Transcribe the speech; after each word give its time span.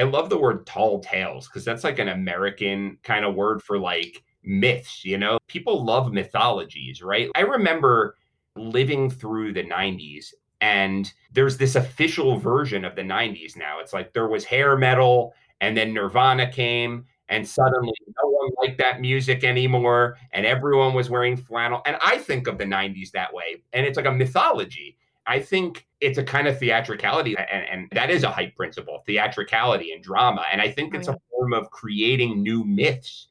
I 0.00 0.04
love 0.04 0.30
the 0.30 0.38
word 0.38 0.64
tall 0.64 1.00
tales 1.00 1.46
because 1.46 1.62
that's 1.62 1.84
like 1.84 1.98
an 1.98 2.08
American 2.08 2.96
kind 3.02 3.22
of 3.22 3.34
word 3.34 3.62
for 3.62 3.78
like 3.78 4.24
myths, 4.42 5.04
you 5.04 5.18
know? 5.18 5.38
People 5.46 5.84
love 5.84 6.10
mythologies, 6.10 7.02
right? 7.02 7.28
I 7.34 7.42
remember 7.42 8.16
living 8.56 9.10
through 9.10 9.52
the 9.52 9.62
90s 9.62 10.32
and 10.62 11.12
there's 11.34 11.58
this 11.58 11.76
official 11.76 12.38
version 12.38 12.86
of 12.86 12.96
the 12.96 13.02
90s 13.02 13.58
now. 13.58 13.78
It's 13.78 13.92
like 13.92 14.14
there 14.14 14.26
was 14.26 14.42
hair 14.42 14.74
metal 14.74 15.34
and 15.60 15.76
then 15.76 15.92
Nirvana 15.92 16.50
came 16.50 17.04
and 17.28 17.46
suddenly 17.46 17.92
no 18.06 18.30
one 18.30 18.50
liked 18.62 18.78
that 18.78 19.02
music 19.02 19.44
anymore 19.44 20.16
and 20.32 20.46
everyone 20.46 20.94
was 20.94 21.10
wearing 21.10 21.36
flannel. 21.36 21.82
And 21.84 21.98
I 22.02 22.16
think 22.16 22.46
of 22.46 22.56
the 22.56 22.64
90s 22.64 23.10
that 23.10 23.34
way. 23.34 23.62
And 23.74 23.84
it's 23.84 23.98
like 23.98 24.06
a 24.06 24.12
mythology. 24.12 24.96
I 25.26 25.40
think 25.40 25.86
it's 26.00 26.18
a 26.18 26.24
kind 26.24 26.48
of 26.48 26.58
theatricality, 26.58 27.36
and, 27.36 27.64
and, 27.70 27.88
that 27.92 28.10
is 28.10 28.24
a 28.24 28.30
hype 28.30 28.56
principle 28.56 29.02
theatricality 29.06 29.92
and 29.92 30.02
drama. 30.02 30.44
And 30.50 30.60
I 30.60 30.70
think 30.70 30.94
oh, 30.94 30.98
it's 30.98 31.08
a 31.08 31.16
form 31.30 31.52
of 31.52 31.70
creating 31.70 32.42
new 32.42 32.64
myths. 32.64 33.28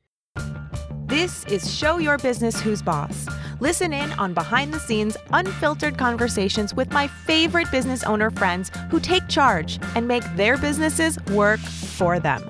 This 1.06 1.44
is 1.46 1.74
Show 1.74 1.98
Your 1.98 2.18
Business 2.20 2.62
Who's 2.62 2.84
Boss. 2.84 3.28
Listen 3.60 3.92
in 3.92 4.12
on 4.14 4.34
behind 4.34 4.74
the 4.74 4.80
scenes, 4.80 5.18
unfiltered 5.34 5.98
conversations 5.98 6.74
with 6.74 6.92
my 6.92 7.08
favorite 7.08 7.70
business 7.72 8.04
owner 8.04 8.30
friends 8.30 8.72
who 8.92 9.00
take 9.00 9.28
charge 9.28 9.80
and 9.96 10.08
make 10.08 10.24
their 10.36 10.58
businesses 10.58 11.18
work 11.32 11.60
for 11.60 12.20
them. 12.20 12.48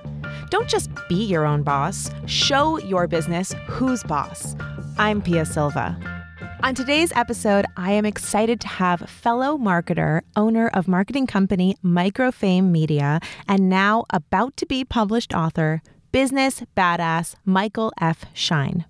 Don't 0.50 0.68
just 0.68 0.90
be 1.08 1.24
your 1.24 1.46
own 1.46 1.64
boss, 1.64 2.12
show 2.26 2.78
your 2.80 3.08
business 3.08 3.54
who's 3.68 4.04
boss. 4.04 4.56
I'm 4.98 5.22
Pia 5.22 5.46
Silva. 5.46 6.19
On 6.62 6.76
today's 6.76 7.14
episode, 7.14 7.66
I 7.78 7.94
am 7.94 8.06
excited 8.06 8.60
to 8.62 8.68
have 8.68 9.10
fellow 9.10 9.58
marketer, 9.58 10.22
owner 10.36 10.68
of 10.68 10.90
marketing 10.90 11.26
company 11.26 11.78
Microfame 11.84 12.66
Media, 12.66 13.22
and 13.48 13.70
now 13.70 14.04
about 14.10 14.58
to 14.58 14.66
be 14.66 14.84
published 14.84 15.34
author, 15.34 15.82
business 16.12 16.62
badass 16.76 17.36
Michael 17.46 17.94
F. 18.02 18.26
Schein. 18.34 18.86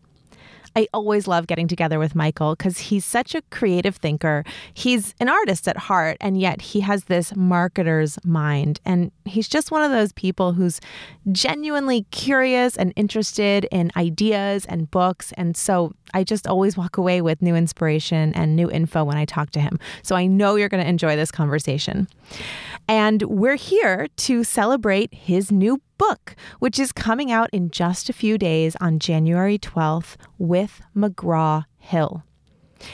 I 0.75 0.87
always 0.93 1.27
love 1.27 1.47
getting 1.47 1.67
together 1.67 1.99
with 1.99 2.15
Michael 2.15 2.55
because 2.55 2.77
he's 2.77 3.05
such 3.05 3.35
a 3.35 3.41
creative 3.49 3.95
thinker. 3.97 4.43
He's 4.73 5.15
an 5.19 5.29
artist 5.29 5.67
at 5.67 5.77
heart, 5.77 6.17
and 6.21 6.39
yet 6.39 6.61
he 6.61 6.81
has 6.81 7.05
this 7.05 7.31
marketer's 7.33 8.17
mind. 8.23 8.79
And 8.85 9.11
he's 9.25 9.47
just 9.47 9.71
one 9.71 9.83
of 9.83 9.91
those 9.91 10.11
people 10.13 10.53
who's 10.53 10.79
genuinely 11.31 12.03
curious 12.11 12.77
and 12.77 12.93
interested 12.95 13.67
in 13.71 13.91
ideas 13.95 14.65
and 14.65 14.89
books. 14.91 15.31
And 15.33 15.55
so 15.55 15.93
I 16.13 16.23
just 16.23 16.47
always 16.47 16.77
walk 16.77 16.97
away 16.97 17.21
with 17.21 17.41
new 17.41 17.55
inspiration 17.55 18.33
and 18.33 18.55
new 18.55 18.69
info 18.69 19.03
when 19.03 19.17
I 19.17 19.25
talk 19.25 19.51
to 19.51 19.59
him. 19.59 19.79
So 20.01 20.15
I 20.15 20.25
know 20.25 20.55
you're 20.55 20.69
going 20.69 20.83
to 20.83 20.89
enjoy 20.89 21.15
this 21.15 21.31
conversation. 21.31 22.07
And 22.87 23.21
we're 23.23 23.55
here 23.55 24.07
to 24.17 24.43
celebrate 24.43 25.13
his 25.13 25.51
new 25.51 25.81
book, 25.99 26.35
which 26.57 26.79
is 26.79 26.91
coming 26.91 27.31
out 27.31 27.51
in 27.53 27.69
just 27.69 28.09
a 28.09 28.13
few 28.13 28.39
days 28.39 28.75
on 28.81 28.97
January 28.97 29.59
12th 29.59 30.15
with 30.39 30.81
McGraw 30.95 31.65
Hill. 31.77 32.23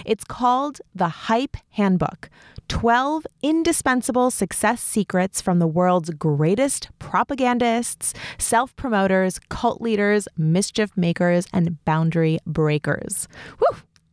It's 0.03 0.25
called 0.25 0.81
The 0.93 1.07
Hype 1.07 1.55
Handbook 1.69 2.29
12 2.67 3.27
indispensable 3.43 4.31
success 4.31 4.81
secrets 4.81 5.39
from 5.39 5.59
the 5.59 5.67
world's 5.67 6.09
greatest 6.09 6.89
propagandists, 6.97 8.13
self 8.37 8.75
promoters, 8.75 9.39
cult 9.49 9.81
leaders, 9.81 10.27
mischief 10.35 10.89
makers, 10.97 11.45
and 11.53 11.83
boundary 11.85 12.39
breakers. 12.45 13.27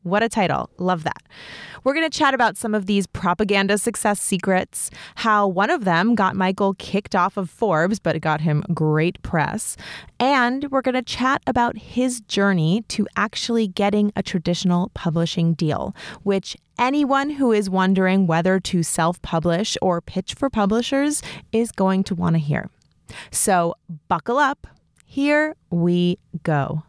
What 0.02 0.22
a 0.22 0.28
title. 0.28 0.70
Love 0.78 1.04
that. 1.04 1.22
We're 1.84 1.94
going 1.94 2.08
to 2.08 2.16
chat 2.16 2.34
about 2.34 2.56
some 2.56 2.74
of 2.74 2.86
these 2.86 3.06
propaganda 3.06 3.76
success 3.78 4.20
secrets, 4.20 4.90
how 5.16 5.48
one 5.48 5.70
of 5.70 5.84
them 5.84 6.14
got 6.14 6.36
Michael 6.36 6.74
kicked 6.74 7.16
off 7.16 7.36
of 7.36 7.50
Forbes, 7.50 7.98
but 7.98 8.14
it 8.14 8.20
got 8.20 8.40
him 8.40 8.64
great 8.72 9.20
press. 9.22 9.76
And 10.20 10.70
we're 10.70 10.82
going 10.82 10.94
to 10.94 11.02
chat 11.02 11.42
about 11.46 11.76
his 11.76 12.20
journey 12.20 12.84
to 12.88 13.06
actually 13.16 13.66
getting 13.66 14.12
a 14.14 14.22
traditional 14.22 14.90
publishing 14.94 15.54
deal, 15.54 15.94
which 16.22 16.56
anyone 16.78 17.30
who 17.30 17.52
is 17.52 17.68
wondering 17.68 18.26
whether 18.26 18.60
to 18.60 18.82
self 18.82 19.20
publish 19.22 19.76
or 19.82 20.00
pitch 20.00 20.34
for 20.34 20.48
publishers 20.48 21.22
is 21.52 21.72
going 21.72 22.04
to 22.04 22.14
want 22.14 22.34
to 22.34 22.40
hear. 22.40 22.70
So 23.30 23.74
buckle 24.08 24.38
up. 24.38 24.66
Here 25.04 25.56
we 25.70 26.18
go. 26.42 26.84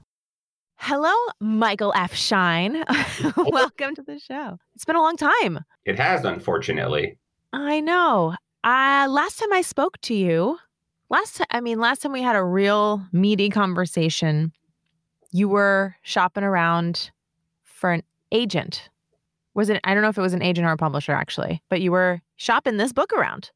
Hello, 0.85 1.13
Michael 1.39 1.93
F. 1.95 2.13
Schein. 2.13 2.83
Welcome 3.37 3.95
to 3.95 4.03
the 4.03 4.19
show. 4.19 4.59
It's 4.75 4.83
been 4.83 4.97
a 4.97 5.01
long 5.01 5.15
time. 5.15 5.63
It 5.85 5.97
has, 5.97 6.25
unfortunately. 6.25 7.17
I 7.53 7.79
know. 7.79 8.35
Uh, 8.65 9.07
last 9.09 9.39
time 9.39 9.53
I 9.53 9.61
spoke 9.61 9.97
to 10.01 10.13
you, 10.13 10.57
last 11.09 11.37
time, 11.37 11.47
I 11.51 11.61
mean, 11.61 11.79
last 11.79 12.01
time 12.01 12.11
we 12.11 12.21
had 12.21 12.35
a 12.35 12.43
real 12.43 13.01
meaty 13.13 13.49
conversation, 13.49 14.51
you 15.31 15.47
were 15.47 15.95
shopping 16.01 16.43
around 16.43 17.11
for 17.63 17.93
an 17.93 18.03
agent. 18.33 18.89
Was 19.53 19.69
it, 19.69 19.79
I 19.85 19.93
don't 19.93 20.03
know 20.03 20.09
if 20.09 20.17
it 20.17 20.21
was 20.21 20.33
an 20.33 20.43
agent 20.43 20.67
or 20.67 20.73
a 20.73 20.77
publisher 20.77 21.13
actually, 21.13 21.63
but 21.69 21.79
you 21.79 21.93
were 21.93 22.19
shopping 22.35 22.75
this 22.75 22.91
book 22.91 23.13
around. 23.13 23.51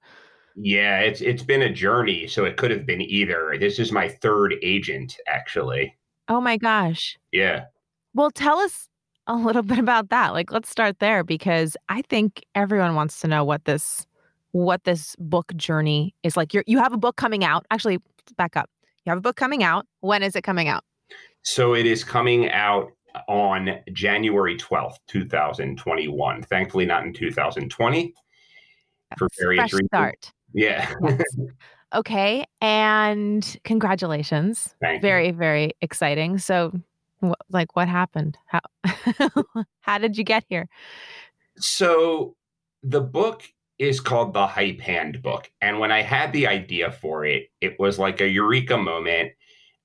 Yeah, 0.56 1.00
it's 1.00 1.20
it's 1.20 1.44
been 1.44 1.62
a 1.62 1.74
journey, 1.74 2.26
so 2.26 2.46
it 2.46 2.56
could 2.56 2.72
have 2.72 2.86
been 2.86 3.02
either. 3.02 3.58
This 3.60 3.80
is 3.80 3.92
my 3.92 4.08
third 4.08 4.56
agent, 4.64 5.18
actually. 5.28 5.97
Oh 6.30 6.42
my 6.42 6.58
gosh. 6.58 7.18
Yeah. 7.32 7.66
Well, 8.14 8.32
tell 8.32 8.60
us 8.60 8.90
a 9.28 9.36
little 9.36 9.64
bit 9.64 9.80
about 9.80 10.10
that. 10.10 10.34
Like 10.34 10.52
let's 10.52 10.70
start 10.70 11.00
there 11.00 11.24
because 11.24 11.78
I 11.90 12.02
think 12.04 12.44
everyone 12.56 12.96
wants 12.96 13.20
to 13.22 13.28
know 13.28 13.44
what 13.44 13.66
this 13.66 14.06
what 14.52 14.84
this 14.86 15.16
book 15.20 15.54
journey 15.56 16.16
is 16.24 16.38
like. 16.38 16.54
You 16.54 16.64
you 16.68 16.80
have 16.80 16.94
a 16.94 16.98
book 16.98 17.16
coming 17.16 17.44
out. 17.44 17.66
Actually, 17.72 18.00
back 18.38 18.58
up. 18.58 18.70
You 19.06 19.12
have 19.12 19.20
a 19.20 19.22
book 19.22 19.36
coming 19.36 19.64
out. 19.64 19.86
When 20.02 20.24
is 20.24 20.36
it 20.36 20.44
coming 20.44 20.68
out? 20.68 20.84
So 21.44 21.74
it 21.74 21.86
is 21.86 22.04
coming 22.04 22.52
out 22.52 22.92
uh, 23.16 23.22
on 23.30 23.80
January 23.94 24.58
12th, 24.58 24.96
2021. 25.08 26.44
Thankfully 26.44 26.86
not 26.86 27.06
in 27.06 27.14
2020 27.14 28.14
for 29.18 29.30
various 29.40 29.60
Fresh 29.60 29.74
reasons. 29.74 29.88
Start. 29.90 30.32
Yeah. 30.54 30.94
Yes. 31.04 31.24
Okay. 31.94 32.46
And 32.62 33.58
congratulations. 33.64 34.76
Thank 34.82 35.02
very, 35.02 35.28
you. 35.28 35.34
very 35.34 35.74
exciting. 35.82 36.38
So, 36.38 36.74
wh- 37.24 37.32
like, 37.50 37.76
what 37.76 37.88
happened? 37.88 38.38
How, 38.46 38.60
how 39.82 39.98
did 39.98 40.18
you 40.18 40.24
get 40.24 40.44
here? 40.50 40.68
So, 41.58 42.36
the 42.84 43.02
book 43.02 43.44
is 43.80 44.00
called 44.00 44.34
The 44.34 44.48
Hype 44.48 44.80
Handbook. 44.80 45.52
And 45.62 45.80
when 45.80 45.92
I 45.92 46.02
had 46.02 46.34
the 46.34 46.48
idea 46.48 46.92
for 46.92 47.26
it, 47.26 47.50
it 47.62 47.80
was 47.80 48.00
like 48.00 48.22
a 48.22 48.28
eureka 48.28 48.78
moment. 48.78 49.34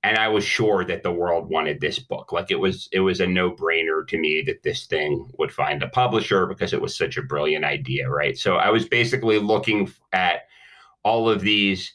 And 0.02 0.18
I 0.18 0.28
was 0.28 0.44
sure 0.44 0.84
that 0.84 1.04
the 1.04 1.12
world 1.12 1.48
wanted 1.48 1.80
this 1.80 1.98
book. 1.98 2.32
Like 2.32 2.50
it 2.50 2.58
was, 2.58 2.88
it 2.90 3.00
was 3.00 3.20
a 3.20 3.26
no-brainer 3.26 4.06
to 4.08 4.18
me 4.18 4.42
that 4.46 4.62
this 4.64 4.86
thing 4.86 5.30
would 5.38 5.52
find 5.52 5.82
a 5.82 5.88
publisher 5.88 6.46
because 6.46 6.72
it 6.72 6.80
was 6.80 6.96
such 6.96 7.16
a 7.16 7.22
brilliant 7.22 7.64
idea, 7.64 8.08
right? 8.08 8.36
So 8.36 8.56
I 8.56 8.70
was 8.70 8.88
basically 8.88 9.38
looking 9.38 9.92
at 10.12 10.46
all 11.04 11.28
of 11.28 11.40
these 11.40 11.92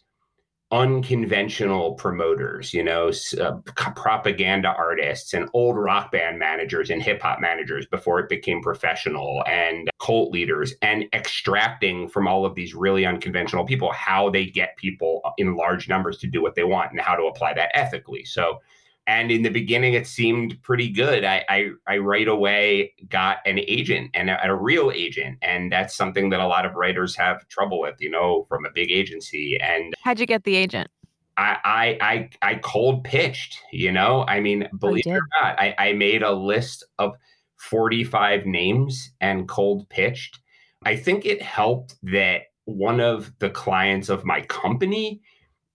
unconventional 0.72 1.94
promoters, 1.94 2.74
you 2.74 2.84
know, 2.84 3.10
uh, 3.40 3.54
propaganda 3.96 4.68
artists 4.68 5.34
and 5.34 5.50
old 5.54 5.78
rock 5.78 6.12
band 6.12 6.38
managers 6.38 6.90
and 6.90 7.02
hip 7.02 7.22
hop 7.22 7.40
managers 7.40 7.86
before 7.86 8.20
it 8.20 8.28
became 8.28 8.62
professional 8.62 9.44
and 9.48 9.90
cult 10.02 10.32
leaders 10.32 10.74
and 10.82 11.06
extracting 11.14 12.10
from 12.10 12.28
all 12.28 12.46
of 12.46 12.54
these 12.54 12.76
really 12.76 13.06
unconventional 13.06 13.66
people 13.66 13.92
how 13.94 14.30
they 14.30 14.46
get 14.46 14.76
people 14.76 15.22
in 15.38 15.56
large 15.56 15.88
numbers 15.88 16.18
to 16.18 16.28
do 16.28 16.42
what 16.42 16.56
they 16.56 16.66
want 16.66 16.92
and 16.92 17.00
how 17.00 17.16
to 17.16 17.24
apply 17.24 17.54
that 17.54 17.72
ethically. 17.74 18.26
So 18.26 18.60
and 19.08 19.32
in 19.32 19.42
the 19.42 19.50
beginning 19.50 19.94
it 19.94 20.06
seemed 20.06 20.62
pretty 20.62 20.90
good. 20.90 21.24
I, 21.24 21.44
I, 21.50 21.70
I 21.88 21.98
right 21.98 22.28
away 22.28 22.94
got 23.10 23.38
an 23.46 23.58
agent 23.60 24.12
and 24.14 24.30
a, 24.30 24.46
a, 24.46 24.54
real 24.54 24.92
agent. 24.94 25.38
And 25.42 25.72
that's 25.72 25.96
something 25.96 26.30
that 26.30 26.42
a 26.42 26.46
lot 26.46 26.66
of 26.66 26.76
writers 26.76 27.16
have 27.16 27.48
trouble 27.48 27.80
with 27.80 27.96
you 28.00 28.12
know 28.12 28.46
from 28.50 28.66
a 28.66 28.70
big 28.70 28.92
agency. 28.92 29.58
And 29.60 29.94
how'd 30.04 30.20
you 30.20 30.26
get 30.26 30.44
the 30.44 30.56
agent? 30.56 30.90
I 31.38 31.58
i 31.64 31.98
i, 32.02 32.30
I 32.42 32.56
cold 32.56 33.06
pitched 33.06 33.60
you 33.72 33.92
know? 33.92 34.26
I 34.28 34.42
mean 34.42 34.68
oh, 34.72 34.78
believe 34.78 35.08
it 35.08 35.12
or 35.12 35.28
not 35.42 35.60
I, 35.60 35.74
I 35.80 35.94
made 35.94 36.22
a 36.22 36.34
list 36.34 36.84
of 37.00 37.14
45 37.58 38.46
names 38.46 39.12
and 39.22 39.48
cold 39.48 39.90
pitched. 39.90 40.40
I 40.86 40.96
think 40.96 41.26
it 41.26 41.42
helped 41.42 41.96
that 42.04 42.44
one 42.66 43.00
of 43.00 43.32
the 43.40 43.50
clients 43.50 44.10
of 44.10 44.26
my 44.26 44.42
company 44.42 45.22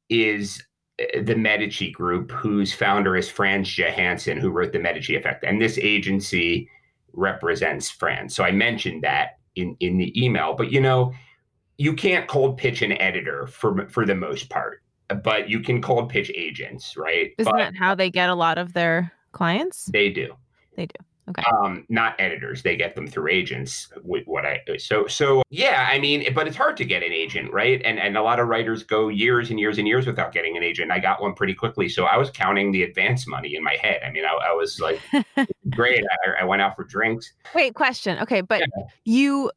is 0.09 0.63
the 1.23 1.37
Medici 1.37 1.91
Group, 1.91 2.31
whose 2.31 2.73
founder 2.73 3.17
is 3.17 3.29
Frans 3.29 3.77
Johansson, 3.77 4.39
who 4.39 4.51
wrote 4.51 4.73
The 4.73 4.79
Medici 4.79 5.17
Effect. 5.17 5.45
And 5.45 5.61
this 5.61 5.79
agency 5.79 6.69
represents 7.13 7.91
Frans. 7.91 8.35
So 8.35 8.45
I 8.45 8.53
mentioned 8.53 9.03
that 9.03 9.39
in, 9.57 9.77
in 9.81 9.99
the 9.99 10.13
email. 10.23 10.55
But 10.55 10.73
you 10.73 10.81
know, 10.81 11.13
you 11.79 11.95
can't 11.95 12.29
cold 12.29 12.59
pitch 12.59 12.83
an 12.83 12.93
editor 13.01 13.47
for 13.47 13.89
for 13.89 14.07
the 14.07 14.15
most 14.15 14.49
part, 14.51 14.83
but 15.23 15.49
you 15.49 15.61
can 15.61 15.83
cold 15.83 16.09
pitch 16.09 16.31
agents, 16.35 16.97
right? 16.97 17.33
Isn't 17.39 17.51
but 17.51 17.59
that 17.59 17.77
how 17.77 17.95
they 17.95 18.11
get 18.11 18.31
a 18.31 18.35
lot 18.35 18.59
of 18.59 18.73
their 18.73 19.13
clients? 19.33 19.87
They 19.87 20.11
do. 20.11 20.35
They 20.77 20.87
do. 20.87 21.05
Okay. 21.29 21.43
Um, 21.53 21.85
not 21.89 22.17
editors. 22.19 22.63
They 22.63 22.77
get 22.77 22.97
them 22.97 23.07
through 23.07 23.29
agents. 23.29 23.89
What 24.03 24.45
I 24.45 24.61
so 24.79 25.07
so 25.07 25.43
yeah. 25.51 25.89
I 25.89 26.01
mean, 26.01 26.35
but 26.35 26.49
it's 26.49 26.57
hard 26.57 26.77
to 26.79 26.85
get 26.85 27.05
an 27.05 27.13
agent, 27.13 27.53
right? 27.53 27.81
And 27.85 28.01
and 28.01 28.17
a 28.17 28.23
lot 28.23 28.41
of 28.41 28.49
writers 28.49 28.83
go 28.83 29.09
years 29.09 29.51
and 29.51 29.61
years 29.61 29.79
and 29.79 29.87
years 29.87 30.07
without 30.07 30.33
getting 30.33 30.57
an 30.57 30.65
agent. 30.65 30.91
I 30.91 30.99
got 30.99 31.23
one 31.23 31.35
pretty 31.35 31.55
quickly, 31.55 31.89
so 31.89 32.05
I 32.07 32.17
was 32.17 32.31
counting 32.31 32.73
the 32.73 32.83
advance 32.83 33.29
money 33.29 33.55
in 33.55 33.63
my 33.63 33.77
head. 33.81 34.01
I 34.05 34.11
mean, 34.11 34.25
I, 34.25 34.31
I 34.31 34.53
was 34.53 34.81
like, 34.81 35.01
great. 35.71 36.05
I, 36.27 36.43
I, 36.43 36.45
went 36.45 36.61
out 36.61 36.75
for 36.75 36.83
drinks. 36.83 37.33
Wait, 37.55 37.75
question. 37.75 38.19
Okay, 38.19 38.41
but 38.41 38.61
yeah. 38.61 38.85
you 39.05 39.53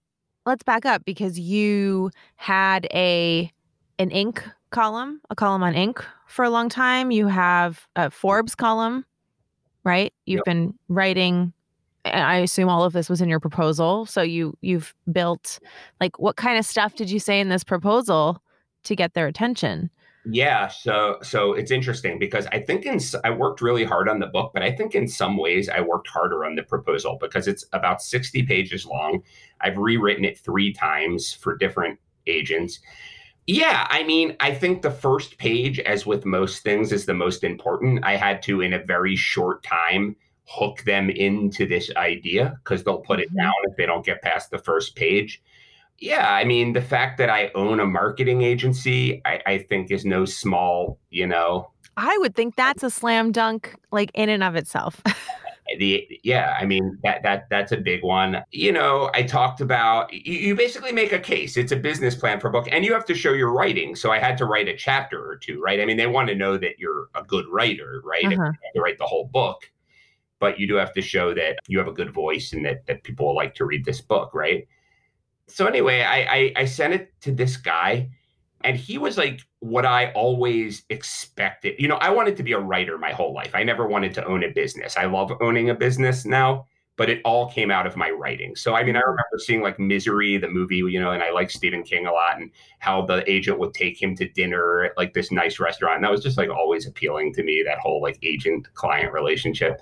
let's 0.45 0.63
back 0.63 0.85
up 0.85 1.03
because 1.03 1.39
you 1.39 2.11
had 2.35 2.87
a 2.93 3.51
an 3.97 4.11
Inc 4.11 4.43
column, 4.69 5.19
a 5.31 5.35
column 5.35 5.63
on 5.63 5.73
Inc 5.73 6.03
for 6.27 6.45
a 6.45 6.49
long 6.51 6.69
time. 6.69 7.09
You 7.09 7.27
have 7.27 7.87
a 7.95 8.11
Forbes 8.11 8.53
column 8.53 9.03
right? 9.85 10.13
You've 10.25 10.39
yep. 10.39 10.45
been 10.45 10.73
writing 10.89 11.53
I 12.05 12.37
assume 12.37 12.69
all 12.69 12.83
of 12.83 12.93
this 12.93 13.09
was 13.09 13.21
in 13.21 13.29
your 13.29 13.39
proposal. 13.39 14.05
So 14.05 14.21
you 14.21 14.55
you've 14.61 14.93
built 15.11 15.59
like 15.99 16.19
what 16.19 16.35
kind 16.35 16.57
of 16.59 16.65
stuff 16.65 16.95
did 16.95 17.09
you 17.09 17.19
say 17.19 17.39
in 17.39 17.49
this 17.49 17.63
proposal 17.63 18.41
to 18.83 18.95
get 18.95 19.13
their 19.13 19.27
attention? 19.27 19.89
Yeah, 20.27 20.69
so 20.69 21.17
so 21.21 21.53
it's 21.53 21.71
interesting 21.71 22.17
because 22.17 22.47
I 22.47 22.59
think 22.59 22.85
in 22.85 22.99
I 23.23 23.29
worked 23.29 23.61
really 23.61 23.83
hard 23.83 24.09
on 24.09 24.19
the 24.19 24.27
book, 24.27 24.51
but 24.53 24.63
I 24.63 24.71
think 24.71 24.95
in 24.95 25.07
some 25.07 25.37
ways 25.37 25.69
I 25.69 25.81
worked 25.81 26.07
harder 26.07 26.45
on 26.45 26.55
the 26.55 26.63
proposal 26.63 27.17
because 27.19 27.47
it's 27.47 27.65
about 27.73 28.01
60 28.01 28.43
pages 28.43 28.85
long. 28.85 29.21
I've 29.61 29.77
rewritten 29.77 30.25
it 30.25 30.39
3 30.39 30.73
times 30.73 31.33
for 31.33 31.55
different 31.55 31.99
agents. 32.27 32.79
Yeah, 33.47 33.85
I 33.89 34.03
mean, 34.03 34.35
I 34.39 34.53
think 34.53 34.81
the 34.81 34.91
first 34.91 35.37
page 35.37 35.79
as 35.79 36.05
with 36.05 36.25
most 36.25 36.63
things 36.63 36.91
is 36.91 37.05
the 37.05 37.13
most 37.13 37.43
important. 37.43 38.03
I 38.03 38.15
had 38.15 38.41
to 38.43 38.61
in 38.61 38.73
a 38.73 38.83
very 38.83 39.15
short 39.15 39.61
time 39.63 40.15
hook 40.47 40.83
them 40.83 41.09
into 41.09 41.67
this 41.67 41.91
idea 41.95 42.59
because 42.63 42.83
they'll 42.83 42.99
put 42.99 43.19
it 43.19 43.29
mm-hmm. 43.29 43.37
down 43.37 43.53
if 43.63 43.77
they 43.77 43.85
don't 43.85 44.05
get 44.05 44.21
past 44.21 44.49
the 44.49 44.57
first 44.57 44.95
page. 44.95 45.41
Yeah, 45.97 46.33
I 46.33 46.43
mean, 46.43 46.73
the 46.73 46.81
fact 46.81 47.17
that 47.19 47.29
I 47.29 47.51
own 47.55 47.79
a 47.79 47.85
marketing 47.85 48.41
agency, 48.41 49.21
I, 49.25 49.41
I 49.45 49.57
think 49.59 49.91
is 49.91 50.05
no 50.05 50.25
small, 50.25 50.99
you 51.09 51.25
know. 51.25 51.71
I 51.97 52.17
would 52.17 52.35
think 52.35 52.55
that's 52.55 52.83
a 52.83 52.89
slam 52.89 53.31
dunk, 53.31 53.73
like 53.91 54.11
in 54.13 54.27
and 54.27 54.43
of 54.43 54.55
itself. 54.55 55.01
the 55.79 56.07
yeah 56.23 56.57
i 56.59 56.65
mean 56.65 56.97
that 57.03 57.23
that 57.23 57.47
that's 57.49 57.71
a 57.71 57.77
big 57.77 58.03
one. 58.03 58.43
You 58.51 58.71
know 58.71 59.09
i 59.13 59.23
talked 59.23 59.61
about 59.61 60.13
you, 60.13 60.33
you, 60.33 60.55
basically 60.55 60.91
make 60.91 61.11
a 61.11 61.19
case. 61.19 61.57
It's 61.57 61.71
a 61.71 61.75
business 61.75 62.15
plan 62.15 62.39
for 62.39 62.49
a 62.49 62.51
book 62.51 62.67
and 62.71 62.85
you 62.85 62.93
have 62.93 63.05
to 63.05 63.15
show 63.15 63.33
your 63.33 63.51
writing. 63.51 63.95
So 63.95 64.11
i 64.11 64.19
had 64.19 64.37
to 64.37 64.45
write 64.45 64.67
a 64.67 64.75
chapter 64.75 65.19
or 65.23 65.37
two 65.37 65.61
right? 65.61 65.79
I 65.79 65.85
mean 65.85 65.97
they 65.97 66.07
want 66.07 66.29
to 66.29 66.35
know 66.35 66.57
that 66.57 66.79
you're 66.79 67.07
a 67.15 67.23
good 67.23 67.45
writer 67.49 68.01
right? 68.05 68.25
Uh-huh. 68.25 68.51
to 68.75 68.81
write 68.81 68.97
the 68.97 69.05
whole 69.05 69.27
book 69.27 69.69
but 70.39 70.59
you 70.59 70.67
do 70.67 70.75
have 70.75 70.93
to 70.93 71.01
show 71.01 71.33
that 71.33 71.57
you 71.67 71.77
have 71.77 71.87
a 71.87 71.93
good 71.93 72.13
voice 72.13 72.53
and 72.53 72.65
that, 72.65 72.85
that 72.87 73.03
people 73.03 73.35
like 73.35 73.55
to 73.55 73.65
read 73.65 73.85
this 73.85 74.01
book, 74.01 74.33
right? 74.33 74.67
So 75.47 75.65
anyway, 75.65 76.01
I, 76.01 76.17
I, 76.21 76.53
I 76.57 76.65
sent 76.65 76.93
it 76.93 77.13
to 77.21 77.31
this 77.31 77.57
guy, 77.57 78.09
and 78.65 78.75
he 78.75 78.97
was 78.97 79.15
like 79.15 79.41
what 79.59 79.85
I 79.85 80.11
always 80.13 80.83
expected. 80.89 81.75
You 81.77 81.87
know, 81.87 81.97
I 81.97 82.09
wanted 82.09 82.35
to 82.37 82.43
be 82.43 82.53
a 82.53 82.59
writer 82.59 82.97
my 82.97 83.11
whole 83.11 83.31
life. 83.31 83.51
I 83.53 83.63
never 83.63 83.87
wanted 83.87 84.13
to 84.15 84.25
own 84.25 84.43
a 84.43 84.49
business. 84.49 84.97
I 84.97 85.05
love 85.05 85.31
owning 85.39 85.69
a 85.69 85.75
business 85.75 86.25
now, 86.25 86.65
but 86.97 87.07
it 87.07 87.21
all 87.23 87.47
came 87.47 87.69
out 87.69 87.85
of 87.85 87.95
my 87.95 88.09
writing. 88.09 88.55
So 88.55 88.73
I 88.73 88.83
mean, 88.83 88.95
I 88.95 88.99
mm-hmm. 88.99 89.09
remember 89.11 89.37
seeing 89.37 89.61
like 89.61 89.79
Misery, 89.79 90.37
the 90.37 90.49
movie, 90.49 90.77
you 90.77 90.99
know, 90.99 91.11
and 91.11 91.21
I 91.21 91.29
like 91.29 91.51
Stephen 91.51 91.83
King 91.83 92.07
a 92.07 92.11
lot, 92.11 92.41
and 92.41 92.49
how 92.79 93.05
the 93.05 93.29
agent 93.31 93.59
would 93.59 93.75
take 93.75 94.01
him 94.01 94.15
to 94.15 94.27
dinner 94.29 94.85
at 94.85 94.97
like 94.97 95.13
this 95.13 95.31
nice 95.31 95.59
restaurant. 95.59 95.97
And 95.97 96.03
that 96.03 96.11
was 96.11 96.23
just 96.23 96.37
like 96.37 96.49
always 96.49 96.87
appealing 96.87 97.33
to 97.35 97.43
me. 97.43 97.63
That 97.63 97.77
whole 97.77 98.01
like 98.01 98.17
agent 98.23 98.73
client 98.73 99.13
relationship. 99.13 99.79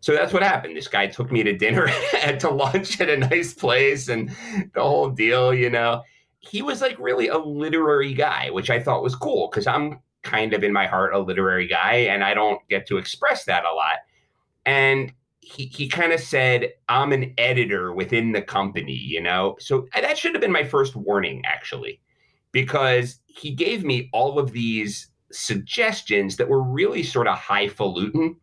So 0.00 0.12
that's 0.12 0.34
what 0.34 0.42
happened. 0.42 0.76
This 0.76 0.86
guy 0.86 1.06
took 1.06 1.32
me 1.32 1.42
to 1.42 1.56
dinner 1.56 1.88
and 2.22 2.38
to 2.40 2.50
lunch 2.50 3.00
at 3.00 3.08
a 3.08 3.16
nice 3.16 3.54
place 3.54 4.08
and 4.08 4.28
the 4.74 4.82
whole 4.82 5.08
deal, 5.08 5.54
you 5.54 5.70
know. 5.70 6.02
He 6.50 6.62
was 6.62 6.80
like 6.80 6.98
really 6.98 7.28
a 7.28 7.38
literary 7.38 8.14
guy, 8.14 8.50
which 8.50 8.70
I 8.70 8.80
thought 8.80 9.02
was 9.02 9.14
cool 9.14 9.48
because 9.50 9.66
I'm 9.66 10.00
kind 10.22 10.52
of 10.52 10.64
in 10.64 10.72
my 10.72 10.86
heart 10.86 11.14
a 11.14 11.18
literary 11.18 11.66
guy 11.66 11.94
and 11.94 12.24
I 12.24 12.34
don't 12.34 12.60
get 12.68 12.86
to 12.88 12.98
express 12.98 13.44
that 13.44 13.64
a 13.64 13.74
lot. 13.74 13.98
And 14.66 15.12
he, 15.40 15.66
he 15.66 15.88
kind 15.88 16.12
of 16.12 16.20
said, 16.20 16.70
I'm 16.88 17.12
an 17.12 17.32
editor 17.38 17.92
within 17.94 18.32
the 18.32 18.42
company, 18.42 18.92
you 18.92 19.22
know? 19.22 19.56
So 19.60 19.86
that 19.94 20.18
should 20.18 20.34
have 20.34 20.42
been 20.42 20.52
my 20.52 20.64
first 20.64 20.94
warning, 20.94 21.42
actually, 21.46 22.00
because 22.52 23.20
he 23.26 23.52
gave 23.52 23.84
me 23.84 24.10
all 24.12 24.38
of 24.38 24.52
these 24.52 25.10
suggestions 25.32 26.36
that 26.36 26.48
were 26.48 26.62
really 26.62 27.02
sort 27.02 27.28
of 27.28 27.38
highfalutin 27.38 28.36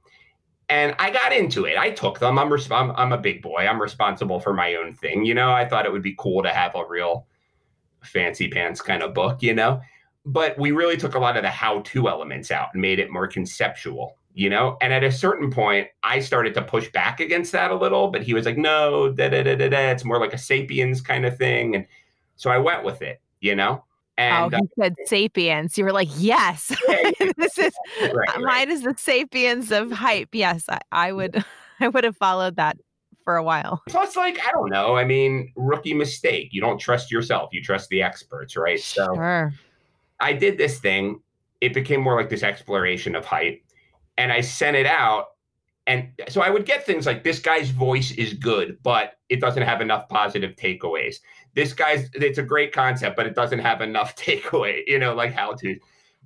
and 0.70 0.96
I 0.98 1.12
got 1.12 1.32
into 1.32 1.66
it. 1.66 1.78
I 1.78 1.92
took 1.92 2.20
them. 2.20 2.40
I'm, 2.40 2.52
I'm, 2.52 2.92
I'm 2.92 3.14
a 3.14 3.18
big 3.18 3.42
boy. 3.42 3.68
I'm 3.68 3.82
responsible 3.82 4.40
for 4.40 4.54
my 4.54 4.76
own 4.76 4.94
thing. 4.94 5.26
You 5.26 5.34
know, 5.34 5.52
I 5.52 5.68
thought 5.68 5.86
it 5.86 5.92
would 5.92 6.02
be 6.02 6.16
cool 6.18 6.42
to 6.44 6.50
have 6.50 6.74
a 6.76 6.84
real 6.88 7.28
fancy 8.06 8.50
pants 8.50 8.82
kind 8.82 9.04
of 9.04 9.14
book. 9.14 9.42
You 9.42 9.54
know, 9.54 9.82
but 10.26 10.58
we 10.58 10.72
really 10.72 10.98
took 10.98 11.16
a 11.16 11.20
lot 11.20 11.38
of 11.38 11.44
the 11.44 11.50
how-to 11.50 12.10
elements 12.10 12.52
out 12.52 12.70
and 12.74 12.82
made 12.82 13.00
it 13.00 13.12
more 13.12 13.28
conceptual. 13.28 14.18
You 14.34 14.50
know, 14.50 14.78
and 14.82 14.92
at 14.92 15.04
a 15.04 15.12
certain 15.12 15.50
point, 15.50 15.88
I 16.04 16.20
started 16.20 16.54
to 16.56 16.62
push 16.62 16.92
back 16.92 17.22
against 17.22 17.54
that 17.54 17.72
a 17.72 17.76
little. 17.76 18.10
But 18.10 18.24
he 18.24 18.34
was 18.34 18.46
like, 18.46 18.58
"No, 18.58 19.12
da 19.12 19.30
da 19.30 19.44
da 19.44 19.56
da 19.56 19.70
da. 19.70 19.92
It's 19.92 20.04
more 20.04 20.20
like 20.20 20.34
a 20.34 20.38
sapiens 20.38 21.02
kind 21.02 21.26
of 21.26 21.38
thing." 21.38 21.76
And 21.76 21.86
so 22.36 22.50
I 22.50 22.58
went 22.58 22.84
with 22.84 23.02
it. 23.02 23.22
You 23.40 23.56
know, 23.56 23.84
and 24.18 24.54
oh, 24.54 24.58
he 24.58 24.64
uh, 24.64 24.84
said 24.84 24.96
sapiens. 25.06 25.78
You 25.78 25.84
were 25.84 25.92
like, 25.92 26.10
yes, 26.18 26.76
yeah, 26.88 27.12
yeah, 27.20 27.32
this 27.38 27.58
is 27.58 27.74
right, 28.02 28.14
right. 28.14 28.40
mine 28.40 28.72
is 28.72 28.84
the 28.84 28.96
sapiens 28.98 29.72
of 29.72 29.92
hype. 29.92 30.30
Yes, 30.34 30.66
I, 30.70 30.80
I 30.92 31.12
would, 31.12 31.44
I 31.80 31.90
would 31.90 32.04
have 32.04 32.18
followed 32.18 32.56
that 32.56 32.78
for 33.26 33.36
a 33.36 33.44
while. 33.44 33.82
Plus, 33.90 34.16
like, 34.16 34.40
I 34.40 34.52
don't 34.52 34.70
know. 34.70 34.96
I 34.96 35.04
mean, 35.04 35.52
rookie 35.58 35.94
mistake. 35.94 36.50
You 36.52 36.62
don't 36.62 36.80
trust 36.80 37.12
yourself. 37.12 37.50
You 37.52 37.62
trust 37.62 37.90
the 37.90 38.02
experts, 38.02 38.56
right? 38.56 38.80
So 38.80 39.14
sure. 39.14 39.54
I 40.22 40.32
did 40.32 40.58
this 40.58 40.80
thing. 40.80 41.20
It 41.60 41.74
became 41.74 42.00
more 42.00 42.16
like 42.16 42.30
this 42.30 42.44
exploration 42.44 43.16
of 43.16 43.26
hype. 43.26 43.62
And 44.18 44.32
I 44.32 44.40
sent 44.40 44.78
it 44.78 44.86
out. 44.86 45.26
And 45.88 46.10
so 46.30 46.42
I 46.42 46.50
would 46.50 46.66
get 46.66 46.86
things 46.86 47.06
like 47.06 47.24
this 47.24 47.40
guy's 47.40 47.70
voice 47.70 48.12
is 48.12 48.34
good, 48.34 48.78
but 48.82 49.18
it 49.30 49.40
doesn't 49.40 49.64
have 49.64 49.82
enough 49.82 50.08
positive 50.08 50.56
takeaways 50.56 51.18
this 51.56 51.74
guy's 51.74 52.10
it's 52.14 52.38
a 52.38 52.44
great 52.44 52.72
concept, 52.72 53.16
but 53.16 53.26
it 53.26 53.34
doesn't 53.34 53.60
have 53.60 53.82
enough 53.82 54.16
takeaway, 54.18 54.82
you 54.86 55.00
know, 55.00 55.16
like 55.16 55.34
how 55.34 55.54
to. 55.56 55.80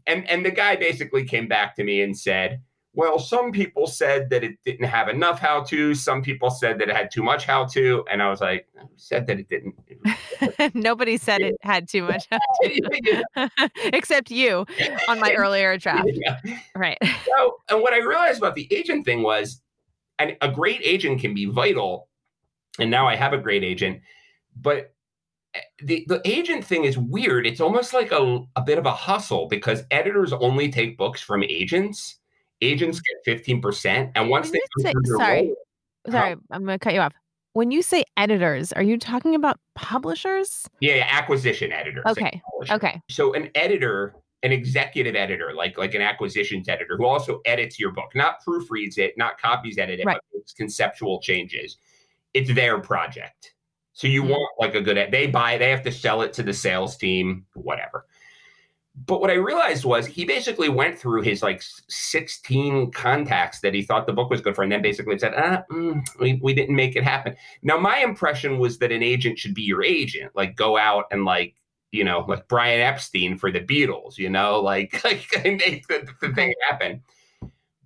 And 0.08 0.28
and 0.30 0.46
the 0.46 0.52
guy 0.52 0.76
basically 0.76 1.24
came 1.24 1.48
back 1.48 1.76
to 1.76 1.84
me 1.84 2.02
and 2.02 2.18
said, 2.18 2.62
well, 2.94 3.20
some 3.20 3.52
people 3.52 3.86
said 3.86 4.30
that 4.32 4.44
it 4.44 4.56
didn't 4.66 4.88
have 4.88 5.10
enough 5.10 5.40
how 5.40 5.64
to. 5.66 5.94
Some 5.94 6.24
people 6.24 6.50
said 6.50 6.80
that 6.80 6.90
it 6.90 6.96
had 6.96 7.12
too 7.12 7.22
much 7.22 7.46
how 7.46 7.66
to. 7.66 8.04
And 8.12 8.22
I 8.22 8.30
was 8.30 8.42
like, 8.42 8.68
said 8.96 9.28
that 9.28 9.40
it 9.40 9.48
didn't. 9.48 9.76
Nobody 10.76 11.18
said 11.18 11.42
it 11.42 11.56
had 11.62 11.88
too 11.88 12.04
much 12.04 12.28
except 13.94 14.32
you 14.32 14.66
on 15.08 15.20
my 15.20 15.34
earlier 15.34 15.78
draft. 15.78 16.10
Yeah. 16.12 16.40
Right. 16.76 16.98
So, 17.26 17.58
and 17.70 17.82
what 17.82 17.94
I 17.94 18.00
realized 18.00 18.40
about 18.40 18.56
the 18.56 18.68
agent 18.72 19.06
thing 19.06 19.22
was, 19.22 19.62
and 20.18 20.36
a 20.42 20.52
great 20.52 20.82
agent 20.84 21.22
can 21.22 21.34
be 21.34 21.46
vital. 21.46 22.08
And 22.80 22.90
now 22.90 23.08
I 23.08 23.16
have 23.16 23.34
a 23.34 23.38
great 23.38 23.64
agent, 23.64 24.02
but 24.56 24.94
eh, 25.54 25.60
the 25.84 26.06
the 26.08 26.22
agent 26.26 26.66
thing 26.66 26.86
is 26.86 26.98
weird. 26.98 27.46
It's 27.46 27.62
almost 27.62 27.94
like 27.94 28.12
a, 28.12 28.44
a 28.56 28.62
bit 28.62 28.78
of 28.78 28.86
a 28.86 28.92
hustle 28.94 29.48
because 29.48 29.84
editors 29.92 30.34
only 30.34 30.72
take 30.72 30.98
books 30.98 31.22
from 31.22 31.44
agents. 31.44 32.19
Agents 32.62 33.02
get 33.26 33.38
15%. 33.38 34.12
And 34.16 34.30
once 34.30 34.50
when 34.52 34.60
they 34.76 34.84
say, 34.84 34.94
sorry, 35.06 35.42
role, 35.48 35.56
sorry, 36.10 36.36
I'm 36.52 36.66
gonna 36.66 36.80
cut 36.80 36.94
you 36.94 37.02
off. 37.02 37.14
When 37.54 37.72
you 37.72 37.82
say 37.82 38.04
editors, 38.18 38.72
are 38.74 38.84
you 38.84 38.98
talking 38.98 39.36
about 39.36 39.60
publishers? 39.76 40.68
Yeah, 40.82 40.96
yeah 40.96 41.08
acquisition 41.10 41.72
editors. 41.72 42.04
Okay. 42.08 42.42
Okay. 42.70 43.02
So 43.10 43.34
an 43.34 43.50
editor, 43.56 44.16
an 44.44 44.52
executive 44.52 45.16
editor, 45.16 45.54
like 45.54 45.78
like 45.78 45.96
an 45.96 46.02
acquisitions 46.02 46.70
editor 46.70 46.96
who 46.98 47.06
also 47.06 47.42
edits 47.46 47.80
your 47.80 47.92
book, 47.92 48.12
not 48.14 48.36
proofreads 48.46 48.98
it, 48.98 49.14
not 49.18 49.40
copies 49.40 49.78
edit 49.78 50.00
it, 50.00 50.06
right. 50.06 50.18
but 50.32 50.40
makes 50.40 50.54
conceptual 50.54 51.20
changes. 51.22 51.78
It's 52.34 52.54
their 52.54 52.80
project. 52.80 53.56
So 53.94 54.08
you 54.08 54.22
mm-hmm. 54.22 54.32
want 54.32 54.50
like 54.60 54.76
a 54.76 54.82
good 54.82 55.12
they 55.12 55.28
buy 55.28 55.58
they 55.58 55.70
have 55.70 55.84
to 55.84 55.92
sell 55.92 56.22
it 56.22 56.34
to 56.34 56.44
the 56.44 56.54
sales 56.54 56.98
team, 56.98 57.46
whatever. 57.54 58.06
But 59.06 59.22
what 59.22 59.30
I 59.30 59.36
realized 59.36 59.86
was 59.86 60.06
he 60.06 60.26
basically 60.26 60.70
went 60.70 60.98
through 60.98 61.22
his 61.22 61.42
like 61.42 61.64
16 61.88 62.92
contacts 62.92 63.60
that 63.62 63.74
he 63.74 63.82
thought 63.82 64.08
the 64.08 64.14
book 64.14 64.30
was 64.30 64.42
good 64.42 64.56
for, 64.56 64.64
and 64.64 64.72
then 64.72 64.82
basically 64.82 65.18
said, 65.18 65.34
ah, 65.36 65.64
mm, 65.72 66.02
we, 66.20 66.40
we 66.42 66.54
didn't 66.54 66.76
make 66.76 66.96
it 66.96 67.04
happen. 67.04 67.36
Now, 67.64 67.78
my 67.78 68.00
impression 68.00 68.60
was 68.60 68.80
that 68.80 68.92
an 68.92 69.04
agent 69.04 69.40
should 69.40 69.54
be 69.54 69.62
your 69.62 69.84
agent, 69.84 70.32
like 70.36 70.56
go 70.56 70.78
out 70.78 71.06
and 71.12 71.26
like, 71.26 71.56
you 71.92 72.04
know, 72.04 72.26
like 72.28 72.48
Brian 72.48 72.82
Epstein 72.82 73.38
for 73.38 73.52
the 73.52 73.62
Beatles, 73.62 74.18
you 74.18 74.30
know, 74.30 74.60
like, 74.60 75.02
like 75.04 75.28
make 75.44 75.88
the, 75.88 76.08
the 76.22 76.34
thing 76.34 76.54
happen 76.70 77.02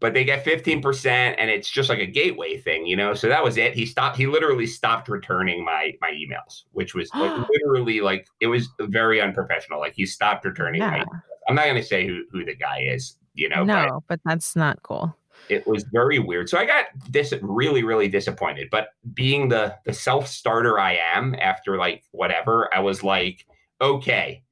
but 0.04 0.14
they 0.14 0.26
get 0.26 0.44
15% 0.44 1.08
and 1.38 1.50
it's 1.50 1.70
just 1.70 1.88
like 1.88 2.00
a 2.00 2.06
gateway 2.06 2.58
thing 2.58 2.86
you 2.86 2.96
know 2.96 3.14
so 3.14 3.30
that 3.30 3.42
was 3.42 3.56
it 3.56 3.74
he 3.74 3.86
stopped 3.86 4.18
he 4.18 4.28
literally 4.28 4.68
stopped 4.68 5.08
returning 5.08 5.64
my 5.64 5.94
my 6.02 6.12
emails 6.12 6.64
which 6.74 6.94
was 6.94 7.10
like 7.16 7.32
literally 7.50 8.02
like 8.02 8.28
it 8.42 8.48
was 8.48 8.68
very 8.82 9.22
unprofessional 9.22 9.80
like 9.80 9.94
he 9.96 10.06
stopped 10.06 10.44
returning 10.44 10.82
yeah. 10.82 10.90
my 10.90 11.06
i'm 11.48 11.56
not 11.56 11.64
going 11.64 11.78
to 11.78 11.84
say 11.84 12.06
who, 12.06 12.24
who 12.34 12.44
the 12.44 12.54
guy 12.54 12.82
is 12.82 13.18
you 13.34 13.48
know 13.48 13.64
no 13.64 14.04
but, 14.08 14.20
but 14.20 14.20
that's 14.30 14.56
not 14.58 14.84
cool 14.84 15.16
It 15.50 15.68
was 15.68 15.84
very 15.92 16.20
weird. 16.20 16.48
So 16.48 16.58
I 16.58 16.64
got 16.64 16.86
this 17.10 17.34
really, 17.42 17.84
really 17.84 18.08
disappointed. 18.08 18.70
But 18.72 18.90
being 19.14 19.50
the 19.50 19.76
the 19.84 19.92
self 19.92 20.28
starter 20.28 20.80
I 20.80 21.00
am 21.14 21.36
after 21.38 21.76
like 21.76 22.04
whatever, 22.12 22.74
I 22.74 22.80
was 22.80 23.04
like, 23.04 23.46
okay, 23.82 24.44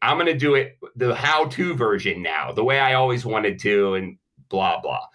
I'm 0.00 0.16
gonna 0.16 0.38
do 0.38 0.54
it 0.54 0.78
the 0.96 1.14
how 1.14 1.46
to 1.46 1.74
version 1.74 2.22
now, 2.22 2.52
the 2.52 2.64
way 2.64 2.80
I 2.80 2.94
always 2.94 3.26
wanted 3.26 3.58
to, 3.60 3.96
and 3.96 4.18
blah 4.48 4.80
blah. 4.80 5.06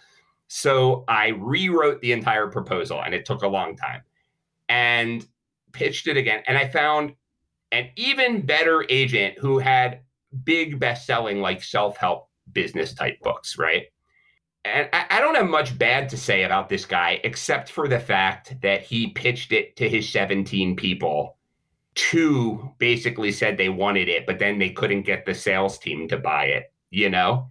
So 0.48 1.04
I 1.08 1.30
rewrote 1.30 2.02
the 2.02 2.12
entire 2.12 2.48
proposal, 2.48 3.02
and 3.04 3.14
it 3.14 3.26
took 3.26 3.42
a 3.42 3.48
long 3.48 3.76
time, 3.76 4.02
and 4.70 5.26
pitched 5.72 6.08
it 6.08 6.18
again, 6.18 6.44
and 6.48 6.58
I 6.58 6.68
found 6.68 7.16
an 7.72 7.90
even 7.96 8.46
better 8.46 8.86
agent 8.88 9.38
who 9.40 9.58
had 9.58 10.02
big 10.44 10.80
best 10.80 11.06
selling 11.06 11.42
like 11.42 11.62
self 11.62 11.98
help 11.98 12.30
business 12.52 12.94
type 12.94 13.20
books, 13.22 13.58
right? 13.58 13.86
And 14.66 14.88
I, 14.94 15.06
I, 15.10 15.20
don't 15.20 15.36
have 15.36 15.50
much 15.50 15.78
bad 15.78 16.08
to 16.10 16.18
say 16.18 16.44
about 16.44 16.70
this 16.70 16.86
guy, 16.86 17.20
except 17.26 17.70
for 17.70 17.88
the 17.88 18.00
fact 18.00 18.62
that 18.62 18.82
he 18.82 19.08
pitched 19.08 19.52
it 19.52 19.76
to 19.76 19.90
his 19.90 20.08
17 20.08 20.78
people. 20.78 21.36
Two 21.96 22.72
basically 22.78 23.32
said 23.32 23.58
they 23.58 23.70
wanted 23.70 24.08
it, 24.08 24.26
but 24.26 24.40
then 24.40 24.60
they 24.60 24.70
couldn't 24.70 25.02
get 25.02 25.26
the 25.26 25.34
sales 25.34 25.78
team 25.78 26.08
to 26.08 26.18
buy 26.18 26.46
it, 26.46 26.72
you 26.92 27.10
know? 27.10 27.48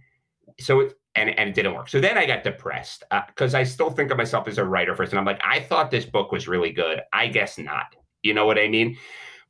So, 0.59 0.79
it, 0.81 0.93
and, 1.15 1.29
and 1.37 1.49
it 1.49 1.55
didn't 1.55 1.73
work. 1.73 1.89
So 1.89 1.99
then 1.99 2.17
I 2.17 2.25
got 2.25 2.43
depressed 2.43 3.03
because 3.27 3.53
uh, 3.53 3.59
I 3.59 3.63
still 3.63 3.89
think 3.89 4.11
of 4.11 4.17
myself 4.17 4.47
as 4.47 4.57
a 4.57 4.63
writer 4.63 4.95
first. 4.95 5.11
And 5.11 5.19
I'm 5.19 5.25
like, 5.25 5.41
I 5.43 5.59
thought 5.59 5.91
this 5.91 6.05
book 6.05 6.31
was 6.31 6.47
really 6.47 6.71
good. 6.71 7.01
I 7.11 7.27
guess 7.27 7.57
not. 7.57 7.95
You 8.23 8.33
know 8.33 8.45
what 8.45 8.57
I 8.57 8.67
mean? 8.67 8.97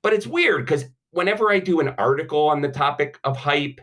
But 0.01 0.13
it's 0.13 0.27
weird 0.27 0.65
because 0.65 0.85
whenever 1.11 1.51
I 1.51 1.59
do 1.59 1.79
an 1.79 1.89
article 1.97 2.47
on 2.47 2.61
the 2.61 2.69
topic 2.69 3.19
of 3.23 3.37
hype, 3.37 3.79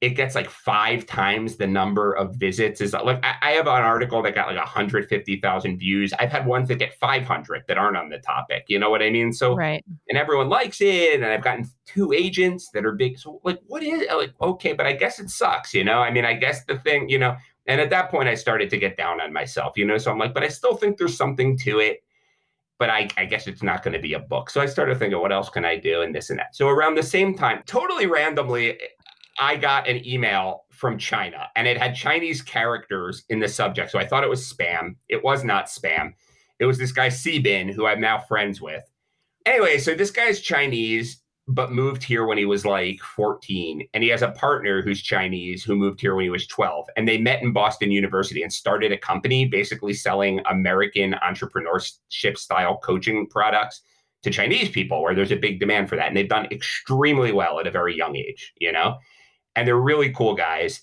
it 0.00 0.10
gets 0.10 0.36
like 0.36 0.48
five 0.48 1.06
times 1.06 1.56
the 1.56 1.66
number 1.66 2.12
of 2.12 2.36
visits. 2.36 2.80
Is 2.80 2.92
like 2.92 3.18
I, 3.24 3.50
have 3.52 3.66
an 3.66 3.82
article 3.82 4.22
that 4.22 4.34
got 4.34 4.46
like 4.46 4.56
150,000 4.56 5.78
views. 5.78 6.12
I've 6.18 6.30
had 6.30 6.46
ones 6.46 6.68
that 6.68 6.76
get 6.76 6.94
500 7.00 7.64
that 7.66 7.78
aren't 7.78 7.96
on 7.96 8.08
the 8.08 8.18
topic. 8.18 8.64
You 8.68 8.78
know 8.78 8.90
what 8.90 9.02
I 9.02 9.10
mean? 9.10 9.32
So 9.32 9.56
right, 9.56 9.84
and 10.08 10.16
everyone 10.16 10.48
likes 10.48 10.80
it. 10.80 11.14
And 11.14 11.24
I've 11.24 11.42
gotten 11.42 11.68
two 11.84 12.12
agents 12.12 12.70
that 12.74 12.86
are 12.86 12.92
big. 12.92 13.18
So 13.18 13.40
like, 13.42 13.58
what 13.66 13.82
is 13.82 14.06
like? 14.14 14.34
Okay, 14.40 14.72
but 14.72 14.86
I 14.86 14.92
guess 14.92 15.18
it 15.18 15.30
sucks. 15.30 15.74
You 15.74 15.82
know? 15.82 16.00
I 16.00 16.12
mean, 16.12 16.24
I 16.24 16.34
guess 16.34 16.64
the 16.64 16.78
thing. 16.78 17.08
You 17.08 17.18
know. 17.18 17.36
And 17.66 17.82
at 17.82 17.90
that 17.90 18.10
point, 18.10 18.30
I 18.30 18.34
started 18.34 18.70
to 18.70 18.78
get 18.78 18.96
down 18.96 19.20
on 19.20 19.30
myself. 19.30 19.76
You 19.76 19.84
know, 19.84 19.98
so 19.98 20.10
I'm 20.10 20.18
like, 20.18 20.32
but 20.32 20.42
I 20.42 20.48
still 20.48 20.74
think 20.74 20.96
there's 20.96 21.16
something 21.16 21.58
to 21.58 21.80
it 21.80 22.02
but 22.78 22.90
I, 22.90 23.08
I, 23.16 23.24
guess 23.24 23.48
it's 23.48 23.62
not 23.62 23.82
going 23.82 23.94
to 23.94 23.98
be 23.98 24.14
a 24.14 24.20
book. 24.20 24.50
So 24.50 24.60
I 24.60 24.66
started 24.66 24.98
thinking, 24.98 25.20
what 25.20 25.32
else 25.32 25.50
can 25.50 25.64
I 25.64 25.76
do 25.76 26.02
and 26.02 26.14
this 26.14 26.30
and 26.30 26.38
that. 26.38 26.54
So 26.54 26.68
around 26.68 26.94
the 26.94 27.02
same 27.02 27.36
time, 27.36 27.62
totally 27.66 28.06
randomly, 28.06 28.78
I 29.38 29.56
got 29.56 29.88
an 29.88 30.06
email 30.06 30.64
from 30.70 30.98
China 30.98 31.48
and 31.56 31.66
it 31.66 31.78
had 31.78 31.94
Chinese 31.94 32.42
characters 32.42 33.24
in 33.28 33.40
the 33.40 33.48
subject. 33.48 33.90
So 33.90 33.98
I 33.98 34.06
thought 34.06 34.24
it 34.24 34.30
was 34.30 34.52
spam. 34.52 34.96
It 35.08 35.22
was 35.22 35.44
not 35.44 35.66
spam. 35.66 36.12
It 36.58 36.66
was 36.66 36.78
this 36.78 36.92
guy 36.92 37.08
Sebin, 37.08 37.72
who 37.72 37.86
I'm 37.86 38.00
now 38.00 38.18
friends 38.18 38.60
with. 38.60 38.82
Anyway, 39.46 39.78
so 39.78 39.94
this 39.94 40.10
guy's 40.10 40.40
Chinese 40.40 41.22
but 41.48 41.72
moved 41.72 42.02
here 42.02 42.26
when 42.26 42.36
he 42.36 42.44
was 42.44 42.66
like 42.66 43.00
14. 43.00 43.88
And 43.94 44.02
he 44.02 44.10
has 44.10 44.22
a 44.22 44.32
partner 44.32 44.82
who's 44.82 45.00
Chinese 45.00 45.64
who 45.64 45.74
moved 45.74 46.00
here 46.00 46.14
when 46.14 46.24
he 46.24 46.30
was 46.30 46.46
12. 46.46 46.86
And 46.96 47.08
they 47.08 47.18
met 47.18 47.42
in 47.42 47.52
Boston 47.52 47.90
University 47.90 48.42
and 48.42 48.52
started 48.52 48.92
a 48.92 48.98
company 48.98 49.46
basically 49.46 49.94
selling 49.94 50.40
American 50.50 51.14
entrepreneurship 51.24 52.36
style 52.36 52.76
coaching 52.76 53.26
products 53.28 53.80
to 54.24 54.30
Chinese 54.30 54.68
people 54.68 55.02
where 55.02 55.14
there's 55.14 55.32
a 55.32 55.36
big 55.36 55.58
demand 55.58 55.88
for 55.88 55.96
that. 55.96 56.08
And 56.08 56.16
they've 56.16 56.28
done 56.28 56.48
extremely 56.50 57.32
well 57.32 57.60
at 57.60 57.66
a 57.66 57.70
very 57.70 57.96
young 57.96 58.14
age, 58.14 58.52
you 58.58 58.70
know? 58.70 58.98
And 59.56 59.66
they're 59.66 59.76
really 59.76 60.10
cool 60.10 60.34
guys 60.34 60.82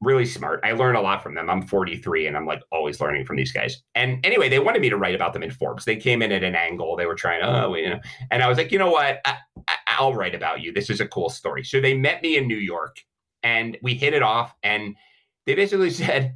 really 0.00 0.26
smart. 0.26 0.60
I 0.62 0.72
learn 0.72 0.96
a 0.96 1.00
lot 1.00 1.22
from 1.22 1.34
them. 1.34 1.48
I'm 1.48 1.62
43 1.62 2.26
and 2.26 2.36
I'm 2.36 2.46
like 2.46 2.62
always 2.70 3.00
learning 3.00 3.24
from 3.24 3.36
these 3.36 3.52
guys. 3.52 3.82
And 3.94 4.24
anyway, 4.24 4.48
they 4.48 4.58
wanted 4.58 4.82
me 4.82 4.90
to 4.90 4.96
write 4.96 5.14
about 5.14 5.32
them 5.32 5.42
in 5.42 5.50
Forbes. 5.50 5.84
They 5.84 5.96
came 5.96 6.22
in 6.22 6.32
at 6.32 6.44
an 6.44 6.54
angle. 6.54 6.96
They 6.96 7.06
were 7.06 7.14
trying, 7.14 7.42
oh, 7.42 7.74
you 7.74 7.90
know, 7.90 8.00
and 8.30 8.42
I 8.42 8.48
was 8.48 8.58
like, 8.58 8.72
you 8.72 8.78
know 8.78 8.90
what? 8.90 9.20
I, 9.24 9.36
will 10.00 10.14
write 10.14 10.34
about 10.34 10.60
you. 10.60 10.72
This 10.72 10.90
is 10.90 11.00
a 11.00 11.08
cool 11.08 11.30
story. 11.30 11.64
So 11.64 11.80
they 11.80 11.94
met 11.94 12.22
me 12.22 12.36
in 12.36 12.46
New 12.46 12.58
York 12.58 12.98
and 13.42 13.78
we 13.82 13.94
hit 13.94 14.12
it 14.12 14.22
off. 14.22 14.54
And 14.62 14.94
they 15.46 15.54
basically 15.54 15.90
said, 15.90 16.34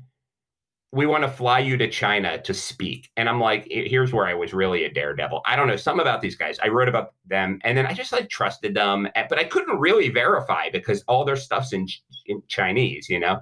we 0.93 1.07
want 1.07 1.23
to 1.23 1.31
fly 1.31 1.61
you 1.61 1.77
to 1.77 1.89
China 1.89 2.41
to 2.43 2.53
speak. 2.53 3.11
And 3.17 3.29
I'm 3.29 3.41
like, 3.41 3.67
here's 3.71 4.13
where 4.13 4.27
I 4.27 4.35
was 4.35 4.53
really 4.53 4.85
a 4.85 4.93
daredevil. 4.93 5.43
I 5.47 5.55
don't 5.55 5.69
know, 5.69 5.77
some 5.77 6.01
about 6.01 6.21
these 6.21 6.35
guys. 6.35 6.59
I 6.61 6.69
wrote 6.69 6.89
about 6.89 7.15
them 7.27 7.61
and 7.63 7.79
then 7.79 7.87
I 7.87 7.93
just 7.93 8.11
like 8.11 8.29
trusted 8.29 8.75
them, 8.75 9.09
eh, 9.15 9.27
but 9.29 9.39
I 9.39 9.45
couldn't 9.45 9.79
really 9.79 10.09
verify 10.09 10.69
because 10.71 11.05
all 11.07 11.25
their 11.25 11.37
stuff's 11.37 11.73
in, 11.73 11.87
in 12.27 12.43
Chinese, 12.49 13.09
you 13.09 13.21
know? 13.21 13.41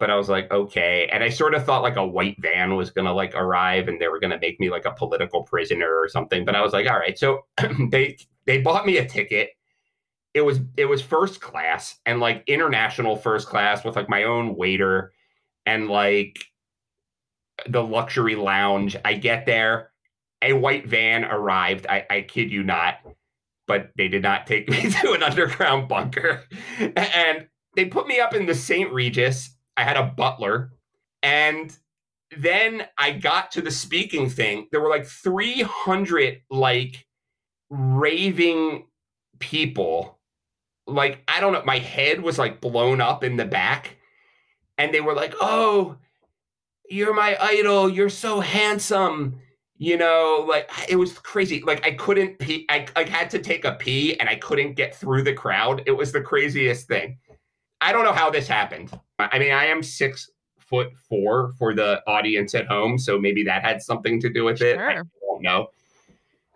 But 0.00 0.10
I 0.10 0.16
was 0.16 0.28
like, 0.28 0.50
okay. 0.50 1.08
And 1.12 1.22
I 1.22 1.28
sort 1.28 1.54
of 1.54 1.64
thought 1.64 1.82
like 1.82 1.96
a 1.96 2.06
white 2.06 2.36
van 2.40 2.74
was 2.74 2.90
going 2.90 3.04
to 3.04 3.12
like 3.12 3.34
arrive 3.36 3.86
and 3.86 4.00
they 4.00 4.08
were 4.08 4.18
going 4.18 4.32
to 4.32 4.38
make 4.40 4.58
me 4.58 4.70
like 4.70 4.86
a 4.86 4.92
political 4.92 5.44
prisoner 5.44 6.00
or 6.00 6.08
something. 6.08 6.44
But 6.44 6.56
I 6.56 6.62
was 6.62 6.72
like, 6.72 6.88
all 6.88 6.98
right. 6.98 7.18
So 7.18 7.46
they, 7.90 8.16
they 8.46 8.60
bought 8.60 8.86
me 8.86 8.96
a 8.96 9.06
ticket. 9.06 9.50
It 10.34 10.40
was, 10.40 10.58
it 10.76 10.86
was 10.86 11.00
first 11.00 11.40
class 11.40 11.98
and 12.06 12.18
like 12.18 12.42
international 12.48 13.14
first 13.14 13.46
class 13.46 13.84
with 13.84 13.94
like 13.94 14.08
my 14.08 14.24
own 14.24 14.56
waiter 14.56 15.12
and 15.70 15.88
like 15.88 16.44
the 17.68 17.82
luxury 17.82 18.34
lounge. 18.34 18.96
I 19.04 19.14
get 19.14 19.46
there, 19.46 19.92
a 20.42 20.52
white 20.52 20.86
van 20.86 21.24
arrived. 21.24 21.86
I, 21.88 22.04
I 22.10 22.20
kid 22.22 22.50
you 22.50 22.64
not, 22.64 22.96
but 23.68 23.90
they 23.96 24.08
did 24.08 24.22
not 24.22 24.46
take 24.48 24.68
me 24.70 24.90
to 24.90 25.12
an 25.12 25.22
underground 25.22 25.88
bunker. 25.88 26.42
And 26.78 27.46
they 27.76 27.84
put 27.84 28.08
me 28.08 28.18
up 28.18 28.34
in 28.34 28.46
the 28.46 28.54
St. 28.54 28.92
Regis. 28.92 29.56
I 29.76 29.84
had 29.84 29.96
a 29.96 30.12
butler. 30.16 30.72
And 31.22 31.76
then 32.36 32.86
I 32.98 33.12
got 33.12 33.52
to 33.52 33.62
the 33.62 33.70
speaking 33.70 34.28
thing. 34.28 34.66
There 34.72 34.80
were 34.80 34.90
like 34.90 35.06
300 35.06 36.42
like 36.50 37.06
raving 37.68 38.86
people. 39.38 40.18
Like, 40.88 41.22
I 41.28 41.38
don't 41.38 41.52
know, 41.52 41.62
my 41.64 41.78
head 41.78 42.22
was 42.22 42.38
like 42.40 42.60
blown 42.60 43.00
up 43.00 43.22
in 43.22 43.36
the 43.36 43.44
back 43.44 43.98
and 44.80 44.94
they 44.94 45.00
were 45.00 45.14
like, 45.14 45.34
"Oh, 45.40 45.96
you're 46.88 47.14
my 47.14 47.36
idol. 47.40 47.88
You're 47.88 48.08
so 48.08 48.40
handsome." 48.40 49.38
You 49.76 49.96
know, 49.96 50.44
like 50.48 50.70
it 50.88 50.96
was 50.96 51.18
crazy. 51.18 51.62
Like 51.62 51.86
I 51.86 51.92
couldn't 51.92 52.38
pee. 52.38 52.66
I, 52.68 52.86
I 52.96 53.04
had 53.04 53.30
to 53.30 53.38
take 53.38 53.64
a 53.64 53.72
pee 53.72 54.18
and 54.18 54.28
I 54.28 54.36
couldn't 54.36 54.74
get 54.74 54.94
through 54.94 55.22
the 55.22 55.32
crowd. 55.32 55.82
It 55.86 55.92
was 55.92 56.12
the 56.12 56.20
craziest 56.20 56.86
thing. 56.86 57.18
I 57.80 57.92
don't 57.92 58.04
know 58.04 58.12
how 58.12 58.28
this 58.28 58.46
happened. 58.46 58.90
I 59.18 59.38
mean, 59.38 59.52
I 59.52 59.66
am 59.66 59.82
six 59.82 60.28
foot 60.58 60.92
four 61.08 61.52
for 61.58 61.74
the 61.74 62.02
audience 62.06 62.54
at 62.54 62.66
home, 62.66 62.98
so 62.98 63.18
maybe 63.18 63.42
that 63.44 63.62
had 63.62 63.82
something 63.82 64.20
to 64.20 64.28
do 64.28 64.44
with 64.44 64.60
it. 64.60 64.76
Sure. 64.76 64.90
I 64.90 64.94
don't 64.94 65.42
know. 65.42 65.68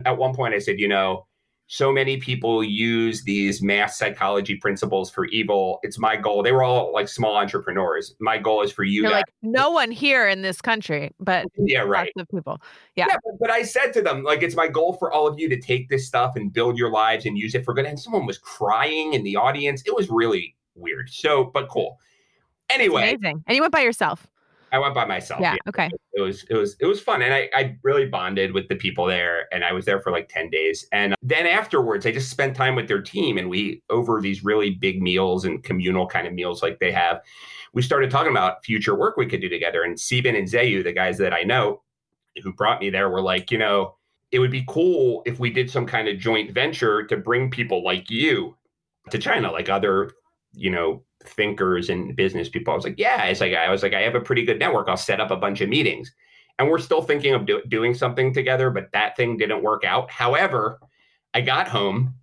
At 0.05 0.17
one 0.17 0.35
point, 0.35 0.53
I 0.53 0.59
said, 0.59 0.79
you 0.79 0.87
know, 0.87 1.25
so 1.67 1.91
many 1.91 2.17
people 2.17 2.63
use 2.63 3.23
these 3.23 3.61
mass 3.61 3.97
psychology 3.97 4.55
principles 4.55 5.09
for 5.09 5.25
evil. 5.25 5.79
It's 5.81 5.97
my 5.97 6.15
goal. 6.15 6.43
They 6.43 6.51
were 6.51 6.61
all 6.61 6.93
like 6.93 7.07
small 7.07 7.35
entrepreneurs. 7.35 8.13
My 8.19 8.37
goal 8.37 8.61
is 8.61 8.71
for 8.71 8.83
you 8.83 9.03
guys. 9.03 9.11
Like, 9.11 9.25
no 9.41 9.71
one 9.71 9.89
here 9.89 10.27
in 10.27 10.43
this 10.43 10.61
country, 10.61 11.11
but 11.19 11.47
yeah, 11.57 11.79
right. 11.79 12.11
Lots 12.15 12.29
of 12.29 12.35
people. 12.35 12.61
Yeah. 12.95 13.07
yeah 13.09 13.17
but, 13.23 13.33
but, 13.39 13.51
I 13.51 13.63
said 13.63 13.93
to 13.93 14.01
them, 14.01 14.23
like, 14.23 14.43
it's 14.43 14.55
my 14.55 14.67
goal 14.67 14.93
for 14.93 15.11
all 15.11 15.27
of 15.27 15.39
you 15.39 15.49
to 15.49 15.59
take 15.59 15.89
this 15.89 16.07
stuff 16.07 16.35
and 16.35 16.53
build 16.53 16.77
your 16.77 16.91
lives 16.91 17.25
and 17.25 17.37
use 17.37 17.55
it 17.55 17.65
for 17.65 17.73
good. 17.73 17.85
And 17.85 17.99
someone 17.99 18.27
was 18.27 18.37
crying 18.37 19.13
in 19.13 19.23
the 19.23 19.35
audience. 19.35 19.81
It 19.87 19.95
was 19.95 20.09
really 20.09 20.55
weird. 20.75 21.09
So, 21.09 21.45
but 21.45 21.67
cool. 21.69 21.99
Anyway, 22.69 23.01
That's 23.01 23.17
amazing. 23.21 23.43
And 23.47 23.55
you 23.55 23.61
went 23.61 23.73
by 23.73 23.81
yourself. 23.81 24.27
I 24.71 24.79
went 24.79 24.93
by 24.93 25.05
myself. 25.05 25.41
Yeah, 25.41 25.53
yeah. 25.53 25.69
Okay. 25.69 25.89
It 26.13 26.21
was 26.21 26.45
it 26.49 26.55
was 26.55 26.75
it 26.79 26.85
was 26.85 27.01
fun, 27.01 27.21
and 27.21 27.33
I 27.33 27.49
I 27.53 27.77
really 27.83 28.05
bonded 28.05 28.53
with 28.53 28.67
the 28.67 28.75
people 28.75 29.05
there, 29.05 29.47
and 29.53 29.63
I 29.63 29.71
was 29.73 29.85
there 29.85 29.99
for 29.99 30.11
like 30.11 30.29
ten 30.29 30.49
days, 30.49 30.85
and 30.91 31.15
then 31.21 31.45
afterwards 31.47 32.05
I 32.05 32.11
just 32.11 32.29
spent 32.29 32.55
time 32.55 32.75
with 32.75 32.87
their 32.87 33.01
team, 33.01 33.37
and 33.37 33.49
we 33.49 33.81
over 33.89 34.19
these 34.21 34.43
really 34.43 34.71
big 34.71 35.01
meals 35.01 35.45
and 35.45 35.63
communal 35.63 36.07
kind 36.07 36.27
of 36.27 36.33
meals 36.33 36.61
like 36.61 36.79
they 36.79 36.91
have, 36.91 37.21
we 37.73 37.81
started 37.81 38.11
talking 38.11 38.31
about 38.31 38.63
future 38.65 38.95
work 38.95 39.17
we 39.17 39.27
could 39.27 39.41
do 39.41 39.49
together. 39.49 39.83
And 39.83 39.95
Sebin 39.95 40.37
and 40.37 40.47
Zayu, 40.47 40.83
the 40.83 40.93
guys 40.93 41.17
that 41.19 41.33
I 41.33 41.43
know, 41.43 41.81
who 42.43 42.53
brought 42.53 42.81
me 42.81 42.89
there, 42.89 43.09
were 43.09 43.21
like, 43.21 43.51
you 43.51 43.57
know, 43.57 43.95
it 44.31 44.39
would 44.39 44.51
be 44.51 44.65
cool 44.67 45.21
if 45.25 45.39
we 45.39 45.49
did 45.49 45.69
some 45.69 45.85
kind 45.85 46.07
of 46.07 46.19
joint 46.19 46.51
venture 46.51 47.05
to 47.07 47.17
bring 47.17 47.51
people 47.51 47.83
like 47.83 48.09
you 48.09 48.57
to 49.11 49.17
China, 49.17 49.51
like 49.51 49.69
other 49.69 50.11
you 50.55 50.69
know 50.69 51.03
thinkers 51.27 51.89
and 51.89 52.15
business 52.15 52.49
people. 52.49 52.73
I 52.73 52.75
was 52.75 52.85
like, 52.85 52.97
yeah, 52.97 53.23
it's 53.25 53.41
like 53.41 53.53
I 53.53 53.69
was 53.69 53.83
like, 53.83 53.93
I 53.93 54.01
have 54.01 54.15
a 54.15 54.21
pretty 54.21 54.45
good 54.45 54.59
network. 54.59 54.87
I'll 54.87 54.97
set 54.97 55.21
up 55.21 55.31
a 55.31 55.35
bunch 55.35 55.61
of 55.61 55.69
meetings, 55.69 56.11
and 56.59 56.69
we're 56.69 56.79
still 56.79 57.01
thinking 57.01 57.33
of 57.33 57.45
do- 57.45 57.63
doing 57.67 57.93
something 57.93 58.33
together, 58.33 58.69
but 58.69 58.91
that 58.93 59.15
thing 59.17 59.37
didn't 59.37 59.63
work 59.63 59.83
out. 59.83 60.09
However, 60.09 60.79
I 61.33 61.41
got 61.41 61.67
home. 61.67 62.15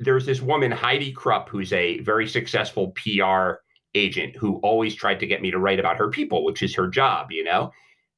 There's 0.00 0.26
this 0.26 0.40
woman, 0.40 0.70
Heidi 0.70 1.12
Krupp, 1.12 1.48
who's 1.48 1.72
a 1.72 1.98
very 2.00 2.28
successful 2.28 2.92
PR 2.92 3.60
agent 3.94 4.36
who 4.36 4.56
always 4.58 4.94
tried 4.94 5.20
to 5.20 5.26
get 5.26 5.42
me 5.42 5.50
to 5.50 5.58
write 5.58 5.80
about 5.80 5.96
her 5.96 6.08
people, 6.08 6.44
which 6.44 6.62
is 6.62 6.74
her 6.74 6.88
job, 6.88 7.30
you 7.30 7.42
know, 7.44 7.72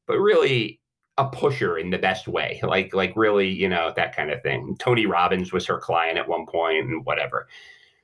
but 0.06 0.18
really 0.18 0.80
a 1.18 1.28
pusher 1.28 1.78
in 1.78 1.90
the 1.90 1.98
best 1.98 2.28
way, 2.28 2.60
like 2.62 2.94
like 2.94 3.12
really, 3.16 3.48
you 3.48 3.68
know, 3.68 3.92
that 3.96 4.14
kind 4.16 4.30
of 4.30 4.42
thing. 4.42 4.76
Tony 4.78 5.06
Robbins 5.06 5.52
was 5.52 5.66
her 5.66 5.78
client 5.78 6.18
at 6.18 6.28
one 6.28 6.46
point 6.46 6.86
and 6.86 7.04
whatever. 7.04 7.48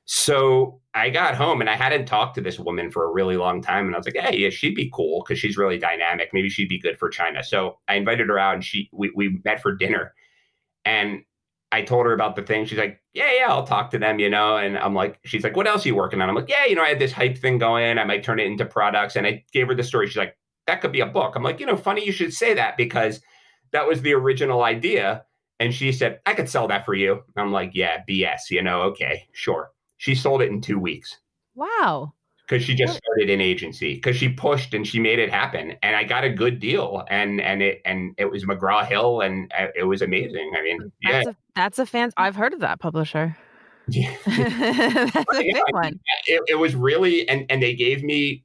So 0.07 0.81
I 0.95 1.11
got 1.11 1.35
home 1.35 1.61
and 1.61 1.69
I 1.69 1.75
hadn't 1.75 2.07
talked 2.07 2.37
to 2.37 2.41
this 2.41 2.61
woman 2.61 2.93
for 2.93 3.05
a 3.05 3.13
really 3.13 3.37
long 3.37 3.61
time. 3.61 3.87
And 3.87 3.95
I 3.95 3.99
was 3.99 4.07
like, 4.07 4.17
hey, 4.17 4.39
yeah, 4.39 4.51
she'd 4.51 4.77
be 4.77 4.91
cool 4.95 5.23
because 5.23 5.39
she's 5.39 5.57
really 5.57 5.79
dynamic. 5.79 6.31
Maybe 6.33 6.49
she'd 6.49 6.69
be 6.69 6.79
good 6.79 6.97
for 6.99 7.09
China. 7.09 7.43
So 7.43 7.79
I 7.89 7.95
invited 7.95 8.29
her 8.29 8.39
out 8.39 8.55
and 8.55 8.65
she 8.65 8.89
we, 8.93 9.11
we 9.15 9.41
met 9.45 9.61
for 9.61 9.75
dinner. 9.75 10.15
And 10.85 11.23
I 11.73 11.83
told 11.83 12.07
her 12.07 12.13
about 12.13 12.37
the 12.37 12.43
thing. 12.43 12.65
She's 12.67 12.79
like, 12.79 13.03
yeah, 13.15 13.31
yeah, 13.37 13.47
I'll 13.49 13.67
talk 13.67 13.91
to 13.91 13.99
them, 13.99 14.21
you 14.21 14.31
know. 14.31 14.57
And 14.57 14.79
I'm 14.79 14.95
like, 14.95 15.19
she's 15.25 15.43
like, 15.43 15.57
what 15.57 15.67
else 15.67 15.85
are 15.85 15.89
you 15.89 15.97
working 15.97 16.23
on? 16.23 16.29
I'm 16.29 16.37
like, 16.37 16.49
yeah, 16.49 16.65
you 16.67 16.77
know, 16.77 16.83
I 16.83 16.89
had 16.89 17.01
this 17.01 17.13
hype 17.13 17.37
thing 17.37 17.59
going. 17.59 17.99
I 17.99 18.05
might 18.05 18.23
turn 18.23 18.39
it 18.39 18.47
into 18.47 18.65
products. 18.65 19.17
And 19.17 19.27
I 19.27 19.45
gave 19.53 19.67
her 19.67 19.75
the 19.75 19.83
story. 19.83 20.07
She's 20.07 20.17
like, 20.17 20.37
that 20.69 20.81
could 20.81 20.93
be 20.93 21.01
a 21.01 21.07
book. 21.07 21.35
I'm 21.35 21.43
like, 21.43 21.59
you 21.59 21.67
know, 21.67 21.77
funny 21.77 22.07
you 22.07 22.13
should 22.13 22.33
say 22.33 22.55
that 22.55 22.77
because 22.77 23.21
that 23.73 23.89
was 23.89 24.03
the 24.03 24.15
original 24.15 24.63
idea. 24.63 25.25
And 25.59 25.75
she 25.75 25.91
said, 25.91 26.21
I 26.27 26.35
could 26.35 26.49
sell 26.49 26.69
that 26.69 26.85
for 26.85 26.95
you. 26.95 27.23
I'm 27.37 27.51
like, 27.51 27.73
yeah, 27.75 28.03
BS, 28.09 28.51
you 28.51 28.63
know, 28.63 28.83
okay, 28.83 29.27
sure. 29.33 29.71
She 29.99 30.15
sold 30.15 30.43
it 30.43 30.51
in 30.51 30.61
two 30.61 30.79
weeks. 30.79 31.19
Wow. 31.55 32.13
Because 32.49 32.63
she 32.65 32.75
just 32.77 32.99
started 32.99 33.29
an 33.29 33.41
agency. 33.41 33.95
Because 33.95 34.17
she 34.17 34.29
pushed 34.29 34.73
and 34.73 34.87
she 34.87 35.01
made 35.01 35.19
it 35.19 35.31
happen, 35.31 35.75
and 35.83 35.97
I 35.97 36.05
got 36.05 36.23
a 36.23 36.31
good 36.31 36.61
deal, 36.61 37.05
and 37.11 37.41
and 37.41 37.61
it 37.61 37.83
and 37.85 38.15
it 38.19 38.31
was 38.31 38.45
McGraw 38.45 38.87
Hill, 38.87 39.21
and 39.21 39.53
uh, 39.59 39.67
it 39.75 39.83
was 39.83 40.01
amazing. 40.01 40.53
I 40.57 40.63
mean, 40.63 40.93
that's 41.03 41.27
yeah, 41.27 41.31
a, 41.33 41.35
that's 41.57 41.79
a 41.81 41.87
fan. 41.87 42.13
I've 42.17 42.37
heard 42.37 42.53
of 42.55 42.61
that 42.61 42.79
publisher. 42.79 43.37
yeah. 43.89 44.15
that's 44.27 45.39
a 45.39 45.45
Yeah, 45.45 45.55
big 45.55 45.63
one. 45.71 46.01
it, 46.27 46.43
it 46.47 46.55
was 46.55 46.77
really, 46.77 47.29
and 47.29 47.47
and 47.51 47.61
they 47.61 47.75
gave 47.75 48.05
me 48.05 48.45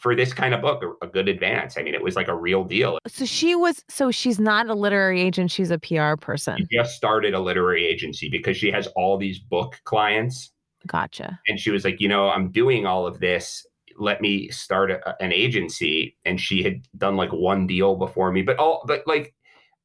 for 0.00 0.16
this 0.16 0.32
kind 0.32 0.54
of 0.54 0.62
book 0.62 0.82
a, 0.82 1.06
a 1.06 1.08
good 1.08 1.28
advance. 1.28 1.76
I 1.76 1.82
mean, 1.82 1.94
it 1.94 2.02
was 2.02 2.16
like 2.16 2.28
a 2.28 2.34
real 2.34 2.64
deal. 2.64 2.98
So 3.06 3.24
she 3.24 3.54
was. 3.54 3.84
So 3.88 4.10
she's 4.10 4.40
not 4.40 4.68
a 4.68 4.74
literary 4.74 5.20
agent. 5.20 5.50
She's 5.50 5.70
a 5.70 5.78
PR 5.78 6.16
person. 6.16 6.56
She 6.58 6.76
just 6.76 6.94
started 6.96 7.34
a 7.34 7.40
literary 7.40 7.86
agency 7.86 8.28
because 8.28 8.56
she 8.56 8.70
has 8.70 8.86
all 8.96 9.18
these 9.18 9.38
book 9.38 9.78
clients. 9.84 10.52
Gotcha. 10.86 11.38
and 11.46 11.60
she 11.60 11.70
was 11.70 11.84
like, 11.84 12.00
you 12.00 12.08
know, 12.08 12.30
I'm 12.30 12.50
doing 12.50 12.86
all 12.86 13.06
of 13.06 13.20
this. 13.20 13.66
Let 13.98 14.22
me 14.22 14.48
start 14.48 14.90
a, 14.90 15.22
an 15.22 15.30
agency. 15.32 16.16
And 16.24 16.40
she 16.40 16.62
had 16.62 16.80
done 16.96 17.16
like 17.16 17.32
one 17.32 17.66
deal 17.66 17.96
before 17.96 18.32
me, 18.32 18.40
but 18.40 18.58
all, 18.58 18.82
but 18.86 19.02
like 19.06 19.34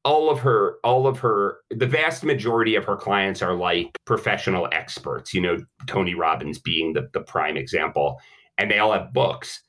all 0.06 0.30
of 0.30 0.40
her, 0.40 0.78
all 0.86 1.06
of 1.06 1.20
her, 1.20 1.58
the 1.70 1.88
vast 1.88 2.24
majority 2.24 2.76
of 2.76 2.86
her 2.86 2.96
clients 2.96 3.42
are 3.42 3.54
like 3.56 3.98
professional 4.06 4.70
experts. 4.72 5.34
You 5.34 5.42
know, 5.42 5.58
Tony 5.88 6.16
Robbins 6.16 6.60
being 6.60 6.94
the 6.94 7.10
the 7.12 7.22
prime 7.22 7.58
example, 7.58 8.22
and 8.58 8.72
they 8.72 8.80
all 8.80 8.94
have 8.94 9.12
books. 9.12 9.62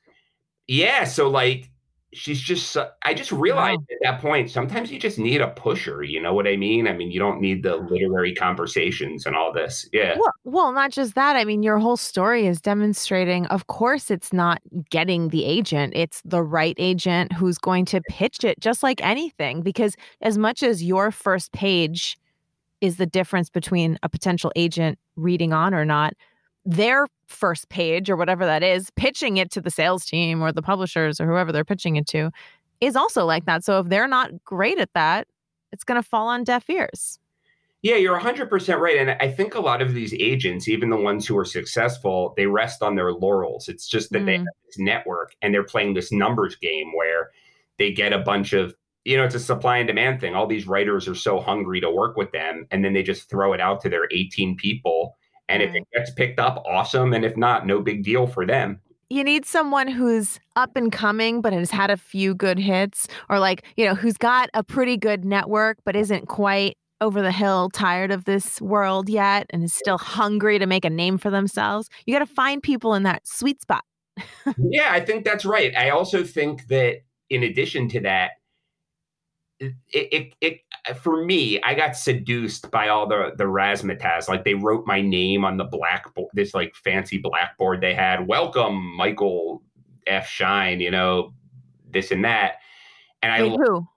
Yeah, 0.67 1.03
so 1.05 1.29
like 1.29 1.69
she's 2.13 2.39
just 2.39 2.71
so- 2.71 2.89
i 3.03 3.13
just 3.13 3.33
realized 3.33 3.81
at 3.91 3.97
that 4.01 4.21
point 4.21 4.49
sometimes 4.49 4.89
you 4.89 4.97
just 4.97 5.19
need 5.19 5.41
a 5.41 5.49
pusher 5.49 6.03
you 6.03 6.21
know 6.21 6.33
what 6.33 6.47
i 6.47 6.55
mean 6.55 6.87
i 6.87 6.93
mean 6.93 7.11
you 7.11 7.19
don't 7.19 7.41
need 7.41 7.63
the 7.63 7.75
literary 7.75 8.33
conversations 8.33 9.25
and 9.25 9.35
all 9.35 9.51
this 9.51 9.87
yeah 9.91 10.15
Well, 10.17 10.31
well, 10.45 10.71
not 10.71 10.91
just 10.91 11.15
that. 11.15 11.35
I 11.35 11.43
mean, 11.43 11.63
your 11.63 11.77
whole 11.79 11.97
story 11.97 12.47
is 12.47 12.61
demonstrating, 12.61 13.45
of 13.47 13.67
course, 13.67 14.09
it's 14.09 14.31
not 14.31 14.61
getting 14.89 15.29
the 15.29 15.43
agent, 15.43 15.93
it's 15.97 16.21
the 16.23 16.41
right 16.41 16.75
agent 16.79 17.33
who's 17.33 17.57
going 17.57 17.83
to 17.85 18.01
pitch 18.09 18.45
it 18.45 18.57
just 18.61 18.83
like 18.83 19.03
anything. 19.03 19.61
Because 19.61 19.95
as 20.21 20.37
much 20.37 20.63
as 20.63 20.81
your 20.81 21.11
first 21.11 21.51
page 21.51 22.17
is 22.79 22.95
the 22.95 23.05
difference 23.05 23.49
between 23.49 23.99
a 24.01 24.07
potential 24.09 24.51
agent 24.55 24.97
reading 25.17 25.51
on 25.51 25.73
or 25.73 25.83
not, 25.83 26.13
their 26.67 27.07
first 27.27 27.69
page 27.69 28.09
or 28.09 28.17
whatever 28.17 28.45
that 28.45 28.61
is, 28.61 28.89
pitching 28.91 29.37
it 29.37 29.49
to 29.51 29.61
the 29.61 29.71
sales 29.71 30.05
team 30.05 30.41
or 30.43 30.51
the 30.51 30.61
publishers 30.61 31.19
or 31.21 31.25
whoever 31.25 31.51
they're 31.51 31.63
pitching 31.65 31.95
it 31.95 32.05
to 32.07 32.29
is 32.81 32.95
also 32.95 33.25
like 33.25 33.45
that. 33.45 33.63
So 33.63 33.79
if 33.79 33.87
they're 33.87 34.07
not 34.07 34.43
great 34.43 34.77
at 34.77 34.89
that, 34.93 35.27
it's 35.71 35.83
going 35.85 36.01
to 36.01 36.07
fall 36.07 36.27
on 36.27 36.43
deaf 36.43 36.69
ears. 36.69 37.19
Yeah, 37.83 37.95
you're 37.95 38.19
100% 38.19 38.79
right. 38.79 38.97
And 38.97 39.11
I 39.11 39.31
think 39.31 39.55
a 39.55 39.61
lot 39.61 39.81
of 39.81 39.93
these 39.93 40.13
agents, 40.15 40.67
even 40.67 40.89
the 40.89 40.97
ones 40.97 41.25
who 41.25 41.37
are 41.37 41.45
successful, 41.45 42.33
they 42.35 42.47
rest 42.47 42.83
on 42.83 42.95
their 42.95 43.13
laurels. 43.13 43.69
It's 43.69 43.87
just 43.87 44.11
that 44.11 44.25
they 44.25 44.35
Mm. 44.37 44.39
have 44.39 44.47
this 44.65 44.77
network 44.79 45.35
and 45.41 45.53
they're 45.53 45.63
playing 45.63 45.93
this 45.93 46.11
numbers 46.11 46.55
game 46.57 46.91
where 46.95 47.31
they 47.77 47.91
get 47.93 48.11
a 48.13 48.19
bunch 48.19 48.51
of, 48.53 48.75
you 49.05 49.15
know, 49.15 49.23
it's 49.23 49.35
a 49.35 49.39
supply 49.39 49.77
and 49.77 49.87
demand 49.87 50.19
thing. 50.19 50.35
All 50.35 50.47
these 50.47 50.67
writers 50.67 51.07
are 51.07 51.15
so 51.15 51.39
hungry 51.39 51.79
to 51.79 51.89
work 51.89 52.17
with 52.17 52.31
them. 52.31 52.67
And 52.71 52.83
then 52.83 52.93
they 52.93 53.03
just 53.03 53.29
throw 53.29 53.53
it 53.53 53.61
out 53.61 53.79
to 53.81 53.89
their 53.89 54.07
18 54.11 54.57
people. 54.57 55.15
And 55.49 55.63
if 55.63 55.73
it 55.73 55.83
gets 55.93 56.11
picked 56.11 56.39
up, 56.39 56.63
awesome. 56.67 57.13
And 57.13 57.23
if 57.23 57.37
not, 57.37 57.65
no 57.65 57.81
big 57.81 58.03
deal 58.03 58.27
for 58.27 58.45
them. 58.45 58.79
you 59.09 59.23
need 59.23 59.45
someone 59.45 59.87
who's 59.87 60.39
up 60.57 60.75
and 60.75 60.91
coming 60.91 61.41
but 61.41 61.53
has 61.53 61.71
had 61.71 61.89
a 61.89 61.95
few 61.95 62.35
good 62.35 62.59
hits 62.59 63.07
or 63.29 63.39
like 63.39 63.63
you 63.77 63.85
know 63.85 63.95
who's 63.95 64.17
got 64.17 64.49
a 64.53 64.63
pretty 64.63 64.97
good 64.97 65.23
network 65.23 65.77
but 65.85 65.95
isn't 65.95 66.27
quite 66.27 66.75
over 66.99 67.21
the 67.21 67.31
hill 67.31 67.69
tired 67.69 68.11
of 68.11 68.25
this 68.25 68.59
world 68.59 69.07
yet 69.07 69.45
and 69.51 69.63
is 69.63 69.73
still 69.73 69.97
hungry 69.97 70.59
to 70.59 70.65
make 70.65 70.83
a 70.83 70.89
name 70.89 71.17
for 71.17 71.29
themselves 71.29 71.87
you 72.05 72.13
got 72.13 72.19
to 72.19 72.25
find 72.25 72.61
people 72.61 72.93
in 72.93 73.03
that 73.03 73.25
sweet 73.25 73.61
spot 73.61 73.83
yeah, 74.57 74.89
I 74.91 74.99
think 74.99 75.23
that's 75.25 75.45
right. 75.45 75.75
I 75.77 75.91
also 75.91 76.23
think 76.23 76.67
that 76.67 76.97
in 77.29 77.43
addition 77.43 77.87
to 77.89 77.99
that, 78.01 78.31
it, 79.59 79.73
it, 79.91 80.33
it 80.41 80.59
uh, 80.89 80.93
for 80.93 81.23
me, 81.23 81.61
I 81.61 81.73
got 81.73 81.95
seduced 81.95 82.69
by 82.71 82.89
all 82.89 83.07
the 83.07 83.31
the 83.37 83.45
razzmatazz. 83.45 84.27
Like 84.27 84.43
they 84.43 84.53
wrote 84.53 84.85
my 84.85 85.01
name 85.01 85.43
on 85.43 85.57
the 85.57 85.65
blackboard, 85.65 86.29
this 86.33 86.53
like 86.53 86.75
fancy 86.75 87.17
blackboard 87.17 87.81
they 87.81 87.93
had. 87.93 88.27
Welcome, 88.27 88.95
Michael 88.95 89.63
F. 90.05 90.27
Schein. 90.27 90.79
You 90.79 90.91
know 90.91 91.33
this 91.89 92.11
and 92.11 92.23
that. 92.25 92.55
And 93.21 93.31
I 93.31 93.41
Wait, 93.41 93.51
lo- 93.51 93.57
who 93.57 93.87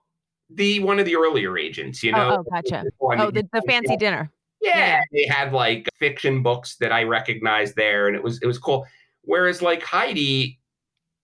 the 0.53 0.79
one 0.79 0.99
of 0.99 1.05
the 1.05 1.15
earlier 1.15 1.57
agents. 1.57 2.03
You 2.03 2.11
know, 2.11 2.29
oh, 2.31 2.37
oh 2.39 2.43
gotcha 2.51 2.83
oh 2.99 3.31
the, 3.31 3.47
the 3.53 3.61
fancy 3.67 3.97
dinner 3.97 4.31
yeah, 4.61 4.77
Yeah. 4.77 5.01
they 5.11 5.25
had 5.25 5.53
like 5.53 5.89
fiction 5.97 6.43
books 6.43 6.75
that 6.77 6.91
I 6.91 7.03
recognized 7.03 7.75
there, 7.75 8.07
and 8.07 8.15
it 8.15 8.23
was 8.23 8.39
it 8.41 8.45
was 8.45 8.57
cool. 8.57 8.85
Whereas 9.23 9.61
like 9.61 9.83
Heidi, 9.83 10.59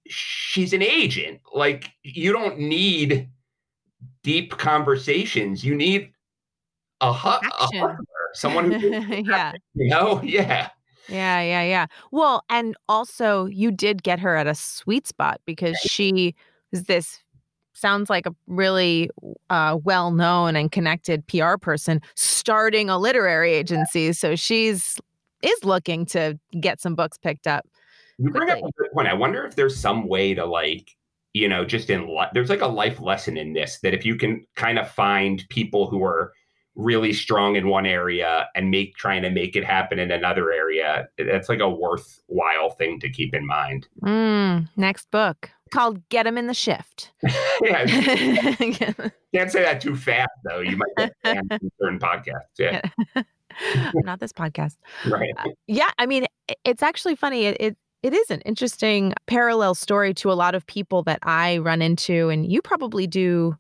she's 0.08 0.74
an 0.74 0.82
agent. 0.82 1.42
Like 1.54 1.92
you 2.04 2.34
don't 2.34 2.60
need 2.60 3.30
deep 4.28 4.58
conversations. 4.58 5.64
You 5.64 5.74
need 5.74 6.12
a, 7.00 7.14
hu- 7.14 7.30
a 7.30 7.50
hustler, 7.54 7.98
someone 8.34 8.74
who 8.74 8.90
yeah 9.26 9.54
you 9.74 9.88
know, 9.88 10.22
yeah, 10.24 10.68
Yeah, 11.08 11.42
yeah, 11.42 11.64
yeah. 11.64 11.86
Well, 12.12 12.44
and 12.50 12.76
also 12.90 13.46
you 13.46 13.72
did 13.72 14.04
get 14.04 14.20
her 14.20 14.36
at 14.36 14.46
a 14.46 14.54
sweet 14.54 15.08
spot 15.08 15.40
because 15.46 15.78
she 15.78 16.36
is 16.74 16.84
this 16.84 17.24
sounds 17.72 18.10
like 18.10 18.26
a 18.26 18.36
really 18.48 19.10
uh, 19.50 19.78
well-known 19.82 20.58
and 20.58 20.74
connected 20.74 21.26
PR 21.28 21.56
person 21.56 22.02
starting 22.16 22.90
a 22.90 22.98
literary 22.98 23.54
agency. 23.54 24.12
So 24.12 24.36
she's 24.36 25.00
is 25.42 25.64
looking 25.64 26.06
to 26.08 26.38
get 26.60 26.82
some 26.82 26.96
books 26.96 27.18
picked 27.18 27.48
up. 27.48 27.66
You 28.18 28.30
bring 28.30 28.50
up 28.50 28.58
a 28.58 28.62
good 28.62 28.92
point. 28.92 29.08
I 29.08 29.14
wonder 29.14 29.46
if 29.46 29.56
there's 29.56 29.78
some 29.78 30.08
way 30.10 30.34
to 30.34 30.44
like, 30.44 30.98
you 31.38 31.48
know, 31.48 31.66
just 31.66 31.90
in 31.90 32.08
li- 32.08 32.28
there's 32.34 32.50
like 32.50 32.62
a 32.62 32.68
life 32.68 33.00
lesson 33.00 33.38
in 33.38 33.54
this 33.54 33.80
that 33.84 33.94
if 33.94 34.06
you 34.06 34.16
can 34.16 34.46
kind 34.56 34.80
of 34.80 34.90
find 34.90 35.46
people 35.50 35.88
who 35.88 36.04
are 36.04 36.34
really 36.76 37.14
strong 37.14 37.56
in 37.56 37.68
one 37.68 37.86
area 37.86 38.48
and 38.56 38.70
make 38.70 38.96
trying 38.96 39.22
to 39.24 39.30
make 39.30 39.56
it 39.56 39.64
happen 39.64 40.00
in 40.00 40.12
another 40.12 40.52
area, 40.52 41.08
that's 41.18 41.50
like 41.50 41.60
a 41.60 41.70
worthwhile 41.70 42.72
thing 42.72 43.00
to 43.00 43.10
keep 43.10 43.34
in 43.34 43.46
mind. 43.46 43.88
Mm, 44.04 44.68
next 44.78 45.10
book 45.12 45.50
called 45.72 46.08
Get 46.10 46.24
Them 46.24 46.38
in 46.38 46.48
the 46.48 46.54
Shift." 46.54 47.12
yeah, 47.62 47.86
can't 49.36 49.52
say 49.52 49.62
that 49.62 49.80
too 49.82 49.96
fast 49.96 50.30
though. 50.44 50.60
You 50.60 50.78
might 50.78 51.12
get 51.24 51.62
certain 51.80 52.00
podcasts. 52.00 52.58
Yeah, 52.58 52.82
Not 53.94 54.20
this 54.20 54.34
podcast. 54.34 54.78
right. 55.08 55.34
Yeah, 55.68 55.90
I 55.98 56.06
mean, 56.06 56.26
it's 56.64 56.84
actually 56.84 57.16
funny. 57.16 57.46
It, 57.46 57.58
it 57.60 57.78
it 58.04 58.14
is 58.14 58.30
an 58.30 58.42
interesting 58.42 59.14
parallel 59.26 59.76
story 59.76 60.14
to 60.16 60.32
a 60.32 60.34
lot 60.34 60.56
of 60.56 60.66
people 60.68 61.04
that 61.04 61.20
I 61.24 61.58
run 61.58 61.82
into, 61.82 62.30
and 62.30 62.50
you 62.50 62.62
probably 62.62 63.08
do 63.08 63.58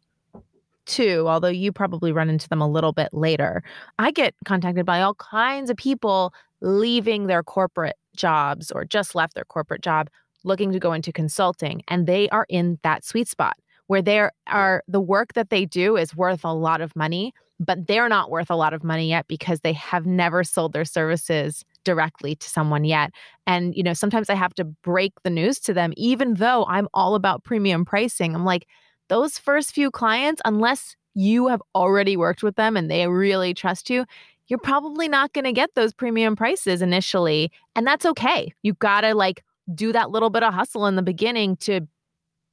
too. 0.85 1.25
Although 1.27 1.49
you 1.49 1.71
probably 1.71 2.11
run 2.11 2.29
into 2.29 2.47
them 2.47 2.61
a 2.61 2.67
little 2.67 2.93
bit 2.93 3.13
later. 3.13 3.61
I 3.99 4.11
get 4.11 4.33
contacted 4.45 4.85
by 4.85 5.01
all 5.01 5.15
kinds 5.15 5.69
of 5.69 5.75
people 5.75 6.33
leaving 6.61 7.27
their 7.27 7.43
corporate 7.43 7.97
jobs 8.15 8.71
or 8.71 8.85
just 8.85 9.13
left 9.13 9.35
their 9.35 9.45
corporate 9.45 9.81
job, 9.81 10.09
looking 10.43 10.71
to 10.71 10.79
go 10.79 10.93
into 10.93 11.11
consulting, 11.11 11.81
and 11.87 12.07
they 12.07 12.29
are 12.29 12.45
in 12.47 12.79
that 12.83 13.03
sweet 13.03 13.27
spot 13.27 13.57
where 13.87 14.01
they 14.01 14.29
are 14.47 14.83
the 14.87 15.01
work 15.01 15.33
that 15.33 15.49
they 15.49 15.65
do 15.65 15.97
is 15.97 16.15
worth 16.15 16.43
a 16.43 16.53
lot 16.53 16.81
of 16.81 16.95
money 16.95 17.33
but 17.59 17.87
they're 17.87 18.09
not 18.09 18.29
worth 18.29 18.49
a 18.49 18.55
lot 18.55 18.73
of 18.73 18.83
money 18.83 19.09
yet 19.09 19.27
because 19.27 19.61
they 19.61 19.73
have 19.73 20.05
never 20.05 20.43
sold 20.43 20.73
their 20.73 20.85
services 20.85 21.65
directly 21.87 22.35
to 22.35 22.49
someone 22.49 22.83
yet. 22.83 23.11
And, 23.47 23.73
you 23.73 23.81
know, 23.81 23.93
sometimes 23.93 24.29
I 24.29 24.35
have 24.35 24.53
to 24.55 24.65
break 24.65 25.13
the 25.23 25.29
news 25.29 25.57
to 25.61 25.73
them, 25.73 25.93
even 25.95 26.33
though 26.33 26.65
I'm 26.67 26.89
all 26.93 27.15
about 27.15 27.45
premium 27.45 27.85
pricing. 27.85 28.35
I'm 28.35 28.43
like, 28.43 28.67
those 29.07 29.37
first 29.37 29.73
few 29.73 29.89
clients, 29.89 30.41
unless 30.43 30.97
you 31.13 31.47
have 31.47 31.61
already 31.73 32.17
worked 32.17 32.43
with 32.43 32.57
them 32.57 32.75
and 32.75 32.91
they 32.91 33.07
really 33.07 33.53
trust 33.53 33.89
you, 33.89 34.03
you're 34.49 34.59
probably 34.59 35.07
not 35.07 35.31
going 35.31 35.45
to 35.45 35.53
get 35.53 35.69
those 35.75 35.93
premium 35.93 36.35
prices 36.35 36.81
initially. 36.81 37.49
And 37.73 37.87
that's 37.87 38.05
okay. 38.05 38.53
You 38.63 38.73
got 38.73 39.01
to 39.01 39.15
like 39.15 39.45
do 39.73 39.93
that 39.93 40.09
little 40.09 40.29
bit 40.29 40.43
of 40.43 40.53
hustle 40.53 40.87
in 40.87 40.97
the 40.97 41.01
beginning 41.01 41.55
to 41.57 41.87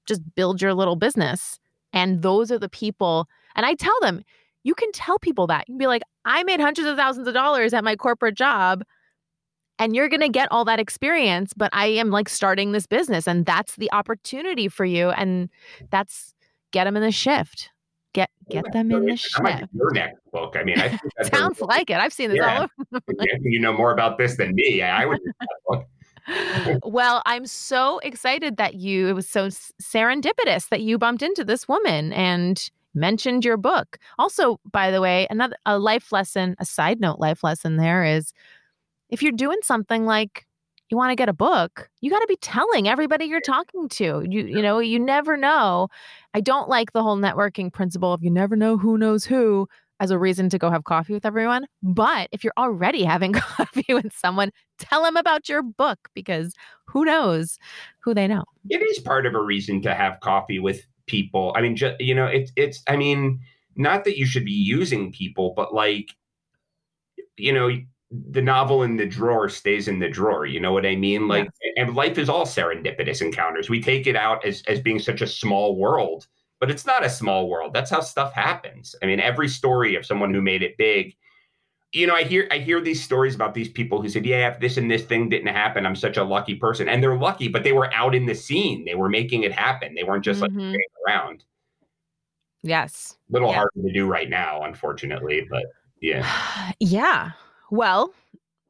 just 0.07 0.23
build 0.37 0.63
your 0.63 0.75
little 0.75 0.97
business. 0.97 1.59
And 1.93 2.23
those 2.23 2.53
are 2.53 2.59
the 2.59 2.69
people. 2.69 3.27
And 3.57 3.67
I 3.67 3.75
tell 3.75 3.99
them, 4.01 4.23
you 4.63 4.75
can 4.75 4.93
tell 4.93 5.19
people 5.19 5.47
that. 5.49 5.69
You 5.69 5.75
can 5.75 5.79
be 5.79 5.87
like, 5.87 6.03
I 6.25 6.43
made 6.45 6.61
hundreds 6.61 6.89
of 6.89 6.97
thousands 6.97 7.29
of 7.29 7.35
dollars 7.35 7.75
at 7.75 7.85
my 7.85 7.97
corporate 7.97 8.37
job. 8.37 8.83
And 9.79 9.95
you're 9.97 10.09
going 10.09 10.21
to 10.21 10.29
get 10.29 10.49
all 10.51 10.65
that 10.65 10.79
experience 10.79 11.53
but 11.55 11.71
i 11.73 11.87
am 11.87 12.11
like 12.11 12.29
starting 12.29 12.73
this 12.73 12.87
business 12.87 13.27
and 13.27 13.47
that's 13.47 13.77
the 13.77 13.91
opportunity 13.93 14.69
for 14.69 14.85
you 14.85 15.11
and 15.11 15.49
that's 15.91 16.35
get 16.73 16.85
them 16.85 16.97
in 16.97 17.03
the 17.03 17.13
shift. 17.13 17.71
Get 18.13 18.31
get 18.51 18.65
them 18.73 18.91
in 18.93 19.07
the 19.07 19.17
shift. 19.17 19.69
your 19.73 19.93
next 19.93 20.21
book 20.33 20.57
i 20.57 20.63
mean 20.63 20.79
I 20.79 20.99
sounds 21.33 21.61
like 21.61 21.91
it. 21.91 21.97
I've 21.97 22.13
seen 22.13 22.31
this 22.31 22.39
yeah. 22.39 22.67
all 22.67 22.69
over 22.95 23.03
you 23.43 23.59
know 23.59 23.73
more 23.73 23.93
about 23.93 24.19
this 24.19 24.37
than 24.37 24.55
me 24.55 24.83
i 24.83 25.05
would 25.05 25.21
well, 26.85 27.23
I'm 27.27 27.47
so 27.47 27.99
excited 27.99 28.57
that 28.57 28.75
you, 28.75 29.09
it 29.09 29.13
was 29.13 29.29
so 29.29 29.49
serendipitous 29.49 30.69
that 30.71 30.81
you 30.81 30.99
bumped 30.99 31.23
into 31.23 31.45
this 31.45 31.69
woman 31.69 32.13
and 32.13 32.71
mentioned 32.95 33.45
your 33.45 33.57
book. 33.57 33.99
Also, 34.19 34.59
by 34.71 34.91
the 34.91 35.01
way, 35.01 35.27
another 35.31 35.57
a 35.67 35.79
life 35.79 36.13
lesson, 36.13 36.57
a 36.59 36.65
side 36.65 37.01
note 37.01 37.19
life 37.19 37.45
lesson 37.45 37.77
there 37.77 38.05
is 38.05 38.33
if 39.15 39.23
you're 39.23 39.31
doing 39.31 39.59
something 39.63 40.05
like 40.07 40.45
you 40.91 40.97
want 40.97 41.13
to 41.13 41.17
get 41.17 41.29
a 41.29 41.33
book, 41.33 41.89
you 42.01 42.11
got 42.11 42.19
to 42.19 42.27
be 42.27 42.37
telling 42.37 42.89
everybody 42.89 43.27
you're 43.27 43.41
talking 43.41 43.89
to. 43.91 44.27
You 44.29 44.45
you 44.45 44.61
know, 44.61 44.81
you 44.81 44.99
never 44.99 45.37
know. 45.37 45.89
I 46.35 46.41
don't 46.41 46.69
like 46.69 46.93
the 46.93 47.03
whole 47.03 47.17
networking 47.17 47.73
principle 47.73 48.13
of 48.13 48.25
you 48.25 48.31
never 48.31 48.57
know 48.57 48.77
who 48.77 48.99
knows 48.99 49.25
who 49.25 49.69
as 50.01 50.11
a 50.11 50.19
reason 50.19 50.49
to 50.49 50.59
go 50.59 50.69
have 50.69 50.83
coffee 50.83 51.13
with 51.13 51.25
everyone. 51.25 51.67
But 51.81 52.29
if 52.33 52.43
you're 52.43 52.59
already 52.59 53.05
having 53.05 53.33
coffee 53.35 53.95
with 53.95 54.13
someone, 54.13 54.51
tell 54.81 55.05
them 55.05 55.17
about 55.17 55.49
your 55.49 55.63
book 55.63 56.09
because 56.13 56.53
who 56.87 57.05
knows 57.05 57.57
who 58.01 58.15
they 58.15 58.27
know. 58.27 58.43
It 58.69 58.83
is 58.83 58.99
part 58.99 59.27
of 59.27 59.35
a 59.37 59.41
reason 59.41 59.81
to 59.83 59.95
have 59.95 60.19
coffee 60.19 60.59
with 60.59 60.85
people. 61.07 61.55
I 61.57 61.61
mean, 61.61 61.77
just, 61.77 62.01
you 62.01 62.17
know, 62.17 62.27
it's 62.27 62.51
it's 62.57 62.83
I 62.89 62.97
mean, 62.97 63.39
not 63.77 64.03
that 64.05 64.19
you 64.19 64.27
should 64.27 64.45
be 64.45 64.51
using 64.51 65.13
people, 65.13 65.55
but 65.57 65.73
like 65.73 66.09
you 67.37 67.53
know, 67.53 67.71
the 68.31 68.43
novel 68.43 68.83
in 68.83 68.97
the 68.97 69.07
drawer 69.07 69.49
stays 69.49 69.89
in 69.89 69.99
the 69.99 70.09
drawer. 70.09 70.47
You 70.47 70.61
know 70.61 70.73
what 70.73 70.87
I 70.87 70.97
mean? 70.97 71.29
Like, 71.29 71.49
yeah. 71.63 71.85
and 71.85 71.95
life 71.95 72.19
is 72.19 72.29
all 72.29 72.47
serendipitous 72.47 73.23
encounters. 73.23 73.71
We 73.71 73.81
take 73.81 74.07
it 74.07 74.17
out 74.17 74.45
as 74.45 74.63
as 74.69 74.81
being 74.81 74.99
such 74.99 75.23
a 75.23 75.27
small 75.27 75.77
world, 75.77 76.27
but 76.61 76.71
it's 76.71 76.87
not 76.87 77.05
a 77.05 77.11
small 77.11 77.49
world. 77.49 77.73
That's 77.73 77.91
how 77.91 78.01
stuff 78.01 78.33
happens. 78.33 78.95
I 79.03 79.07
mean, 79.07 79.21
every 79.21 79.49
story 79.49 79.97
of 79.97 80.07
someone 80.07 80.33
who 80.33 80.43
made 80.43 80.63
it 80.63 80.77
big. 80.77 81.15
You 81.93 82.09
know, 82.09 82.15
I 82.17 82.25
hear 82.25 82.49
I 82.51 82.59
hear 82.59 82.81
these 82.81 83.03
stories 83.03 83.37
about 83.37 83.55
these 83.55 83.69
people 83.69 84.03
who 84.03 84.09
said, 84.09 84.27
"Yeah, 84.27 84.51
if 84.51 84.59
this 84.59 84.77
and 84.77 84.91
this 84.91 85.05
thing 85.05 85.29
didn't 85.29 85.55
happen, 85.55 85.87
I'm 85.87 85.95
such 85.95 86.17
a 86.17 86.25
lucky 86.25 86.57
person." 86.57 86.89
And 86.89 87.01
they're 87.03 87.17
lucky, 87.17 87.47
but 87.47 87.63
they 87.63 87.73
were 87.73 87.93
out 87.95 88.17
in 88.17 88.27
the 88.27 88.35
scene. 88.35 88.85
They 88.85 88.97
were 88.97 89.09
making 89.09 89.45
it 89.45 89.53
happen. 89.53 89.95
They 89.95 90.03
weren't 90.03 90.25
just 90.25 90.43
mm-hmm. 90.43 90.59
like 90.59 90.81
around. 91.07 91.45
Yes. 92.65 93.17
A 93.31 93.33
little 93.33 93.51
yeah. 93.51 93.55
hard 93.57 93.71
to 93.77 93.93
do 93.93 94.09
right 94.09 94.29
now, 94.29 94.65
unfortunately, 94.65 95.47
but 95.49 95.65
yeah. 96.01 96.73
yeah. 96.81 97.31
Well, 97.75 98.15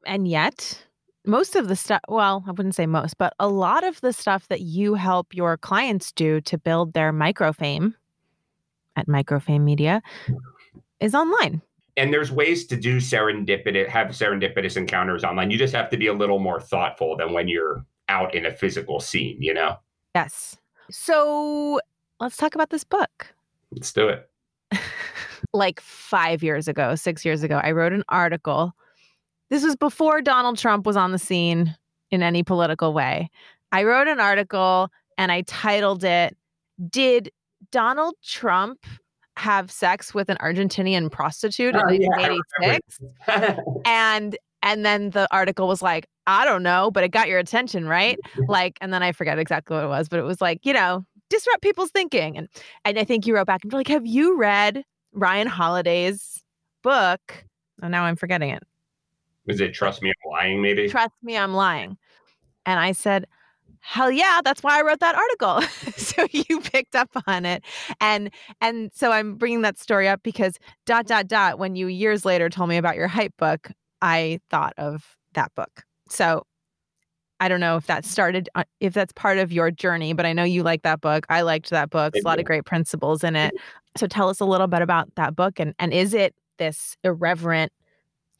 and 0.07 0.27
yet 0.27 0.83
most 1.27 1.55
of 1.55 1.67
the 1.67 1.75
stuff, 1.75 2.01
well, 2.07 2.43
I 2.47 2.51
wouldn't 2.51 2.73
say 2.73 2.87
most, 2.87 3.19
but 3.19 3.35
a 3.39 3.47
lot 3.47 3.83
of 3.83 4.01
the 4.01 4.11
stuff 4.11 4.47
that 4.47 4.61
you 4.61 4.95
help 4.95 5.31
your 5.31 5.57
clients 5.57 6.11
do 6.11 6.41
to 6.41 6.57
build 6.57 6.93
their 6.93 7.13
microfame 7.13 7.93
at 8.95 9.05
Microfame 9.05 9.61
Media 9.61 10.01
is 10.99 11.13
online. 11.13 11.61
And 11.95 12.11
there's 12.11 12.31
ways 12.31 12.65
to 12.65 12.75
do 12.75 12.97
serendipitous, 12.97 13.87
have 13.89 14.07
serendipitous 14.07 14.75
encounters 14.75 15.23
online. 15.23 15.51
You 15.51 15.59
just 15.59 15.75
have 15.75 15.91
to 15.91 15.97
be 15.97 16.07
a 16.07 16.13
little 16.13 16.39
more 16.39 16.59
thoughtful 16.59 17.15
than 17.15 17.31
when 17.31 17.47
you're 17.47 17.85
out 18.09 18.33
in 18.33 18.47
a 18.47 18.51
physical 18.51 18.99
scene, 18.99 19.37
you 19.39 19.53
know? 19.53 19.77
Yes. 20.15 20.57
So 20.89 21.79
let's 22.19 22.37
talk 22.37 22.55
about 22.55 22.71
this 22.71 22.83
book. 22.83 23.27
Let's 23.71 23.93
do 23.93 24.09
it. 24.09 24.27
like 25.53 25.79
five 25.79 26.41
years 26.41 26.67
ago, 26.67 26.95
six 26.95 27.23
years 27.23 27.43
ago, 27.43 27.61
I 27.63 27.71
wrote 27.71 27.93
an 27.93 28.03
article 28.09 28.73
this 29.49 29.63
was 29.63 29.75
before 29.75 30.21
Donald 30.21 30.57
Trump 30.57 30.85
was 30.85 30.97
on 30.97 31.11
the 31.11 31.19
scene 31.19 31.75
in 32.11 32.23
any 32.23 32.43
political 32.43 32.93
way. 32.93 33.29
I 33.71 33.83
wrote 33.83 34.07
an 34.07 34.19
article 34.19 34.89
and 35.17 35.31
I 35.31 35.41
titled 35.41 36.03
it, 36.03 36.35
Did 36.89 37.31
Donald 37.71 38.15
Trump 38.23 38.85
have 39.37 39.69
sex 39.69 40.13
with 40.13 40.29
an 40.29 40.37
Argentinian 40.37 41.11
prostitute 41.11 41.75
oh, 41.75 41.87
in 41.87 42.01
1986? 42.03 42.99
Yeah, 43.27 43.57
and 43.85 44.37
and 44.63 44.85
then 44.85 45.11
the 45.11 45.27
article 45.31 45.67
was 45.67 45.81
like, 45.81 46.07
I 46.25 46.43
don't 46.43 46.63
know, 46.63 46.89
but 46.89 47.03
it 47.03 47.09
got 47.09 47.27
your 47.27 47.37
attention, 47.37 47.87
right? 47.87 48.17
like, 48.47 48.77
and 48.81 48.91
then 48.93 49.03
I 49.03 49.11
forget 49.11 49.37
exactly 49.37 49.75
what 49.75 49.83
it 49.83 49.89
was, 49.89 50.09
but 50.09 50.19
it 50.19 50.23
was 50.23 50.41
like, 50.41 50.65
you 50.65 50.73
know, 50.73 51.05
disrupt 51.29 51.61
people's 51.61 51.91
thinking. 51.91 52.37
And 52.37 52.49
and 52.83 52.97
I 52.97 53.03
think 53.03 53.27
you 53.27 53.35
wrote 53.35 53.47
back 53.47 53.63
and 53.63 53.71
were 53.71 53.79
like, 53.79 53.87
Have 53.87 54.05
you 54.05 54.37
read 54.37 54.83
Ryan 55.13 55.47
Holiday's 55.47 56.43
book? 56.83 57.45
Oh, 57.81 57.87
now 57.87 58.03
I'm 58.03 58.15
forgetting 58.15 58.49
it. 58.49 58.63
Was 59.47 59.61
it 59.61 59.73
Trust 59.73 60.01
Me 60.01 60.09
I'm 60.09 60.31
Lying, 60.31 60.61
maybe? 60.61 60.89
Trust 60.89 61.13
Me 61.21 61.37
I'm 61.37 61.53
Lying. 61.53 61.97
And 62.65 62.79
I 62.79 62.91
said, 62.93 63.27
Hell 63.87 64.09
yeah, 64.09 64.41
that's 64.43 64.63
why 64.63 64.79
I 64.79 64.81
wrote 64.81 64.99
that 65.01 65.13
article. 65.15 65.61
so 65.95 66.25
you 66.31 66.59
picked 66.59 66.95
up 66.95 67.09
on 67.27 67.45
it. 67.45 67.63
And 68.01 68.31
and 68.59 68.91
so 68.95 69.11
I'm 69.11 69.35
bringing 69.35 69.61
that 69.61 69.77
story 69.77 70.07
up 70.07 70.23
because 70.23 70.57
dot 70.87 71.05
dot 71.05 71.27
dot 71.27 71.59
when 71.59 71.75
you 71.75 71.85
years 71.87 72.25
later 72.25 72.49
told 72.49 72.69
me 72.69 72.77
about 72.77 72.95
your 72.95 73.07
hype 73.07 73.37
book, 73.37 73.69
I 74.01 74.39
thought 74.49 74.73
of 74.77 75.15
that 75.35 75.53
book. 75.53 75.83
So 76.09 76.47
I 77.39 77.47
don't 77.47 77.59
know 77.59 77.77
if 77.77 77.85
that 77.85 78.05
started 78.05 78.49
uh, 78.55 78.63
if 78.79 78.93
that's 78.93 79.13
part 79.13 79.37
of 79.37 79.51
your 79.51 79.69
journey, 79.69 80.13
but 80.13 80.25
I 80.25 80.33
know 80.33 80.43
you 80.43 80.63
like 80.63 80.81
that 80.81 80.99
book. 80.99 81.27
I 81.29 81.41
liked 81.41 81.69
that 81.69 81.91
book. 81.91 82.13
There's 82.13 82.25
a 82.25 82.27
lot 82.27 82.39
of 82.39 82.45
great 82.45 82.65
principles 82.65 83.23
in 83.23 83.35
it. 83.35 83.53
So 83.97 84.07
tell 84.07 84.27
us 84.27 84.41
a 84.41 84.45
little 84.45 84.67
bit 84.67 84.81
about 84.81 85.15
that 85.15 85.37
book 85.37 85.57
and 85.57 85.73
and 85.79 85.93
is 85.93 86.13
it 86.13 86.35
this 86.57 86.97
irreverent 87.05 87.71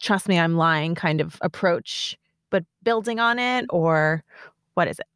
trust 0.02 0.28
me, 0.28 0.40
I'm 0.40 0.56
lying 0.56 0.96
kind 0.96 1.22
of 1.22 1.38
approach, 1.42 2.18
but 2.50 2.64
building 2.84 3.20
on 3.20 3.40
it, 3.40 3.66
or 3.70 4.24
what 4.74 4.88
is 4.88 5.00
it? 5.00 5.08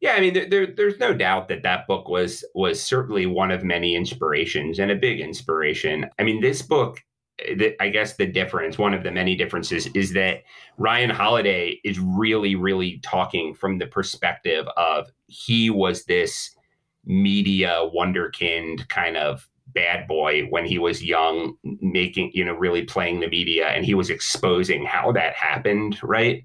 Yeah, 0.00 0.12
I 0.12 0.20
mean, 0.20 0.32
there, 0.32 0.48
there, 0.48 0.66
there's 0.66 0.98
no 0.98 1.12
doubt 1.12 1.48
that 1.48 1.62
that 1.62 1.86
book 1.86 2.08
was 2.08 2.42
was 2.54 2.82
certainly 2.82 3.26
one 3.26 3.50
of 3.50 3.62
many 3.62 3.94
inspirations 3.94 4.78
and 4.78 4.90
a 4.90 4.96
big 4.96 5.20
inspiration. 5.20 6.06
I 6.18 6.22
mean, 6.22 6.40
this 6.40 6.62
book, 6.62 7.04
eh, 7.40 7.54
the, 7.54 7.82
I 7.82 7.90
guess 7.90 8.16
the 8.16 8.26
difference, 8.26 8.78
one 8.78 8.94
of 8.94 9.02
the 9.02 9.10
many 9.10 9.36
differences, 9.36 9.88
is 9.88 10.14
that 10.14 10.44
Ryan 10.78 11.10
Holiday 11.10 11.80
is 11.84 11.98
really, 11.98 12.54
really 12.54 12.98
talking 13.02 13.52
from 13.52 13.76
the 13.76 13.86
perspective 13.86 14.66
of 14.78 15.10
he 15.26 15.68
was 15.68 16.04
this 16.04 16.56
media 17.04 17.86
wonderkind 17.94 18.88
kind 18.88 19.18
of 19.18 19.49
bad 19.74 20.06
boy 20.06 20.46
when 20.50 20.64
he 20.64 20.78
was 20.78 21.02
young, 21.02 21.54
making, 21.62 22.30
you 22.34 22.44
know, 22.44 22.54
really 22.54 22.82
playing 22.82 23.20
the 23.20 23.28
media, 23.28 23.68
and 23.68 23.84
he 23.84 23.94
was 23.94 24.10
exposing 24.10 24.84
how 24.84 25.12
that 25.12 25.34
happened, 25.34 25.98
right? 26.02 26.42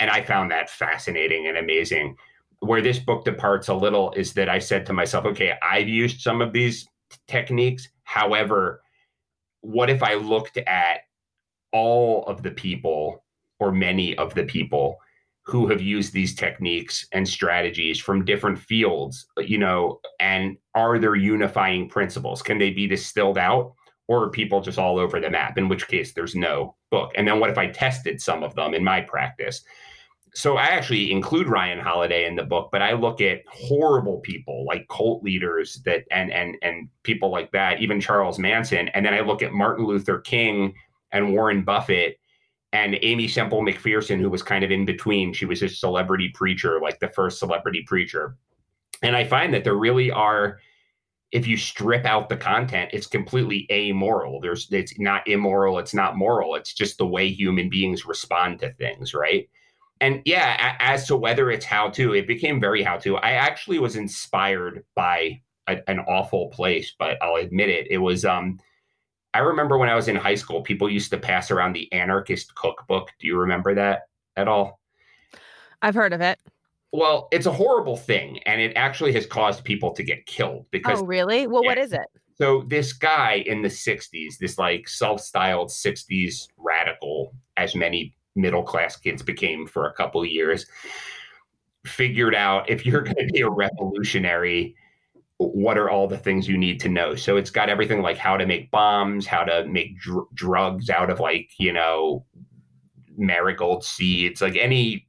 And 0.00 0.10
I 0.10 0.22
found 0.22 0.50
that 0.50 0.70
fascinating 0.70 1.46
and 1.46 1.56
amazing. 1.56 2.16
Where 2.60 2.80
this 2.80 2.98
book 2.98 3.24
departs 3.24 3.68
a 3.68 3.74
little 3.74 4.12
is 4.12 4.34
that 4.34 4.48
I 4.48 4.58
said 4.58 4.86
to 4.86 4.92
myself, 4.92 5.24
okay, 5.26 5.54
I've 5.62 5.88
used 5.88 6.20
some 6.20 6.40
of 6.40 6.52
these 6.52 6.86
techniques. 7.26 7.88
However, 8.04 8.82
what 9.62 9.90
if 9.90 10.02
I 10.02 10.14
looked 10.14 10.56
at 10.56 11.00
all 11.72 12.24
of 12.26 12.42
the 12.42 12.50
people 12.50 13.24
or 13.58 13.72
many 13.72 14.16
of 14.16 14.34
the 14.34 14.44
people 14.44 14.98
who 15.44 15.66
have 15.66 15.82
used 15.82 16.12
these 16.12 16.34
techniques 16.34 17.06
and 17.12 17.28
strategies 17.28 17.98
from 17.98 18.24
different 18.24 18.58
fields, 18.58 19.26
you 19.38 19.58
know, 19.58 20.00
and 20.20 20.56
are 20.74 20.98
there 20.98 21.16
unifying 21.16 21.88
principles? 21.88 22.42
Can 22.42 22.58
they 22.58 22.70
be 22.70 22.86
distilled 22.86 23.38
out? 23.38 23.74
Or 24.08 24.24
are 24.24 24.30
people 24.30 24.60
just 24.60 24.78
all 24.78 24.98
over 24.98 25.20
the 25.20 25.30
map? 25.30 25.58
In 25.58 25.68
which 25.68 25.88
case, 25.88 26.12
there's 26.12 26.34
no 26.34 26.76
book. 26.90 27.12
And 27.16 27.26
then 27.26 27.40
what 27.40 27.50
if 27.50 27.58
I 27.58 27.68
tested 27.68 28.20
some 28.20 28.42
of 28.42 28.54
them 28.54 28.74
in 28.74 28.84
my 28.84 29.00
practice? 29.00 29.62
So 30.34 30.56
I 30.56 30.64
actually 30.64 31.10
include 31.12 31.48
Ryan 31.48 31.78
Holiday 31.78 32.26
in 32.26 32.36
the 32.36 32.44
book, 32.44 32.70
but 32.72 32.82
I 32.82 32.92
look 32.92 33.20
at 33.20 33.42
horrible 33.48 34.20
people 34.20 34.64
like 34.64 34.88
cult 34.88 35.22
leaders 35.22 35.82
that 35.84 36.04
and 36.10 36.32
and 36.32 36.56
and 36.62 36.88
people 37.02 37.30
like 37.30 37.52
that, 37.52 37.80
even 37.80 38.00
Charles 38.00 38.38
Manson, 38.38 38.88
and 38.88 39.04
then 39.04 39.12
I 39.12 39.20
look 39.20 39.42
at 39.42 39.52
Martin 39.52 39.86
Luther 39.86 40.20
King 40.20 40.74
and 41.12 41.32
Warren 41.32 41.62
Buffett 41.62 42.18
and 42.72 42.98
Aimee 43.02 43.28
Semple 43.28 43.62
McPherson, 43.62 44.18
who 44.18 44.30
was 44.30 44.42
kind 44.42 44.64
of 44.64 44.70
in 44.70 44.84
between. 44.84 45.32
She 45.32 45.44
was 45.44 45.62
a 45.62 45.68
celebrity 45.68 46.30
preacher, 46.34 46.80
like 46.80 46.98
the 47.00 47.08
first 47.08 47.38
celebrity 47.38 47.84
preacher. 47.86 48.36
And 49.02 49.14
I 49.14 49.24
find 49.24 49.52
that 49.52 49.64
there 49.64 49.74
really 49.74 50.10
are, 50.10 50.58
if 51.32 51.46
you 51.46 51.56
strip 51.56 52.06
out 52.06 52.28
the 52.28 52.36
content, 52.36 52.90
it's 52.92 53.06
completely 53.06 53.66
amoral. 53.70 54.40
There's 54.40 54.68
it's 54.70 54.98
not 54.98 55.26
immoral, 55.28 55.78
it's 55.78 55.94
not 55.94 56.16
moral. 56.16 56.54
It's 56.54 56.72
just 56.72 56.98
the 56.98 57.06
way 57.06 57.28
human 57.28 57.68
beings 57.68 58.06
respond 58.06 58.60
to 58.60 58.72
things, 58.74 59.12
right? 59.12 59.48
And 60.00 60.22
yeah, 60.24 60.76
as 60.80 61.06
to 61.08 61.16
whether 61.16 61.50
it's 61.50 61.64
how 61.64 61.90
to, 61.90 62.14
it 62.14 62.26
became 62.26 62.60
very 62.60 62.82
how 62.82 62.96
to. 62.98 63.18
I 63.18 63.32
actually 63.32 63.78
was 63.78 63.96
inspired 63.96 64.84
by 64.94 65.40
a, 65.68 65.78
an 65.88 66.00
awful 66.00 66.48
place, 66.48 66.94
but 66.98 67.22
I'll 67.22 67.36
admit 67.36 67.68
it. 67.68 67.86
It 67.90 67.98
was 67.98 68.24
um 68.24 68.58
I 69.34 69.38
remember 69.38 69.78
when 69.78 69.88
I 69.88 69.94
was 69.94 70.08
in 70.08 70.16
high 70.16 70.34
school, 70.34 70.62
people 70.62 70.90
used 70.90 71.10
to 71.10 71.18
pass 71.18 71.50
around 71.50 71.72
the 71.72 71.90
anarchist 71.92 72.54
cookbook. 72.54 73.10
Do 73.18 73.26
you 73.26 73.38
remember 73.38 73.74
that 73.74 74.02
at 74.36 74.48
all? 74.48 74.80
I've 75.80 75.94
heard 75.94 76.12
of 76.12 76.20
it. 76.20 76.38
Well, 76.92 77.28
it's 77.32 77.46
a 77.46 77.52
horrible 77.52 77.96
thing, 77.96 78.38
and 78.40 78.60
it 78.60 78.74
actually 78.76 79.12
has 79.14 79.24
caused 79.24 79.64
people 79.64 79.92
to 79.94 80.02
get 80.02 80.26
killed 80.26 80.66
because. 80.70 81.00
Oh, 81.00 81.04
really? 81.04 81.46
Well, 81.46 81.62
yeah. 81.64 81.68
what 81.68 81.78
is 81.78 81.92
it? 81.92 82.06
So 82.36 82.64
this 82.68 82.92
guy 82.92 83.42
in 83.46 83.62
the 83.62 83.68
'60s, 83.68 84.36
this 84.38 84.58
like 84.58 84.86
self-styled 84.88 85.70
'60s 85.70 86.48
radical, 86.58 87.34
as 87.56 87.74
many 87.74 88.14
middle 88.36 88.62
class 88.62 88.96
kids 88.96 89.22
became 89.22 89.66
for 89.66 89.86
a 89.86 89.94
couple 89.94 90.20
of 90.20 90.28
years, 90.28 90.66
figured 91.86 92.34
out 92.34 92.68
if 92.68 92.84
you're 92.84 93.02
going 93.02 93.16
to 93.16 93.32
be 93.32 93.40
a 93.40 93.48
revolutionary, 93.48 94.76
what 95.50 95.78
are 95.78 95.90
all 95.90 96.06
the 96.06 96.18
things 96.18 96.48
you 96.48 96.56
need 96.56 96.80
to 96.80 96.88
know? 96.88 97.14
So 97.14 97.36
it's 97.36 97.50
got 97.50 97.68
everything 97.68 98.02
like 98.02 98.16
how 98.16 98.36
to 98.36 98.46
make 98.46 98.70
bombs, 98.70 99.26
how 99.26 99.44
to 99.44 99.64
make 99.66 99.98
dr- 99.98 100.26
drugs 100.34 100.90
out 100.90 101.10
of 101.10 101.20
like, 101.20 101.50
you 101.58 101.72
know, 101.72 102.24
marigold 103.16 103.84
seeds, 103.84 104.40
like 104.40 104.56
any 104.56 105.06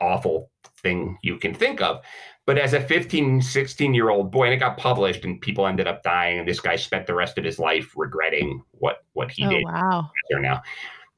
awful 0.00 0.50
thing 0.82 1.18
you 1.22 1.36
can 1.36 1.54
think 1.54 1.80
of. 1.80 2.02
But 2.46 2.58
as 2.58 2.74
a 2.74 2.80
15, 2.80 3.40
16 3.40 3.94
year 3.94 4.10
old 4.10 4.30
boy, 4.30 4.44
and 4.44 4.54
it 4.54 4.58
got 4.58 4.76
published 4.76 5.24
and 5.24 5.40
people 5.40 5.66
ended 5.66 5.86
up 5.86 6.02
dying, 6.02 6.38
and 6.38 6.48
this 6.48 6.60
guy 6.60 6.76
spent 6.76 7.06
the 7.06 7.14
rest 7.14 7.38
of 7.38 7.44
his 7.44 7.58
life 7.58 7.92
regretting 7.96 8.62
what, 8.72 9.04
what 9.14 9.30
he 9.30 9.44
oh, 9.46 9.50
did. 9.50 9.64
Wow. 9.64 10.10
Now, 10.32 10.62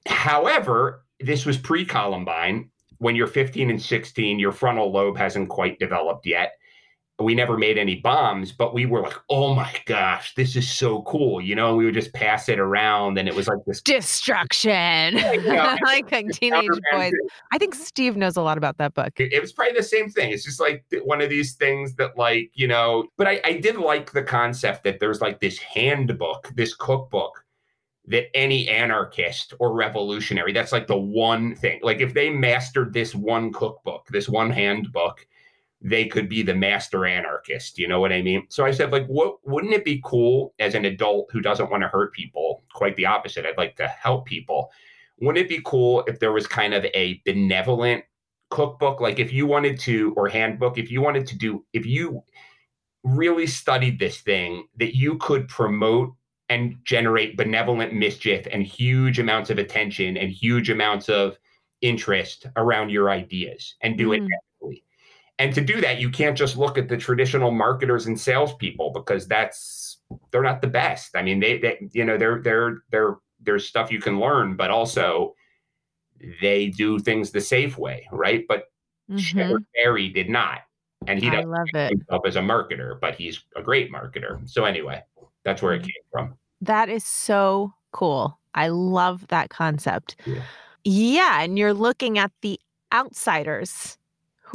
however, 0.06 1.04
this 1.20 1.44
was 1.44 1.58
pre 1.58 1.84
Columbine. 1.84 2.70
When 2.98 3.14
you're 3.14 3.26
15 3.26 3.68
and 3.68 3.82
16, 3.82 4.38
your 4.38 4.52
frontal 4.52 4.90
lobe 4.90 5.18
hasn't 5.18 5.50
quite 5.50 5.78
developed 5.78 6.26
yet 6.26 6.52
we 7.18 7.34
never 7.34 7.56
made 7.56 7.78
any 7.78 7.96
bombs, 7.96 8.52
but 8.52 8.74
we 8.74 8.84
were 8.84 9.00
like, 9.00 9.16
oh 9.30 9.54
my 9.54 9.72
gosh, 9.86 10.34
this 10.34 10.54
is 10.54 10.70
so 10.70 11.00
cool. 11.02 11.40
You 11.40 11.54
know, 11.54 11.74
we 11.74 11.86
would 11.86 11.94
just 11.94 12.12
pass 12.12 12.48
it 12.48 12.58
around 12.58 13.16
and 13.16 13.26
it 13.26 13.34
was 13.34 13.48
like 13.48 13.64
this 13.66 13.80
destruction. 13.80 15.14
like 15.14 16.08
teenage 16.32 16.68
boys. 16.92 17.12
I 17.52 17.58
think 17.58 17.74
Steve 17.74 18.18
knows 18.18 18.36
a 18.36 18.42
lot 18.42 18.58
about 18.58 18.76
that 18.78 18.92
book. 18.92 19.18
It, 19.18 19.32
it, 19.32 19.40
was 19.40 19.52
probably 19.52 19.74
the 19.74 19.82
same 19.82 20.10
thing. 20.10 20.30
It's 20.30 20.44
just 20.44 20.60
like 20.60 20.84
one 21.04 21.22
of 21.22 21.30
these 21.30 21.54
things 21.54 21.94
that, 21.94 22.18
like, 22.18 22.50
you 22.52 22.68
know, 22.68 23.06
but 23.16 23.26
I, 23.26 23.40
I 23.44 23.52
did 23.54 23.76
like 23.76 24.12
the 24.12 24.22
concept 24.22 24.84
that 24.84 25.00
there's 25.00 25.22
like 25.22 25.40
this 25.40 25.58
handbook, 25.58 26.52
this 26.54 26.74
cookbook 26.74 27.44
that 28.08 28.24
any 28.36 28.68
anarchist 28.68 29.54
or 29.58 29.72
revolutionary, 29.72 30.52
that's 30.52 30.70
like 30.70 30.86
the 30.86 30.98
one 30.98 31.54
thing. 31.54 31.80
Like, 31.82 32.00
if 32.00 32.12
they 32.12 32.28
mastered 32.28 32.92
this 32.92 33.14
one 33.14 33.52
cookbook, 33.54 34.06
this 34.08 34.28
one 34.28 34.50
handbook, 34.50 35.26
they 35.80 36.06
could 36.06 36.28
be 36.28 36.42
the 36.42 36.54
master 36.54 37.04
anarchist. 37.06 37.78
You 37.78 37.88
know 37.88 38.00
what 38.00 38.12
I 38.12 38.22
mean? 38.22 38.46
So 38.48 38.64
I 38.64 38.70
said, 38.70 38.92
like, 38.92 39.06
what 39.06 39.36
wouldn't 39.44 39.74
it 39.74 39.84
be 39.84 40.00
cool 40.04 40.54
as 40.58 40.74
an 40.74 40.84
adult 40.84 41.28
who 41.30 41.40
doesn't 41.40 41.70
want 41.70 41.82
to 41.82 41.88
hurt 41.88 42.12
people? 42.12 42.62
Quite 42.74 42.96
the 42.96 43.06
opposite. 43.06 43.46
I'd 43.46 43.58
like 43.58 43.76
to 43.76 43.86
help 43.86 44.26
people. 44.26 44.70
Wouldn't 45.20 45.44
it 45.44 45.48
be 45.48 45.62
cool 45.64 46.02
if 46.06 46.18
there 46.18 46.32
was 46.32 46.46
kind 46.46 46.74
of 46.74 46.84
a 46.86 47.20
benevolent 47.24 48.04
cookbook? 48.50 49.00
Like 49.00 49.18
if 49.18 49.32
you 49.32 49.46
wanted 49.46 49.78
to, 49.80 50.14
or 50.16 50.28
handbook, 50.28 50.78
if 50.78 50.90
you 50.90 51.00
wanted 51.02 51.26
to 51.28 51.38
do, 51.38 51.64
if 51.72 51.86
you 51.86 52.22
really 53.04 53.46
studied 53.46 53.98
this 53.98 54.20
thing, 54.20 54.66
that 54.76 54.96
you 54.96 55.16
could 55.18 55.48
promote 55.48 56.12
and 56.48 56.76
generate 56.84 57.36
benevolent 57.36 57.92
mischief 57.92 58.46
and 58.50 58.62
huge 58.62 59.18
amounts 59.18 59.50
of 59.50 59.58
attention 59.58 60.16
and 60.16 60.30
huge 60.30 60.70
amounts 60.70 61.08
of 61.08 61.38
interest 61.82 62.46
around 62.56 62.90
your 62.90 63.10
ideas 63.10 63.74
and 63.82 63.98
do 63.98 64.08
mm. 64.08 64.16
it 64.16 64.28
and 65.38 65.54
to 65.54 65.60
do 65.60 65.80
that, 65.82 66.00
you 66.00 66.10
can't 66.10 66.36
just 66.36 66.56
look 66.56 66.78
at 66.78 66.88
the 66.88 66.96
traditional 66.96 67.50
marketers 67.50 68.06
and 68.06 68.18
salespeople 68.18 68.90
because 68.90 69.26
that's 69.28 69.98
they're 70.30 70.42
not 70.42 70.62
the 70.62 70.68
best. 70.68 71.14
I 71.14 71.22
mean, 71.22 71.40
they, 71.40 71.58
they 71.58 71.78
you 71.92 72.04
know, 72.04 72.16
they're 72.16 72.40
they're 72.40 72.78
they're 72.90 73.16
there's 73.40 73.66
stuff 73.66 73.90
you 73.90 74.00
can 74.00 74.18
learn, 74.18 74.56
but 74.56 74.70
also 74.70 75.34
they 76.40 76.68
do 76.68 76.98
things 76.98 77.30
the 77.30 77.40
safe 77.40 77.76
way, 77.76 78.08
right? 78.10 78.44
But 78.48 78.64
mm 79.10 79.64
Barry 79.74 80.08
did 80.08 80.30
not, 80.30 80.60
and 81.06 81.22
he 81.22 81.28
doesn't 81.28 81.50
love 81.50 81.68
it. 81.74 81.90
himself 81.90 82.22
as 82.26 82.36
a 82.36 82.40
marketer, 82.40 82.98
but 82.98 83.14
he's 83.14 83.44
a 83.56 83.62
great 83.62 83.92
marketer. 83.92 84.48
So 84.48 84.64
anyway, 84.64 85.02
that's 85.44 85.60
where 85.60 85.74
it 85.74 85.80
mm-hmm. 85.80 85.86
came 85.86 86.02
from. 86.10 86.34
That 86.62 86.88
is 86.88 87.04
so 87.04 87.74
cool. 87.92 88.38
I 88.54 88.68
love 88.68 89.28
that 89.28 89.50
concept. 89.50 90.16
Yeah, 90.24 90.42
yeah 90.84 91.42
and 91.42 91.58
you're 91.58 91.74
looking 91.74 92.18
at 92.18 92.32
the 92.40 92.58
outsiders 92.92 93.98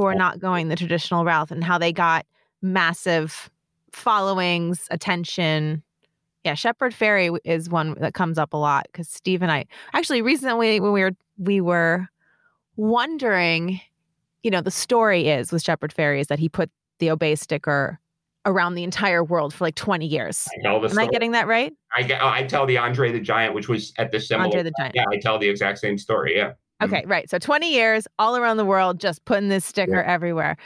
who 0.02 0.08
are 0.08 0.16
not 0.16 0.40
going 0.40 0.68
the 0.68 0.76
traditional 0.76 1.24
route 1.24 1.52
and 1.52 1.64
how 1.64 1.78
they 1.78 1.94
got 1.94 2.26
massive 2.64 3.52
followings, 3.92 4.88
attention. 4.90 5.84
Yeah, 6.44 6.56
Shepard 6.56 6.92
Fairey 6.92 7.38
is 7.46 7.70
one 7.70 7.96
that 8.00 8.16
comes 8.16 8.40
up 8.40 8.54
a 8.54 8.58
lot 8.58 8.88
because 8.92 9.08
Steve 9.08 9.44
and 9.44 9.52
I 9.52 9.66
actually 9.94 10.24
recently 10.24 10.80
when 10.80 10.92
we 10.92 11.04
were 11.04 11.12
we 11.38 11.62
were 11.62 12.08
wondering, 12.78 13.80
you 14.42 14.50
know, 14.50 14.62
the 14.62 14.72
story 14.72 15.30
is 15.30 15.52
with 15.52 15.62
Shepard 15.62 15.94
Fairey 15.94 16.20
is 16.20 16.28
that 16.28 16.40
he 16.40 16.50
put 16.50 16.72
the 16.98 17.12
obey 17.12 17.36
sticker 17.36 18.00
around 18.48 18.74
the 18.74 18.84
entire 18.84 19.24
world 19.24 19.54
for 19.54 19.66
like 19.66 19.76
20 19.76 20.08
years. 20.08 20.48
I 20.66 20.68
Am 20.68 20.90
story. 20.90 21.06
I 21.06 21.10
getting 21.12 21.34
that 21.34 21.46
right? 21.46 21.72
I 21.96 22.02
get, 22.02 22.24
oh, 22.24 22.28
I 22.28 22.42
tell 22.42 22.66
the 22.66 22.80
Andre 22.80 23.12
the 23.12 23.20
Giant, 23.20 23.54
which 23.54 23.70
was 23.70 23.94
at 24.00 24.12
the 24.12 24.20
symbol. 24.20 24.46
Andre 24.46 24.64
the 24.64 24.74
Giant. 24.80 24.96
Yeah, 24.96 25.06
I 25.12 25.18
tell 25.18 25.38
the 25.38 25.48
exact 25.48 25.78
same 25.78 26.00
story. 26.00 26.38
Yeah. 26.38 26.54
Okay, 26.82 27.04
right. 27.06 27.30
So 27.30 27.38
20 27.38 27.72
years 27.72 28.08
all 28.17 28.36
around 28.36 28.58
the 28.58 28.65
world, 28.65 29.00
just 29.00 29.24
putting 29.26 29.50
this 29.50 29.65
sticker 29.65 29.96
yeah. 29.96 30.12
everywhere. 30.12 30.58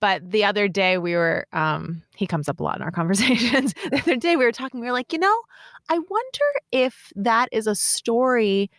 But 0.00 0.30
the 0.30 0.44
other 0.44 0.68
day 0.68 0.98
we 0.98 1.14
were, 1.14 1.46
um, 1.52 2.02
he 2.14 2.26
comes 2.26 2.48
up 2.48 2.60
a 2.60 2.62
lot 2.62 2.76
in 2.76 2.82
our 2.82 2.90
conversations. 2.92 3.74
the 3.90 3.98
other 3.98 4.16
day 4.16 4.36
we 4.36 4.44
were 4.44 4.52
talking, 4.52 4.80
we 4.80 4.86
were 4.86 4.92
like, 4.92 5.12
you 5.12 5.18
know, 5.18 5.40
I 5.88 5.98
wonder 5.98 6.44
if 6.72 7.12
that 7.16 7.48
is 7.52 7.66
a 7.66 7.74
story 7.74 8.70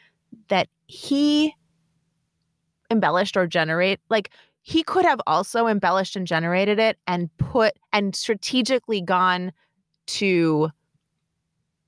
that 0.50 0.68
he 0.88 1.54
embellished 2.92 3.36
or 3.38 3.48
generate. 3.48 4.00
Like 4.10 4.30
he 4.62 4.84
could 4.84 5.06
have 5.06 5.22
also 5.28 5.68
embellished 5.68 6.16
and 6.16 6.26
generated 6.26 6.80
it 6.80 6.98
and 7.08 7.36
put 7.38 7.74
and 7.94 8.16
strategically 8.16 9.02
gone 9.02 9.52
to 10.08 10.70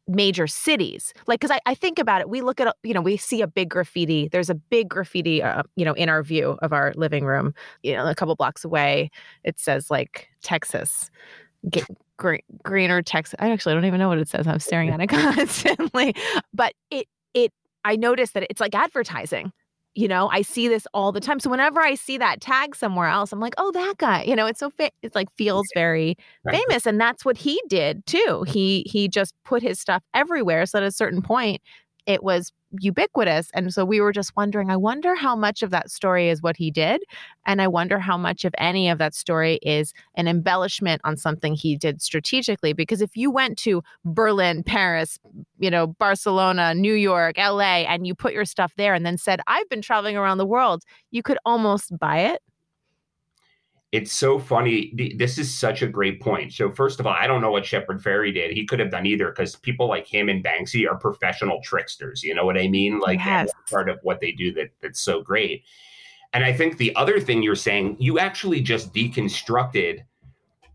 major 0.08 0.48
cities 0.48 1.14
like 1.28 1.40
because 1.40 1.52
I, 1.52 1.60
I 1.66 1.76
think 1.76 2.00
about 2.00 2.22
it 2.22 2.30
we 2.30 2.42
look 2.42 2.62
at 2.62 2.74
you 2.84 2.94
know 2.94 3.02
we 3.02 3.18
see 3.18 3.42
a 3.42 3.48
big 3.48 3.70
graffiti 3.70 4.30
there's 4.30 4.50
a 4.50 4.56
big 4.56 4.90
graffiti 4.90 5.44
uh, 5.44 5.64
you 5.76 5.84
know 5.84 5.94
in 5.94 6.08
our 6.08 6.24
view 6.24 6.58
of 6.62 6.72
our 6.72 6.94
living 6.96 7.26
room 7.26 7.54
you 7.84 7.94
know 7.94 8.06
a 8.06 8.16
couple 8.16 8.36
blocks 8.36 8.64
away 8.64 9.10
it 9.44 9.60
says 9.60 9.92
like 9.92 10.30
texas 10.42 11.10
Get, 11.70 11.86
green, 12.18 12.42
greener 12.64 13.02
texas 13.02 13.36
i 13.40 13.52
actually 13.52 13.74
don't 13.74 13.86
even 13.86 14.00
know 14.00 14.08
what 14.08 14.20
it 14.20 14.30
says 14.30 14.48
i'm 14.48 14.60
staring 14.60 14.90
at 14.90 15.02
it 15.02 15.08
constantly 15.10 16.16
but 16.54 16.74
it 16.90 17.08
it 17.34 17.52
i 17.84 17.96
noticed 17.96 18.34
that 18.34 18.48
it's 18.50 18.62
like 18.62 18.76
advertising 18.76 19.52
you 19.98 20.08
know 20.08 20.30
i 20.32 20.42
see 20.42 20.68
this 20.68 20.88
all 20.94 21.12
the 21.12 21.20
time. 21.20 21.40
So 21.40 21.50
whenever 21.50 21.82
i 21.82 21.96
see 21.96 22.18
that 22.20 22.40
tag 22.40 22.76
somewhere 22.76 23.08
else 23.08 23.32
i'm 23.34 23.40
like 23.40 23.56
oh 23.58 23.72
that 23.72 23.96
guy 23.98 24.24
you 24.24 24.36
know 24.36 24.46
it's 24.46 24.60
so 24.60 24.70
fa- 24.70 24.92
it's 25.02 25.16
like 25.16 25.28
feels 25.36 25.66
very 25.74 26.16
famous 26.52 26.86
and 26.86 27.00
that's 27.02 27.26
what 27.26 27.38
he 27.38 27.62
did 27.68 28.06
too. 28.06 28.46
He 28.48 28.86
he 28.88 29.08
just 29.08 29.34
put 29.44 29.62
his 29.64 29.80
stuff 29.80 30.04
everywhere 30.14 30.66
so 30.66 30.78
at 30.80 30.84
a 30.84 30.92
certain 30.92 31.22
point 31.22 31.62
it 32.08 32.24
was 32.24 32.52
ubiquitous. 32.80 33.50
And 33.54 33.74
so 33.74 33.86
we 33.86 34.02
were 34.02 34.12
just 34.12 34.36
wondering, 34.36 34.72
I 34.72 34.78
wonder 34.78 35.14
how 35.14 35.36
much 35.36 35.62
of 35.62 35.70
that 35.72 35.92
story 35.92 36.30
is 36.30 36.42
what 36.42 36.58
he 36.58 36.72
did. 36.72 37.04
And 37.46 37.62
I 37.62 37.68
wonder 37.68 38.00
how 38.00 38.18
much 38.18 38.46
of 38.46 38.56
any 38.58 38.90
of 38.90 38.98
that 38.98 39.14
story 39.14 39.60
is 39.62 39.94
an 40.16 40.28
embellishment 40.28 41.02
on 41.04 41.18
something 41.18 41.54
he 41.54 41.78
did 41.78 42.02
strategically. 42.02 42.74
Because 42.74 43.02
if 43.02 43.16
you 43.16 43.30
went 43.30 43.58
to 43.60 43.84
Berlin, 44.06 44.64
Paris, 44.64 45.20
you 45.60 45.70
know, 45.70 45.88
Barcelona, 45.88 46.74
New 46.74 46.94
York, 46.94 47.38
LA, 47.38 47.84
and 47.84 48.08
you 48.08 48.16
put 48.16 48.34
your 48.34 48.46
stuff 48.46 48.74
there 48.78 48.94
and 48.94 49.06
then 49.06 49.18
said, 49.18 49.42
I've 49.48 49.70
been 49.70 49.82
traveling 49.82 50.18
around 50.18 50.38
the 50.38 50.46
world, 50.46 50.84
you 51.12 51.22
could 51.22 51.38
almost 51.46 51.98
buy 52.00 52.20
it 52.20 52.42
it's 53.94 54.12
so 54.12 54.38
funny. 54.38 54.94
This 55.16 55.38
is 55.38 55.54
such 55.54 55.82
a 55.82 55.88
great 55.88 56.22
point. 56.22 56.52
So, 56.52 56.72
first 56.72 57.00
of 57.00 57.08
all, 57.08 57.14
I 57.14 57.26
don't 57.26 57.42
know 57.42 57.52
what 57.52 57.66
Shepard 57.66 58.04
Fairey 58.04 58.34
did. 58.34 58.52
He 58.52 58.66
could 58.66 58.80
have 58.80 58.92
done 58.92 59.06
either 59.06 59.30
because 59.30 59.56
people 59.56 59.88
like 59.88 60.06
him 60.06 60.28
and 60.28 60.44
Banksy 60.44 60.90
are 60.90 60.98
professional 60.98 61.62
tricksters. 61.64 62.22
You 62.22 62.36
know 62.36 62.46
what 62.46 62.58
I 62.58 62.68
mean? 62.68 63.00
Like, 63.00 63.20
yes. 63.20 63.50
part 63.72 63.90
of 63.90 64.00
what 64.04 64.20
they 64.20 64.34
do 64.34 64.54
that 64.54 64.72
that's 64.82 65.00
so 65.00 65.22
great. 65.22 65.64
And 66.34 66.44
I 66.44 66.52
think 66.52 66.78
the 66.78 66.94
other 66.98 67.22
thing 67.22 67.42
you're 67.42 67.56
saying, 67.56 67.96
you 67.98 68.20
actually 68.20 68.60
just 68.60 68.94
deconstructed 68.94 70.00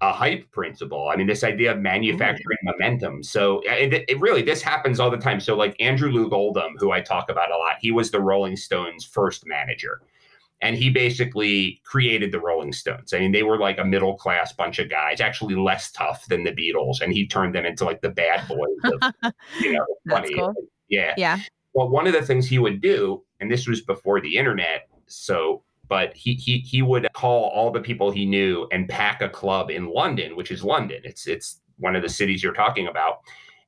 a 0.01 0.11
hype 0.11 0.51
principle. 0.51 1.11
I 1.13 1.17
mean, 1.17 1.27
this 1.27 1.45
idea 1.45 1.73
of 1.73 1.79
manufacturing 1.79 2.59
mm. 2.65 2.73
momentum. 2.73 3.23
So, 3.23 3.61
it, 3.67 4.07
it 4.09 4.19
really, 4.21 4.41
this 4.41 4.63
happens 4.63 4.99
all 4.99 5.11
the 5.11 5.19
time. 5.19 5.39
So, 5.39 5.55
like 5.55 5.77
Andrew 5.79 6.11
Loog 6.11 6.33
Oldham, 6.33 6.77
who 6.79 6.93
I 6.93 7.03
talk 7.03 7.29
about 7.29 7.51
a 7.51 7.59
lot, 7.59 7.77
he 7.79 7.91
was 7.91 8.11
the 8.11 8.21
Rolling 8.21 8.57
Stones' 8.57 9.05
first 9.05 9.47
manager 9.47 10.01
and 10.63 10.77
he 10.77 10.89
basically 10.89 11.81
created 11.85 12.31
the 12.31 12.41
Rolling 12.41 12.73
Stones. 12.73 13.13
I 13.13 13.19
mean, 13.19 13.33
they 13.33 13.43
were 13.43 13.59
like 13.59 13.79
a 13.79 13.85
middle 13.85 14.17
class 14.17 14.53
bunch 14.53 14.79
of 14.79 14.89
guys, 14.89 15.21
actually 15.21 15.57
less 15.57 15.91
tough 15.91 16.25
than 16.27 16.45
the 16.45 16.53
Beatles, 16.53 17.01
and 17.01 17.13
he 17.13 17.27
turned 17.27 17.55
them 17.55 17.67
into 17.67 17.85
like 17.85 18.01
the 18.01 18.11
bad 18.11 18.47
boys. 18.49 18.69
Of, 18.85 19.33
you 19.61 19.73
know, 19.73 19.87
funny, 20.09 20.35
cool. 20.35 20.55
yeah, 20.89 21.15
yeah. 21.17 21.41
Well, 21.75 21.89
one 21.89 22.07
of 22.07 22.13
the 22.13 22.23
things 22.23 22.47
he 22.47 22.61
would 22.61 22.81
do, 22.81 23.25
and 23.41 23.51
this 23.51 23.67
was 23.67 23.83
before 23.83 24.21
the 24.21 24.37
internet, 24.37 24.89
so 25.09 25.65
but 25.89 26.17
he 26.17 26.35
he 26.35 26.59
he 26.61 26.81
would 26.81 27.09
call 27.13 27.51
all 27.51 27.73
the 27.73 27.81
people 27.81 28.11
he 28.11 28.25
knew 28.25 28.69
and 28.71 28.89
pack 28.89 29.21
a 29.21 29.29
club 29.29 29.69
in 29.69 29.87
London, 29.87 30.37
which 30.37 30.53
is 30.53 30.63
London. 30.63 31.01
It's 31.03 31.27
it's 31.27 31.61
one 31.79 31.97
of 31.97 32.03
the 32.03 32.09
cities 32.09 32.43
you're 32.43 32.53
talking 32.53 32.87
about 32.87 33.19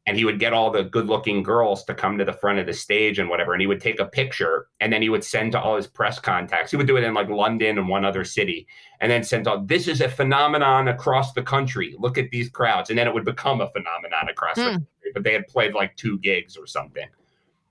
and 0.07 0.17
he 0.17 0.25
would 0.25 0.39
get 0.39 0.53
all 0.53 0.71
the 0.71 0.83
good 0.83 1.07
looking 1.07 1.43
girls 1.43 1.85
to 1.85 1.95
come 1.95 2.19
to 2.19 2.25
the 2.25 2.33
front 2.33 2.59
of 2.59 2.67
the 2.67 2.73
stage 2.73 3.19
and 3.19 3.29
whatever 3.29 3.53
and 3.53 3.61
he 3.61 3.67
would 3.67 3.81
take 3.81 4.01
a 4.01 4.05
picture 4.05 4.69
and 4.81 4.93
then 4.93 5.03
he 5.03 5.09
would 5.09 5.25
send 5.25 5.53
to 5.53 5.61
all 5.61 5.77
his 5.77 5.87
press 5.87 6.19
contacts 6.19 6.71
he 6.71 6.77
would 6.77 6.87
do 6.87 6.97
it 6.97 7.05
in 7.05 7.15
like 7.15 7.29
london 7.29 7.79
and 7.79 7.89
one 7.89 8.05
other 8.05 8.25
city 8.25 8.67
and 9.01 9.11
then 9.11 9.25
send 9.25 9.49
out 9.49 9.67
this 9.67 9.89
is 9.89 10.01
a 10.01 10.09
phenomenon 10.09 10.89
across 10.89 11.33
the 11.33 11.43
country 11.43 11.95
look 11.99 12.19
at 12.19 12.31
these 12.31 12.49
crowds 12.49 12.91
and 12.91 12.99
then 12.99 13.07
it 13.07 13.15
would 13.15 13.25
become 13.25 13.61
a 13.61 13.71
phenomenon 13.71 14.29
across 14.29 14.57
mm. 14.57 14.65
the 14.65 14.71
hmm. 14.71 14.77
country 14.77 15.11
but 15.13 15.23
they 15.23 15.33
had 15.33 15.47
played 15.47 15.75
like 15.75 15.95
two 15.97 16.19
gigs 16.19 16.57
or 16.57 16.67
something 16.67 17.07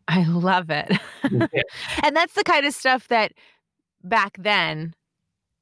I 0.07 0.25
love 0.25 0.69
it. 0.69 0.91
yeah. 1.31 1.61
And 2.03 2.15
that's 2.15 2.33
the 2.33 2.43
kind 2.43 2.65
of 2.65 2.73
stuff 2.73 3.07
that 3.07 3.33
back 4.03 4.35
then 4.37 4.93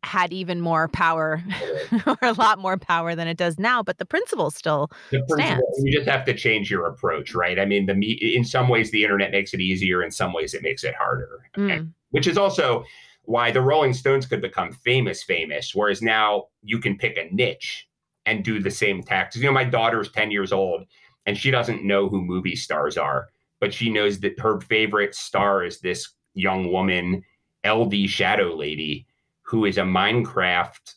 had 0.04 0.34
even 0.34 0.62
more 0.62 0.88
power 0.88 1.44
or 2.08 2.18
a 2.22 2.34
lot 2.34 2.58
more 2.58 2.78
power 2.78 3.14
than 3.16 3.28
it 3.28 3.38
does 3.38 3.60
now 3.60 3.84
but 3.84 3.98
the 4.00 4.06
principle 4.06 4.50
still 4.50 4.90
the 5.12 5.20
principle, 5.20 5.38
stands. 5.38 5.84
you 5.84 5.96
just 5.96 6.10
have 6.10 6.26
to 6.26 6.34
change 6.34 6.72
your 6.72 6.86
approach 6.88 7.36
right 7.36 7.60
i 7.60 7.66
mean 7.66 7.86
the 7.86 8.36
in 8.36 8.44
some 8.44 8.68
ways 8.68 8.90
the 8.92 9.04
internet 9.04 9.32
makes 9.32 9.54
it 9.54 9.60
easier 9.60 10.04
in 10.04 10.10
some 10.10 10.34
ways 10.34 10.54
it 10.54 10.64
makes 10.64 10.84
it 10.84 10.96
harder 10.96 11.40
mm. 11.56 11.92
which 12.10 12.28
is 12.28 12.38
also 12.38 12.84
why 13.26 13.52
the 13.52 13.62
rolling 13.62 13.94
stones 13.94 14.26
could 14.26 14.42
become 14.42 14.72
famous 14.72 15.22
famous 15.22 15.76
whereas 15.76 16.02
now 16.02 16.46
you 16.64 16.80
can 16.80 16.98
pick 16.98 17.18
a 17.18 17.34
niche 17.34 17.88
and 18.26 18.44
do 18.44 18.60
the 18.60 18.72
same 18.72 19.04
tactics 19.04 19.42
you 19.42 19.48
know 19.48 19.54
my 19.54 19.64
daughter's 19.64 20.12
10 20.12 20.32
years 20.32 20.52
old 20.52 20.84
and 21.28 21.38
she 21.38 21.52
doesn't 21.52 21.86
know 21.86 22.10
who 22.10 22.22
movie 22.22 22.56
stars 22.56 22.98
are 22.98 23.28
but 23.60 23.72
she 23.72 23.90
knows 23.90 24.20
that 24.20 24.40
her 24.40 24.60
favorite 24.62 25.14
star 25.14 25.64
is 25.64 25.80
this 25.80 26.10
young 26.34 26.72
woman 26.72 27.24
ld 27.64 27.94
shadow 28.10 28.56
lady 28.56 29.06
who 29.52 29.66
is 29.66 29.78
a 29.78 29.82
Minecraft 29.82 30.96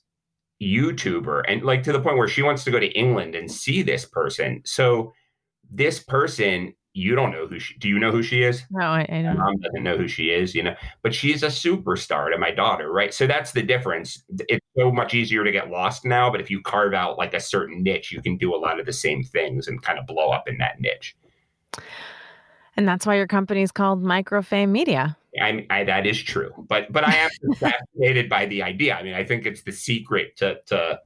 YouTuber 0.63 1.43
and 1.49 1.63
like 1.63 1.83
to 1.83 1.93
the 1.93 2.01
point 2.01 2.17
where 2.17 2.29
she 2.29 2.41
wants 2.41 2.63
to 2.63 2.71
go 2.71 2.79
to 2.79 2.87
England 2.93 3.35
and 3.35 3.51
see 3.51 3.83
this 3.83 4.05
person. 4.05 4.63
So 4.65 5.13
this 5.69 5.99
person, 5.99 6.73
you 6.93 7.17
don't 7.17 7.33
know 7.33 7.49
who 7.49 7.59
she 7.59 7.77
do 7.79 7.89
you 7.89 7.99
know 7.99 8.13
who 8.13 8.23
she 8.23 8.45
is? 8.45 8.63
No, 8.71 8.85
I, 8.85 9.05
I 9.09 9.23
don't. 9.23 9.37
My 9.37 9.47
mom 9.47 9.57
doesn't 9.57 9.83
know 9.83 9.97
who 9.97 10.07
she 10.07 10.31
is, 10.31 10.55
you 10.55 10.63
know, 10.63 10.77
but 11.03 11.13
she's 11.13 11.43
a 11.43 11.49
superstar 11.49 12.31
to 12.31 12.39
my 12.39 12.53
daughter, 12.53 12.93
right? 12.93 13.13
So 13.13 13.27
that's 13.27 13.51
the 13.51 13.63
difference. 13.63 14.23
It's 14.49 14.65
so 14.79 14.93
much 14.93 15.15
easier 15.15 15.43
to 15.43 15.51
get 15.51 15.71
lost 15.71 16.05
now, 16.05 16.31
but 16.31 16.41
if 16.41 16.49
you 16.49 16.63
carve 16.63 16.95
out 16.95 17.19
like 17.19 17.35
a 17.35 17.41
certain 17.41 17.83
niche, 17.83 18.13
you 18.13 18.23
can 18.23 18.37
do 18.37 18.55
a 18.55 18.57
lot 18.57 18.79
of 18.79 18.87
the 18.87 18.93
same 18.93 19.25
things 19.25 19.67
and 19.67 19.83
kind 19.83 19.99
of 19.99 20.07
blow 20.07 20.31
up 20.31 20.49
in 20.49 20.59
that 20.59 20.81
niche. 20.81 21.17
And 22.77 22.87
that's 22.87 23.05
why 23.05 23.17
your 23.17 23.27
company 23.27 23.63
is 23.63 23.73
called 23.73 24.05
Microfame 24.05 24.69
Media. 24.69 25.17
I, 25.41 25.67
I, 25.71 25.85
that 25.85 26.07
is 26.07 26.23
true, 26.23 26.53
but 26.69 26.93
but 26.93 27.07
I 27.07 27.17
am 27.17 27.31
fascinated 27.57 28.29
by 28.29 28.47
the 28.47 28.63
idea. 28.63 28.95
I 28.95 29.03
mean, 29.03 29.15
I 29.15 29.25
think 29.25 29.47
it's 29.47 29.63
the 29.63 29.73
secret 29.73 30.37
to 30.37 30.61
to 30.67 31.01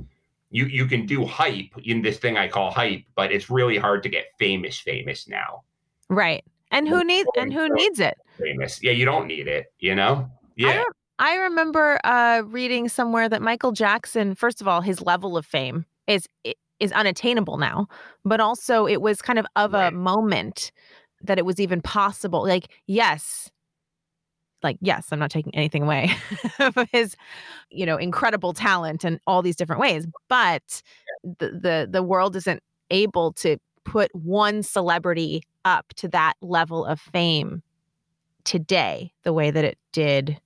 you 0.50 0.66
you 0.66 0.86
can 0.86 1.06
do 1.06 1.24
hype 1.24 1.72
in 1.84 2.02
this 2.02 2.18
thing 2.18 2.36
I 2.36 2.48
call 2.48 2.70
hype, 2.70 3.02
but 3.14 3.32
it's 3.32 3.50
really 3.50 3.78
hard 3.78 4.02
to 4.02 4.08
get 4.08 4.26
famous 4.38 4.78
famous 4.78 5.28
now. 5.28 5.62
Right, 6.08 6.44
and 6.70 6.88
who 6.88 7.04
needs 7.04 7.28
and 7.36 7.52
who 7.52 7.68
needs 7.74 8.00
it? 8.00 8.16
Famous, 8.38 8.82
yeah, 8.82 8.92
you 8.92 9.04
don't 9.04 9.26
need 9.26 9.48
it. 9.48 9.66
You 9.78 9.94
know, 9.94 10.30
yeah. 10.56 10.68
I, 10.68 10.76
re- 10.76 10.84
I 11.18 11.34
remember 11.36 11.98
uh, 12.04 12.42
reading 12.46 12.88
somewhere 12.88 13.28
that 13.28 13.42
Michael 13.42 13.72
Jackson, 13.72 14.34
first 14.34 14.60
of 14.60 14.68
all, 14.68 14.80
his 14.80 15.00
level 15.00 15.36
of 15.36 15.46
fame 15.46 15.86
is 16.06 16.28
is 16.80 16.92
unattainable 16.92 17.58
now, 17.58 17.88
but 18.24 18.40
also 18.40 18.86
it 18.86 19.00
was 19.00 19.22
kind 19.22 19.38
of 19.38 19.46
of 19.56 19.72
right. 19.72 19.92
a 19.92 19.96
moment 19.96 20.70
that 21.22 21.38
it 21.38 21.44
was 21.44 21.58
even 21.58 21.80
possible. 21.80 22.42
Like, 22.42 22.68
yes, 22.86 23.50
like 24.62 24.76
yes 24.80 25.08
i'm 25.12 25.18
not 25.18 25.30
taking 25.30 25.54
anything 25.54 25.82
away 25.82 26.10
from 26.72 26.86
his 26.92 27.16
you 27.70 27.86
know 27.86 27.96
incredible 27.96 28.52
talent 28.52 29.04
and 29.04 29.20
all 29.26 29.42
these 29.42 29.56
different 29.56 29.80
ways 29.80 30.06
but 30.28 30.82
the, 31.22 31.50
the 31.50 31.88
the 31.90 32.02
world 32.02 32.36
isn't 32.36 32.62
able 32.90 33.32
to 33.32 33.56
put 33.84 34.14
one 34.14 34.62
celebrity 34.62 35.42
up 35.64 35.86
to 35.94 36.08
that 36.08 36.34
level 36.42 36.84
of 36.84 37.00
fame 37.00 37.62
today 38.44 39.12
the 39.24 39.32
way 39.32 39.50
that 39.50 39.64
it 39.64 39.78
did 39.92 40.38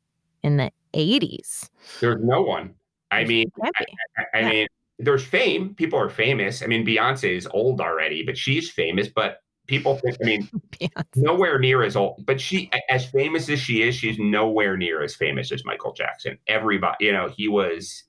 in 0.43 0.57
the 0.57 0.71
80s 0.95 1.69
there's 2.01 2.23
no 2.23 2.43
one. 2.43 2.75
I 3.11 3.25
mean 3.25 3.51
I, 3.63 3.71
I, 3.79 4.25
I 4.35 4.41
yeah. 4.41 4.49
mean 4.49 4.67
there's 4.99 5.25
fame. 5.25 5.75
People 5.75 5.99
are 5.99 6.09
famous. 6.09 6.63
I 6.63 6.67
mean 6.67 6.87
beyonce 6.87 7.37
is 7.37 7.49
old 7.51 7.81
already 7.81 8.23
but 8.25 8.37
she's 8.37 8.71
famous 8.71 9.09
but 9.09 9.39
people 9.67 9.97
think, 9.99 10.17
I 10.23 10.25
mean, 10.25 10.49
nowhere 11.17 11.59
near 11.59 11.83
as 11.83 11.97
old, 11.97 12.25
but 12.27 12.41
she, 12.41 12.71
as 12.91 13.07
famous 13.07 13.49
as 13.49 13.59
she 13.59 13.83
is, 13.83 13.95
she's 13.95 14.19
nowhere 14.19 14.77
near 14.77 15.03
as 15.03 15.15
famous 15.15 15.53
as 15.53 15.65
Michael 15.65 15.93
Jackson. 15.93 16.39
Everybody, 16.47 17.07
you 17.07 17.13
know, 17.13 17.29
he 17.29 17.49
was 17.49 18.05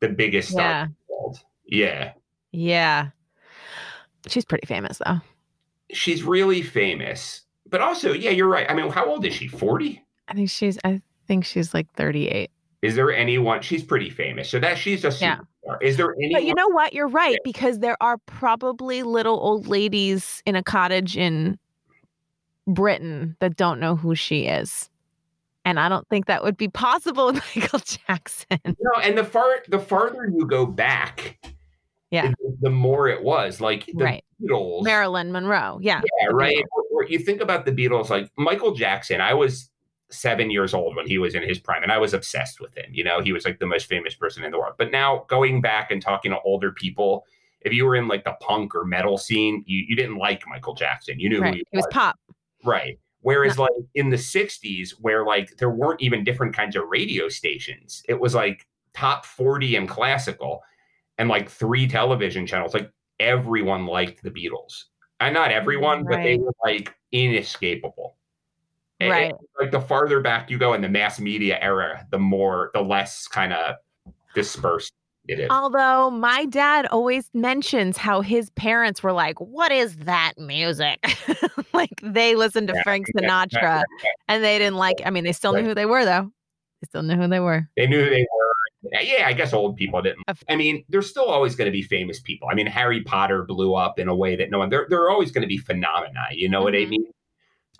the 0.00 0.08
biggest 0.08 0.50
star 0.50 0.62
yeah. 0.62 0.84
in 0.84 0.88
the 0.88 1.14
world. 1.14 1.38
Yeah. 1.66 2.12
Yeah. 2.52 3.08
She's 4.28 4.44
pretty 4.44 4.66
famous, 4.66 5.00
though. 5.04 5.20
She's 5.90 6.22
really 6.22 6.62
famous. 6.62 7.42
But 7.68 7.80
also, 7.80 8.12
yeah, 8.12 8.30
you're 8.30 8.48
right. 8.48 8.70
I 8.70 8.74
mean, 8.74 8.90
how 8.90 9.06
old 9.06 9.24
is 9.24 9.34
she? 9.34 9.48
40? 9.48 10.02
I 10.28 10.34
think 10.34 10.50
she's, 10.50 10.78
I 10.84 11.00
think 11.26 11.44
she's 11.44 11.74
like 11.74 11.90
38. 11.94 12.50
Is 12.82 12.96
there 12.96 13.10
anyone? 13.12 13.62
She's 13.62 13.82
pretty 13.82 14.10
famous, 14.10 14.50
so 14.50 14.58
that 14.60 14.76
she's 14.76 15.06
a 15.06 15.10
yeah. 15.18 15.38
Is 15.80 15.96
there 15.96 16.14
any? 16.14 16.32
But 16.32 16.44
you 16.44 16.54
know 16.54 16.68
what? 16.68 16.92
You're 16.92 17.08
right 17.08 17.38
because 17.44 17.78
there 17.78 17.96
are 18.02 18.18
probably 18.18 19.02
little 19.02 19.38
old 19.40 19.66
ladies 19.66 20.42
in 20.46 20.56
a 20.56 20.62
cottage 20.62 21.16
in 21.16 21.58
Britain 22.66 23.36
that 23.40 23.56
don't 23.56 23.80
know 23.80 23.96
who 23.96 24.14
she 24.14 24.46
is, 24.46 24.90
and 25.64 25.80
I 25.80 25.88
don't 25.88 26.06
think 26.08 26.26
that 26.26 26.42
would 26.42 26.56
be 26.56 26.68
possible 26.68 27.32
with 27.32 27.42
Michael 27.56 27.80
Jackson. 27.80 28.58
No, 28.64 29.00
and 29.02 29.16
the 29.16 29.24
far 29.24 29.62
the 29.68 29.78
farther 29.78 30.26
you 30.26 30.46
go 30.46 30.66
back, 30.66 31.38
yeah, 32.10 32.32
the 32.60 32.70
more 32.70 33.08
it 33.08 33.22
was 33.22 33.60
like 33.60 33.86
the 33.86 34.04
right. 34.04 34.24
Beatles, 34.42 34.82
Marilyn 34.82 35.32
Monroe, 35.32 35.78
yeah, 35.80 36.02
yeah, 36.20 36.28
right. 36.30 36.62
Or, 36.72 36.82
or 36.92 37.04
you 37.06 37.18
think 37.18 37.40
about 37.40 37.64
the 37.64 37.72
Beatles, 37.72 38.10
like 38.10 38.30
Michael 38.36 38.74
Jackson. 38.74 39.20
I 39.20 39.32
was 39.32 39.70
seven 40.10 40.50
years 40.50 40.74
old 40.74 40.96
when 40.96 41.06
he 41.06 41.18
was 41.18 41.34
in 41.34 41.42
his 41.42 41.58
prime, 41.58 41.82
and 41.82 41.92
I 41.92 41.98
was 41.98 42.14
obsessed 42.14 42.60
with 42.60 42.76
him. 42.76 42.86
You 42.92 43.04
know, 43.04 43.20
he 43.20 43.32
was 43.32 43.44
like 43.44 43.58
the 43.58 43.66
most 43.66 43.86
famous 43.86 44.14
person 44.14 44.44
in 44.44 44.50
the 44.50 44.58
world. 44.58 44.74
But 44.78 44.92
now 44.92 45.24
going 45.28 45.60
back 45.60 45.90
and 45.90 46.00
talking 46.00 46.30
to 46.32 46.40
older 46.44 46.72
people, 46.72 47.24
if 47.62 47.72
you 47.72 47.84
were 47.86 47.96
in 47.96 48.08
like 48.08 48.24
the 48.24 48.36
punk 48.40 48.74
or 48.74 48.84
metal 48.84 49.18
scene, 49.18 49.64
you, 49.66 49.84
you 49.88 49.96
didn't 49.96 50.16
like 50.16 50.46
Michael 50.46 50.74
Jackson. 50.74 51.18
You 51.18 51.28
knew 51.28 51.40
right. 51.40 51.54
who 51.54 51.58
he, 51.58 51.66
he 51.70 51.76
was. 51.76 51.84
was. 51.86 51.92
pop. 51.92 52.18
Right. 52.64 52.98
Whereas 53.20 53.58
like 53.58 53.70
in 53.94 54.10
the 54.10 54.16
60s, 54.16 54.90
where 55.00 55.24
like 55.24 55.56
there 55.56 55.70
weren't 55.70 56.02
even 56.02 56.24
different 56.24 56.54
kinds 56.54 56.76
of 56.76 56.84
radio 56.88 57.30
stations, 57.30 58.02
it 58.06 58.20
was 58.20 58.34
like 58.34 58.66
top 58.92 59.24
40 59.24 59.76
and 59.76 59.88
classical 59.88 60.62
and 61.16 61.30
like 61.30 61.48
three 61.48 61.86
television 61.86 62.46
channels. 62.46 62.74
Like 62.74 62.90
everyone 63.18 63.86
liked 63.86 64.22
the 64.22 64.30
Beatles. 64.30 64.84
And 65.20 65.32
not 65.32 65.52
everyone, 65.52 66.04
right. 66.04 66.18
but 66.18 66.22
they 66.22 66.36
were 66.36 66.52
like 66.62 66.94
inescapable. 67.12 68.18
Right. 69.00 69.32
It, 69.32 69.36
like 69.60 69.70
the 69.70 69.80
farther 69.80 70.20
back 70.20 70.50
you 70.50 70.58
go 70.58 70.72
in 70.72 70.80
the 70.80 70.88
mass 70.88 71.20
media 71.20 71.58
era, 71.60 72.06
the 72.10 72.18
more, 72.18 72.70
the 72.74 72.80
less 72.80 73.26
kind 73.28 73.52
of 73.52 73.76
dispersed 74.34 74.92
it 75.26 75.40
is. 75.40 75.48
Although 75.50 76.10
my 76.10 76.44
dad 76.46 76.86
always 76.86 77.30
mentions 77.32 77.96
how 77.96 78.20
his 78.20 78.50
parents 78.50 79.02
were 79.02 79.12
like, 79.12 79.40
What 79.40 79.72
is 79.72 79.96
that 79.96 80.34
music? 80.38 81.04
like 81.72 82.00
they 82.02 82.34
listened 82.34 82.68
to 82.68 82.74
yeah, 82.74 82.82
Frank 82.82 83.06
Sinatra 83.16 83.82
yeah, 84.02 84.10
and 84.28 84.44
they 84.44 84.58
didn't 84.58 84.76
like, 84.76 85.00
I 85.04 85.10
mean, 85.10 85.24
they 85.24 85.32
still 85.32 85.52
knew 85.52 85.64
who 85.64 85.74
they 85.74 85.86
were 85.86 86.04
though. 86.04 86.30
They 86.80 86.86
still 86.86 87.02
knew 87.02 87.16
who 87.16 87.28
they 87.28 87.40
were. 87.40 87.68
They 87.76 87.86
knew 87.86 88.04
who 88.04 88.10
they 88.10 88.20
were. 88.20 89.00
Yeah, 89.02 89.26
I 89.26 89.32
guess 89.32 89.54
old 89.54 89.76
people 89.76 90.02
didn't. 90.02 90.24
I 90.48 90.56
mean, 90.56 90.84
there's 90.90 91.08
still 91.08 91.24
always 91.24 91.56
going 91.56 91.66
to 91.66 91.72
be 91.72 91.80
famous 91.80 92.20
people. 92.20 92.48
I 92.50 92.54
mean, 92.54 92.66
Harry 92.66 93.02
Potter 93.02 93.44
blew 93.44 93.74
up 93.74 93.98
in 93.98 94.08
a 94.08 94.14
way 94.14 94.36
that 94.36 94.50
no 94.50 94.58
one, 94.58 94.68
there, 94.68 94.86
there 94.90 95.00
are 95.00 95.10
always 95.10 95.30
going 95.30 95.42
to 95.42 95.48
be 95.48 95.56
phenomena. 95.56 96.26
You 96.32 96.50
know 96.50 96.58
mm-hmm. 96.58 96.64
what 96.64 96.74
I 96.74 96.78
mm-hmm. 96.78 96.90
mean? 96.90 97.06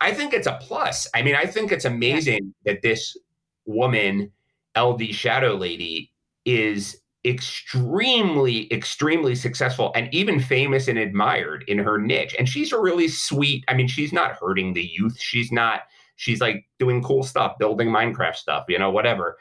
I 0.01 0.13
think 0.13 0.33
it's 0.33 0.47
a 0.47 0.59
plus. 0.61 1.07
I 1.13 1.21
mean, 1.21 1.35
I 1.35 1.45
think 1.45 1.71
it's 1.71 1.85
amazing 1.85 2.53
yeah. 2.63 2.73
that 2.73 2.81
this 2.81 3.17
woman, 3.65 4.31
LDShadowLady, 4.75 6.09
is 6.45 6.97
extremely, 7.25 8.71
extremely 8.71 9.33
successful 9.35 9.91
and 9.95 10.13
even 10.13 10.39
famous 10.39 10.87
and 10.87 10.99
admired 10.99 11.63
in 11.67 11.79
her 11.79 11.97
niche. 11.97 12.35
And 12.37 12.47
she's 12.47 12.71
a 12.71 12.79
really 12.79 13.07
sweet, 13.07 13.63
I 13.67 13.73
mean, 13.73 13.87
she's 13.87 14.13
not 14.13 14.33
hurting 14.33 14.73
the 14.73 14.85
youth. 14.85 15.19
She's 15.19 15.51
not, 15.51 15.81
she's 16.17 16.39
like 16.39 16.65
doing 16.77 17.01
cool 17.01 17.23
stuff, 17.23 17.57
building 17.57 17.89
Minecraft 17.89 18.35
stuff, 18.35 18.65
you 18.69 18.77
know, 18.77 18.91
whatever. 18.91 19.37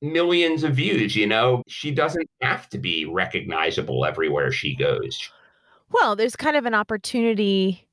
Millions 0.00 0.62
of 0.62 0.74
views, 0.76 1.16
you 1.16 1.26
know, 1.26 1.62
she 1.66 1.90
doesn't 1.90 2.28
have 2.40 2.68
to 2.68 2.78
be 2.78 3.04
recognizable 3.04 4.04
everywhere 4.04 4.52
she 4.52 4.76
goes. 4.76 5.30
Well, 5.90 6.14
there's 6.14 6.36
kind 6.36 6.56
of 6.56 6.66
an 6.66 6.74
opportunity 6.74 7.88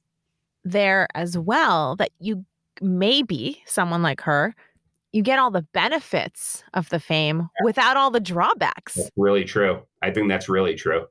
there 0.64 1.08
as 1.16 1.38
well 1.38 1.96
that 1.98 2.12
you 2.20 2.46
maybe 2.82 3.62
someone 3.66 4.02
like 4.02 4.22
her 4.22 4.56
you 5.12 5.22
get 5.22 5.40
all 5.40 5.52
the 5.52 5.66
benefits 5.74 6.64
of 6.74 6.90
the 6.90 7.00
fame 7.00 7.50
without 7.66 7.98
all 7.98 8.12
the 8.12 8.20
drawbacks. 8.22 8.94
That's 8.94 9.10
really 9.18 9.44
true. 9.44 9.82
I 10.02 10.10
think 10.10 10.30
that's 10.30 10.48
really 10.48 10.76
true. 10.76 11.06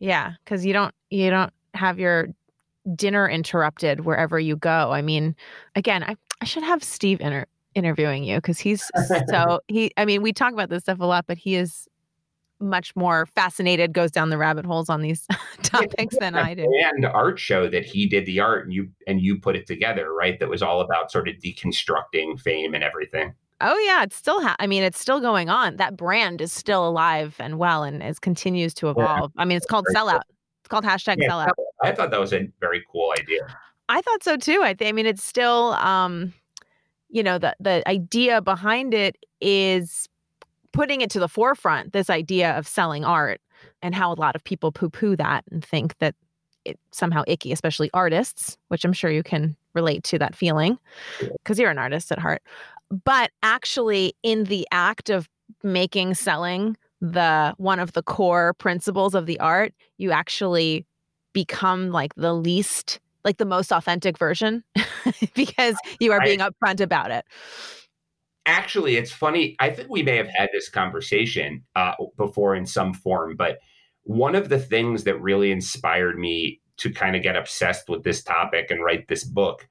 Yeah 0.00 0.32
because 0.44 0.64
you 0.64 0.72
don't 0.72 0.94
you 1.10 1.30
don't 1.30 1.52
have 1.74 1.98
your 1.98 2.28
dinner 2.94 3.28
interrupted 3.28 4.00
wherever 4.00 4.38
you 4.38 4.56
go. 4.56 4.92
I 4.92 5.02
mean 5.02 5.34
again 5.74 6.02
i, 6.02 6.16
I 6.40 6.44
should 6.44 6.62
have 6.62 6.82
steve 6.84 7.20
inter- 7.20 7.46
interviewing 7.74 8.24
you 8.24 8.36
because 8.36 8.58
he's 8.58 8.90
so 9.28 9.60
he 9.68 9.92
i 9.96 10.04
mean 10.04 10.22
we 10.22 10.32
talk 10.32 10.52
about 10.52 10.70
this 10.70 10.82
stuff 10.82 11.00
a 11.00 11.04
lot 11.04 11.26
but 11.26 11.38
he 11.38 11.56
is 11.56 11.88
much 12.60 12.94
more 12.96 13.26
fascinated, 13.26 13.92
goes 13.92 14.10
down 14.10 14.30
the 14.30 14.38
rabbit 14.38 14.64
holes 14.64 14.88
on 14.88 15.02
these 15.02 15.26
topics 15.62 16.16
than 16.18 16.34
I 16.34 16.54
do. 16.54 16.66
And 16.94 17.06
art 17.06 17.38
show 17.38 17.68
that 17.68 17.84
he 17.84 18.06
did 18.06 18.26
the 18.26 18.40
art 18.40 18.64
and 18.64 18.72
you 18.72 18.90
and 19.06 19.20
you 19.20 19.38
put 19.38 19.56
it 19.56 19.66
together, 19.66 20.12
right? 20.12 20.38
That 20.40 20.48
was 20.48 20.62
all 20.62 20.80
about 20.80 21.10
sort 21.10 21.28
of 21.28 21.36
deconstructing 21.36 22.40
fame 22.40 22.74
and 22.74 22.82
everything. 22.82 23.34
Oh 23.60 23.76
yeah, 23.78 24.04
it's 24.04 24.16
still. 24.16 24.40
Ha- 24.40 24.56
I 24.58 24.66
mean, 24.66 24.82
it's 24.82 25.00
still 25.00 25.20
going 25.20 25.48
on. 25.48 25.76
That 25.76 25.96
brand 25.96 26.40
is 26.40 26.52
still 26.52 26.88
alive 26.88 27.34
and 27.38 27.58
well, 27.58 27.82
and 27.82 28.02
is 28.02 28.18
continues 28.18 28.72
to 28.74 28.90
evolve. 28.90 29.32
Yeah. 29.34 29.42
I 29.42 29.44
mean, 29.44 29.56
it's 29.56 29.66
called 29.66 29.86
Sellout. 29.94 30.22
It's 30.60 30.68
called 30.68 30.84
hashtag 30.84 31.16
yeah, 31.18 31.30
Sellout. 31.30 31.52
I 31.82 31.92
thought 31.92 32.10
that 32.10 32.20
was 32.20 32.32
a 32.32 32.48
very 32.60 32.84
cool 32.92 33.12
idea. 33.18 33.46
I 33.88 34.00
thought 34.02 34.22
so 34.22 34.36
too. 34.36 34.60
I, 34.62 34.74
th- 34.74 34.88
I 34.88 34.92
mean, 34.92 35.06
it's 35.06 35.24
still, 35.24 35.72
um, 35.74 36.34
you 37.08 37.22
know, 37.22 37.38
the 37.38 37.56
the 37.58 37.88
idea 37.88 38.40
behind 38.40 38.94
it 38.94 39.16
is 39.40 40.08
putting 40.72 41.00
it 41.00 41.10
to 41.10 41.20
the 41.20 41.28
forefront. 41.28 41.92
This 41.92 42.10
idea 42.10 42.56
of 42.56 42.66
selling 42.66 43.04
art 43.04 43.40
and 43.82 43.94
how 43.94 44.12
a 44.12 44.14
lot 44.14 44.36
of 44.36 44.44
people 44.44 44.72
poo 44.72 44.90
poo 44.90 45.16
that 45.16 45.44
and 45.50 45.64
think 45.64 45.96
that 45.98 46.14
it's 46.64 46.80
somehow 46.92 47.22
icky, 47.26 47.52
especially 47.52 47.90
artists, 47.94 48.58
which 48.68 48.84
I'm 48.84 48.92
sure 48.92 49.10
you 49.10 49.22
can 49.22 49.56
relate 49.74 50.04
to 50.04 50.18
that 50.18 50.34
feeling 50.34 50.78
because 51.20 51.58
you're 51.58 51.70
an 51.70 51.78
artist 51.78 52.12
at 52.12 52.18
heart. 52.18 52.42
But 53.04 53.30
actually, 53.42 54.14
in 54.22 54.44
the 54.44 54.66
act 54.70 55.10
of 55.10 55.28
making 55.62 56.14
selling 56.14 56.76
the 57.00 57.54
one 57.58 57.78
of 57.78 57.92
the 57.92 58.02
core 58.02 58.54
principles 58.54 59.14
of 59.14 59.26
the 59.26 59.38
art, 59.40 59.72
you 59.98 60.10
actually 60.10 60.84
become 61.32 61.90
like 61.90 62.14
the 62.16 62.34
least, 62.34 63.00
like 63.24 63.36
the 63.36 63.44
most 63.44 63.72
authentic 63.72 64.18
version 64.18 64.64
because 65.34 65.76
you 66.00 66.12
are 66.12 66.20
being 66.20 66.40
upfront 66.40 66.80
about 66.80 67.10
it. 67.10 67.24
Actually, 68.46 68.96
it's 68.96 69.12
funny. 69.12 69.56
I 69.60 69.70
think 69.70 69.88
we 69.90 70.02
may 70.02 70.16
have 70.16 70.28
had 70.28 70.48
this 70.52 70.68
conversation 70.68 71.64
uh, 71.76 71.92
before 72.16 72.54
in 72.54 72.66
some 72.66 72.94
form, 72.94 73.36
but 73.36 73.58
one 74.04 74.34
of 74.34 74.48
the 74.48 74.58
things 74.58 75.04
that 75.04 75.20
really 75.20 75.52
inspired 75.52 76.18
me 76.18 76.60
to 76.78 76.90
kind 76.90 77.14
of 77.14 77.22
get 77.22 77.36
obsessed 77.36 77.88
with 77.88 78.04
this 78.04 78.22
topic 78.22 78.70
and 78.70 78.82
write 78.82 79.06
this 79.08 79.24
book 79.24 79.68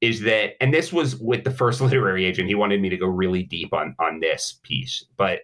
is 0.00 0.20
that 0.22 0.54
and 0.60 0.74
this 0.74 0.92
was 0.92 1.16
with 1.16 1.44
the 1.44 1.50
first 1.50 1.80
literary 1.80 2.24
agent 2.24 2.48
he 2.48 2.54
wanted 2.54 2.80
me 2.80 2.88
to 2.88 2.96
go 2.96 3.06
really 3.06 3.44
deep 3.44 3.72
on 3.72 3.94
on 3.98 4.20
this 4.20 4.58
piece 4.62 5.04
but 5.16 5.40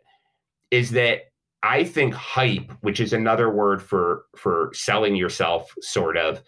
is 0.71 0.91
that 0.91 1.21
i 1.63 1.85
think 1.85 2.13
hype 2.13 2.73
which 2.81 3.01
is 3.01 3.13
another 3.13 3.51
word 3.51 3.83
for 3.83 4.25
for 4.37 4.71
selling 4.75 5.15
yourself 5.15 5.73
sort 5.81 6.17
of 6.17 6.43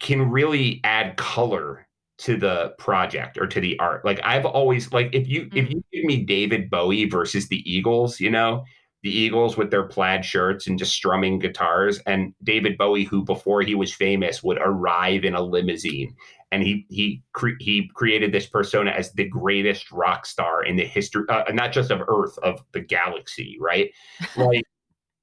can 0.00 0.30
really 0.30 0.80
add 0.84 1.16
color 1.16 1.86
to 2.16 2.36
the 2.36 2.74
project 2.78 3.36
or 3.38 3.46
to 3.46 3.60
the 3.60 3.78
art 3.78 4.04
like 4.04 4.20
i've 4.22 4.46
always 4.46 4.92
like 4.92 5.10
if 5.12 5.26
you 5.26 5.42
mm-hmm. 5.42 5.58
if 5.58 5.70
you 5.70 5.84
give 5.92 6.04
me 6.04 6.24
david 6.24 6.70
bowie 6.70 7.08
versus 7.08 7.48
the 7.48 7.62
eagles 7.70 8.20
you 8.20 8.30
know 8.30 8.64
the 9.04 9.10
Eagles 9.10 9.58
with 9.58 9.70
their 9.70 9.84
plaid 9.84 10.24
shirts 10.24 10.66
and 10.66 10.78
just 10.78 10.94
strumming 10.94 11.38
guitars. 11.38 12.00
And 12.06 12.34
David 12.42 12.78
Bowie, 12.78 13.04
who 13.04 13.22
before 13.22 13.60
he 13.60 13.74
was 13.74 13.92
famous 13.92 14.42
would 14.42 14.56
arrive 14.62 15.24
in 15.24 15.34
a 15.34 15.42
limousine, 15.42 16.16
and 16.50 16.62
he 16.62 16.86
he 16.88 17.22
cre- 17.34 17.60
he 17.60 17.90
created 17.94 18.32
this 18.32 18.46
persona 18.46 18.92
as 18.92 19.12
the 19.12 19.28
greatest 19.28 19.92
rock 19.92 20.24
star 20.24 20.64
in 20.64 20.76
the 20.76 20.86
history, 20.86 21.24
uh, 21.28 21.44
not 21.52 21.70
just 21.70 21.90
of 21.90 22.00
Earth, 22.08 22.38
of 22.38 22.64
the 22.72 22.80
galaxy. 22.80 23.58
Right, 23.60 23.92
like 24.36 24.64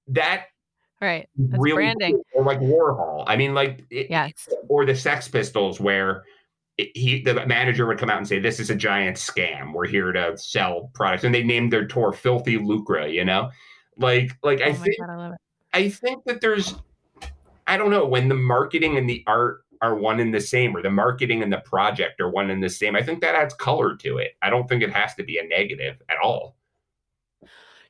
that. 0.10 0.46
Right, 1.02 1.28
That's 1.36 1.60
really 1.60 1.78
branding. 1.78 2.22
Cool. 2.34 2.44
Or 2.44 2.46
like 2.46 2.60
Warhol. 2.60 3.24
I 3.26 3.36
mean, 3.36 3.56
like 3.56 3.84
it, 3.90 4.12
yes, 4.12 4.48
or 4.70 4.86
the 4.86 4.96
Sex 4.96 5.28
Pistols, 5.28 5.80
where 5.80 6.24
he 6.78 7.22
the 7.22 7.46
manager 7.46 7.86
would 7.86 7.98
come 7.98 8.10
out 8.10 8.18
and 8.18 8.28
say 8.28 8.40
this 8.40 8.60
is 8.60 8.70
a 8.70 8.76
giant 8.76 9.18
scam 9.18 9.74
we're 9.74 9.88
here 9.88 10.12
to 10.12 10.36
sell 10.38 10.90
products 10.94 11.24
and 11.24 11.36
they 11.36 11.44
named 11.44 11.72
their 11.72 11.86
tour 11.86 12.12
filthy 12.12 12.58
lucre 12.58 13.08
you 13.08 13.24
know 13.24 13.50
like, 13.98 14.38
like 14.44 14.62
oh 14.62 14.66
I 14.66 14.74
think 14.74 14.96
God, 15.00 15.38
I, 15.74 15.78
I 15.78 15.90
think 15.90 16.24
that 16.26 16.42
there's, 16.42 16.76
I 17.68 17.78
don't 17.78 17.92
know, 17.92 18.06
when 18.06 18.28
the 18.28 18.36
marketing 18.36 18.98
and 18.98 19.10
the 19.10 19.24
art 19.28 19.64
are 19.82 19.96
one 19.96 20.20
and 20.20 20.34
the 20.34 20.42
same, 20.42 20.76
or 20.76 20.82
the 20.82 20.92
marketing 20.92 21.42
and 21.42 21.52
the 21.52 21.60
project 21.60 22.22
are 22.22 22.30
one 22.30 22.50
and 22.50 22.62
the 22.62 22.70
same. 22.70 22.96
I 22.96 23.02
think 23.02 23.22
that 23.22 23.36
adds 23.36 23.54
color 23.54 23.96
to 23.98 24.18
it. 24.18 24.34
I 24.42 24.50
don't 24.50 24.68
think 24.68 24.84
it 24.84 24.92
has 24.92 25.16
to 25.16 25.24
be 25.24 25.40
a 25.40 25.48
negative 25.48 26.02
at 26.10 26.18
all. 26.22 26.56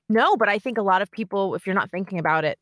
No, 0.07 0.37
but 0.37 0.49
I 0.49 0.59
think 0.59 0.77
a 0.77 0.81
lot 0.81 1.01
of 1.01 1.11
people, 1.11 1.55
if 1.55 1.65
you're 1.65 1.75
not 1.75 1.91
thinking 1.91 2.19
about 2.19 2.45
it, 2.45 2.59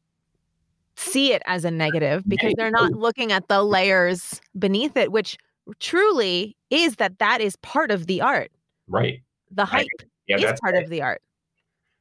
see 0.96 1.32
it 1.34 1.42
as 1.46 1.64
a 1.64 1.72
negative 1.72 2.24
because 2.28 2.54
they're 2.58 2.72
not 2.72 2.92
looking 2.94 3.32
at 3.32 3.48
the 3.48 3.64
layers 3.64 4.42
beneath 4.58 4.98
it, 4.98 5.12
which 5.12 5.38
truly 5.80 6.58
is 6.70 6.96
that 6.98 7.20
that 7.20 7.42
is 7.42 7.56
part 7.58 7.92
of 7.92 8.08
the 8.08 8.22
art. 8.22 8.52
Right. 8.88 9.22
The 9.52 9.66
hype 9.66 9.88
I, 10.02 10.06
yeah, 10.28 10.38
is 10.38 10.60
part 10.60 10.74
right. 10.76 10.84
of 10.84 10.90
the 10.90 11.02
art. 11.02 11.22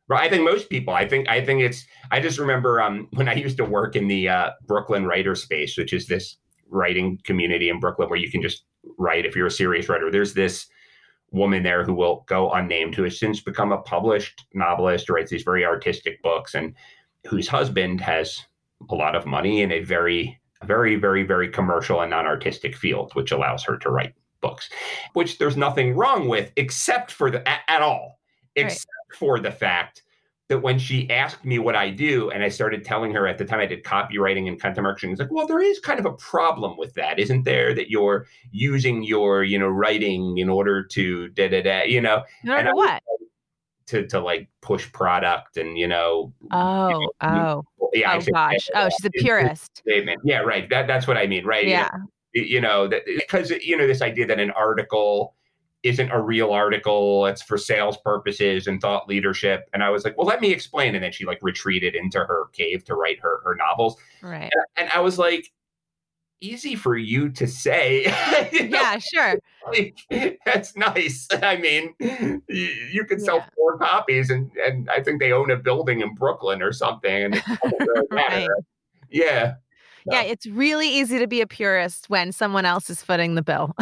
Right. 0.09 0.23
I 0.23 0.31
think 0.31 0.45
most 0.45 0.71
people. 0.71 0.95
I 0.95 1.07
think. 1.07 1.29
I 1.29 1.45
think 1.45 1.61
it's. 1.61 1.85
I 2.11 2.21
just 2.21 2.39
remember 2.39 2.81
um, 2.81 3.09
when 3.13 3.29
I 3.29 3.35
used 3.35 3.59
to 3.59 3.65
work 3.65 3.95
in 3.95 4.09
the 4.09 4.29
uh, 4.29 4.51
Brooklyn 4.67 5.05
writer 5.07 5.35
space, 5.35 5.77
which 5.77 5.93
is 5.93 6.07
this 6.07 6.37
writing 6.71 7.19
community 7.25 7.69
in 7.69 7.81
Brooklyn 7.81 8.09
where 8.09 8.19
you 8.19 8.31
can 8.31 8.43
just 8.43 8.65
write 8.99 9.27
if 9.27 9.37
you're 9.37 9.47
a 9.47 9.51
serious 9.51 9.89
writer. 9.89 10.11
There's 10.11 10.35
this 10.35 10.67
woman 11.31 11.63
there 11.63 11.85
who 11.85 11.95
will 11.95 12.25
go 12.27 12.51
unnamed, 12.53 12.95
who 12.95 13.03
has 13.05 13.19
since 13.19 13.41
become 13.41 13.73
a 13.73 13.83
published 13.83 14.47
novelist, 14.55 15.11
writes 15.11 15.31
these 15.31 15.43
very 15.43 15.65
artistic 15.65 16.23
books, 16.23 16.55
and 16.55 16.75
whose 17.27 17.49
husband 17.49 18.01
has 18.01 18.39
a 18.91 18.95
lot 18.95 19.15
of 19.15 19.27
money 19.27 19.63
and 19.63 19.73
a 19.73 19.81
very, 19.81 20.41
very, 20.65 20.97
very, 20.97 21.23
very 21.23 21.49
commercial 21.49 22.01
and 22.01 22.11
non-artistic 22.11 22.77
field, 22.77 23.15
which 23.15 23.33
allows 23.33 23.63
her 23.65 23.77
to 23.79 23.91
write 23.91 24.15
books, 24.41 24.69
which 25.15 25.39
there's 25.39 25.57
nothing 25.57 25.95
wrong 25.95 26.29
with, 26.29 26.53
except 26.57 27.11
for 27.11 27.31
the 27.31 27.47
at, 27.49 27.61
at 27.69 27.83
all, 27.83 28.19
except 28.57 29.15
for 29.15 29.39
the 29.39 29.51
fact 29.51 30.03
that 30.49 30.63
when 30.63 30.79
she 30.79 31.09
asked 31.11 31.45
me 31.45 31.59
what 31.59 31.77
I 31.77 31.91
do, 31.91 32.31
and 32.31 32.43
I 32.43 32.49
started 32.49 32.83
telling 32.83 33.13
her 33.13 33.27
at 33.27 33.37
the 33.37 33.45
time 33.45 33.61
I 33.61 33.67
did 33.67 33.85
copywriting 33.85 34.49
and 34.49 34.59
content 34.59 34.83
marketing, 34.83 35.13
it's 35.13 35.21
like, 35.21 35.31
well, 35.31 35.47
there 35.47 35.61
is 35.61 35.79
kind 35.79 36.01
of 36.01 36.07
a 36.07 36.13
problem 36.13 36.77
with 36.79 36.95
that, 36.95 37.19
isn't 37.19 37.45
there? 37.45 37.75
That 37.75 37.91
you're 37.91 38.27
using 38.51 39.03
your, 39.03 39.45
you 39.45 39.59
know, 39.59 39.69
writing 39.69 40.39
in 40.39 40.49
order 40.49 40.83
to 40.85 41.29
da 41.29 41.49
da 41.49 41.63
da, 41.63 41.83
you 41.83 42.01
know. 42.01 42.23
In 42.43 42.51
order 42.51 42.71
to 42.71 42.75
what? 42.75 43.03
To 43.89 44.07
to 44.09 44.21
like 44.21 44.49
push 44.61 44.91
product 44.93 45.57
and 45.57 45.79
you 45.79 45.89
know. 45.89 46.33
Oh 46.53 46.89
you 46.89 46.95
know, 46.99 47.11
oh. 47.23 47.65
Yeah, 47.95 48.19
oh 48.19 48.33
gosh. 48.33 48.69
Oh, 48.75 48.89
she's 48.89 49.05
a 49.07 49.11
purist. 49.15 49.79
Statement. 49.79 50.21
Yeah, 50.25 50.41
right. 50.41 50.69
That 50.69 50.87
that's 50.87 51.07
what 51.07 51.17
I 51.17 51.27
mean, 51.27 51.45
right? 51.45 51.67
Yeah. 51.67 51.89
You 52.35 52.43
know, 52.43 52.47
you 52.49 52.61
know 52.61 52.89
that 52.89 53.03
because 53.07 53.51
you 53.51 53.77
know 53.77 53.87
this 53.87 54.03
idea 54.03 54.27
that 54.27 54.39
an 54.39 54.51
article 54.51 55.35
isn't 55.83 56.11
a 56.11 56.21
real 56.21 56.53
article. 56.53 57.27
It's 57.27 57.43
for 57.43 57.57
sales 57.57 57.97
purposes 57.99 58.67
and 58.67 58.81
thought 58.81 59.09
leadership. 59.09 59.69
And 59.73 59.83
I 59.83 59.91
was 59.91 60.05
like, 60.05 60.19
well, 60.19 60.27
let 60.27 60.41
me 60.41 60.51
explain. 60.51 60.95
And 60.95 61.05
then 61.05 61.13
she 61.13 61.25
like 61.25 61.39
retreated 61.41 61.95
into 61.95 62.19
her 62.19 62.47
cave 62.53 62.85
to 62.85 62.95
write 62.95 63.21
her 63.21 63.41
her 63.45 63.55
novels. 63.55 63.97
Right. 64.23 64.51
And, 64.53 64.65
and 64.77 64.91
I 64.91 65.01
was 65.01 65.19
like, 65.19 65.51
easy 66.41 66.75
for 66.75 66.97
you 66.97 67.29
to 67.31 67.47
say. 67.47 68.05
you 68.53 68.69
know? 68.69 68.79
Yeah, 68.79 68.99
sure. 68.99 69.39
Like, 69.67 69.99
that's 70.45 70.77
nice. 70.77 71.29
I 71.43 71.57
mean, 71.57 71.95
you, 72.01 72.69
you 72.93 73.05
can 73.05 73.21
sell 73.21 73.39
yeah. 73.39 73.49
four 73.57 73.79
copies, 73.79 74.31
and 74.31 74.51
and 74.57 74.89
I 74.91 75.03
think 75.03 75.21
they 75.21 75.33
own 75.33 75.51
a 75.51 75.57
building 75.57 76.01
in 76.01 76.15
Brooklyn 76.15 76.63
or 76.63 76.73
something. 76.73 77.25
And 77.25 77.43
right. 78.11 78.49
Yeah. 79.11 79.55
Yeah, 80.11 80.23
it's 80.23 80.47
really 80.47 80.89
easy 80.89 81.19
to 81.19 81.27
be 81.27 81.43
a 81.43 81.47
purist 81.47 82.09
when 82.09 82.33
someone 82.33 82.65
else 82.65 82.89
is 82.89 83.03
footing 83.03 83.35
the 83.35 83.43
bill. 83.43 83.75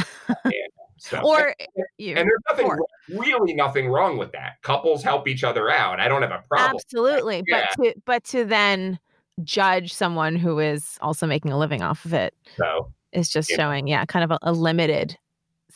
yeah. 0.46 0.66
So, 0.98 1.20
or 1.20 1.54
and, 1.58 1.86
you, 1.98 2.16
and 2.16 2.28
there's 2.28 2.42
nothing 2.48 2.66
or. 2.66 2.78
really 3.10 3.54
nothing 3.54 3.88
wrong 3.88 4.16
with 4.16 4.32
that. 4.32 4.62
Couples 4.62 5.04
help 5.04 5.28
each 5.28 5.44
other 5.44 5.70
out. 5.70 6.00
I 6.00 6.08
don't 6.08 6.22
have 6.22 6.32
a 6.32 6.42
problem. 6.48 6.74
Absolutely, 6.74 7.44
yeah. 7.46 7.66
but 7.76 7.84
to 7.84 7.94
but 8.06 8.24
to 8.24 8.44
then 8.44 8.98
judge 9.44 9.92
someone 9.92 10.36
who 10.36 10.58
is 10.58 10.98
also 11.00 11.26
making 11.26 11.52
a 11.52 11.58
living 11.58 11.82
off 11.82 12.04
of 12.04 12.14
it 12.14 12.34
so 12.56 12.90
is 13.16 13.28
just 13.28 13.50
showing, 13.50 13.88
yeah, 13.88 14.04
kind 14.04 14.24
of 14.24 14.30
a, 14.30 14.38
a 14.42 14.52
limited 14.52 15.16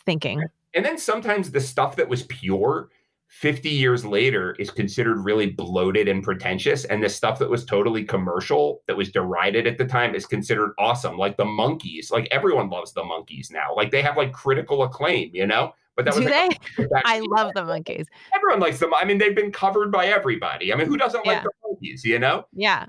thinking. 0.04 0.44
And 0.74 0.84
then 0.84 0.98
sometimes 0.98 1.50
the 1.50 1.61
stuff 1.61 1.96
that 1.96 2.08
was 2.08 2.24
pure 2.24 2.90
50 3.28 3.68
years 3.68 4.04
later 4.04 4.56
is 4.58 4.70
considered 4.70 5.24
really 5.24 5.46
bloated 5.46 6.08
and 6.08 6.22
pretentious 6.22 6.84
and 6.84 7.02
the 7.02 7.08
stuff 7.08 7.38
that 7.38 7.48
was 7.48 7.64
totally 7.64 8.04
commercial 8.04 8.82
that 8.86 8.96
was 8.96 9.11
derided 9.11 9.66
at 9.66 9.78
the 9.78 9.84
time 9.84 10.14
is 10.14 10.26
considered 10.26 10.72
awesome 10.78 11.16
like 11.16 11.36
the 11.36 11.44
Monkees, 11.44 12.11
like 12.11 12.26
everyone 12.30 12.68
loves 12.68 12.92
the 12.92 13.02
Monkees 13.02 13.52
now 13.52 13.74
like 13.76 13.92
they 13.92 14.02
have 14.02 14.16
like 14.16 14.32
critical 14.32 14.82
acclaim 14.82 15.30
you 15.32 15.46
know 15.46 15.72
but 15.94 16.04
that 16.06 16.14
Do 16.14 16.20
was 16.20 16.28
they? 16.28 16.88
I 17.04 17.20
love 17.20 17.52
the 17.54 17.62
Monkees. 17.62 18.06
Everyone 18.34 18.61
likes 18.61 18.78
them. 18.78 18.94
I 18.94 19.04
mean, 19.04 19.18
they've 19.18 19.34
been 19.34 19.52
covered 19.52 19.92
by 19.92 20.06
everybody. 20.06 20.72
I 20.72 20.76
mean, 20.76 20.86
who 20.86 20.96
doesn't 20.96 21.26
yeah. 21.26 21.32
like 21.32 21.42
the 21.42 21.50
Monkees, 21.66 22.04
you 22.04 22.18
know? 22.18 22.46
Yeah. 22.52 22.86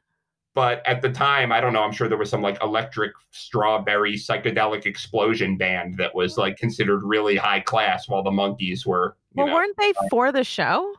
But 0.53 0.85
at 0.85 1.01
the 1.01 1.09
time, 1.09 1.51
I 1.51 1.61
don't 1.61 1.71
know, 1.71 1.81
I'm 1.81 1.93
sure 1.93 2.09
there 2.09 2.17
was 2.17 2.29
some 2.29 2.41
like 2.41 2.61
electric 2.61 3.13
strawberry 3.31 4.15
psychedelic 4.15 4.85
explosion 4.85 5.55
band 5.57 5.97
that 5.97 6.13
was 6.13 6.37
like 6.37 6.57
considered 6.57 7.03
really 7.03 7.37
high 7.37 7.61
class 7.61 8.09
while 8.09 8.21
the 8.21 8.31
Monkees 8.31 8.85
were 8.85 9.15
well, 9.33 9.47
know, 9.47 9.53
weren't 9.53 9.77
they 9.77 9.91
uh, 9.91 10.07
for 10.09 10.31
the 10.31 10.43
show? 10.43 10.93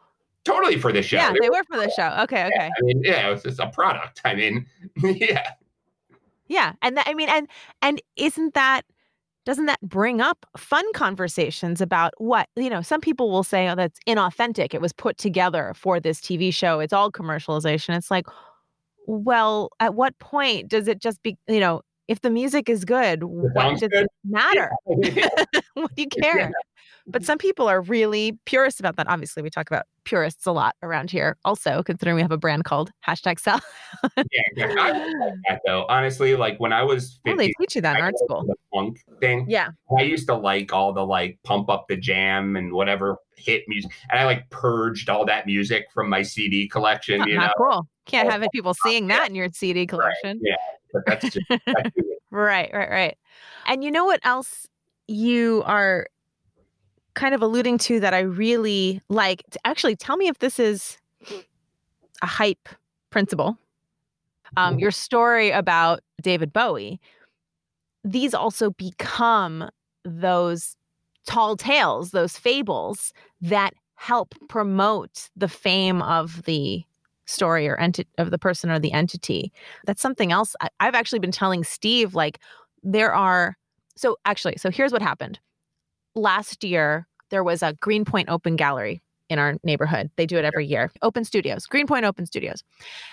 Totally 0.44 0.78
for 0.78 0.90
the 0.90 1.02
show. 1.02 1.18
Yeah, 1.18 1.32
they, 1.32 1.38
they 1.42 1.50
were, 1.50 1.62
for 1.64 1.76
the 1.78 1.90
show. 1.90 2.16
Okay, 2.22 2.46
okay. 2.46 2.50
Yeah, 2.56 2.68
I 2.68 2.82
mean, 2.82 3.02
yeah, 3.04 3.28
it 3.28 3.30
was 3.30 3.42
just 3.42 3.60
a 3.60 3.68
product. 3.68 4.22
I 4.24 4.34
mean, 4.34 4.66
yeah. 5.02 5.50
Yeah, 6.48 6.72
and 6.82 6.96
that, 6.96 7.06
I 7.06 7.14
mean, 7.14 7.28
and 7.28 7.46
and 7.80 8.02
isn't 8.16 8.54
that 8.54 8.82
doesn't 9.44 9.66
that 9.66 9.80
bring 9.80 10.20
up 10.20 10.46
fun 10.56 10.84
conversations 10.94 11.80
about 11.80 12.14
what 12.18 12.48
you 12.56 12.68
know? 12.68 12.82
Some 12.82 13.00
people 13.00 13.30
will 13.30 13.44
say, 13.44 13.68
"Oh, 13.68 13.74
that's 13.74 14.00
inauthentic. 14.08 14.74
It 14.74 14.80
was 14.80 14.92
put 14.92 15.16
together 15.18 15.72
for 15.76 16.00
this 16.00 16.20
TV 16.20 16.52
show. 16.52 16.80
It's 16.80 16.92
all 16.92 17.10
commercialization." 17.10 17.96
It's 17.96 18.10
like, 18.10 18.26
well, 19.06 19.70
at 19.80 19.94
what 19.94 20.18
point 20.18 20.68
does 20.68 20.88
it 20.88 21.00
just 21.00 21.22
be 21.22 21.36
you 21.48 21.60
know? 21.60 21.82
If 22.08 22.20
the 22.20 22.30
music 22.30 22.68
is 22.68 22.84
good, 22.84 23.22
what 23.22 23.70
does 23.70 23.80
good. 23.80 23.92
it 23.92 24.08
matter? 24.24 24.70
What 25.74 25.94
do 25.94 26.02
you 26.02 26.08
care? 26.22 26.38
Yeah 26.38 26.50
but 27.06 27.24
some 27.24 27.38
people 27.38 27.68
are 27.68 27.80
really 27.80 28.38
purist 28.46 28.80
about 28.80 28.96
that. 28.96 29.08
Obviously, 29.08 29.42
we 29.42 29.50
talk 29.50 29.68
about 29.70 29.84
purists 30.04 30.46
a 30.46 30.52
lot 30.52 30.76
around 30.82 31.10
here. 31.10 31.36
Also, 31.44 31.82
considering 31.82 32.16
we 32.16 32.22
have 32.22 32.32
a 32.32 32.38
brand 32.38 32.64
called 32.64 32.90
hashtag 33.06 33.38
sell. 33.38 33.60
yeah, 34.16 34.66
like 34.66 34.94
that 35.48 35.60
though. 35.66 35.86
Honestly, 35.88 36.34
like 36.36 36.58
when 36.58 36.72
I 36.72 36.82
was 36.82 37.20
15, 37.24 37.36
they 37.36 37.52
teach 37.60 37.76
you 37.76 37.82
that 37.82 37.96
in 37.96 38.02
art 38.02 38.18
school. 38.18 38.44
The 38.46 38.54
punk 38.72 38.98
thing. 39.20 39.46
Yeah. 39.48 39.70
I 39.96 40.02
used 40.02 40.26
to 40.28 40.34
like 40.34 40.72
all 40.72 40.92
the 40.92 41.04
like 41.04 41.38
pump 41.44 41.68
up 41.68 41.86
the 41.88 41.96
jam 41.96 42.56
and 42.56 42.72
whatever 42.72 43.16
hit 43.36 43.64
music, 43.68 43.90
and 44.10 44.18
I 44.18 44.24
like 44.24 44.48
purged 44.50 45.08
all 45.08 45.24
that 45.26 45.46
music 45.46 45.86
from 45.92 46.08
my 46.08 46.22
CD 46.22 46.68
collection. 46.68 47.26
You 47.26 47.36
Not 47.36 47.52
know, 47.58 47.64
cool. 47.70 47.88
Can't 48.06 48.28
oh, 48.28 48.30
have 48.30 48.46
people 48.52 48.74
seeing 48.84 49.08
that 49.08 49.28
in 49.28 49.34
your 49.34 49.48
CD 49.52 49.86
collection. 49.86 50.38
Right. 50.38 50.42
Yeah, 50.42 50.56
but 50.92 51.02
that's 51.06 51.34
just 51.34 51.46
that's 51.48 51.90
right, 52.30 52.70
right, 52.72 52.90
right. 52.90 53.18
And 53.66 53.84
you 53.84 53.90
know 53.90 54.04
what 54.04 54.20
else 54.24 54.66
you 55.08 55.62
are 55.66 56.06
kind 57.14 57.34
of 57.34 57.42
alluding 57.42 57.78
to 57.78 58.00
that 58.00 58.14
I 58.14 58.20
really 58.20 59.00
like. 59.08 59.42
Actually, 59.64 59.96
tell 59.96 60.16
me 60.16 60.28
if 60.28 60.38
this 60.38 60.58
is 60.58 60.98
a 62.22 62.26
hype 62.26 62.68
principle. 63.10 63.58
Um, 64.56 64.78
your 64.78 64.90
story 64.90 65.50
about 65.50 66.00
David 66.20 66.52
Bowie, 66.52 67.00
these 68.04 68.34
also 68.34 68.70
become 68.70 69.70
those 70.04 70.76
tall 71.26 71.56
tales, 71.56 72.10
those 72.10 72.36
fables 72.36 73.12
that 73.40 73.72
help 73.94 74.34
promote 74.48 75.30
the 75.36 75.48
fame 75.48 76.02
of 76.02 76.42
the 76.42 76.82
story 77.24 77.68
or 77.68 77.76
enti- 77.76 78.06
of 78.18 78.30
the 78.30 78.38
person 78.38 78.68
or 78.70 78.78
the 78.78 78.92
entity. 78.92 79.52
That's 79.86 80.02
something 80.02 80.32
else. 80.32 80.56
I- 80.60 80.68
I've 80.80 80.94
actually 80.94 81.20
been 81.20 81.32
telling 81.32 81.62
Steve, 81.64 82.14
like, 82.14 82.40
there 82.82 83.14
are, 83.14 83.56
so 83.96 84.16
actually, 84.24 84.56
so 84.56 84.70
here's 84.70 84.92
what 84.92 85.02
happened 85.02 85.38
last 86.14 86.64
year 86.64 87.06
there 87.30 87.44
was 87.44 87.62
a 87.62 87.74
Greenpoint 87.80 88.28
Open 88.28 88.56
Gallery 88.56 89.02
in 89.30 89.38
our 89.38 89.54
neighborhood. 89.64 90.10
They 90.16 90.26
do 90.26 90.36
it 90.36 90.44
every 90.44 90.66
year. 90.66 90.92
Open 91.00 91.24
Studios, 91.24 91.66
Greenpoint 91.66 92.04
Open 92.04 92.26
Studios. 92.26 92.62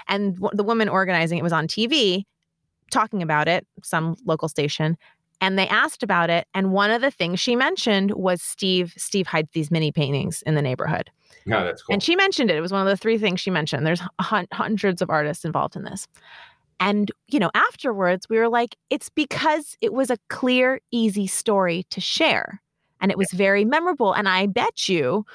And 0.08 0.36
w- 0.36 0.52
the 0.54 0.64
woman 0.64 0.90
organizing 0.90 1.38
it 1.38 1.44
was 1.44 1.54
on 1.54 1.68
TV 1.68 2.24
talking 2.92 3.22
about 3.22 3.48
it, 3.48 3.66
some 3.84 4.18
local 4.26 4.50
station, 4.50 4.98
and 5.42 5.58
they 5.58 5.68
asked 5.70 6.04
about 6.04 6.30
it 6.30 6.48
and 6.54 6.74
one 6.74 6.92
of 6.92 7.02
the 7.02 7.12
things 7.12 7.40
she 7.40 7.56
mentioned 7.56 8.12
was 8.12 8.42
Steve 8.42 8.94
Steve 8.98 9.28
hides 9.28 9.50
these 9.54 9.72
mini 9.72 9.92
paintings 9.92 10.42
in 10.42 10.56
the 10.56 10.62
neighborhood. 10.62 11.10
No, 11.46 11.64
that's 11.64 11.82
cool. 11.82 11.94
And 11.94 12.04
she 12.04 12.16
mentioned 12.16 12.52
it. 12.52 12.58
It 12.58 12.62
was 12.62 12.74
one 12.74 12.82
of 12.82 12.88
the 12.88 12.98
three 12.98 13.18
things 13.18 13.40
she 13.40 13.50
mentioned. 13.50 13.86
There's 13.86 14.02
hun- 14.20 14.48
hundreds 14.52 15.02
of 15.02 15.10
artists 15.10 15.46
involved 15.46 15.76
in 15.76 15.84
this. 15.84 16.08
And, 16.82 17.12
you 17.28 17.40
know, 17.40 17.52
afterwards, 17.56 18.28
we 18.30 18.38
were 18.38 18.50
like, 18.50 18.76
it's 18.90 19.10
because 19.10 19.76
it 19.82 19.94
was 19.94 20.10
a 20.10 20.18
clear, 20.30 20.80
easy 20.92 21.28
story 21.28 21.86
to 21.90 22.02
share 22.02 22.62
and 23.02 23.12
it 23.12 23.18
was 23.18 23.32
very 23.32 23.66
memorable. 23.66 24.14
And 24.14 24.28
I 24.28 24.48
bet 24.48 24.88
you, 24.88 25.26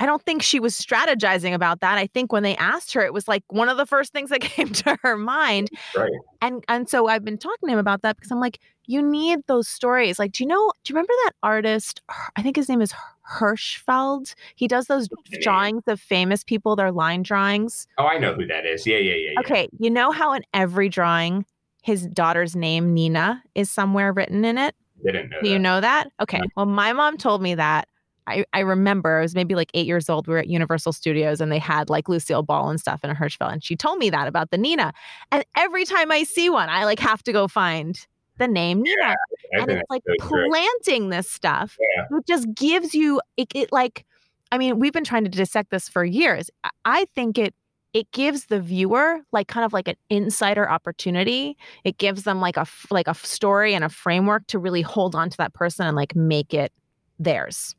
I 0.00 0.06
don't 0.06 0.22
think 0.22 0.42
she 0.42 0.58
was 0.58 0.74
strategizing 0.74 1.52
about 1.52 1.80
that. 1.80 1.98
I 1.98 2.06
think 2.06 2.32
when 2.32 2.42
they 2.42 2.56
asked 2.56 2.94
her, 2.94 3.02
it 3.02 3.12
was 3.12 3.28
like 3.28 3.44
one 3.48 3.68
of 3.68 3.76
the 3.76 3.84
first 3.84 4.14
things 4.14 4.30
that 4.30 4.40
came 4.40 4.68
to 4.68 4.96
her 5.02 5.16
mind. 5.16 5.68
Right. 5.94 6.10
And 6.40 6.64
and 6.68 6.88
so 6.88 7.06
I've 7.06 7.24
been 7.24 7.36
talking 7.36 7.68
to 7.68 7.72
him 7.74 7.78
about 7.78 8.00
that 8.02 8.16
because 8.16 8.32
I'm 8.32 8.40
like, 8.40 8.58
you 8.86 9.02
need 9.02 9.40
those 9.46 9.68
stories. 9.68 10.18
Like, 10.18 10.32
do 10.32 10.42
you 10.42 10.48
know? 10.48 10.72
Do 10.82 10.90
you 10.90 10.94
remember 10.94 11.12
that 11.24 11.32
artist? 11.42 12.00
I 12.36 12.42
think 12.42 12.56
his 12.56 12.68
name 12.68 12.80
is 12.80 12.94
Hirschfeld. 13.30 14.34
He 14.56 14.66
does 14.66 14.86
those 14.86 15.08
drawings 15.42 15.82
of 15.86 16.00
famous 16.00 16.44
people, 16.44 16.76
their 16.76 16.90
line 16.90 17.22
drawings. 17.22 17.86
Oh, 17.98 18.06
I 18.06 18.18
know 18.18 18.32
who 18.32 18.46
that 18.46 18.64
is. 18.64 18.86
Yeah, 18.86 18.96
yeah, 18.96 19.14
yeah. 19.14 19.30
yeah. 19.34 19.40
Okay, 19.40 19.68
you 19.78 19.90
know 19.90 20.12
how 20.12 20.32
in 20.32 20.42
every 20.54 20.88
drawing, 20.88 21.44
his 21.82 22.06
daughter's 22.06 22.56
name 22.56 22.94
Nina 22.94 23.42
is 23.54 23.70
somewhere 23.70 24.14
written 24.14 24.46
in 24.46 24.56
it. 24.56 24.74
Didn't 25.04 25.30
know. 25.30 25.40
Do 25.40 25.48
that. 25.48 25.52
you 25.52 25.58
know 25.58 25.80
that? 25.80 26.10
Okay. 26.20 26.38
No. 26.38 26.46
Well, 26.56 26.66
my 26.66 26.92
mom 26.92 27.16
told 27.16 27.42
me 27.42 27.54
that. 27.54 27.88
I, 28.26 28.44
I 28.52 28.60
remember 28.60 29.18
I 29.18 29.22
was 29.22 29.34
maybe 29.34 29.54
like 29.54 29.70
eight 29.74 29.86
years 29.86 30.08
old. 30.08 30.28
We 30.28 30.34
were 30.34 30.40
at 30.40 30.48
Universal 30.48 30.92
Studios 30.92 31.40
and 31.40 31.50
they 31.50 31.58
had 31.58 31.90
like 31.90 32.08
Lucille 32.08 32.42
Ball 32.42 32.70
and 32.70 32.78
stuff 32.78 33.02
in 33.02 33.10
a 33.10 33.14
Hirschfeld. 33.14 33.52
And 33.52 33.64
she 33.64 33.74
told 33.74 33.98
me 33.98 34.08
that 34.10 34.28
about 34.28 34.50
the 34.50 34.58
Nina. 34.58 34.92
And 35.32 35.44
every 35.56 35.84
time 35.84 36.12
I 36.12 36.22
see 36.22 36.48
one, 36.48 36.68
I 36.68 36.84
like 36.84 37.00
have 37.00 37.22
to 37.24 37.32
go 37.32 37.48
find 37.48 37.98
the 38.38 38.46
name 38.46 38.82
Nina. 38.82 39.02
I 39.04 39.14
and 39.54 39.70
it's 39.70 39.90
like 39.90 40.02
so 40.06 40.28
true. 40.28 40.48
planting 40.48 41.08
this 41.08 41.28
stuff. 41.28 41.76
Yeah. 41.96 42.18
It 42.18 42.26
just 42.26 42.54
gives 42.54 42.94
you 42.94 43.20
it, 43.36 43.48
it 43.54 43.72
like 43.72 44.04
I 44.52 44.58
mean, 44.58 44.78
we've 44.78 44.92
been 44.92 45.04
trying 45.04 45.24
to 45.24 45.30
dissect 45.30 45.70
this 45.70 45.88
for 45.88 46.04
years. 46.04 46.50
I 46.84 47.06
think 47.14 47.38
it 47.38 47.54
it 47.92 48.10
gives 48.12 48.46
the 48.46 48.60
viewer 48.60 49.18
like 49.32 49.48
kind 49.48 49.64
of 49.64 49.72
like 49.72 49.88
an 49.88 49.96
insider 50.08 50.68
opportunity. 50.68 51.56
It 51.84 51.98
gives 51.98 52.22
them 52.22 52.40
like 52.40 52.56
a 52.56 52.66
like 52.90 53.08
a 53.08 53.14
story 53.14 53.74
and 53.74 53.84
a 53.84 53.88
framework 53.88 54.46
to 54.48 54.58
really 54.58 54.82
hold 54.82 55.14
on 55.14 55.30
to 55.30 55.36
that 55.38 55.54
person 55.54 55.86
and 55.86 55.96
like 55.96 56.14
make 56.14 56.54
it 56.54 56.72
theirs. 57.18 57.74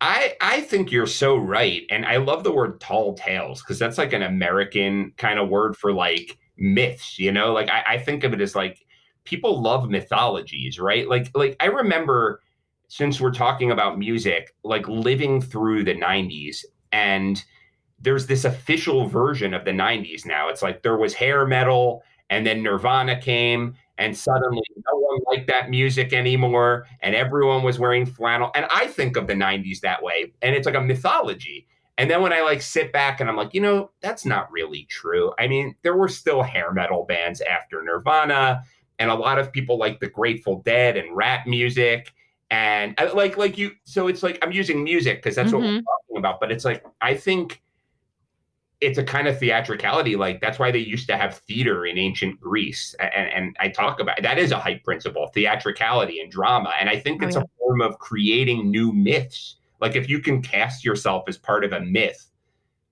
I 0.00 0.34
I 0.40 0.60
think 0.60 0.90
you're 0.90 1.06
so 1.06 1.36
right, 1.36 1.82
and 1.90 2.06
I 2.06 2.16
love 2.18 2.44
the 2.44 2.52
word 2.52 2.80
tall 2.80 3.14
tales 3.14 3.62
because 3.62 3.78
that's 3.78 3.98
like 3.98 4.12
an 4.12 4.22
American 4.22 5.12
kind 5.16 5.38
of 5.38 5.48
word 5.48 5.76
for 5.76 5.92
like 5.92 6.38
myths. 6.56 7.18
You 7.18 7.32
know, 7.32 7.52
like 7.52 7.68
I, 7.68 7.82
I 7.86 7.98
think 7.98 8.24
of 8.24 8.32
it 8.32 8.40
as 8.40 8.54
like 8.54 8.78
people 9.24 9.60
love 9.60 9.90
mythologies, 9.90 10.78
right? 10.78 11.08
Like 11.08 11.30
like 11.34 11.56
I 11.60 11.66
remember 11.66 12.40
since 12.88 13.20
we're 13.20 13.32
talking 13.32 13.70
about 13.70 13.98
music, 13.98 14.54
like 14.64 14.88
living 14.88 15.42
through 15.42 15.84
the 15.84 15.94
'90s, 15.94 16.64
and 16.92 17.44
there's 18.00 18.26
this 18.26 18.44
official 18.44 19.06
version 19.06 19.54
of 19.54 19.64
the 19.64 19.72
'90s 19.72 20.24
now. 20.26 20.48
It's 20.48 20.62
like 20.62 20.82
there 20.82 20.96
was 20.96 21.14
hair 21.14 21.46
metal, 21.46 22.02
and 22.30 22.46
then 22.46 22.62
Nirvana 22.62 23.20
came, 23.20 23.74
and 23.98 24.16
suddenly 24.16 24.62
no 24.76 24.98
one 24.98 25.18
liked 25.30 25.48
that 25.48 25.70
music 25.70 26.12
anymore 26.12 26.86
and 27.00 27.14
everyone 27.14 27.62
was 27.62 27.78
wearing 27.78 28.06
flannel 28.06 28.50
and 28.54 28.64
i 28.70 28.86
think 28.86 29.16
of 29.16 29.26
the 29.26 29.34
90s 29.34 29.80
that 29.80 30.00
way 30.02 30.32
and 30.40 30.54
it's 30.54 30.66
like 30.66 30.76
a 30.76 30.80
mythology 30.80 31.66
and 31.98 32.08
then 32.08 32.22
when 32.22 32.32
i 32.32 32.40
like 32.40 32.62
sit 32.62 32.92
back 32.92 33.20
and 33.20 33.28
i'm 33.28 33.36
like 33.36 33.52
you 33.52 33.60
know 33.60 33.90
that's 34.00 34.24
not 34.24 34.50
really 34.52 34.84
true 34.88 35.32
i 35.38 35.48
mean 35.48 35.74
there 35.82 35.96
were 35.96 36.08
still 36.08 36.42
hair 36.42 36.72
metal 36.72 37.04
bands 37.04 37.40
after 37.40 37.82
nirvana 37.82 38.62
and 39.00 39.10
a 39.10 39.14
lot 39.14 39.38
of 39.38 39.50
people 39.52 39.76
like 39.78 39.98
the 40.00 40.08
grateful 40.08 40.62
dead 40.62 40.96
and 40.96 41.16
rap 41.16 41.46
music 41.46 42.12
and 42.50 42.96
like 43.14 43.36
like 43.36 43.58
you 43.58 43.72
so 43.84 44.06
it's 44.06 44.22
like 44.22 44.38
i'm 44.42 44.52
using 44.52 44.84
music 44.84 45.20
because 45.20 45.34
that's 45.34 45.52
what 45.52 45.62
we're 45.62 45.72
Mhm. 45.80 45.82
talking 45.84 46.18
about 46.18 46.38
but 46.40 46.52
it's 46.52 46.64
like 46.64 46.84
i 47.00 47.14
think 47.14 47.60
it's 48.80 48.98
a 48.98 49.02
kind 49.04 49.26
of 49.26 49.38
theatricality 49.38 50.14
like 50.16 50.40
that's 50.40 50.58
why 50.58 50.70
they 50.70 50.78
used 50.78 51.08
to 51.08 51.16
have 51.16 51.38
theater 51.48 51.84
in 51.86 51.98
ancient 51.98 52.40
greece 52.40 52.94
and, 53.00 53.28
and 53.32 53.56
i 53.60 53.68
talk 53.68 53.98
about 54.00 54.20
that 54.22 54.38
is 54.38 54.52
a 54.52 54.58
hype 54.58 54.82
principle 54.84 55.28
theatricality 55.34 56.20
and 56.20 56.30
drama 56.30 56.72
and 56.80 56.88
i 56.88 56.96
think 56.98 57.22
Oh, 57.22 57.26
it's 57.26 57.36
yeah. 57.36 57.42
a 57.42 57.58
form 57.58 57.80
of 57.80 57.98
creating 57.98 58.70
new 58.70 58.92
myths 58.92 59.56
like 59.80 59.96
if 59.96 60.08
you 60.08 60.20
can 60.20 60.42
cast 60.42 60.84
yourself 60.84 61.24
as 61.28 61.36
part 61.36 61.64
of 61.64 61.72
a 61.72 61.80
myth 61.80 62.30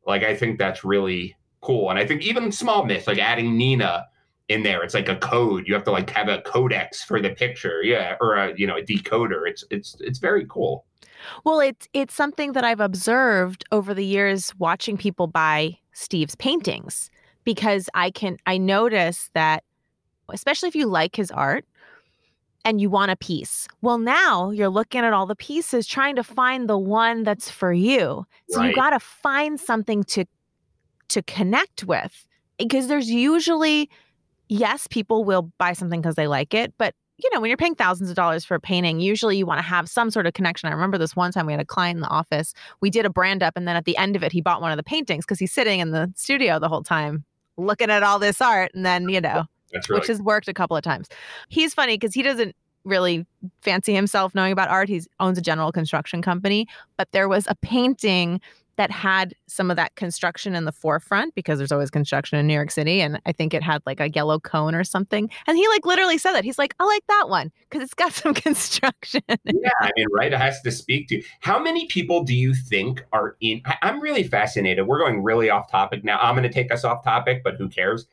like 0.07 0.23
i 0.25 0.35
think 0.35 0.59
that's 0.59 0.85
really 0.85 1.37
cool 1.61 1.91
and 1.91 1.99
i 1.99 2.07
think 2.07 2.23
even 2.23 2.51
small 2.51 2.85
myths 2.85 3.07
like 3.07 3.19
adding 3.19 3.57
nina 3.57 4.07
in 4.49 4.63
there. 4.63 4.83
It's 4.83 4.95
like 4.95 5.09
a 5.09 5.17
code. 5.17 5.67
You 5.67 5.75
have 5.75 5.85
to 5.85 5.91
like 5.91 6.11
have 6.11 6.29
a 6.29 6.41
codex 6.43 7.03
for 7.03 7.21
the 7.21 7.31
picture. 7.31 7.83
Yeah 7.83 8.17
or 8.21 8.35
a 8.35 8.55
you 8.57 8.67
know 8.67 8.77
a 8.77 8.83
decoder. 8.83 9.43
It's 9.47 9.65
it's 9.71 9.97
it's 10.01 10.19
very 10.19 10.47
cool. 10.49 10.85
Well, 11.45 11.61
it's 11.61 11.89
it's 11.93 12.15
something 12.15 12.53
that 12.53 12.65
I've 12.65 12.81
observed 12.81 13.65
over 13.73 13.95
the 13.95 14.05
years 14.05 14.55
watching 14.59 14.97
people 14.97 15.27
buy 15.27 15.79
Steve's 15.93 16.35
paintings 16.37 17.11
because 17.45 17.89
I 17.95 18.11
can 18.11 18.37
I 18.47 18.59
notice 18.59 19.31
that 19.35 19.65
especially 20.33 20.69
if 20.69 20.77
you 20.77 20.87
like 20.87 21.17
his 21.17 21.31
art 21.31 21.65
and 22.65 22.81
you 22.81 22.91
want 22.91 23.13
a 23.13 23.17
piece. 23.17 23.69
Well, 23.81 23.99
now 23.99 24.51
you're 24.51 24.69
looking 24.69 25.03
at 25.03 25.13
all 25.13 25.27
the 25.27 25.37
pieces 25.37 25.87
trying 25.87 26.17
to 26.17 26.25
find 26.25 26.69
the 26.69 26.77
one 26.77 27.23
that's 27.23 27.49
for 27.49 27.73
you. 27.73 28.27
So 28.51 28.63
you 28.63 28.75
got 28.75 28.91
to 28.91 29.01
find 29.01 29.59
something 29.59 30.03
to 30.05 30.25
to 31.09 31.23
connect 31.23 31.85
with 31.85 32.27
because 32.59 32.89
there's 32.89 33.09
usually 33.09 33.89
yes, 34.49 34.87
people 34.89 35.25
will 35.25 35.51
buy 35.59 35.73
something 35.73 36.01
because 36.01 36.15
they 36.15 36.27
like 36.27 36.55
it, 36.55 36.73
but 36.79 36.95
you 37.19 37.31
know, 37.33 37.41
when 37.41 37.49
you're 37.49 37.57
paying 37.57 37.75
thousands 37.75 38.11
of 38.11 38.17
dollars 38.17 38.45
for 38.45 38.55
a 38.55 38.61
painting, 38.61 39.01
usually 39.01 39.39
you 39.39 39.47
want 39.47 39.59
to 39.59 39.63
have 39.63 39.89
some 39.89 40.11
sort 40.11 40.27
of 40.27 40.35
connection. 40.35 40.69
I 40.69 40.73
remember 40.73 40.99
this 40.99 41.17
one 41.17 41.33
time 41.33 41.47
we 41.47 41.53
had 41.53 41.61
a 41.61 41.65
client 41.65 41.97
in 41.97 42.03
the 42.03 42.09
office. 42.09 42.53
We 42.81 42.91
did 42.91 43.07
a 43.07 43.11
brand 43.11 43.43
up, 43.43 43.55
and 43.57 43.67
then 43.67 43.75
at 43.75 43.87
the 43.87 43.97
end 43.97 44.17
of 44.17 44.23
it, 44.23 44.33
he 44.33 44.43
bought 44.43 44.61
one 44.61 44.71
of 44.71 44.77
the 44.77 44.83
paintings 44.83 45.25
because 45.25 45.39
he's 45.39 45.53
sitting 45.53 45.81
in 45.81 45.93
the 45.93 46.13
studio 46.15 46.59
the 46.59 46.69
whole 46.69 46.83
time 46.83 47.25
looking 47.57 47.91
at 47.91 48.03
all 48.03 48.19
this 48.19 48.41
art. 48.43 48.73
And 48.75 48.85
then, 48.85 49.09
you 49.09 49.21
know, 49.21 49.45
which 49.89 50.09
has 50.09 50.21
worked 50.21 50.49
a 50.49 50.55
couple 50.55 50.77
of 50.77 50.83
times. 50.83 51.09
He's 51.49 51.73
funny 51.73 51.95
because 51.95 52.13
he 52.13 52.23
doesn't 52.23 52.55
really 52.85 53.27
fancy 53.63 53.95
himself 53.95 54.35
knowing 54.35 54.53
about 54.53 54.69
art. 54.69 54.89
He 54.89 55.03
owns 55.19 55.39
a 55.39 55.43
general 55.43 55.73
construction 55.73 56.23
company, 56.23 56.69
but 56.97 57.11
there 57.13 57.29
was 57.29 57.47
a 57.49 57.55
painting 57.57 58.41
that 58.77 58.91
had 58.91 59.35
some 59.47 59.71
of 59.71 59.77
that 59.77 59.95
construction 59.97 60.55
in 60.55 60.65
the 60.65 60.73
forefront 60.73 61.35
because 61.35 61.59
there's 61.59 61.73
always 61.73 61.91
construction 61.91 62.39
in 62.39 62.47
New 62.47 62.55
York 62.55 62.71
City. 62.71 63.01
And 63.01 63.21
I 63.27 63.33
think 63.33 63.55
it 63.55 63.63
had 63.63 63.83
like 63.87 64.01
a 64.01 64.11
yellow 64.11 64.39
cone 64.39 64.75
or 64.75 64.85
something. 64.85 65.31
And 65.47 65.57
he 65.57 65.67
like 65.69 65.87
literally 65.87 66.19
said 66.19 66.33
that. 66.33 66.45
He's 66.45 66.59
like, 66.59 66.75
I 66.79 66.85
like 66.85 67.07
that 67.09 67.29
one 67.29 67.51
because 67.69 67.83
it's 67.83 67.95
got 67.95 68.13
some 68.13 68.35
construction. 68.35 69.23
yeah, 69.29 69.71
I 69.81 69.91
mean, 69.97 70.07
right? 70.13 70.33
It 70.33 70.39
has 70.39 70.61
to 70.63 70.71
speak 70.71 71.09
to 71.09 71.23
how 71.41 71.59
many 71.59 71.87
people 71.87 72.23
do 72.23 72.35
you 72.35 72.55
think 72.55 73.05
are 73.13 73.37
in? 73.41 73.63
I, 73.65 73.77
I'm 73.83 74.01
really 74.01 74.25
fascinated. 74.25 74.87
We're 74.87 74.99
going 74.99 75.23
really 75.23 75.51
off 75.51 75.71
topic 75.71 76.05
now. 76.05 76.19
I'm 76.21 76.35
going 76.35 76.49
to 76.49 76.53
take 76.53 76.73
us 76.73 76.85
off 76.85 77.03
topic, 77.03 77.43
but 77.43 77.57
who 77.57 77.69
cares? 77.69 78.07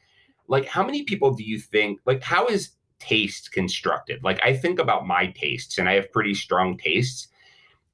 Like, 0.48 0.66
how 0.66 0.84
many 0.84 1.04
people 1.04 1.34
do 1.34 1.44
you 1.44 1.60
think? 1.60 2.00
Like, 2.06 2.22
how 2.22 2.48
is 2.48 2.72
taste 3.00 3.52
constructed? 3.52 4.24
Like, 4.24 4.40
I 4.44 4.56
think 4.56 4.80
about 4.80 5.08
my 5.08 5.28
tastes, 5.28 5.78
and 5.78 5.88
I 5.88 5.94
have 5.94 6.12
pretty 6.12 6.34
strong 6.34 6.78
tastes, 6.78 7.28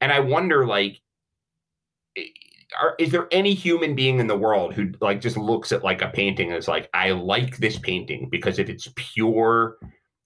and 0.02 0.12
I 0.12 0.20
wonder, 0.20 0.66
like, 0.66 1.02
are, 2.80 2.96
is 3.00 3.12
there 3.12 3.28
any 3.32 3.54
human 3.54 3.96
being 3.96 4.20
in 4.20 4.28
the 4.28 4.38
world 4.38 4.74
who 4.74 4.92
like 5.02 5.22
just 5.22 5.38
looks 5.38 5.72
at 5.72 5.84
like 5.84 6.02
a 6.02 6.10
painting 6.10 6.50
and 6.50 6.58
is 6.58 6.68
like, 6.68 6.90
I 6.94 7.12
like 7.12 7.58
this 7.58 7.80
painting 7.80 8.30
because 8.30 8.60
of 8.60 8.70
its 8.70 8.88
pure 8.96 9.78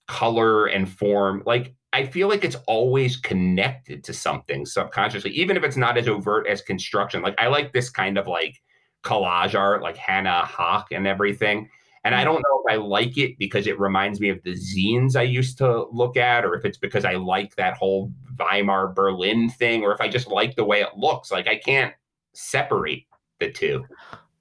color 0.08 0.66
and 0.66 0.88
form? 0.88 1.42
Like, 1.46 1.74
I 1.92 2.06
feel 2.06 2.28
like 2.28 2.44
it's 2.44 2.56
always 2.66 3.16
connected 3.16 4.02
to 4.04 4.12
something 4.12 4.66
subconsciously, 4.66 5.30
even 5.30 5.56
if 5.56 5.62
it's 5.62 5.76
not 5.76 5.96
as 5.96 6.08
overt 6.08 6.46
as 6.48 6.60
construction. 6.60 7.22
Like, 7.22 7.36
I 7.38 7.46
like 7.46 7.72
this 7.72 7.88
kind 7.88 8.18
of 8.18 8.26
like 8.26 8.60
collage 9.04 9.58
art, 9.58 9.82
like 9.82 9.96
Hannah 9.96 10.42
Höch 10.44 10.86
and 10.90 11.06
everything. 11.06 11.68
And 12.04 12.14
I 12.14 12.22
mm. 12.22 12.24
don't 12.24 12.42
know 12.42 12.62
if 12.66 12.72
I 12.72 12.76
like 12.76 13.16
it 13.16 13.38
because 13.38 13.66
it 13.66 13.78
reminds 13.78 14.20
me 14.20 14.28
of 14.28 14.42
the 14.42 14.54
zines 14.54 15.16
I 15.16 15.22
used 15.22 15.56
to 15.58 15.86
look 15.90 16.16
at, 16.16 16.44
or 16.44 16.54
if 16.54 16.64
it's 16.64 16.78
because 16.78 17.04
I 17.04 17.14
like 17.14 17.56
that 17.56 17.76
whole 17.76 18.12
Weimar 18.38 18.88
Berlin 18.88 19.48
thing, 19.48 19.82
or 19.84 19.94
if 19.94 20.00
I 20.00 20.08
just 20.08 20.26
like 20.26 20.56
the 20.56 20.64
way 20.64 20.80
it 20.80 20.96
looks. 20.96 21.30
Like 21.30 21.46
I 21.46 21.56
can't 21.56 21.94
separate 22.34 23.04
the 23.40 23.50
two. 23.50 23.84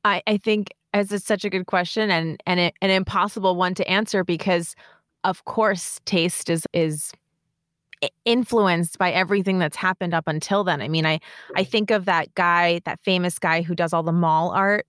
I, 0.03 0.21
I 0.27 0.37
think 0.37 0.73
as 0.93 1.11
it's 1.11 1.25
such 1.25 1.45
a 1.45 1.49
good 1.49 1.65
question 1.65 2.11
and 2.11 2.41
and 2.45 2.59
it, 2.59 2.73
an 2.81 2.89
impossible 2.89 3.55
one 3.55 3.73
to 3.75 3.89
answer 3.89 4.23
because 4.23 4.75
of 5.23 5.45
course 5.45 5.99
taste 6.05 6.49
is 6.49 6.67
is 6.73 7.11
influenced 8.25 8.97
by 8.97 9.11
everything 9.11 9.59
that's 9.59 9.77
happened 9.77 10.13
up 10.13 10.27
until 10.27 10.63
then. 10.63 10.81
I 10.81 10.87
mean, 10.89 11.05
I 11.05 11.19
I 11.55 11.63
think 11.63 11.89
of 11.89 12.05
that 12.05 12.33
guy, 12.35 12.81
that 12.85 12.99
famous 13.01 13.39
guy 13.39 13.61
who 13.61 13.75
does 13.75 13.93
all 13.93 14.03
the 14.03 14.11
mall 14.11 14.51
art 14.51 14.85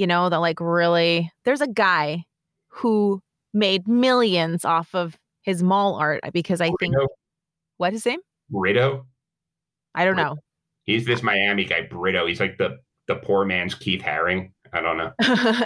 you 0.00 0.06
know, 0.06 0.30
that 0.30 0.38
like 0.38 0.60
really 0.60 1.30
there's 1.44 1.60
a 1.60 1.68
guy 1.68 2.24
who 2.68 3.20
made 3.52 3.86
millions 3.86 4.64
off 4.64 4.94
of 4.94 5.18
his 5.42 5.62
mall 5.62 5.96
art 5.96 6.22
because 6.32 6.62
I 6.62 6.70
think 6.80 6.94
what 7.76 7.92
his 7.92 8.06
name? 8.06 8.20
Britto. 8.50 9.04
I 9.94 10.06
don't 10.06 10.16
know. 10.16 10.36
He's 10.90 11.06
this 11.06 11.22
Miami 11.22 11.64
guy, 11.64 11.86
Britto. 11.90 12.28
He's 12.28 12.40
like 12.40 12.58
the 12.58 12.78
the 13.06 13.16
poor 13.16 13.44
man's 13.44 13.74
Keith 13.74 14.02
Haring. 14.02 14.50
I 14.72 14.80
don't 14.80 14.96
know. 14.96 15.12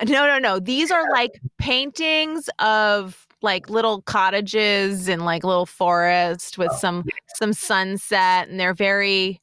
no, 0.06 0.26
no, 0.26 0.38
no. 0.38 0.58
These 0.58 0.90
are 0.90 1.10
like 1.10 1.40
paintings 1.58 2.48
of 2.58 3.26
like 3.42 3.68
little 3.68 4.02
cottages 4.02 5.08
and 5.08 5.24
like 5.24 5.44
little 5.44 5.66
forest 5.66 6.58
with 6.58 6.70
oh, 6.72 6.76
some 6.76 7.04
yeah. 7.06 7.12
some 7.36 7.52
sunset, 7.52 8.48
and 8.48 8.58
they're 8.58 8.74
very 8.74 9.40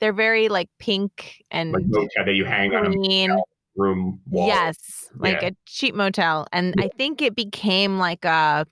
they're 0.00 0.12
very 0.12 0.48
like 0.48 0.68
pink 0.78 1.44
and 1.50 1.72
like 1.72 1.84
that 2.26 2.34
you 2.34 2.44
hang 2.44 2.70
green. 2.70 3.30
on 3.30 3.42
room 3.76 4.20
wall. 4.28 4.48
Yes, 4.48 5.10
like 5.16 5.42
yeah. 5.42 5.48
a 5.48 5.52
cheap 5.66 5.94
motel, 5.94 6.46
and 6.52 6.74
I 6.78 6.88
think 6.88 7.22
it 7.22 7.36
became 7.36 7.98
like 7.98 8.24
a 8.24 8.28
uh, 8.28 8.64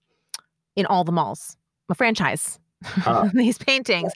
in 0.76 0.86
all 0.86 1.04
the 1.04 1.12
malls, 1.12 1.56
a 1.88 1.94
franchise. 1.94 2.58
Huh. 2.82 3.28
these 3.34 3.58
paintings, 3.58 4.12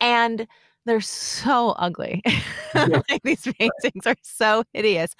and 0.00 0.46
they're 0.88 1.00
so 1.00 1.70
ugly. 1.70 2.22
like 2.74 3.22
these 3.24 3.42
paintings 3.42 4.06
are 4.06 4.16
so 4.22 4.64
hideous. 4.72 5.14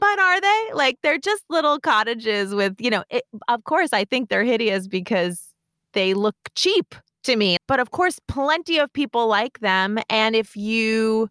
But 0.00 0.18
are 0.18 0.40
they? 0.40 0.70
Like 0.74 0.98
they're 1.02 1.18
just 1.18 1.44
little 1.48 1.78
cottages 1.78 2.54
with, 2.54 2.74
you 2.78 2.90
know, 2.90 3.04
it, 3.10 3.24
of 3.48 3.64
course 3.64 3.92
I 3.92 4.04
think 4.04 4.28
they're 4.28 4.44
hideous 4.44 4.86
because 4.86 5.42
they 5.92 6.14
look 6.14 6.36
cheap 6.54 6.94
to 7.24 7.36
me. 7.36 7.56
But 7.66 7.80
of 7.80 7.90
course 7.90 8.18
plenty 8.28 8.78
of 8.78 8.92
people 8.92 9.26
like 9.26 9.60
them 9.60 9.98
and 10.08 10.36
if 10.36 10.56
you 10.56 11.30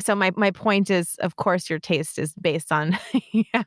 so 0.00 0.14
my 0.14 0.30
my 0.36 0.50
point 0.50 0.90
is 0.90 1.16
of 1.20 1.36
course 1.36 1.70
your 1.70 1.78
taste 1.78 2.18
is 2.18 2.34
based 2.34 2.70
on 2.70 2.98
yeah, 3.32 3.62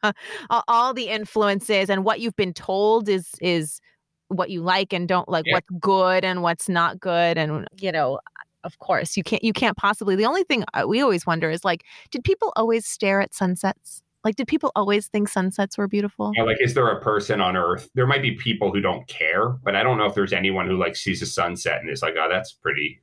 all, 0.49 0.63
all, 0.67 0.93
the 0.93 1.09
influences 1.09 1.89
and 1.89 2.03
what 2.03 2.19
you've 2.19 2.35
been 2.35 2.53
told 2.53 3.09
is 3.09 3.31
is 3.41 3.81
what 4.27 4.51
you 4.51 4.61
like 4.61 4.93
and 4.93 5.07
don't 5.07 5.27
like 5.27 5.45
yeah. 5.47 5.55
what's 5.55 5.69
good 5.79 6.23
and 6.23 6.43
what's 6.43 6.69
not 6.69 6.99
good 6.99 7.37
and 7.37 7.67
you 7.79 7.91
know 7.91 8.19
of 8.63 8.77
course 8.79 9.17
you 9.17 9.23
can't 9.23 9.43
you 9.43 9.53
can't 9.53 9.77
possibly 9.77 10.15
the 10.15 10.25
only 10.25 10.43
thing 10.43 10.63
uh, 10.73 10.85
we 10.87 11.01
always 11.01 11.25
wonder 11.25 11.49
is 11.49 11.63
like 11.63 11.83
did 12.11 12.23
people 12.23 12.53
always 12.55 12.85
stare 12.85 13.21
at 13.21 13.33
sunsets 13.33 14.01
like 14.23 14.35
did 14.35 14.47
people 14.47 14.71
always 14.75 15.07
think 15.07 15.29
sunsets 15.29 15.77
were 15.77 15.87
beautiful 15.87 16.31
yeah, 16.35 16.43
like 16.43 16.57
is 16.59 16.73
there 16.73 16.87
a 16.87 17.01
person 17.01 17.41
on 17.41 17.55
earth 17.55 17.89
there 17.95 18.07
might 18.07 18.21
be 18.21 18.31
people 18.31 18.71
who 18.71 18.81
don't 18.81 19.07
care 19.07 19.49
but 19.63 19.75
i 19.75 19.83
don't 19.83 19.97
know 19.97 20.05
if 20.05 20.15
there's 20.15 20.33
anyone 20.33 20.67
who 20.67 20.77
like 20.77 20.95
sees 20.95 21.21
a 21.21 21.25
sunset 21.25 21.79
and 21.81 21.89
is 21.89 22.01
like 22.01 22.15
oh 22.19 22.27
that's 22.29 22.53
pretty 22.53 23.01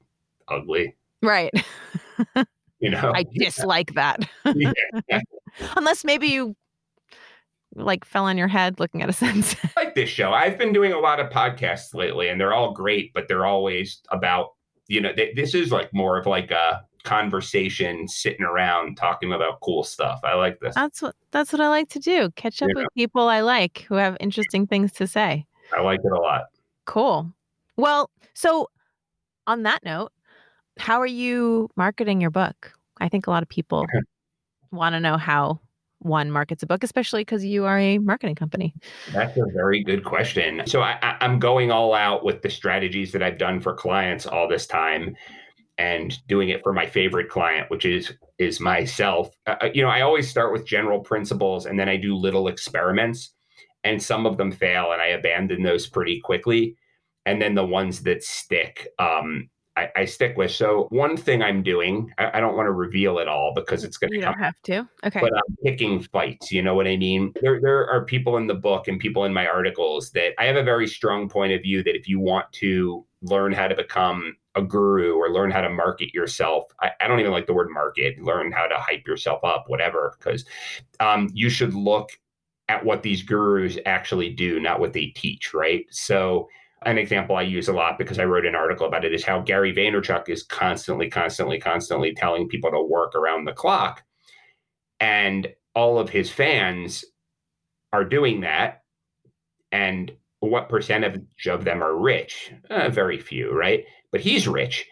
ugly 0.48 0.94
right 1.22 1.52
You 2.80 2.90
know, 2.90 3.12
I 3.14 3.24
dislike 3.34 3.94
that. 3.94 4.28
yeah. 4.54 5.20
Unless 5.76 6.04
maybe 6.04 6.28
you 6.28 6.54
like 7.74 8.04
fell 8.04 8.24
on 8.24 8.38
your 8.38 8.48
head 8.48 8.78
looking 8.80 9.02
at 9.02 9.08
a 9.08 9.12
sunset. 9.12 9.70
like 9.76 9.94
this 9.94 10.08
show. 10.08 10.32
I've 10.32 10.58
been 10.58 10.72
doing 10.72 10.92
a 10.92 10.98
lot 10.98 11.20
of 11.20 11.30
podcasts 11.30 11.94
lately, 11.94 12.28
and 12.28 12.40
they're 12.40 12.54
all 12.54 12.72
great, 12.72 13.12
but 13.14 13.28
they're 13.28 13.46
always 13.46 14.00
about 14.10 14.50
you 14.88 15.00
know 15.00 15.12
they, 15.16 15.32
this 15.34 15.54
is 15.54 15.70
like 15.72 15.92
more 15.92 16.18
of 16.18 16.26
like 16.26 16.50
a 16.50 16.84
conversation 17.06 18.08
sitting 18.08 18.44
around 18.44 18.96
talking 18.96 19.32
about 19.32 19.60
cool 19.60 19.84
stuff. 19.84 20.20
I 20.24 20.34
like 20.34 20.58
this. 20.58 20.74
That's 20.74 21.00
what 21.00 21.14
that's 21.30 21.52
what 21.52 21.60
i 21.60 21.68
like 21.68 21.88
to 21.90 22.00
do. 22.00 22.30
Catch 22.36 22.60
up 22.62 22.68
you 22.68 22.74
with 22.74 22.82
know? 22.82 22.88
people 22.94 23.28
i 23.28 23.40
like 23.40 23.86
who 23.88 23.94
have 23.94 24.16
interesting 24.20 24.66
things 24.66 24.92
to 24.92 25.06
say. 25.06 25.46
I 25.76 25.80
like 25.80 26.00
it 26.02 26.12
a 26.12 26.20
lot. 26.20 26.44
Cool. 26.84 27.32
Well 27.76 28.10
so 28.34 28.68
on 29.46 29.62
that 29.62 29.84
note 29.84 30.12
how 30.78 31.00
are 31.00 31.06
you 31.06 31.70
marketing 31.76 32.20
your 32.20 32.30
book? 32.30 32.72
I 33.00 33.08
think 33.08 33.26
a 33.26 33.30
lot 33.30 33.42
of 33.42 33.48
people 33.48 33.86
want 34.72 34.94
to 34.94 35.00
know 35.00 35.16
how 35.16 35.60
one 36.06 36.30
markets 36.30 36.62
a 36.62 36.66
book, 36.66 36.84
especially 36.84 37.22
because 37.22 37.44
you 37.44 37.64
are 37.64 37.78
a 37.78 37.98
marketing 37.98 38.34
company? 38.34 38.74
That's 39.12 39.36
a 39.36 39.44
very 39.52 39.82
good 39.82 40.04
question. 40.04 40.62
So 40.66 40.80
I, 40.80 41.16
am 41.20 41.38
going 41.38 41.70
all 41.70 41.94
out 41.94 42.24
with 42.24 42.42
the 42.42 42.50
strategies 42.50 43.12
that 43.12 43.22
I've 43.22 43.38
done 43.38 43.60
for 43.60 43.74
clients 43.74 44.26
all 44.26 44.48
this 44.48 44.66
time, 44.66 45.16
and 45.78 46.18
doing 46.26 46.48
it 46.48 46.62
for 46.62 46.72
my 46.72 46.86
favorite 46.86 47.28
client, 47.28 47.70
which 47.70 47.84
is 47.84 48.12
is 48.38 48.60
myself. 48.60 49.36
Uh, 49.46 49.56
uh, 49.62 49.68
you 49.74 49.82
know, 49.82 49.88
I 49.88 50.00
always 50.02 50.28
start 50.28 50.52
with 50.52 50.66
general 50.66 51.00
principles, 51.00 51.66
and 51.66 51.78
then 51.78 51.88
I 51.88 51.96
do 51.96 52.14
little 52.14 52.48
experiments, 52.48 53.32
and 53.84 54.02
some 54.02 54.26
of 54.26 54.36
them 54.36 54.52
fail, 54.52 54.92
and 54.92 55.02
I 55.02 55.08
abandon 55.08 55.62
those 55.62 55.86
pretty 55.86 56.20
quickly. 56.20 56.76
And 57.26 57.42
then 57.42 57.54
the 57.54 57.66
ones 57.66 58.02
that 58.04 58.22
stick, 58.22 58.86
um, 59.00 59.50
I, 59.76 59.90
I, 59.94 60.04
stick 60.06 60.36
with. 60.36 60.50
So 60.50 60.86
one 60.90 61.16
thing 61.16 61.42
I'm 61.42 61.62
doing, 61.62 62.12
I, 62.18 62.38
I 62.38 62.40
don't 62.40 62.56
want 62.56 62.66
to 62.66 62.72
reveal 62.72 63.18
it 63.18 63.28
all 63.28 63.52
because 63.54 63.84
it's 63.84 63.98
going 63.98 64.10
to. 64.10 64.16
You 64.16 64.22
don't 64.22 64.38
have 64.38 64.54
to. 64.64 64.88
Okay. 65.04 65.20
But 65.20 65.32
I'm 65.34 65.56
picking 65.62 66.00
fights. 66.00 66.50
You 66.50 66.62
know 66.62 66.74
what 66.74 66.86
I 66.86 66.96
mean? 66.96 67.32
There, 67.42 67.60
there 67.60 67.88
are 67.90 68.04
people 68.04 68.38
in 68.38 68.46
the 68.46 68.54
book 68.54 68.88
and 68.88 68.98
people 68.98 69.24
in 69.24 69.34
my 69.34 69.46
articles 69.46 70.10
that 70.12 70.32
I 70.38 70.46
have 70.46 70.56
a 70.56 70.62
very 70.62 70.86
strong 70.86 71.28
point 71.28 71.52
of 71.52 71.62
view 71.62 71.82
that 71.82 71.94
if 71.94 72.08
you 72.08 72.18
want 72.18 72.50
to 72.52 73.04
learn 73.22 73.52
how 73.52 73.68
to 73.68 73.74
become 73.74 74.36
a 74.54 74.62
guru 74.62 75.14
or 75.14 75.30
learn 75.30 75.50
how 75.50 75.60
to 75.60 75.68
market 75.68 76.14
yourself, 76.14 76.64
I, 76.80 76.92
I 77.00 77.08
don't 77.08 77.20
even 77.20 77.32
like 77.32 77.46
the 77.46 77.54
word 77.54 77.68
market. 77.70 78.20
Learn 78.22 78.52
how 78.52 78.66
to 78.66 78.76
hype 78.76 79.06
yourself 79.06 79.44
up, 79.44 79.64
whatever, 79.66 80.14
because 80.18 80.46
um, 81.00 81.28
you 81.34 81.50
should 81.50 81.74
look 81.74 82.10
at 82.68 82.84
what 82.84 83.02
these 83.02 83.22
gurus 83.22 83.76
actually 83.84 84.30
do, 84.30 84.58
not 84.58 84.80
what 84.80 84.94
they 84.94 85.06
teach. 85.06 85.52
Right. 85.52 85.84
So 85.90 86.48
an 86.84 86.98
example 86.98 87.36
I 87.36 87.42
use 87.42 87.68
a 87.68 87.72
lot 87.72 87.98
because 87.98 88.18
I 88.18 88.24
wrote 88.24 88.46
an 88.46 88.54
article 88.54 88.86
about 88.86 89.04
it 89.04 89.14
is 89.14 89.24
how 89.24 89.40
Gary 89.40 89.74
Vaynerchuk 89.74 90.28
is 90.28 90.42
constantly, 90.42 91.08
constantly, 91.08 91.58
constantly 91.58 92.14
telling 92.14 92.48
people 92.48 92.70
to 92.70 92.82
work 92.82 93.14
around 93.14 93.44
the 93.44 93.52
clock. 93.52 94.02
And 95.00 95.48
all 95.74 95.98
of 95.98 96.10
his 96.10 96.30
fans 96.30 97.04
are 97.92 98.04
doing 98.04 98.40
that. 98.42 98.82
And 99.72 100.12
what 100.40 100.68
percentage 100.68 101.46
of 101.48 101.64
them 101.64 101.82
are 101.82 101.96
rich? 101.96 102.52
Uh, 102.70 102.88
very 102.90 103.18
few, 103.18 103.52
right? 103.52 103.84
But 104.12 104.20
he's 104.20 104.46
rich. 104.46 104.86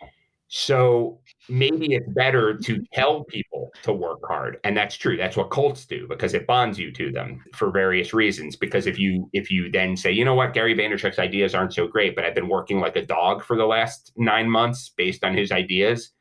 So 0.49 1.21
maybe 1.49 1.95
it's 1.95 2.09
better 2.15 2.57
to 2.57 2.83
tell 2.93 3.25
people 3.25 3.71
to 3.83 3.93
work 3.93 4.21
hard. 4.27 4.59
And 4.65 4.77
that's 4.77 4.97
true. 4.97 5.17
That's 5.17 5.37
what 5.37 5.51
cults 5.51 5.85
do 5.85 6.07
because 6.09 6.35
it 6.35 6.47
bonds 6.47 6.79
you 6.79 6.91
to 6.93 7.11
them 7.11 7.43
for 7.55 7.71
various 7.71 8.15
reasons. 8.15 8.57
Because 8.57 8.87
if 8.87 8.99
you 8.99 9.29
if 9.33 9.51
you 9.51 9.71
then 9.71 9.97
say, 9.97 10.13
you 10.13 10.25
know 10.25 10.35
what, 10.35 10.55
Gary 10.55 10.75
Vaynerchuk's 10.75 11.19
ideas 11.19 11.55
aren't 11.55 11.75
so 11.75 11.87
great, 11.87 12.15
but 12.15 12.25
I've 12.25 12.35
been 12.35 12.49
working 12.49 12.81
like 12.81 12.97
a 12.97 13.05
dog 13.05 13.45
for 13.45 13.57
the 13.57 13.67
last 13.67 14.13
nine 14.17 14.49
months 14.49 14.91
based 14.97 15.25
on 15.25 15.37
his 15.37 15.53
ideas, 15.53 16.13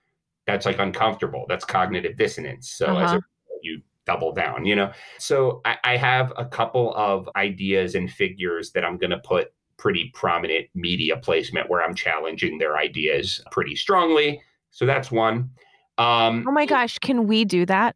that's 0.45 0.65
like 0.65 0.79
uncomfortable. 0.79 1.45
That's 1.47 1.65
cognitive 1.65 2.17
dissonance. 2.17 2.71
So 2.71 2.87
uh-huh. 2.87 3.03
as 3.03 3.11
a 3.13 3.23
you 3.61 3.81
double 4.05 4.33
down, 4.33 4.65
you 4.65 4.75
know? 4.75 4.91
So 5.17 5.61
I, 5.63 5.77
I 5.83 5.97
have 5.97 6.33
a 6.37 6.45
couple 6.45 6.93
of 6.95 7.29
ideas 7.35 7.95
and 7.95 8.11
figures 8.11 8.71
that 8.71 8.83
I'm 8.83 8.97
gonna 8.97 9.21
put 9.23 9.53
pretty 9.77 10.11
prominent 10.13 10.67
media 10.75 11.17
placement 11.17 11.69
where 11.69 11.83
I'm 11.83 11.95
challenging 11.95 12.57
their 12.57 12.77
ideas 12.77 13.41
pretty 13.51 13.75
strongly. 13.75 14.41
So 14.73 14.85
that's 14.85 15.11
one. 15.11 15.51
Um, 15.97 16.43
oh 16.47 16.51
my 16.51 16.65
gosh, 16.65 16.97
can 16.97 17.27
we 17.27 17.45
do 17.45 17.65
that? 17.67 17.95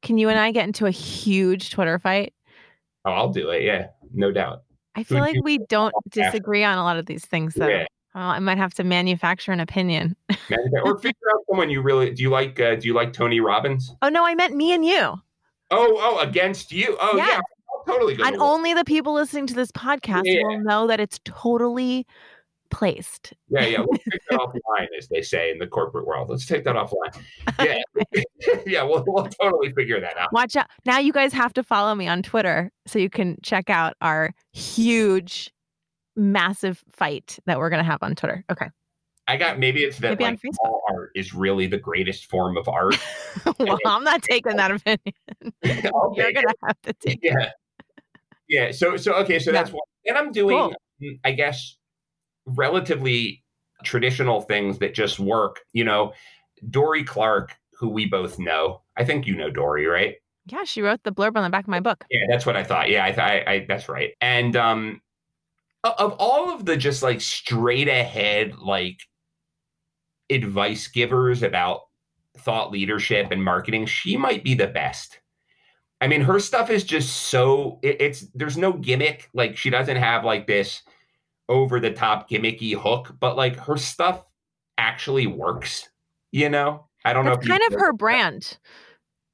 Can 0.00 0.16
you 0.16 0.28
and 0.28 0.38
I 0.38 0.52
get 0.52 0.64
into 0.64 0.86
a 0.86 0.90
huge 0.90 1.70
Twitter 1.70 1.98
fight? 1.98 2.32
Oh, 3.04 3.10
I'll 3.10 3.32
do 3.32 3.50
it. 3.50 3.62
Yeah, 3.62 3.88
no 4.14 4.30
doubt. 4.30 4.62
I 4.94 5.02
feel 5.02 5.18
like 5.18 5.36
we 5.42 5.58
don't 5.58 5.92
disagree 6.08 6.62
on 6.62 6.78
a 6.78 6.84
lot 6.84 6.96
of 6.96 7.06
these 7.06 7.24
things, 7.24 7.54
though. 7.54 7.66
Yeah. 7.66 7.86
Well, 8.14 8.28
I 8.28 8.38
might 8.38 8.58
have 8.58 8.74
to 8.74 8.84
manufacture 8.84 9.52
an 9.52 9.60
opinion. 9.60 10.16
or 10.82 10.98
figure 10.98 11.18
out 11.34 11.40
someone 11.48 11.68
you 11.68 11.82
really 11.82 12.14
do. 12.14 12.22
You 12.22 12.30
like? 12.30 12.58
Uh, 12.60 12.76
do 12.76 12.86
you 12.86 12.94
like 12.94 13.12
Tony 13.12 13.40
Robbins? 13.40 13.92
Oh 14.00 14.08
no, 14.08 14.24
I 14.24 14.34
meant 14.36 14.54
me 14.54 14.72
and 14.72 14.84
you. 14.84 14.98
Oh, 15.00 15.20
oh, 15.70 16.18
against 16.20 16.72
you. 16.72 16.96
Oh 17.00 17.16
yeah, 17.16 17.26
yeah 17.26 17.40
totally 17.88 18.16
And 18.22 18.36
only 18.36 18.74
the 18.74 18.84
people 18.84 19.14
listening 19.14 19.46
to 19.48 19.54
this 19.54 19.72
podcast 19.72 20.22
yeah. 20.24 20.42
will 20.44 20.60
know 20.60 20.86
that 20.86 21.00
it's 21.00 21.20
totally 21.24 22.06
placed. 22.70 23.32
Yeah, 23.48 23.66
yeah. 23.66 23.78
We'll 23.80 23.98
take 23.98 24.20
that 24.30 24.38
offline, 24.38 24.86
as 24.98 25.08
they 25.08 25.22
say 25.22 25.50
in 25.50 25.58
the 25.58 25.66
corporate 25.66 26.06
world. 26.06 26.28
Let's 26.30 26.46
take 26.46 26.64
that 26.64 26.76
offline. 26.76 27.22
Yeah, 27.60 28.22
yeah. 28.66 28.82
We'll, 28.82 29.04
we'll 29.06 29.26
totally 29.26 29.72
figure 29.72 30.00
that 30.00 30.16
out. 30.16 30.32
Watch 30.32 30.56
out. 30.56 30.66
Now 30.84 30.98
you 30.98 31.12
guys 31.12 31.32
have 31.32 31.52
to 31.54 31.62
follow 31.62 31.94
me 31.94 32.08
on 32.08 32.22
Twitter 32.22 32.70
so 32.86 32.98
you 32.98 33.10
can 33.10 33.36
check 33.42 33.70
out 33.70 33.94
our 34.00 34.32
huge, 34.52 35.52
massive 36.16 36.82
fight 36.90 37.38
that 37.46 37.58
we're 37.58 37.70
gonna 37.70 37.84
have 37.84 38.02
on 38.02 38.14
Twitter. 38.14 38.44
Okay. 38.50 38.66
I 39.26 39.36
got 39.36 39.58
maybe 39.58 39.82
it's 39.84 39.98
that 39.98 40.18
Maybe 40.18 40.24
like 40.24 40.54
all 40.64 40.82
art 40.90 41.10
is 41.14 41.34
really 41.34 41.66
the 41.66 41.76
greatest 41.76 42.26
form 42.30 42.56
of 42.56 42.66
art. 42.66 42.96
well, 43.58 43.78
I'm 43.84 44.02
not 44.02 44.22
taking 44.22 44.56
that 44.56 44.70
opinion. 44.72 45.14
I'll 45.94 46.14
You're 46.16 46.32
gonna 46.32 46.46
have 46.66 46.80
to 46.82 46.92
take. 46.94 47.18
yeah 47.22 47.50
yeah 48.48 48.70
so 48.70 48.96
so 48.96 49.12
okay 49.12 49.38
so 49.38 49.50
Yeah. 49.50 49.60
that's 49.62 49.70
what 49.72 49.84
and 50.06 50.16
i'm 50.16 50.32
doing 50.32 50.56
Cool. 50.56 50.74
mm, 51.02 51.18
i 51.22 51.32
guess 51.32 51.76
relatively 52.56 53.42
traditional 53.84 54.40
things 54.40 54.78
that 54.78 54.94
just 54.94 55.18
work 55.18 55.60
you 55.72 55.84
know? 55.84 56.12
Dorie 56.70 57.04
Clark 57.04 57.56
who 57.78 57.88
we 57.88 58.06
both 58.06 58.40
know 58.40 58.82
i 58.96 59.04
think 59.04 59.26
you 59.26 59.36
know 59.36 59.50
Dorie 59.50 59.86
right? 59.86 60.16
Yeah, 60.46 60.64
she 60.64 60.82
wrote 60.82 61.02
the 61.04 61.12
blurb 61.12 61.36
on 61.36 61.44
the 61.44 61.50
back 61.50 61.64
of 61.64 61.68
my 61.68 61.80
book. 61.80 62.04
yeah 62.10 62.26
that's 62.28 62.44
what 62.46 62.56
i 62.56 62.64
thought. 62.64 62.90
Yeah 62.90 63.04
i, 63.04 63.12
th- 63.12 63.18
I, 63.18 63.52
I 63.52 63.66
that's 63.68 63.88
right. 63.88 64.12
And 64.20 64.56
um 64.56 65.00
of 65.84 66.14
all 66.18 66.52
of 66.52 66.64
the 66.64 66.76
just 66.76 67.02
like 67.04 67.20
straight 67.20 67.86
ahead 67.88 68.56
like 68.58 68.98
advice 70.30 70.88
givers 70.88 71.42
about 71.42 71.82
thought 72.36 72.70
leadership 72.72 73.30
and 73.30 73.42
marketing 73.42 73.86
she 73.86 74.16
might 74.16 74.42
be 74.42 74.54
the 74.54 74.66
best. 74.66 75.20
I 76.00 76.08
mean 76.08 76.22
her 76.22 76.40
stuff 76.40 76.70
is 76.70 76.82
just 76.84 77.28
so 77.28 77.78
it, 77.82 78.00
it's 78.00 78.26
there's 78.34 78.56
no 78.58 78.72
gimmick. 78.72 79.28
Like 79.34 79.56
she 79.56 79.70
doesn't 79.70 79.96
have 79.96 80.24
like 80.24 80.46
this 80.46 80.82
over 81.48 81.80
the 81.80 81.90
top 81.90 82.28
gimmicky 82.28 82.74
hook 82.74 83.14
but 83.20 83.36
like 83.36 83.56
her 83.56 83.76
stuff 83.76 84.24
actually 84.76 85.26
works 85.26 85.88
you 86.32 86.48
know 86.48 86.86
i 87.04 87.12
don't 87.12 87.24
know 87.24 87.32
That's 87.32 87.46
if 87.46 87.48
kind 87.50 87.62
of 87.68 87.80
her 87.80 87.92
brand. 87.92 88.58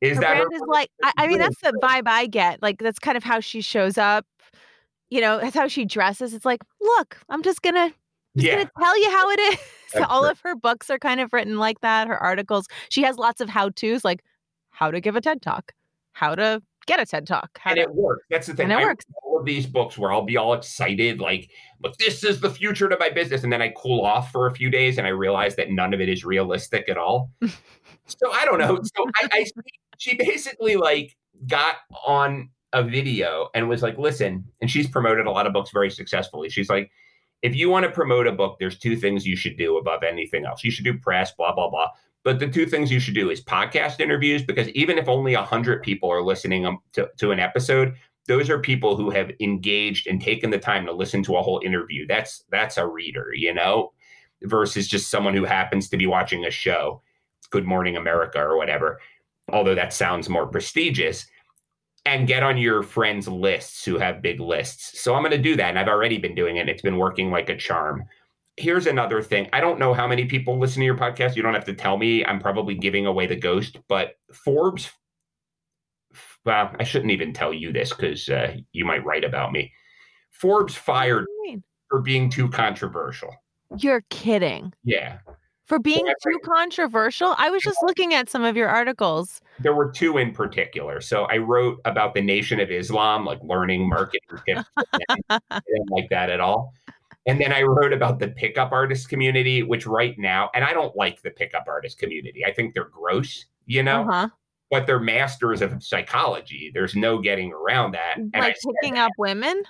is 0.01 0.17
her 0.17 0.21
that 0.21 0.35
brand 0.37 0.53
is 0.53 0.63
like 0.69 0.91
I, 1.03 1.13
I 1.19 1.27
mean 1.27 1.39
that's 1.39 1.61
the 1.61 1.73
vibe 1.83 2.07
I 2.07 2.27
get. 2.27 2.63
Like 2.63 2.79
that's 2.79 2.99
kind 2.99 3.17
of 3.17 3.25
how 3.25 3.41
she 3.41 3.61
shows 3.61 3.99
up. 3.99 4.27
You 5.11 5.21
know, 5.21 5.39
that's 5.41 5.55
how 5.57 5.69
she 5.69 5.85
dresses. 5.85 6.35
It's 6.35 6.45
like, 6.45 6.63
look, 6.81 7.19
I'm 7.29 7.43
just 7.43 7.63
gonna 7.63 7.93
just 8.37 8.47
yeah 8.47 8.57
gonna 8.57 8.71
tell 8.79 8.99
you 9.01 9.11
how 9.11 9.31
it 9.31 9.41
is. 9.41 9.59
That's 9.95 10.07
All 10.11 10.25
right. 10.25 10.33
of 10.33 10.41
her 10.41 10.57
books 10.57 10.91
are 10.91 10.99
kind 10.99 11.21
of 11.21 11.33
written 11.33 11.57
like 11.59 11.81
that. 11.83 12.09
Her 12.09 12.21
articles. 12.21 12.67
She 12.89 13.03
has 13.03 13.17
lots 13.17 13.41
of 13.41 13.49
how 13.49 13.69
tos, 13.71 14.05
like 14.05 14.25
how 14.71 14.91
to 14.91 15.01
give 15.01 15.15
a 15.15 15.21
TED 15.21 15.41
talk, 15.41 15.73
how 16.13 16.35
to 16.35 16.61
get 16.87 17.01
a 17.01 17.07
TED 17.07 17.27
talk, 17.27 17.59
how 17.59 17.71
and 17.71 17.77
to 17.77 17.83
it 17.83 17.95
works. 17.95 18.25
That's 18.31 18.47
the 18.47 18.55
thing. 18.55 18.71
And 18.71 18.81
it 18.81 18.85
I 18.85 18.85
works. 18.85 19.05
All 19.23 19.39
of 19.39 19.47
these 19.47 19.67
books 19.67 19.99
where 19.99 20.13
I'll 20.13 20.25
be 20.25 20.37
all 20.37 20.55
excited, 20.55 21.21
like, 21.21 21.51
"But 21.81 21.97
this 21.99 22.25
is 22.25 22.41
the 22.41 22.51
future 22.51 22.89
to 22.89 22.97
my 22.99 23.11
business," 23.11 23.45
and 23.45 23.53
then 23.53 23.63
I 23.63 23.73
cool 23.77 24.05
off 24.05 24.31
for 24.31 24.47
a 24.47 24.55
few 24.55 24.71
days, 24.71 24.99
and 24.99 25.07
I 25.07 25.11
realize 25.11 25.57
that 25.57 25.71
none 25.71 25.95
of 25.95 26.01
it 26.01 26.09
is 26.09 26.25
realistic 26.25 26.89
at 26.89 26.97
all. 26.97 27.31
so 28.07 28.33
I 28.33 28.45
don't 28.45 28.59
know. 28.59 28.81
So 28.83 29.07
I, 29.23 29.29
I 29.33 29.47
she 29.99 30.17
basically 30.17 30.77
like 30.77 31.17
got 31.47 31.77
on 32.07 32.51
a 32.73 32.83
video 32.83 33.49
and 33.55 33.69
was 33.69 33.83
like, 33.83 33.99
"Listen," 33.99 34.45
and 34.61 34.71
she's 34.71 34.89
promoted 34.89 35.27
a 35.27 35.31
lot 35.31 35.47
of 35.47 35.53
books 35.53 35.71
very 35.73 35.91
successfully. 35.91 36.49
She's 36.49 36.69
like. 36.69 36.91
If 37.45 37.55
you 37.55 37.69
want 37.69 37.85
to 37.85 37.93
promote 37.93 38.27
a 38.27 38.33
book, 38.33 38.57
there's 38.59 38.79
two 38.79 38.97
things 38.97 39.27
you 39.27 39.37
should 39.37 39.59
do 39.59 39.77
above 39.77 40.03
anything 40.03 40.47
else. 40.47 40.65
You 40.65 40.71
should 40.71 40.87
do 40.87 40.99
press, 40.99 41.31
blah, 41.33 41.55
blah, 41.55 41.69
blah. 41.69 41.89
But 42.23 42.39
the 42.39 42.49
two 42.49 42.65
things 42.65 42.91
you 42.91 42.99
should 42.99 43.15
do 43.15 43.29
is 43.29 43.45
podcast 43.45 44.01
interviews, 44.01 44.43
because 44.43 44.71
even 44.71 44.97
if 44.97 45.11
only 45.11 45.37
100 45.37 45.83
people 45.83 46.11
are 46.11 46.23
listening 46.23 46.65
um, 46.65 46.79
to, 46.95 47.11
to 47.19 47.33
an 47.33 47.41
episode, 47.41 47.97
those 48.29 48.49
are 48.49 48.59
people 48.59 48.97
who 48.97 49.11
have 49.11 49.31
engaged 49.41 50.07
and 50.07 50.23
taken 50.23 50.49
the 50.49 50.59
time 50.59 50.87
to 50.87 50.93
listen 50.93 51.23
to 51.25 51.37
a 51.37 51.43
whole 51.43 51.61
interview. 51.63 52.07
That's 52.07 52.45
that's 52.51 52.79
a 52.79 52.87
reader, 52.87 53.35
you 53.35 53.53
know, 53.53 53.93
versus 54.45 54.89
just 54.89 55.11
someone 55.11 55.35
who 55.35 55.45
happens 55.45 55.91
to 55.91 55.99
be 55.99 56.07
watching 56.07 56.47
a 56.47 56.51
show, 56.51 57.03
Good 57.51 57.67
Morning 57.67 57.99
America 57.99 58.39
or 58.41 58.57
whatever. 58.57 59.01
Although 59.53 59.75
that 59.75 59.93
sounds 59.93 60.31
more 60.31 60.47
prestigious. 60.47 61.27
And 62.07 62.27
get 62.27 62.43
on 62.43 62.59
your 62.59 62.83
friends' 62.83 63.27
lists 63.27 63.85
who 63.85 63.99
have 63.99 64.21
big 64.21 64.39
lists. 64.39 65.01
So 65.01 65.15
I'm 65.15 65.23
going 65.23 65.31
to 65.31 65.39
do 65.39 65.57
that. 65.57 65.71
And 65.71 65.79
I've 65.79 65.89
already 65.89 66.19
been 66.19 66.35
doing 66.35 66.57
it. 66.57 66.61
and 66.61 66.69
It's 66.69 66.83
been 66.83 66.99
working 66.99 67.31
like 67.31 67.49
a 67.49 67.57
charm. 67.57 68.05
Here's 68.57 68.87
another 68.87 69.23
thing. 69.23 69.49
I 69.55 69.61
don't 69.61 69.79
know 69.79 69.95
how 69.95 70.07
many 70.07 70.27
people 70.27 70.59
listen 70.59 70.81
to 70.81 70.85
your 70.85 70.99
podcast. 70.99 71.35
You 71.35 71.43
don't 71.43 71.55
have 71.55 71.65
to 71.65 71.75
tell 71.75 71.97
me. 71.97 72.25
I'm 72.25 72.41
probably 72.41 72.75
giving 72.75 73.07
away 73.07 73.27
the 73.27 73.37
ghost, 73.37 73.79
but 73.89 74.17
Forbes 74.33 74.91
well, 76.45 76.71
I 76.79 76.85
shouldn't 76.85 77.11
even 77.11 77.33
tell 77.33 77.53
you 77.53 77.73
this 77.73 77.91
because 77.91 78.29
uh, 78.29 78.57
you 78.73 78.85
might 78.85 79.05
write 79.05 79.25
about 79.25 79.53
me. 79.53 79.73
Forbes 80.31 80.75
fired 80.75 81.27
for 81.89 82.01
being 82.01 82.29
too 82.29 82.49
controversial. 82.49 83.35
You're 83.79 84.05
kidding. 84.11 84.73
Yeah, 84.85 85.19
For 85.67 85.79
being 85.79 86.07
I 86.07 86.13
too 86.23 86.39
controversial? 86.45 87.35
I 87.39 87.49
was 87.51 87.63
just 87.63 87.79
looking 87.83 88.13
at 88.13 88.29
some 88.29 88.45
of 88.45 88.55
your 88.57 88.69
articles. 88.69 89.41
there 89.61 89.73
were 89.75 89.91
two 89.91 90.19
in 90.19 90.33
particular. 90.33 91.01
So 91.01 91.25
I 91.25 91.39
wrote 91.39 91.81
about 91.87 92.13
the 92.15 92.21
Nation 92.21 92.61
of 92.61 92.71
Islam, 92.71 93.25
like 93.25 93.39
learning 93.43 93.89
marketing 93.89 94.21
tips. 94.47 94.65
Didn't 95.31 95.91
like 95.91 96.09
that 96.11 96.29
at 96.31 96.41
all. 96.41 96.73
And 97.27 97.41
then 97.41 97.53
I 97.53 97.63
wrote 97.63 97.95
about 97.95 98.19
the 98.19 98.29
pickup 98.29 98.73
artist 98.73 99.09
community, 99.09 99.63
which 99.63 99.87
right 99.87 100.15
now, 100.19 100.51
and 100.55 100.63
I 100.63 100.75
don't 100.75 100.95
like 100.95 101.23
the 101.23 101.31
pickup 101.31 101.65
artist 101.67 101.99
community. 101.99 102.45
I 102.45 102.53
think 102.53 102.75
they're 102.75 102.91
gross, 102.91 103.47
you 103.65 103.83
know, 103.83 104.03
Uh-huh. 104.03 104.29
but 104.71 104.87
they're 104.87 105.01
masters 105.01 105.63
of 105.63 105.83
psychology. 105.83 106.71
There's 106.75 106.95
no 106.95 107.19
getting 107.23 107.51
around 107.55 107.93
that. 107.93 108.17
And 108.19 108.31
I 108.37 108.41
Like 108.41 108.57
said 108.59 108.71
picking 108.83 108.99
up 108.99 109.13
women? 109.17 109.63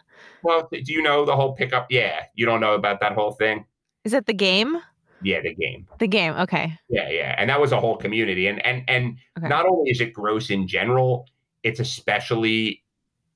Well, 0.43 0.69
do 0.73 0.83
you 0.93 1.01
know 1.03 1.25
the 1.25 1.37
whole 1.37 1.53
pickup? 1.55 1.87
Yeah, 1.91 2.25
you 2.35 2.45
don't 2.45 2.59
know 2.61 2.75
about 2.75 2.99
that 2.99 3.13
whole 3.13 3.31
thing. 3.33 3.65
Is 4.03 4.13
it 4.15 4.27
the 4.27 4.35
game? 4.35 4.79
Yeah, 5.23 5.41
the 5.41 5.55
game. 5.55 5.87
The 5.99 6.07
game. 6.07 6.35
Okay. 6.35 6.79
Yeah, 6.89 7.09
yeah, 7.09 7.35
and 7.39 7.49
that 7.51 7.61
was 7.61 7.73
a 7.73 7.81
whole 7.81 7.97
community. 7.97 8.47
And 8.47 8.65
and 8.67 8.85
and 8.89 9.17
Okay. 9.39 9.49
not 9.49 9.67
only 9.67 9.91
is 9.91 10.01
it 10.01 10.13
gross 10.13 10.51
in 10.51 10.67
general, 10.69 11.27
it's 11.63 11.81
especially 11.81 12.83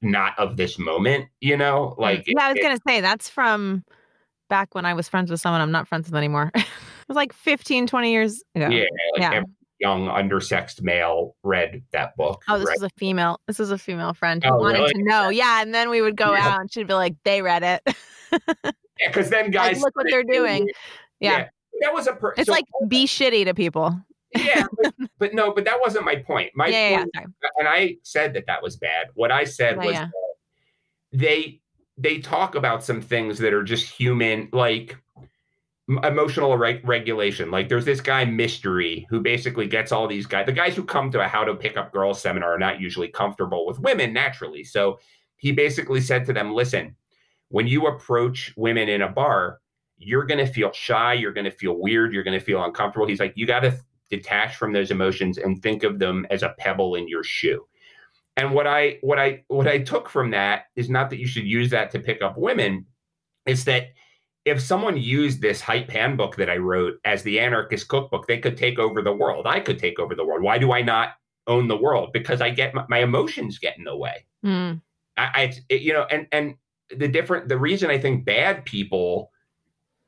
not 0.03 0.39
of 0.39 0.57
this 0.57 0.79
moment. 0.79 1.29
You 1.41 1.57
know, 1.57 1.95
like 1.99 2.25
yeah, 2.27 2.45
I 2.45 2.49
was 2.49 2.59
it- 2.59 2.63
gonna 2.63 2.79
say 2.87 3.01
that's 3.01 3.29
from 3.29 3.85
back 4.49 4.75
when 4.75 4.85
I 4.87 4.95
was 4.95 5.09
friends 5.09 5.31
with 5.31 5.41
someone 5.41 5.61
I'm 5.61 5.73
not 5.73 5.89
friends 5.89 6.07
with 6.09 6.15
anymore. 6.17 6.51
it 6.55 6.65
was 7.09 7.17
like 7.17 7.33
15, 7.33 7.87
20 7.87 8.13
years 8.13 8.43
ago. 8.55 8.69
yeah, 8.69 8.85
like 9.15 9.21
Yeah. 9.23 9.31
every 9.33 9.51
young 9.81 10.09
undersexed 10.09 10.83
male 10.83 11.37
read 11.45 11.83
that 11.93 12.17
book. 12.17 12.43
Oh, 12.49 12.59
this 12.59 12.67
right? 12.69 12.77
was 12.81 12.91
a 12.91 12.99
female. 12.99 13.41
This 13.47 13.61
is 13.61 13.71
a 13.71 13.79
female 13.79 14.13
friend 14.13 14.43
who 14.43 14.51
Oh, 14.51 14.59
wanted 14.59 14.79
really? 14.81 14.93
to 14.95 15.03
know. 15.05 15.29
Yeah, 15.29 15.63
and 15.63 15.73
then 15.75 15.89
we 15.91 16.01
would 16.03 16.17
go 16.17 16.33
Yeah. 16.33 16.49
out 16.49 16.61
and 16.61 16.73
she'd 16.73 16.87
be 16.89 16.95
like, 16.95 17.15
"They 17.25 17.43
read 17.43 17.63
it." 17.63 17.83
yeah, 18.65 18.73
because 19.07 19.31
then 19.31 19.51
guys 19.51 19.81
look 19.81 19.95
what 19.97 20.07
they're 20.11 20.25
doing 20.25 20.69
it. 20.69 20.75
Yeah. 21.21 21.49
That 21.81 21.93
was 21.95 22.07
a. 22.07 22.13
Per- 22.15 22.35
it's 22.37 22.47
so- 22.47 22.53
like 22.53 22.65
be 22.89 23.07
shitty 23.07 23.45
to 23.45 23.55
people. 23.55 23.99
yeah, 24.37 24.65
but, 24.83 24.95
but 25.19 25.35
no, 25.35 25.53
but 25.53 25.65
that 25.65 25.81
wasn't 25.81 26.05
my 26.05 26.17
point. 26.17 26.51
My 26.55 26.67
yeah, 26.69 26.91
yeah, 26.91 26.97
point 26.99 27.11
yeah. 27.15 27.21
Sorry. 27.21 27.33
and 27.59 27.69
I 27.69 27.97
said 28.03 28.35
that 28.35 28.47
that 28.47 28.63
was 28.63 28.77
bad. 28.77 29.09
What 29.15 29.33
I 29.33 29.45
said 29.45 29.77
Yeah, 29.77 29.85
was 29.85 29.95
yeah. 29.95 30.09
they 31.13 31.61
they 31.97 32.19
talk 32.19 32.55
about 32.55 32.85
some 32.85 33.01
things 33.01 33.39
that 33.39 33.53
are 33.53 33.63
just 33.63 33.87
human, 33.87 34.49
like 34.53 34.97
emotional 36.05 36.57
reg- 36.59 36.87
regulation. 36.87 37.51
Like 37.51 37.69
there's 37.69 37.87
this 37.87 38.01
guy 38.03 38.25
Mystery 38.27 39.07
who 39.09 39.21
basically 39.21 39.67
gets 39.67 39.91
all 39.91 40.07
these 40.07 40.27
guys. 40.27 40.45
The 40.47 40.53
guys 40.53 40.77
who 40.77 40.85
come 40.85 41.11
to 41.13 41.21
a 41.21 41.27
How 41.27 41.45
to 41.45 41.55
Pick 41.55 41.77
Up 41.79 41.93
Girls 41.93 42.21
seminar 42.21 42.55
are 42.55 42.59
not 42.59 42.81
usually 42.81 43.09
comfortable 43.09 43.67
with 43.67 43.79
women 43.81 44.13
naturally. 44.13 44.65
So 44.65 44.99
he 45.37 45.53
basically 45.53 46.03
said 46.03 46.27
to 46.27 46.33
them, 46.35 46.53
"Listen, 46.53 46.95
when 47.49 47.67
you 47.67 47.87
approach 47.87 48.53
women 48.57 48.89
in 48.91 49.01
a 49.03 49.09
bar." 49.09 49.61
You're 49.99 50.25
going 50.25 50.45
to 50.45 50.51
feel 50.51 50.73
shy. 50.73 51.15
You're 51.15 51.33
going 51.33 51.45
to 51.45 51.51
feel 51.51 51.75
weird. 51.75 52.13
You're 52.13 52.25
going 52.25 52.39
to 52.39 52.45
feel 52.45 52.65
uncomfortable. 52.65 53.07
He's 53.07 53.21
like, 53.21 53.33
you 53.37 53.47
got 53.47 53.61
to 53.61 53.79
detach 54.11 54.57
from 54.57 54.73
those 54.73 54.91
emotions 54.91 55.39
and 55.39 55.63
think 55.63 55.83
of 55.83 55.99
them 55.99 56.27
as 56.31 56.43
a 56.43 56.55
pebble 56.59 56.95
in 56.95 57.09
your 57.09 57.25
shoe. 57.25 57.67
And 58.37 58.55
what 58.55 58.67
I 58.67 58.99
what 59.01 59.19
I 59.19 59.45
what 59.49 59.67
I 59.67 59.79
took 59.79 60.09
from 60.09 60.31
that 60.31 60.67
is 60.77 60.89
not 60.89 61.11
that 61.11 61.19
you 61.19 61.27
should 61.27 61.45
use 61.45 61.71
that 61.71 61.91
to 61.91 61.99
pick 61.99 62.23
up 62.23 62.39
women, 62.39 62.87
is 63.47 63.65
that 63.65 63.89
if 64.45 64.61
someone 64.61 64.97
used 64.97 65.43
this 65.43 65.61
hype 65.61 65.91
handbook 65.91 66.37
that 66.37 66.49
I 66.49 66.57
wrote 66.57 67.01
as 67.05 67.23
the 67.23 67.41
anarchist 67.41 67.89
cookbook, 67.89 68.27
they 68.27 68.39
could 68.39 68.57
take 68.57 68.79
over 68.79 69.03
the 69.03 69.13
world. 69.13 69.47
I 69.47 69.61
could 69.61 69.79
take 69.79 69.99
over 69.99 70.15
the 70.15 70.25
world. 70.25 70.43
Why 70.43 70.57
do 70.57 70.73
I 70.73 70.83
not 70.83 71.15
own 71.49 71.67
the 71.67 71.77
world? 71.77 72.11
Because 72.13 72.41
I 72.41 72.51
get 72.51 72.75
my, 72.75 72.85
my 72.89 72.99
emotions 72.99 73.59
get 73.59 73.77
in 73.77 73.85
the 73.85 73.97
way. 73.97 74.25
Mm. 74.47 74.81
I, 75.17 75.23
I 75.35 75.53
it, 75.69 75.83
you 75.83 75.93
know, 75.93 76.07
and 76.11 76.29
and 76.31 76.55
the 76.97 77.09
different 77.09 77.49
the 77.49 77.59
reason 77.59 77.91
I 77.91 77.99
think 77.99 78.25
bad 78.25 78.65
people 78.65 79.33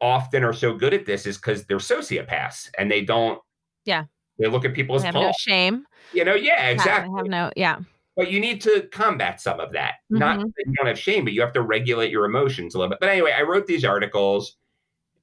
often 0.01 0.43
are 0.45 0.53
so 0.53 0.75
good 0.75 0.95
at 0.95 1.07
this 1.07 1.27
is 1.27 1.37
because 1.37 1.65
they're 1.67 1.79
sociopaths 1.79 2.71
and 2.79 2.91
they 2.91 3.03
don't. 3.03 3.41
Yeah. 3.85 4.05
They 4.39 4.47
look 4.49 4.65
at 4.65 4.73
people 4.75 4.97
as 4.97 5.03
have 5.03 5.15
no 5.15 5.33
shame. 5.39 5.85
You 6.13 6.25
know, 6.25 6.35
yeah, 6.35 6.69
exactly. 6.69 7.13
Have 7.17 7.27
no. 7.27 7.51
Yeah. 7.57 7.81
But 8.17 8.31
you 8.31 8.41
need 8.41 8.61
to 8.63 8.89
combat 8.93 9.41
some 9.41 9.61
of 9.61 9.73
that. 9.73 9.95
Not 10.11 10.39
Mhm. 10.41 10.45
that 10.45 10.65
you 10.67 10.73
don't 10.75 10.87
have 10.87 10.99
shame, 10.99 11.25
but 11.25 11.33
you 11.33 11.41
have 11.43 11.53
to 11.53 11.63
regulate 11.63 12.11
your 12.11 12.25
emotions 12.25 12.75
a 12.75 12.79
little 12.79 12.91
bit. 12.91 13.01
But 13.01 13.09
anyway, 13.11 13.33
I 13.37 13.43
wrote 13.43 13.67
these 13.67 13.85
articles. 13.85 14.57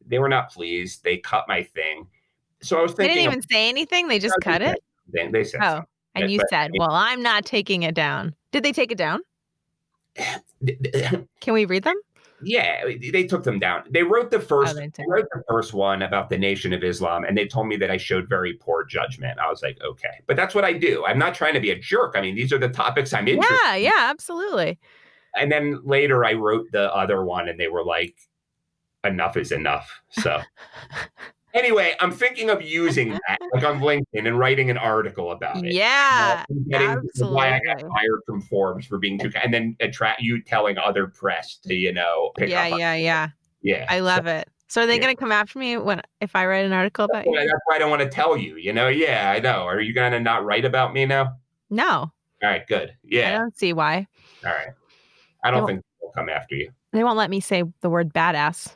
They 0.05 0.19
were 0.19 0.29
not 0.29 0.51
pleased. 0.51 1.03
They 1.03 1.17
cut 1.17 1.45
my 1.47 1.63
thing. 1.63 2.07
So 2.61 2.79
I 2.79 2.81
was 2.83 2.95
They 2.95 3.07
didn't 3.07 3.23
even 3.23 3.41
say 3.41 3.67
anything. 3.69 4.07
They 4.07 4.19
just 4.19 4.35
cut 4.41 4.59
they 4.59 4.71
it. 4.71 4.79
They, 5.13 5.27
they 5.27 5.43
said 5.43 5.61
Oh, 5.63 5.83
and 6.15 6.31
you 6.31 6.39
but- 6.39 6.49
said, 6.49 6.71
"Well, 6.77 6.91
I'm 6.91 7.21
not 7.21 7.45
taking 7.45 7.83
it 7.83 7.93
down." 7.95 8.33
Did 8.51 8.63
they 8.63 8.71
take 8.71 8.91
it 8.91 8.97
down? 8.97 9.19
Can 11.41 11.53
we 11.53 11.65
read 11.65 11.83
them? 11.83 11.95
Yeah, 12.41 12.83
they 13.11 13.25
took 13.25 13.43
them 13.43 13.57
down. 13.57 13.83
They 13.89 14.03
wrote 14.03 14.29
the 14.29 14.37
oh, 14.37 14.41
first. 14.41 14.75
Oh, 14.75 14.79
they, 14.79 14.87
they 14.87 15.05
wrote 15.07 15.25
the 15.33 15.43
first 15.49 15.73
one 15.73 16.03
about 16.03 16.29
the 16.29 16.37
Nation 16.37 16.71
of 16.71 16.83
Islam, 16.83 17.23
and 17.23 17.37
they 17.37 17.47
told 17.47 17.67
me 17.67 17.77
that 17.77 17.89
I 17.89 17.97
showed 17.97 18.29
very 18.29 18.53
poor 18.53 18.83
judgment. 18.85 19.39
I 19.39 19.49
was 19.49 19.63
like, 19.63 19.79
okay, 19.83 20.21
but 20.27 20.35
that's 20.35 20.53
what 20.53 20.63
I 20.63 20.73
do. 20.73 21.03
I'm 21.05 21.17
not 21.17 21.33
trying 21.33 21.55
to 21.55 21.59
be 21.59 21.71
a 21.71 21.79
jerk. 21.79 22.13
I 22.15 22.21
mean, 22.21 22.35
these 22.35 22.53
are 22.53 22.59
the 22.59 22.69
topics 22.69 23.13
I'm 23.13 23.27
interested. 23.27 23.57
Yeah, 23.63 23.75
yeah, 23.75 23.91
absolutely. 23.97 24.77
And 25.35 25.51
then 25.51 25.81
later, 25.83 26.23
I 26.25 26.33
wrote 26.33 26.67
the 26.71 26.93
other 26.93 27.23
one, 27.23 27.47
and 27.47 27.59
they 27.59 27.67
were 27.67 27.83
like, 27.83 28.15
enough 29.03 29.37
is 29.37 29.51
enough. 29.51 29.89
So. 30.09 30.41
Anyway, 31.57 31.93
I'm 31.99 32.11
thinking 32.11 32.49
of 32.49 32.61
using 32.61 33.07
mm-hmm. 33.07 33.17
that, 33.27 33.39
like 33.53 33.63
on 33.63 33.79
LinkedIn, 33.79 34.27
and 34.27 34.37
writing 34.37 34.69
an 34.69 34.77
article 34.77 35.31
about 35.31 35.65
it. 35.65 35.73
Yeah, 35.73 36.45
absolutely. 36.71 37.35
Why 37.35 37.55
I 37.55 37.59
got 37.65 37.81
fired 37.81 38.21
from 38.25 38.41
Forbes 38.41 38.85
for 38.85 38.99
being 38.99 39.17
too, 39.17 39.31
and 39.43 39.53
then 39.53 39.75
attract 39.79 40.21
you 40.21 40.41
telling 40.41 40.77
other 40.77 41.07
press 41.07 41.57
to, 41.63 41.73
you 41.73 41.91
know, 41.91 42.31
yeah, 42.37 42.67
yeah, 42.67 42.93
yeah, 42.93 43.29
yeah. 43.61 43.85
I 43.89 43.99
love 43.99 44.25
so, 44.25 44.31
it. 44.31 44.49
So 44.67 44.81
are 44.83 44.85
they 44.85 44.95
yeah. 44.95 45.01
going 45.01 45.15
to 45.15 45.19
come 45.19 45.31
after 45.31 45.57
me 45.57 45.77
when 45.77 46.01
if 46.21 46.35
I 46.35 46.45
write 46.45 46.65
an 46.65 46.73
article 46.73 47.05
about 47.05 47.25
that's 47.25 47.27
you? 47.27 47.35
That's 47.37 47.61
why 47.65 47.75
I 47.75 47.79
don't 47.79 47.89
want 47.89 48.01
to 48.03 48.09
tell 48.09 48.37
you. 48.37 48.57
You 48.57 48.73
know, 48.73 48.89
yeah, 48.89 49.31
I 49.31 49.39
know. 49.39 49.63
Are 49.63 49.81
you 49.81 49.93
going 49.93 50.11
to 50.11 50.19
not 50.19 50.45
write 50.45 50.65
about 50.65 50.93
me 50.93 51.05
now? 51.05 51.37
No. 51.69 52.11
All 52.43 52.49
right, 52.49 52.67
good. 52.67 52.93
Yeah. 53.03 53.29
I 53.29 53.37
don't 53.39 53.57
see 53.57 53.73
why. 53.73 54.05
All 54.45 54.51
right. 54.51 54.69
I 55.43 55.51
don't 55.51 55.65
think 55.65 55.81
they'll 56.01 56.11
come 56.11 56.29
after 56.29 56.55
you. 56.55 56.71
They 56.93 57.03
won't 57.03 57.17
let 57.17 57.29
me 57.29 57.39
say 57.39 57.63
the 57.81 57.89
word 57.89 58.13
badass. 58.13 58.75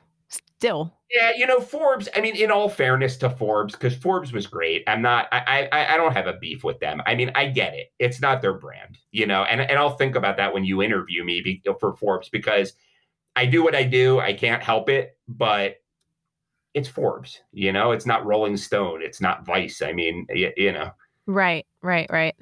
Still. 0.62 0.94
Yeah, 1.10 1.32
you 1.36 1.48
know 1.48 1.60
Forbes. 1.60 2.08
I 2.16 2.22
mean, 2.22 2.36
in 2.36 2.52
all 2.52 2.70
fairness 2.70 3.18
to 3.18 3.32
Forbes, 3.32 3.74
because 3.74 3.96
Forbes 3.96 4.32
was 4.32 4.46
great. 4.46 4.84
I'm 4.86 5.02
not. 5.02 5.28
I, 5.32 5.68
I 5.72 5.96
I 5.96 5.98
don't 5.98 6.14
have 6.14 6.28
a 6.28 6.34
beef 6.34 6.64
with 6.64 6.80
them. 6.80 7.02
I 7.08 7.16
mean, 7.16 7.32
I 7.34 7.48
get 7.48 7.74
it. 7.74 7.88
It's 7.98 8.22
not 8.22 8.44
their 8.44 8.54
brand, 8.54 9.00
you 9.12 9.26
know. 9.26 9.42
And 9.44 9.60
and 9.60 9.80
I'll 9.80 9.98
think 9.98 10.16
about 10.16 10.38
that 10.38 10.54
when 10.54 10.64
you 10.64 10.84
interview 10.84 11.24
me 11.24 11.42
be, 11.42 11.64
for 11.80 11.96
Forbes 11.96 12.30
because 12.30 12.74
I 13.36 13.48
do 13.48 13.64
what 13.64 13.74
I 13.74 13.86
do. 13.86 14.20
I 14.20 14.34
can't 14.34 14.62
help 14.62 14.88
it, 14.88 15.18
but 15.28 15.78
it's 16.76 16.88
Forbes. 16.88 17.40
You 17.52 17.72
know, 17.72 17.92
it's 17.92 18.06
not 18.06 18.24
Rolling 18.24 18.56
Stone. 18.56 19.02
It's 19.02 19.20
not 19.20 19.44
Vice. 19.44 19.82
I 19.82 19.94
mean, 19.94 20.28
you, 20.30 20.52
you 20.56 20.74
know. 20.74 20.92
Right. 21.26 21.66
Right. 21.82 22.08
Right. 22.12 22.36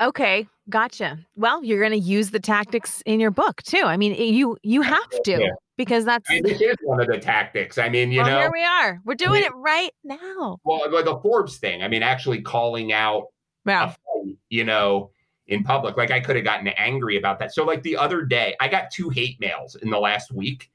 Okay, 0.00 0.48
gotcha. 0.68 1.18
Well, 1.36 1.62
you're 1.64 1.80
going 1.80 1.98
to 2.00 2.06
use 2.06 2.30
the 2.30 2.40
tactics 2.40 3.02
in 3.06 3.20
your 3.20 3.30
book 3.30 3.62
too. 3.62 3.82
I 3.84 3.96
mean, 3.96 4.14
you 4.14 4.56
you 4.62 4.82
have 4.82 5.10
to 5.24 5.30
yeah. 5.30 5.50
because 5.76 6.04
that's 6.04 6.28
it 6.30 6.60
is 6.60 6.76
one 6.82 7.00
of 7.00 7.08
the 7.08 7.18
tactics. 7.18 7.78
I 7.78 7.88
mean, 7.88 8.12
you 8.12 8.20
well, 8.20 8.30
know, 8.30 8.40
here 8.40 8.52
we 8.52 8.64
are. 8.64 9.00
We're 9.04 9.14
doing 9.14 9.42
it 9.42 9.52
right 9.54 9.92
now. 10.04 10.58
Well, 10.64 10.90
like 10.90 11.04
the 11.04 11.18
Forbes 11.20 11.58
thing. 11.58 11.82
I 11.82 11.88
mean, 11.88 12.02
actually 12.02 12.42
calling 12.42 12.92
out 12.92 13.26
yeah. 13.64 13.88
Fight, 13.88 14.36
you 14.48 14.64
know, 14.64 15.10
in 15.46 15.62
public. 15.64 15.96
Like 15.96 16.10
I 16.10 16.20
could 16.20 16.36
have 16.36 16.44
gotten 16.44 16.68
angry 16.68 17.16
about 17.16 17.38
that. 17.38 17.54
So, 17.54 17.64
like 17.64 17.82
the 17.82 17.96
other 17.96 18.24
day, 18.24 18.56
I 18.60 18.68
got 18.68 18.90
two 18.90 19.08
hate 19.08 19.38
mails 19.40 19.74
in 19.76 19.90
the 19.90 19.98
last 19.98 20.32
week, 20.32 20.70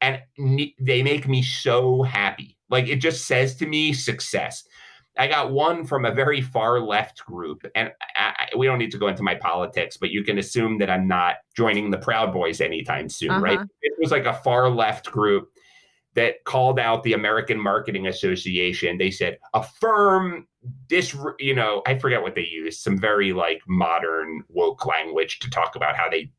and 0.00 0.20
they 0.36 1.02
make 1.02 1.28
me 1.28 1.42
so 1.42 2.02
happy. 2.02 2.56
Like 2.68 2.88
it 2.88 2.96
just 2.96 3.26
says 3.26 3.56
to 3.56 3.66
me 3.66 3.92
success. 3.92 4.64
I 5.18 5.26
got 5.26 5.50
one 5.50 5.84
from 5.84 6.04
a 6.04 6.14
very 6.14 6.40
far 6.40 6.80
left 6.80 7.24
group, 7.24 7.66
and 7.74 7.90
I, 8.00 8.04
I, 8.16 8.29
we 8.56 8.66
don't 8.66 8.78
need 8.78 8.90
to 8.92 8.98
go 8.98 9.08
into 9.08 9.22
my 9.22 9.34
politics, 9.34 9.96
but 9.96 10.10
you 10.10 10.24
can 10.24 10.38
assume 10.38 10.78
that 10.78 10.90
I'm 10.90 11.06
not 11.08 11.36
joining 11.56 11.90
the 11.90 11.98
Proud 11.98 12.32
Boys 12.32 12.60
anytime 12.60 13.08
soon, 13.08 13.30
uh-huh. 13.30 13.40
right? 13.40 13.60
It 13.82 13.92
was 13.98 14.10
like 14.10 14.26
a 14.26 14.34
far 14.34 14.68
left 14.68 15.10
group 15.10 15.50
that 16.14 16.44
called 16.44 16.80
out 16.80 17.02
the 17.02 17.12
American 17.12 17.60
Marketing 17.60 18.08
Association. 18.08 18.98
They 18.98 19.10
said, 19.10 19.38
affirm 19.54 20.48
this, 20.88 21.16
you 21.38 21.54
know, 21.54 21.82
I 21.86 21.98
forget 21.98 22.22
what 22.22 22.34
they 22.34 22.46
used, 22.46 22.80
some 22.80 22.98
very 22.98 23.32
like 23.32 23.62
modern 23.68 24.42
woke 24.48 24.86
language 24.86 25.38
to 25.40 25.50
talk 25.50 25.76
about 25.76 25.96
how 25.96 26.10
they 26.10 26.32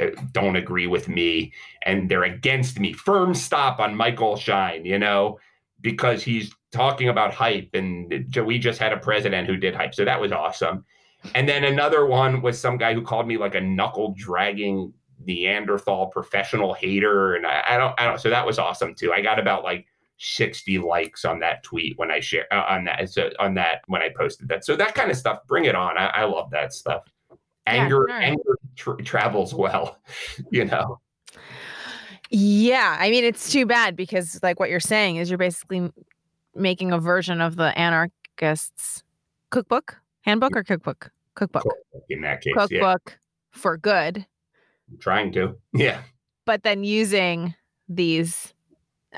uh, 0.00 0.10
don't 0.32 0.56
agree 0.56 0.86
with 0.86 1.08
me 1.08 1.52
and 1.84 2.10
they're 2.10 2.24
against 2.24 2.80
me. 2.80 2.92
Firm 2.92 3.34
stop 3.34 3.78
on 3.78 3.94
Michael 3.94 4.36
Schein, 4.36 4.84
you 4.84 4.98
know, 4.98 5.38
because 5.80 6.22
he's 6.22 6.52
talking 6.72 7.08
about 7.08 7.32
hype, 7.32 7.70
and 7.74 8.12
we 8.44 8.58
just 8.58 8.78
had 8.78 8.92
a 8.92 8.98
president 8.98 9.46
who 9.46 9.56
did 9.56 9.74
hype, 9.74 9.94
so 9.94 10.04
that 10.04 10.20
was 10.20 10.32
awesome. 10.32 10.84
And 11.34 11.48
then 11.48 11.64
another 11.64 12.06
one 12.06 12.42
was 12.42 12.58
some 12.60 12.78
guy 12.78 12.94
who 12.94 13.02
called 13.02 13.26
me 13.26 13.36
like 13.36 13.54
a 13.54 13.60
knuckle 13.60 14.14
dragging 14.16 14.92
Neanderthal 15.24 16.06
professional 16.08 16.74
hater, 16.74 17.34
and 17.34 17.46
I, 17.46 17.62
I, 17.70 17.76
don't, 17.78 17.94
I 17.98 18.04
don't. 18.04 18.20
So 18.20 18.30
that 18.30 18.46
was 18.46 18.58
awesome 18.58 18.94
too. 18.94 19.12
I 19.12 19.22
got 19.22 19.38
about 19.38 19.64
like 19.64 19.86
sixty 20.18 20.78
likes 20.78 21.24
on 21.24 21.40
that 21.40 21.62
tweet 21.62 21.98
when 21.98 22.10
I 22.10 22.20
share 22.20 22.46
uh, 22.52 22.64
on 22.68 22.84
that 22.84 23.08
so 23.10 23.30
on 23.38 23.54
that 23.54 23.82
when 23.86 24.02
I 24.02 24.10
posted 24.16 24.48
that. 24.48 24.64
So 24.64 24.76
that 24.76 24.94
kind 24.94 25.10
of 25.10 25.16
stuff, 25.16 25.38
bring 25.46 25.64
it 25.64 25.74
on. 25.74 25.96
I, 25.96 26.06
I 26.06 26.24
love 26.24 26.50
that 26.50 26.72
stuff. 26.72 27.04
Anger, 27.66 28.06
yeah, 28.08 28.18
anger 28.18 28.58
tra- 28.76 29.02
travels 29.02 29.54
well, 29.54 29.98
you 30.50 30.64
know. 30.64 31.00
Yeah, 32.30 32.96
I 32.98 33.10
mean 33.10 33.24
it's 33.24 33.50
too 33.50 33.66
bad 33.66 33.96
because 33.96 34.38
like 34.42 34.60
what 34.60 34.68
you're 34.68 34.80
saying 34.80 35.16
is 35.16 35.30
you're 35.30 35.38
basically 35.38 35.90
making 36.54 36.92
a 36.92 36.98
version 36.98 37.40
of 37.40 37.56
the 37.56 37.76
anarchists 37.78 39.02
cookbook, 39.50 39.96
handbook 40.22 40.56
or 40.56 40.64
cookbook? 40.64 41.10
Cookbook. 41.36 41.64
In 42.10 42.20
that 42.22 42.40
case, 42.40 42.54
cookbook 42.54 43.02
yeah. 43.06 43.12
for 43.52 43.76
good. 43.76 44.26
I'm 44.90 44.98
trying 44.98 45.32
to, 45.32 45.56
yeah. 45.74 46.00
But 46.44 46.62
then 46.62 46.84
using 46.84 47.54
these, 47.88 48.52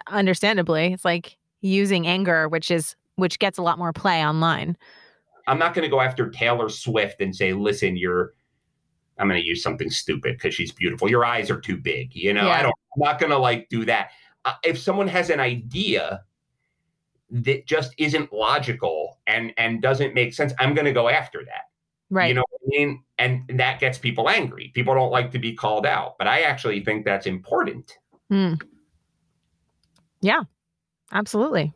understandably, 0.09 0.93
it's 0.93 1.05
like 1.05 1.39
using 1.61 2.07
anger, 2.07 2.49
which 2.49 2.71
is 2.71 2.95
which 3.17 3.39
gets 3.39 3.59
a 3.59 3.63
lot 3.63 3.79
more 3.79 3.93
play 3.93 4.25
online. 4.25 4.77
I'm 5.47 5.59
not 5.59 5.75
going 5.75 5.85
to 5.85 5.91
go 5.91 6.01
after 6.01 6.29
Taylor 6.31 6.69
Swift 6.69 7.21
and 7.21 7.35
say, 7.35 7.53
"Listen, 7.53 7.97
you're." 7.97 8.35
I'm 9.21 9.27
going 9.27 9.41
to 9.41 9.47
use 9.47 9.65
something 9.65 9.91
stupid 9.91 10.37
because 10.37 10.55
she's 10.55 10.71
beautiful. 10.71 11.11
Your 11.11 11.25
eyes 11.25 11.51
are 11.51 11.61
too 11.61 11.77
big. 11.77 12.15
You 12.15 12.33
know, 12.33 12.47
yeah. 12.47 12.59
I 12.59 12.63
don't. 12.63 12.75
I'm 12.95 13.01
not 13.01 13.19
going 13.19 13.31
to 13.31 13.39
like 13.39 13.69
do 13.69 13.85
that. 13.87 14.11
Uh, 14.45 14.55
if 14.63 14.79
someone 14.79 15.09
has 15.09 15.29
an 15.29 15.41
idea 15.41 16.23
that 17.31 17.67
just 17.67 17.95
isn't 17.99 18.33
logical 18.33 19.19
and 19.27 19.53
and 19.57 19.83
doesn't 19.83 20.15
make 20.15 20.33
sense 20.33 20.53
i'm 20.59 20.75
going 20.75 20.85
to 20.85 20.93
go 20.93 21.09
after 21.09 21.45
that 21.45 21.65
right. 22.11 22.29
you 22.29 22.35
know 22.35 22.45
what 22.51 22.61
i 22.65 22.69
mean? 22.69 23.03
And 23.19 23.43
that 23.59 23.81
gets 23.81 23.99
people 23.99 24.29
angry. 24.29 24.71
People 24.75 24.95
don't 24.95 25.11
like 25.11 25.33
to 25.33 25.39
be 25.39 25.55
called 25.55 25.87
out 25.87 26.17
but 26.19 26.27
i 26.27 26.41
actually 26.41 26.85
think 26.85 27.05
that's 27.05 27.27
important. 27.27 27.99
Mm. 28.31 28.61
yeah 30.21 30.43
absolutely. 31.13 31.73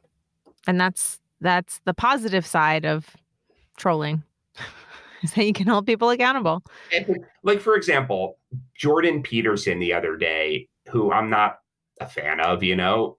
And 0.67 0.81
that's 0.81 1.19
that's 1.41 1.81
the 1.85 1.95
positive 1.95 2.47
side 2.47 2.85
of 2.85 3.17
trolling 3.77 4.23
is 5.23 5.33
that 5.33 5.47
you 5.47 5.53
can 5.53 5.67
hold 5.67 5.87
people 5.87 6.11
accountable. 6.11 6.63
Like 7.43 7.61
for 7.61 7.75
example 7.75 8.39
jordan 8.77 9.23
peterson 9.23 9.79
the 9.79 9.95
other 9.95 10.15
day 10.17 10.69
who 10.91 11.11
i'm 11.11 11.31
not 11.31 11.61
a 12.01 12.07
fan 12.07 12.39
of 12.39 12.63
you 12.63 12.77
know 12.77 13.17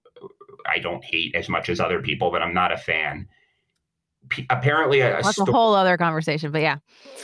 I 0.66 0.80
don't 0.80 1.03
hate 1.03 1.36
as 1.36 1.49
much 1.49 1.70
as 1.70 1.80
other 1.80 2.01
people, 2.01 2.32
but 2.32 2.41
I'm 2.41 2.53
not 2.53 2.72
a 2.72 2.78
fan. 2.78 3.28
P- 4.34 4.48
apparently, 4.50 5.02
a, 5.02 5.10
that's 5.10 5.32
sto- 5.34 5.44
a 5.44 5.52
whole 5.52 5.76
other 5.76 5.96
conversation. 5.96 6.52
But 6.52 6.62
yeah, 6.62 6.78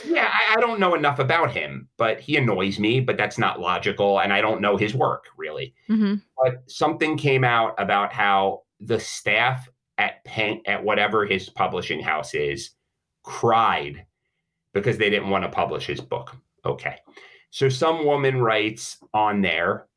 yeah, 0.06 0.30
I, 0.32 0.54
I, 0.56 0.60
don't 0.60 0.78
know 0.78 0.94
enough 0.94 1.18
about 1.18 1.50
him, 1.50 1.88
but 1.96 2.20
he 2.20 2.36
annoys 2.36 2.78
me. 2.78 3.00
But 3.00 3.16
that's 3.16 3.36
not 3.36 3.58
logical, 3.58 4.20
and 4.20 4.32
I 4.32 4.40
don't 4.40 4.60
know 4.60 4.76
his 4.76 4.94
work 4.94 5.24
really. 5.36 5.74
Mm-hmm. 5.88 6.16
But 6.40 6.62
something 6.70 7.16
came 7.16 7.42
out 7.42 7.74
about 7.78 8.12
how 8.12 8.62
the 8.78 9.00
staff 9.00 9.68
at 9.98 10.24
Penn, 10.24 10.62
at 10.66 10.84
whatever 10.84 11.26
his 11.26 11.50
publishing 11.50 12.00
house 12.00 12.32
is, 12.32 12.70
cried 13.24 14.06
because 14.72 14.96
they 14.96 15.10
didn't 15.10 15.30
want 15.30 15.42
to 15.42 15.50
publish 15.50 15.86
his 15.86 16.00
book. 16.00 16.36
Okay, 16.64 16.96
so 17.50 17.68
some 17.68 18.06
woman 18.06 18.40
writes 18.40 18.98
on 19.12 19.42
there 19.42 19.88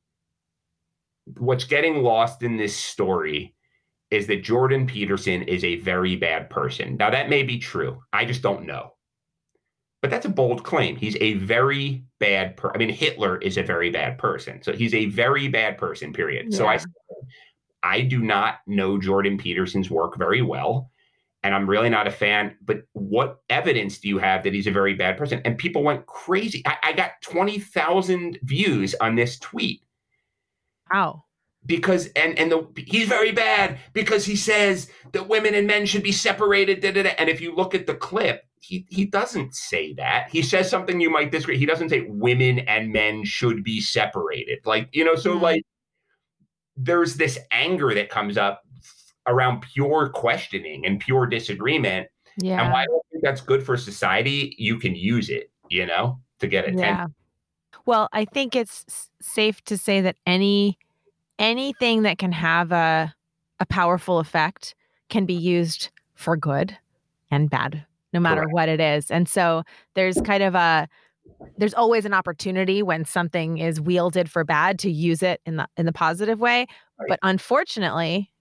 what's 1.37 1.63
getting 1.63 2.03
lost 2.03 2.43
in 2.43 2.57
this 2.57 2.75
story 2.75 3.53
is 4.13 4.27
that 4.27 4.43
Jordan 4.43 4.85
Peterson 4.85 5.41
is 5.43 5.63
a 5.63 5.77
very 5.77 6.15
bad 6.15 6.49
person. 6.49 6.97
Now, 6.97 7.09
that 7.09 7.29
may 7.29 7.43
be 7.43 7.57
true. 7.57 8.01
I 8.13 8.25
just 8.25 8.41
don't 8.41 8.65
know. 8.65 8.93
But 10.01 10.11
that's 10.11 10.25
a 10.25 10.29
bold 10.29 10.63
claim. 10.63 10.95
He's 10.95 11.17
a 11.19 11.33
very 11.35 12.03
bad 12.19 12.57
person. 12.57 12.75
I 12.75 12.77
mean, 12.77 12.89
Hitler 12.89 13.37
is 13.37 13.57
a 13.57 13.63
very 13.63 13.89
bad 13.89 14.17
person. 14.17 14.61
So 14.61 14.73
he's 14.73 14.93
a 14.93 15.05
very 15.05 15.47
bad 15.47 15.77
person, 15.77 16.13
period. 16.13 16.47
Yeah. 16.49 16.57
So 16.57 16.67
I 16.67 16.79
I 17.83 18.01
do 18.01 18.19
not 18.19 18.59
know 18.67 18.97
Jordan 18.97 19.37
Peterson's 19.37 19.89
work 19.89 20.17
very 20.17 20.41
well. 20.41 20.91
And 21.45 21.53
I'm 21.53 21.69
really 21.69 21.89
not 21.89 22.07
a 22.07 22.11
fan. 22.11 22.55
But 22.63 22.83
what 22.93 23.41
evidence 23.49 23.97
do 23.99 24.07
you 24.07 24.17
have 24.17 24.43
that 24.43 24.53
he's 24.53 24.67
a 24.67 24.71
very 24.71 24.93
bad 24.93 25.17
person? 25.17 25.41
And 25.43 25.57
people 25.57 25.83
went 25.83 26.05
crazy. 26.05 26.63
I, 26.65 26.77
I 26.83 26.93
got 26.93 27.11
20,000 27.21 28.39
views 28.43 28.95
on 29.01 29.15
this 29.15 29.39
tweet 29.39 29.83
Wow. 30.93 31.23
Because 31.65 32.07
and 32.15 32.37
and 32.37 32.51
the 32.51 32.67
he's 32.75 33.07
very 33.07 33.31
bad 33.31 33.79
because 33.93 34.25
he 34.25 34.35
says 34.35 34.89
that 35.13 35.29
women 35.29 35.53
and 35.53 35.65
men 35.65 35.85
should 35.85 36.03
be 36.03 36.11
separated. 36.11 36.81
Da, 36.81 36.91
da, 36.91 37.03
da. 37.03 37.11
And 37.17 37.29
if 37.29 37.39
you 37.39 37.55
look 37.55 37.73
at 37.73 37.87
the 37.87 37.95
clip, 37.95 38.43
he 38.59 38.85
he 38.89 39.05
doesn't 39.05 39.55
say 39.55 39.93
that. 39.93 40.27
He 40.29 40.41
says 40.41 40.69
something 40.69 40.99
you 40.99 41.09
might 41.09 41.31
disagree. 41.31 41.57
He 41.57 41.65
doesn't 41.65 41.89
say 41.89 42.05
women 42.09 42.59
and 42.59 42.91
men 42.91 43.23
should 43.23 43.63
be 43.63 43.79
separated. 43.79 44.59
Like 44.65 44.89
you 44.91 45.05
know, 45.05 45.15
so 45.15 45.31
mm-hmm. 45.31 45.43
like 45.43 45.63
there's 46.75 47.15
this 47.15 47.39
anger 47.51 47.93
that 47.93 48.09
comes 48.09 48.37
up 48.37 48.63
around 49.27 49.61
pure 49.61 50.09
questioning 50.09 50.85
and 50.85 50.99
pure 50.99 51.25
disagreement. 51.25 52.07
Yeah. 52.37 52.61
And 52.61 52.73
why 52.73 52.83
I 52.83 52.85
don't 52.85 53.05
think 53.11 53.23
that's 53.23 53.41
good 53.41 53.63
for 53.63 53.77
society, 53.77 54.55
you 54.57 54.79
can 54.79 54.95
use 54.95 55.29
it, 55.29 55.51
you 55.69 55.85
know, 55.85 56.19
to 56.39 56.47
get 56.47 56.65
attention. 56.65 56.79
Yeah. 56.79 57.07
Well, 57.85 58.09
I 58.11 58.25
think 58.25 58.55
it's 58.55 59.09
safe 59.21 59.61
to 59.65 59.77
say 59.77 60.01
that 60.01 60.15
any 60.25 60.77
anything 61.39 62.03
that 62.03 62.17
can 62.17 62.31
have 62.31 62.71
a 62.71 63.13
a 63.59 63.65
powerful 63.65 64.19
effect 64.19 64.75
can 65.09 65.25
be 65.25 65.33
used 65.33 65.89
for 66.15 66.35
good 66.35 66.77
and 67.31 67.49
bad, 67.49 67.85
no 68.11 68.19
matter 68.19 68.41
Correct. 68.41 68.53
what 68.53 68.69
it 68.69 68.79
is. 68.79 69.09
And 69.09 69.27
so 69.27 69.63
there's 69.93 70.19
kind 70.21 70.43
of 70.43 70.55
a 70.55 70.87
there's 71.57 71.73
always 71.73 72.05
an 72.05 72.13
opportunity 72.13 72.83
when 72.83 73.05
something 73.05 73.57
is 73.57 73.79
wielded 73.79 74.29
for 74.29 74.43
bad 74.43 74.79
to 74.79 74.91
use 74.91 75.23
it 75.23 75.41
in 75.45 75.57
the 75.57 75.67
in 75.77 75.85
the 75.85 75.93
positive 75.93 76.39
way. 76.39 76.67
Right. 76.99 77.09
But 77.09 77.19
unfortunately, 77.23 78.31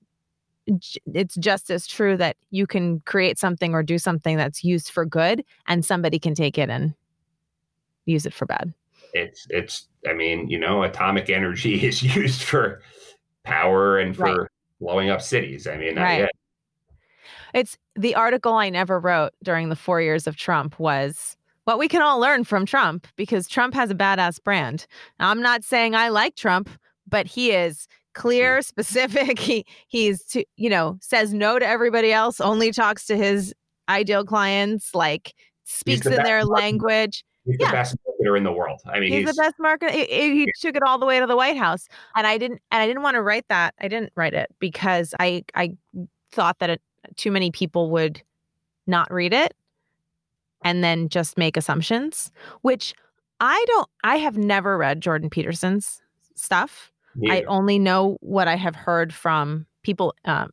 it's 0.66 1.34
just 1.36 1.70
as 1.70 1.86
true 1.86 2.16
that 2.16 2.36
you 2.51 2.66
can 2.66 3.01
create 3.01 3.38
something 3.38 3.74
or 3.74 3.82
do 3.82 3.99
something 3.99 4.36
that's 4.36 4.62
used 4.62 4.90
for 4.90 5.05
good 5.05 5.45
and 5.66 5.84
somebody 5.84 6.18
can 6.18 6.34
take 6.34 6.57
it 6.57 6.70
and 6.70 6.95
use 8.07 8.26
it 8.26 8.34
for 8.34 8.47
bad 8.47 8.72
it's 9.12 9.46
it's 9.50 9.88
i 10.08 10.12
mean 10.12 10.48
you 10.48 10.58
know 10.58 10.82
atomic 10.82 11.30
energy 11.30 11.74
is 11.86 12.02
used 12.02 12.42
for 12.42 12.82
power 13.44 13.98
and 13.98 14.16
for 14.16 14.42
right. 14.42 14.48
blowing 14.80 15.10
up 15.10 15.20
cities. 15.20 15.66
I 15.66 15.76
mean 15.76 15.96
right. 15.96 16.28
it's 17.54 17.76
the 17.96 18.14
article 18.14 18.54
i 18.54 18.68
never 18.68 18.98
wrote 19.00 19.32
during 19.42 19.68
the 19.68 19.76
four 19.76 20.00
years 20.00 20.26
of 20.26 20.36
trump 20.36 20.78
was 20.78 21.36
what 21.64 21.78
we 21.78 21.88
can 21.88 22.02
all 22.02 22.18
learn 22.18 22.44
from 22.44 22.66
trump 22.66 23.06
because 23.16 23.48
trump 23.48 23.74
has 23.74 23.90
a 23.90 23.94
badass 23.94 24.42
brand. 24.42 24.86
I'm 25.18 25.42
not 25.42 25.64
saying 25.64 25.94
i 25.94 26.08
like 26.08 26.36
trump 26.36 26.70
but 27.08 27.26
he 27.26 27.50
is 27.50 27.88
clear 28.14 28.58
mm. 28.58 28.64
specific. 28.64 29.38
He 29.42 29.66
he's 29.88 30.22
to, 30.26 30.44
you 30.56 30.70
know 30.70 30.98
says 31.00 31.34
no 31.34 31.58
to 31.58 31.66
everybody 31.66 32.12
else 32.12 32.40
only 32.40 32.70
talks 32.70 33.06
to 33.06 33.16
his 33.16 33.54
ideal 33.88 34.24
clients 34.24 34.94
like 34.94 35.34
speaks 35.64 36.04
the 36.04 36.16
in 36.16 36.22
their 36.22 36.44
language. 36.44 37.24
He's 37.44 37.56
yeah. 37.58 37.66
the 37.66 37.72
best 37.72 37.96
marketer 38.23 38.37
in 38.37 38.45
the 38.45 38.53
world. 38.53 38.81
I 38.87 39.01
mean, 39.01 39.12
he's, 39.12 39.27
he's 39.27 39.37
the 39.37 39.43
best 39.43 39.59
marketer. 39.59 39.91
He, 39.91 40.45
he 40.45 40.53
took 40.61 40.77
it 40.77 40.83
all 40.83 40.99
the 40.99 41.07
way 41.07 41.20
to 41.20 41.27
the 41.27 41.37
White 41.37 41.57
House, 41.57 41.89
and 42.14 42.27
I 42.27 42.39
didn't. 42.39 42.61
And 42.70 42.83
I 42.83 42.87
didn't 42.87 43.03
want 43.03 43.14
to 43.14 43.23
write 43.23 43.47
that. 43.49 43.75
I 43.81 43.89
didn't 43.89 44.12
write 44.14 44.35
it 44.35 44.51
because 44.59 45.14
I 45.20 45.45
I 45.55 45.77
thought 46.31 46.59
that 46.61 46.70
it, 46.70 46.83
too 47.16 47.31
many 47.31 47.51
people 47.51 47.91
would 47.91 48.23
not 48.87 49.12
read 49.12 49.33
it 49.33 49.55
and 50.64 50.83
then 50.83 51.09
just 51.09 51.37
make 51.37 51.57
assumptions. 51.57 52.31
Which 52.62 52.95
I 53.41 53.64
don't. 53.68 53.89
I 54.05 54.16
have 54.16 54.37
never 54.37 54.79
read 54.79 55.01
Jordan 55.01 55.31
Peterson's 55.31 56.01
stuff. 56.35 56.93
Yeah. 57.16 57.35
I 57.35 57.43
only 57.43 57.79
know 57.79 58.16
what 58.20 58.49
I 58.49 58.57
have 58.57 58.75
heard 58.75 59.12
from 59.12 59.66
people. 59.83 60.14
Um, 60.25 60.51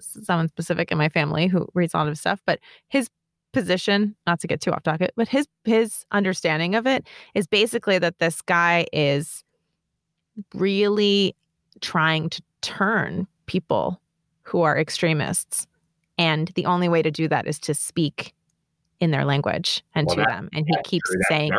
someone 0.00 0.48
specific 0.48 0.90
in 0.90 0.98
my 0.98 1.08
family 1.08 1.46
who 1.46 1.68
reads 1.74 1.94
a 1.94 1.98
lot 1.98 2.08
of 2.08 2.18
stuff, 2.18 2.40
but 2.44 2.58
his 2.88 3.08
position, 3.52 4.14
not 4.26 4.40
to 4.40 4.46
get 4.46 4.60
too 4.60 4.72
off 4.72 4.82
topic, 4.82 5.12
but 5.16 5.28
his 5.28 5.46
his 5.64 6.04
understanding 6.12 6.74
of 6.74 6.86
it 6.86 7.06
is 7.34 7.46
basically 7.46 7.98
that 7.98 8.18
this 8.18 8.42
guy 8.42 8.86
is 8.92 9.44
really 10.54 11.34
trying 11.80 12.28
to 12.30 12.42
turn 12.62 13.26
people 13.46 14.00
who 14.42 14.62
are 14.62 14.78
extremists. 14.78 15.66
And 16.18 16.48
the 16.48 16.66
only 16.66 16.88
way 16.88 17.02
to 17.02 17.10
do 17.10 17.28
that 17.28 17.46
is 17.46 17.58
to 17.60 17.74
speak 17.74 18.34
in 19.00 19.10
their 19.10 19.24
language 19.24 19.82
and 19.94 20.06
well, 20.06 20.16
to 20.16 20.22
that, 20.22 20.28
them. 20.28 20.48
And 20.52 20.66
he 20.68 20.76
keeps 20.84 21.10
saying 21.28 21.52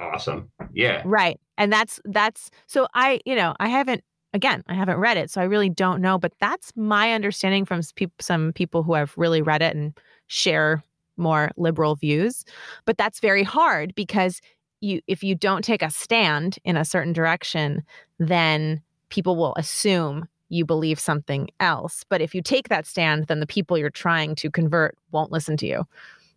awesome. 0.00 0.50
Yeah. 0.72 1.02
Right. 1.04 1.40
And 1.58 1.72
that's 1.72 2.00
that's 2.04 2.50
so 2.66 2.86
I, 2.94 3.20
you 3.24 3.36
know, 3.36 3.54
I 3.60 3.68
haven't 3.68 4.02
again, 4.32 4.62
I 4.68 4.74
haven't 4.74 4.98
read 4.98 5.16
it, 5.16 5.30
so 5.30 5.40
I 5.40 5.44
really 5.44 5.70
don't 5.70 6.00
know, 6.00 6.18
but 6.18 6.32
that's 6.40 6.72
my 6.76 7.12
understanding 7.12 7.64
from 7.64 7.82
some 8.20 8.52
people 8.52 8.82
who 8.82 8.94
have 8.94 9.12
really 9.16 9.42
read 9.42 9.62
it 9.62 9.76
and 9.76 9.98
share 10.26 10.82
more 11.20 11.50
liberal 11.56 11.94
views. 11.94 12.44
But 12.84 12.98
that's 12.98 13.20
very 13.20 13.44
hard 13.44 13.94
because 13.94 14.40
you 14.80 15.00
if 15.06 15.22
you 15.22 15.34
don't 15.34 15.62
take 15.62 15.82
a 15.82 15.90
stand 15.90 16.58
in 16.64 16.76
a 16.76 16.84
certain 16.84 17.12
direction, 17.12 17.82
then 18.18 18.82
people 19.10 19.36
will 19.36 19.54
assume 19.56 20.26
you 20.48 20.64
believe 20.64 20.98
something 20.98 21.48
else. 21.60 22.04
But 22.08 22.20
if 22.20 22.34
you 22.34 22.42
take 22.42 22.68
that 22.68 22.86
stand, 22.86 23.26
then 23.28 23.40
the 23.40 23.46
people 23.46 23.78
you're 23.78 23.90
trying 23.90 24.34
to 24.36 24.50
convert 24.50 24.96
won't 25.12 25.30
listen 25.30 25.56
to 25.58 25.66
you. 25.66 25.84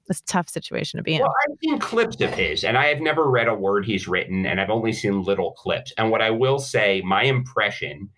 It's 0.09 0.19
a 0.19 0.25
tough 0.25 0.49
situation 0.49 0.97
to 0.97 1.03
be 1.03 1.15
in. 1.15 1.21
Well, 1.21 1.33
I've 1.49 1.57
seen 1.63 1.79
clips 1.79 2.19
of 2.21 2.33
his, 2.33 2.63
and 2.63 2.77
I 2.77 2.87
have 2.87 2.99
never 2.99 3.29
read 3.29 3.47
a 3.47 3.55
word 3.55 3.85
he's 3.85 4.07
written, 4.07 4.45
and 4.45 4.59
I've 4.59 4.69
only 4.69 4.91
seen 4.91 5.23
little 5.23 5.53
clips. 5.53 5.93
And 5.97 6.11
what 6.11 6.21
I 6.21 6.29
will 6.29 6.59
say, 6.59 7.01
my 7.05 7.23
impression 7.23 8.09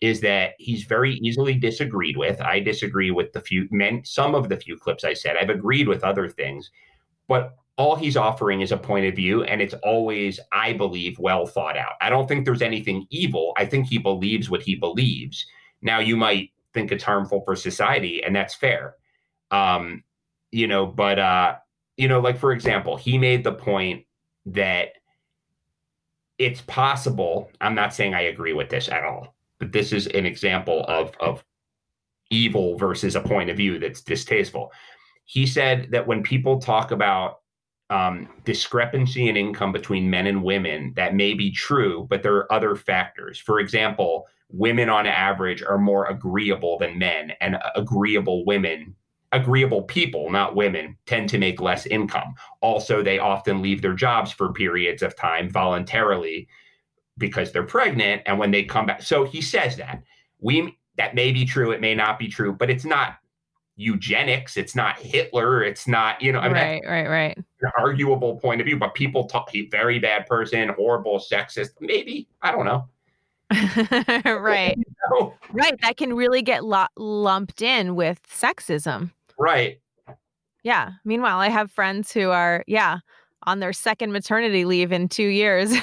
is 0.00 0.20
that 0.20 0.52
he's 0.58 0.84
very 0.84 1.14
easily 1.14 1.54
disagreed 1.54 2.16
with. 2.16 2.40
I 2.40 2.60
disagree 2.60 3.10
with 3.10 3.32
the 3.32 3.40
few 3.40 3.66
men, 3.70 4.02
some 4.04 4.34
of 4.34 4.48
the 4.48 4.56
few 4.56 4.76
clips 4.76 5.04
I 5.04 5.14
said. 5.14 5.36
I've 5.36 5.50
agreed 5.50 5.88
with 5.88 6.04
other 6.04 6.28
things, 6.28 6.70
but 7.26 7.56
all 7.76 7.96
he's 7.96 8.16
offering 8.16 8.60
is 8.60 8.72
a 8.72 8.76
point 8.76 9.06
of 9.06 9.14
view, 9.14 9.44
and 9.44 9.60
it's 9.60 9.74
always, 9.84 10.40
I 10.52 10.72
believe, 10.72 11.18
well 11.18 11.46
thought 11.46 11.76
out. 11.76 11.92
I 12.00 12.10
don't 12.10 12.26
think 12.26 12.44
there's 12.44 12.62
anything 12.62 13.06
evil. 13.10 13.52
I 13.56 13.66
think 13.66 13.86
he 13.86 13.98
believes 13.98 14.50
what 14.50 14.62
he 14.62 14.74
believes. 14.74 15.44
Now, 15.82 16.00
you 16.00 16.16
might 16.16 16.50
think 16.74 16.90
it's 16.90 17.04
harmful 17.04 17.42
for 17.44 17.56
society, 17.56 18.22
and 18.22 18.34
that's 18.34 18.54
fair. 18.54 18.96
Um, 19.50 20.02
you 20.50 20.66
know, 20.66 20.86
but 20.86 21.18
uh, 21.18 21.56
you 21.96 22.08
know, 22.08 22.20
like 22.20 22.38
for 22.38 22.52
example, 22.52 22.96
he 22.96 23.18
made 23.18 23.44
the 23.44 23.52
point 23.52 24.04
that 24.46 24.88
it's 26.38 26.60
possible. 26.62 27.50
I'm 27.60 27.74
not 27.74 27.94
saying 27.94 28.14
I 28.14 28.22
agree 28.22 28.52
with 28.52 28.70
this 28.70 28.88
at 28.88 29.04
all 29.04 29.34
but 29.58 29.72
this 29.72 29.92
is 29.92 30.06
an 30.08 30.26
example 30.26 30.84
of 30.88 31.12
of 31.20 31.44
evil 32.30 32.76
versus 32.76 33.16
a 33.16 33.20
point 33.20 33.50
of 33.50 33.56
view 33.56 33.78
that's 33.78 34.02
distasteful. 34.02 34.72
He 35.24 35.46
said 35.46 35.88
that 35.90 36.06
when 36.06 36.22
people 36.22 36.60
talk 36.60 36.90
about 36.90 37.40
um, 37.90 38.28
discrepancy 38.44 39.28
in 39.28 39.36
income 39.36 39.72
between 39.72 40.10
men 40.10 40.26
and 40.26 40.42
women, 40.42 40.92
that 40.96 41.14
may 41.14 41.34
be 41.34 41.50
true, 41.50 42.06
but 42.10 42.22
there 42.22 42.34
are 42.34 42.52
other 42.52 42.76
factors. 42.76 43.38
For 43.38 43.60
example, 43.60 44.26
women 44.50 44.88
on 44.88 45.06
average 45.06 45.62
are 45.62 45.78
more 45.78 46.06
agreeable 46.06 46.78
than 46.78 46.98
men, 46.98 47.32
and 47.40 47.58
agreeable 47.74 48.44
women, 48.44 48.94
agreeable 49.32 49.82
people, 49.82 50.30
not 50.30 50.54
women, 50.54 50.96
tend 51.06 51.28
to 51.30 51.38
make 51.38 51.60
less 51.60 51.86
income. 51.86 52.34
Also, 52.60 53.02
they 53.02 53.18
often 53.18 53.62
leave 53.62 53.80
their 53.80 53.94
jobs 53.94 54.32
for 54.32 54.52
periods 54.52 55.02
of 55.02 55.16
time 55.16 55.50
voluntarily 55.50 56.48
because 57.18 57.52
they're 57.52 57.62
pregnant 57.64 58.22
and 58.26 58.38
when 58.38 58.50
they 58.50 58.62
come 58.64 58.86
back. 58.86 59.02
So 59.02 59.24
he 59.24 59.42
says 59.42 59.76
that. 59.76 60.02
We 60.40 60.78
that 60.98 61.14
may 61.14 61.32
be 61.32 61.46
true 61.46 61.70
it 61.70 61.80
may 61.80 61.94
not 61.94 62.18
be 62.18 62.28
true 62.28 62.52
but 62.52 62.68
it's 62.68 62.84
not 62.84 63.16
eugenics 63.76 64.56
it's 64.56 64.74
not 64.74 64.98
hitler 64.98 65.62
it's 65.62 65.86
not 65.86 66.20
you 66.20 66.32
know 66.32 66.40
I 66.40 66.48
mean, 66.48 66.54
right 66.54 66.82
right 66.84 67.08
right. 67.08 67.38
an 67.38 67.70
arguable 67.78 68.36
point 68.38 68.60
of 68.60 68.66
view 68.66 68.76
but 68.76 68.92
people 68.94 69.24
talk 69.24 69.48
he 69.50 69.68
very 69.68 70.00
bad 70.00 70.26
person 70.26 70.68
horrible 70.70 71.18
sexist 71.18 71.70
maybe 71.80 72.28
i 72.42 72.52
don't 72.52 72.66
know. 72.66 72.88
Right. 74.24 74.76
You 75.10 75.20
know? 75.20 75.34
right 75.52 75.80
that 75.80 75.96
can 75.96 76.14
really 76.14 76.42
get 76.42 76.64
lo- 76.64 76.84
lumped 76.98 77.62
in 77.62 77.94
with 77.94 78.20
sexism. 78.28 79.10
Right. 79.38 79.80
Yeah 80.64 80.90
meanwhile 81.04 81.38
i 81.38 81.48
have 81.48 81.70
friends 81.70 82.12
who 82.12 82.30
are 82.30 82.64
yeah 82.66 82.98
on 83.48 83.60
their 83.60 83.72
second 83.72 84.12
maternity 84.12 84.66
leave 84.66 84.92
in 84.92 85.08
two 85.08 85.26
years. 85.26 85.72
I 85.72 85.80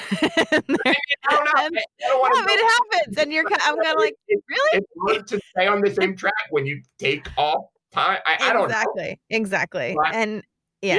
don't 0.52 0.68
know. 0.68 0.76
I, 1.28 1.68
don't 1.68 1.74
yeah, 2.22 2.44
it 2.48 2.72
happens, 2.94 3.18
and 3.18 3.32
you're. 3.32 3.44
I'm 3.64 3.76
kind 3.76 3.88
of 3.88 3.98
like, 3.98 4.14
really? 4.28 4.70
It's 4.72 4.86
hard 5.04 5.26
to 5.26 5.40
stay 5.50 5.66
on 5.66 5.80
the 5.80 5.92
same 5.92 6.16
track 6.16 6.32
when 6.50 6.64
you 6.64 6.80
take 6.98 7.26
off 7.36 7.64
time. 7.92 8.20
I, 8.24 8.36
I 8.40 8.52
don't 8.52 8.66
exactly, 8.66 9.20
exactly, 9.30 9.96
and 10.12 10.44
yeah, 10.80 10.94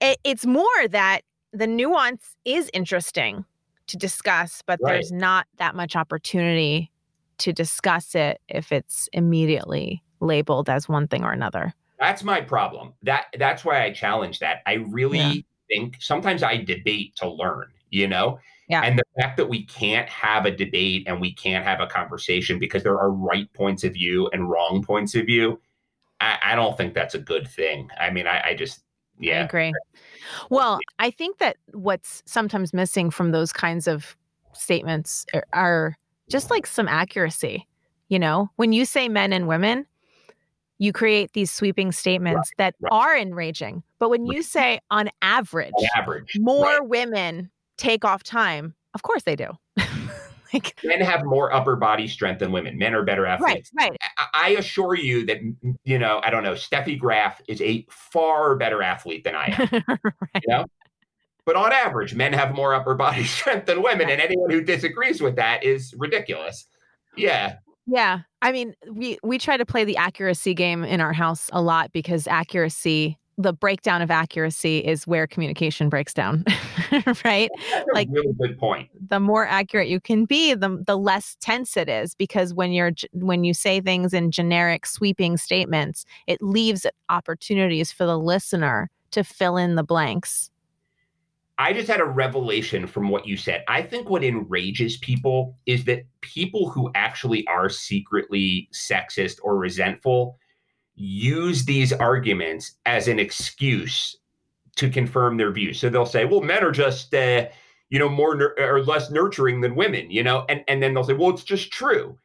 yeah. 0.00 0.12
It, 0.12 0.18
it's 0.24 0.46
more 0.46 0.88
that 0.88 1.20
the 1.52 1.66
nuance 1.66 2.34
is 2.46 2.70
interesting 2.72 3.44
to 3.88 3.98
discuss, 3.98 4.62
but 4.66 4.80
right. 4.82 4.94
there's 4.94 5.12
not 5.12 5.46
that 5.58 5.74
much 5.74 5.94
opportunity 5.94 6.90
to 7.38 7.52
discuss 7.52 8.14
it 8.14 8.40
if 8.48 8.72
it's 8.72 9.10
immediately 9.12 10.02
labeled 10.20 10.70
as 10.70 10.88
one 10.88 11.06
thing 11.06 11.22
or 11.22 11.32
another. 11.32 11.74
That's 11.98 12.22
my 12.22 12.40
problem. 12.40 12.94
That 13.02 13.26
that's 13.38 13.62
why 13.62 13.84
I 13.84 13.90
challenge 13.92 14.38
that. 14.38 14.62
I 14.66 14.74
really 14.74 15.18
yeah 15.18 15.42
think 15.68 15.96
sometimes 16.00 16.42
I 16.42 16.58
debate 16.58 17.16
to 17.16 17.28
learn, 17.28 17.66
you 17.90 18.08
know? 18.08 18.38
Yeah. 18.68 18.82
And 18.82 18.98
the 18.98 19.04
fact 19.20 19.36
that 19.36 19.48
we 19.48 19.64
can't 19.64 20.08
have 20.08 20.44
a 20.44 20.50
debate 20.50 21.04
and 21.06 21.20
we 21.20 21.32
can't 21.32 21.64
have 21.64 21.80
a 21.80 21.86
conversation 21.86 22.58
because 22.58 22.82
there 22.82 22.98
are 22.98 23.12
right 23.12 23.52
points 23.52 23.84
of 23.84 23.92
view 23.92 24.28
and 24.32 24.50
wrong 24.50 24.82
points 24.82 25.14
of 25.14 25.26
view, 25.26 25.60
I, 26.20 26.38
I 26.42 26.54
don't 26.56 26.76
think 26.76 26.94
that's 26.94 27.14
a 27.14 27.20
good 27.20 27.46
thing. 27.46 27.88
I 28.00 28.10
mean, 28.10 28.26
I, 28.26 28.42
I 28.48 28.54
just, 28.54 28.82
yeah. 29.18 29.40
I 29.40 29.44
agree. 29.44 29.72
Well, 30.50 30.80
I 30.98 31.10
think 31.10 31.38
that 31.38 31.56
what's 31.72 32.22
sometimes 32.26 32.74
missing 32.74 33.10
from 33.10 33.30
those 33.30 33.52
kinds 33.52 33.86
of 33.86 34.16
statements 34.54 35.24
are, 35.32 35.46
are 35.52 35.96
just 36.28 36.50
like 36.50 36.66
some 36.66 36.88
accuracy. 36.88 37.66
You 38.08 38.18
know, 38.18 38.50
when 38.56 38.72
you 38.72 38.84
say 38.84 39.08
men 39.08 39.32
and 39.32 39.46
women, 39.46 39.86
you 40.78 40.92
create 40.92 41.32
these 41.32 41.50
sweeping 41.50 41.92
statements 41.92 42.50
right, 42.58 42.58
that 42.58 42.74
right. 42.80 42.92
are 42.92 43.16
enraging. 43.16 43.82
But 43.98 44.10
when 44.10 44.26
you 44.26 44.42
say 44.42 44.80
on 44.90 45.10
average, 45.22 45.72
on 45.76 45.86
average 45.96 46.36
more 46.38 46.64
right. 46.64 46.88
women 46.88 47.50
take 47.78 48.04
off 48.04 48.22
time, 48.22 48.74
of 48.94 49.02
course 49.02 49.22
they 49.22 49.36
do. 49.36 49.48
like 50.52 50.78
men 50.84 51.00
have 51.00 51.24
more 51.24 51.52
upper 51.52 51.76
body 51.76 52.08
strength 52.08 52.38
than 52.40 52.52
women. 52.52 52.78
Men 52.78 52.94
are 52.94 53.02
better 53.02 53.26
athletes. 53.26 53.70
Right, 53.76 53.90
right. 53.90 53.98
I, 54.18 54.26
I 54.34 54.48
assure 54.50 54.94
you 54.94 55.26
that 55.26 55.38
you 55.84 55.98
know, 55.98 56.20
I 56.22 56.30
don't 56.30 56.42
know, 56.42 56.54
Steffi 56.54 56.98
Graf 56.98 57.40
is 57.48 57.60
a 57.60 57.86
far 57.90 58.56
better 58.56 58.82
athlete 58.82 59.24
than 59.24 59.34
I 59.34 59.46
am. 59.58 59.98
You 60.34 60.48
know? 60.48 60.66
But 61.46 61.54
on 61.54 61.72
average, 61.72 62.14
men 62.14 62.32
have 62.32 62.54
more 62.54 62.74
upper 62.74 62.94
body 62.94 63.24
strength 63.24 63.66
than 63.66 63.82
women, 63.82 64.10
and 64.10 64.20
anyone 64.20 64.50
who 64.50 64.60
disagrees 64.60 65.20
with 65.20 65.36
that 65.36 65.62
is 65.64 65.94
ridiculous. 65.96 66.66
Yeah. 67.16 67.56
Yeah. 67.86 68.20
I 68.42 68.52
mean, 68.52 68.74
we 68.90 69.18
we 69.22 69.38
try 69.38 69.56
to 69.56 69.66
play 69.66 69.84
the 69.84 69.96
accuracy 69.96 70.54
game 70.54 70.84
in 70.84 71.00
our 71.00 71.12
house 71.12 71.48
a 71.52 71.62
lot 71.62 71.92
because 71.92 72.26
accuracy 72.26 73.18
the 73.38 73.52
breakdown 73.52 74.00
of 74.00 74.10
accuracy 74.10 74.78
is 74.78 75.06
where 75.06 75.26
communication 75.26 75.88
breaks 75.88 76.14
down 76.14 76.42
right 77.24 77.50
like 77.92 78.08
really 78.10 78.32
good 78.40 78.58
point 78.58 78.88
the 79.10 79.20
more 79.20 79.46
accurate 79.46 79.88
you 79.88 80.00
can 80.00 80.24
be 80.24 80.54
the 80.54 80.82
the 80.86 80.96
less 80.96 81.36
tense 81.40 81.76
it 81.76 81.88
is 81.88 82.14
because 82.14 82.54
when 82.54 82.72
you're 82.72 82.92
when 83.12 83.44
you 83.44 83.52
say 83.52 83.80
things 83.80 84.14
in 84.14 84.30
generic 84.30 84.86
sweeping 84.86 85.36
statements 85.36 86.06
it 86.26 86.40
leaves 86.40 86.86
opportunities 87.10 87.92
for 87.92 88.06
the 88.06 88.18
listener 88.18 88.88
to 89.10 89.22
fill 89.22 89.56
in 89.56 89.74
the 89.74 89.84
blanks 89.84 90.50
I 91.58 91.72
just 91.72 91.88
had 91.88 92.00
a 92.00 92.04
revelation 92.04 92.86
from 92.86 93.08
what 93.08 93.26
you 93.26 93.36
said. 93.36 93.64
I 93.66 93.80
think 93.82 94.10
what 94.10 94.22
enrages 94.22 94.98
people 94.98 95.56
is 95.64 95.84
that 95.86 96.04
people 96.20 96.68
who 96.68 96.90
actually 96.94 97.46
are 97.46 97.70
secretly 97.70 98.68
sexist 98.74 99.38
or 99.42 99.56
resentful 99.56 100.38
use 100.96 101.64
these 101.64 101.92
arguments 101.92 102.72
as 102.84 103.08
an 103.08 103.18
excuse 103.18 104.16
to 104.76 104.90
confirm 104.90 105.38
their 105.38 105.50
views. 105.50 105.80
So 105.80 105.88
they'll 105.88 106.06
say, 106.06 106.24
"Well, 106.26 106.42
men 106.42 106.62
are 106.62 106.72
just 106.72 107.14
uh, 107.14 107.46
you 107.88 107.98
know 107.98 108.08
more 108.08 108.34
nur- 108.36 108.54
or 108.58 108.82
less 108.82 109.10
nurturing 109.10 109.62
than 109.62 109.74
women," 109.74 110.10
you 110.10 110.22
know, 110.22 110.44
and 110.48 110.62
and 110.68 110.82
then 110.82 110.92
they'll 110.92 111.04
say, 111.04 111.14
"Well, 111.14 111.30
it's 111.30 111.44
just 111.44 111.70
true." 111.70 112.18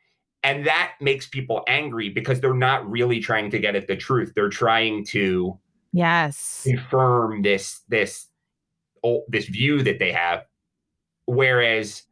And 0.43 0.65
that 0.65 0.93
makes 0.99 1.27
people 1.27 1.63
angry 1.67 2.09
because 2.09 2.41
they're 2.41 2.53
not 2.53 2.89
really 2.89 3.19
trying 3.19 3.51
to 3.51 3.59
get 3.59 3.75
at 3.75 3.87
the 3.87 3.95
truth. 3.95 4.33
They're 4.35 4.49
trying 4.49 5.05
to 5.07 5.57
yes 5.93 6.63
confirm 6.65 7.41
this 7.41 7.81
this 7.87 8.27
this 9.29 9.45
view 9.45 9.83
that 9.83 9.99
they 9.99 10.11
have. 10.11 10.45
Whereas 11.25 12.03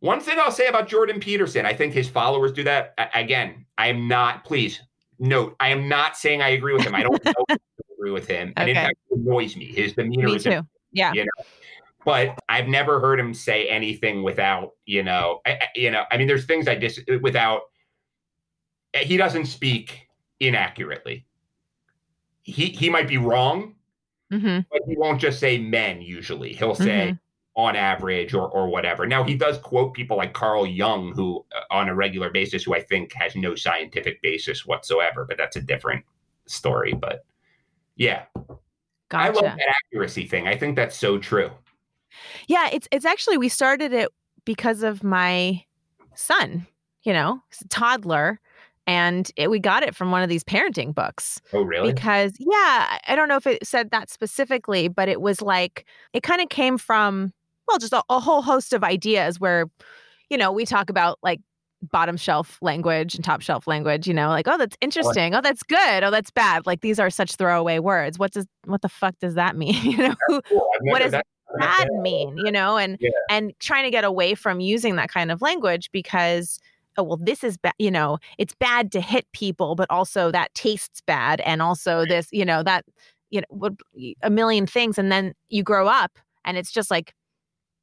one 0.00 0.20
thing 0.20 0.38
I'll 0.38 0.50
say 0.50 0.66
about 0.66 0.88
Jordan 0.88 1.20
Peterson, 1.20 1.66
I 1.66 1.74
think 1.74 1.92
his 1.94 2.08
followers 2.08 2.52
do 2.52 2.64
that. 2.64 2.94
I, 2.98 3.20
again, 3.20 3.66
I 3.78 3.88
am 3.88 4.08
not, 4.08 4.44
please 4.44 4.80
note, 5.18 5.56
I 5.60 5.68
am 5.68 5.88
not 5.88 6.16
saying 6.16 6.42
I 6.42 6.50
agree 6.50 6.72
with 6.72 6.82
him. 6.82 6.94
I 6.94 7.02
don't 7.02 7.24
know 7.48 7.56
agree 8.02 8.10
with 8.10 8.26
him. 8.26 8.48
Okay. 8.48 8.54
And 8.56 8.70
in 8.70 8.76
fact, 8.76 8.96
it 9.10 9.18
annoys 9.18 9.56
me. 9.56 9.66
His 9.66 9.92
demeanor 9.92 10.28
me 10.28 10.38
too. 10.38 10.62
Yeah. 10.92 11.12
You 11.12 11.24
know, 11.24 11.44
but 12.04 12.38
I've 12.48 12.66
never 12.66 12.98
heard 13.00 13.20
him 13.20 13.32
say 13.32 13.68
anything 13.68 14.22
without, 14.22 14.70
you 14.86 15.02
know, 15.02 15.40
I, 15.46 15.60
you 15.74 15.90
know, 15.90 16.04
I 16.10 16.16
mean, 16.16 16.26
there's 16.26 16.46
things 16.46 16.66
I 16.66 16.74
dis 16.74 16.98
uh, 16.98 17.18
without, 17.22 17.62
uh, 18.94 18.98
he 18.98 19.16
doesn't 19.16 19.46
speak 19.46 20.08
inaccurately. 20.40 21.26
He, 22.42 22.66
he 22.66 22.90
might 22.90 23.06
be 23.06 23.18
wrong, 23.18 23.76
Mm-hmm. 24.32 24.60
But 24.70 24.80
he 24.86 24.96
won't 24.96 25.20
just 25.20 25.38
say 25.38 25.58
men 25.58 26.00
usually. 26.00 26.52
He'll 26.54 26.74
say 26.74 27.08
mm-hmm. 27.12 27.62
on 27.62 27.76
average 27.76 28.34
or, 28.34 28.48
or 28.48 28.68
whatever. 28.68 29.06
Now, 29.06 29.22
he 29.22 29.34
does 29.34 29.58
quote 29.58 29.94
people 29.94 30.16
like 30.16 30.32
Carl 30.32 30.66
Jung, 30.66 31.12
who 31.12 31.44
uh, 31.54 31.74
on 31.74 31.88
a 31.88 31.94
regular 31.94 32.30
basis, 32.30 32.64
who 32.64 32.74
I 32.74 32.80
think 32.80 33.12
has 33.12 33.36
no 33.36 33.54
scientific 33.54 34.22
basis 34.22 34.64
whatsoever, 34.64 35.26
but 35.28 35.36
that's 35.36 35.56
a 35.56 35.60
different 35.60 36.04
story. 36.46 36.94
But 36.94 37.24
yeah. 37.96 38.24
Gotcha. 39.10 39.24
I 39.24 39.28
love 39.28 39.44
that 39.44 39.74
accuracy 39.84 40.26
thing. 40.26 40.48
I 40.48 40.56
think 40.56 40.74
that's 40.76 40.96
so 40.96 41.18
true. 41.18 41.50
Yeah, 42.48 42.68
it's 42.72 42.88
it's 42.90 43.04
actually 43.04 43.36
we 43.36 43.48
started 43.48 43.92
it 43.92 44.08
because 44.44 44.82
of 44.82 45.04
my 45.04 45.62
son, 46.14 46.66
you 47.02 47.12
know, 47.12 47.42
toddler 47.68 48.40
and 48.92 49.30
it, 49.36 49.50
we 49.50 49.58
got 49.58 49.82
it 49.82 49.96
from 49.96 50.10
one 50.10 50.22
of 50.22 50.28
these 50.28 50.44
parenting 50.44 50.94
books. 50.94 51.40
Oh, 51.54 51.62
really? 51.62 51.94
Because 51.94 52.32
yeah, 52.38 52.98
I 53.08 53.16
don't 53.16 53.26
know 53.26 53.36
if 53.36 53.46
it 53.46 53.66
said 53.66 53.90
that 53.90 54.10
specifically, 54.10 54.88
but 54.88 55.08
it 55.08 55.22
was 55.22 55.40
like 55.40 55.86
it 56.12 56.22
kind 56.22 56.42
of 56.42 56.50
came 56.50 56.76
from 56.76 57.32
well, 57.66 57.78
just 57.78 57.94
a, 57.94 58.02
a 58.10 58.20
whole 58.20 58.42
host 58.42 58.74
of 58.74 58.84
ideas 58.84 59.40
where, 59.40 59.66
you 60.28 60.36
know, 60.36 60.52
we 60.52 60.66
talk 60.66 60.90
about 60.90 61.18
like 61.22 61.40
bottom 61.90 62.18
shelf 62.18 62.58
language 62.60 63.14
and 63.14 63.24
top 63.24 63.40
shelf 63.40 63.66
language 63.66 64.06
you 64.06 64.14
know 64.14 64.28
like 64.28 64.46
oh 64.46 64.56
that's 64.56 64.76
interesting 64.80 65.34
oh 65.34 65.40
that's 65.40 65.64
good 65.64 66.04
oh 66.04 66.12
that's 66.12 66.30
bad 66.30 66.64
like 66.64 66.80
these 66.80 67.00
are 67.00 67.10
such 67.10 67.34
throwaway 67.34 67.80
words 67.80 68.20
what 68.20 68.30
does 68.30 68.46
what 68.66 68.82
the 68.82 68.88
fuck 68.88 69.18
does 69.18 69.34
that 69.34 69.56
mean 69.56 69.74
you 69.82 69.96
know 69.96 70.14
cool. 70.28 70.40
what 70.82 71.02
does 71.02 71.10
that, 71.10 71.26
bad 71.58 71.88
mean 72.00 72.36
you 72.36 72.52
know 72.52 72.76
and 72.76 72.98
yeah. 73.00 73.10
and 73.28 73.52
trying 73.58 73.82
to 73.82 73.90
get 73.90 74.04
away 74.04 74.36
from 74.36 74.60
using 74.60 74.94
that 74.94 75.08
kind 75.08 75.32
of 75.32 75.42
language 75.42 75.90
because 75.90 76.60
oh 76.96 77.02
well 77.02 77.16
this 77.16 77.42
is 77.44 77.56
bad 77.56 77.74
you 77.78 77.90
know 77.90 78.18
it's 78.38 78.54
bad 78.54 78.92
to 78.92 79.00
hit 79.00 79.26
people 79.32 79.74
but 79.74 79.90
also 79.90 80.30
that 80.30 80.52
tastes 80.54 81.00
bad 81.06 81.40
and 81.42 81.62
also 81.62 82.04
this 82.06 82.28
you 82.32 82.44
know 82.44 82.62
that 82.62 82.84
you 83.30 83.40
know 83.40 83.70
a 84.22 84.30
million 84.30 84.66
things 84.66 84.98
and 84.98 85.10
then 85.10 85.32
you 85.48 85.62
grow 85.62 85.88
up 85.88 86.18
and 86.44 86.56
it's 86.56 86.72
just 86.72 86.90
like 86.90 87.14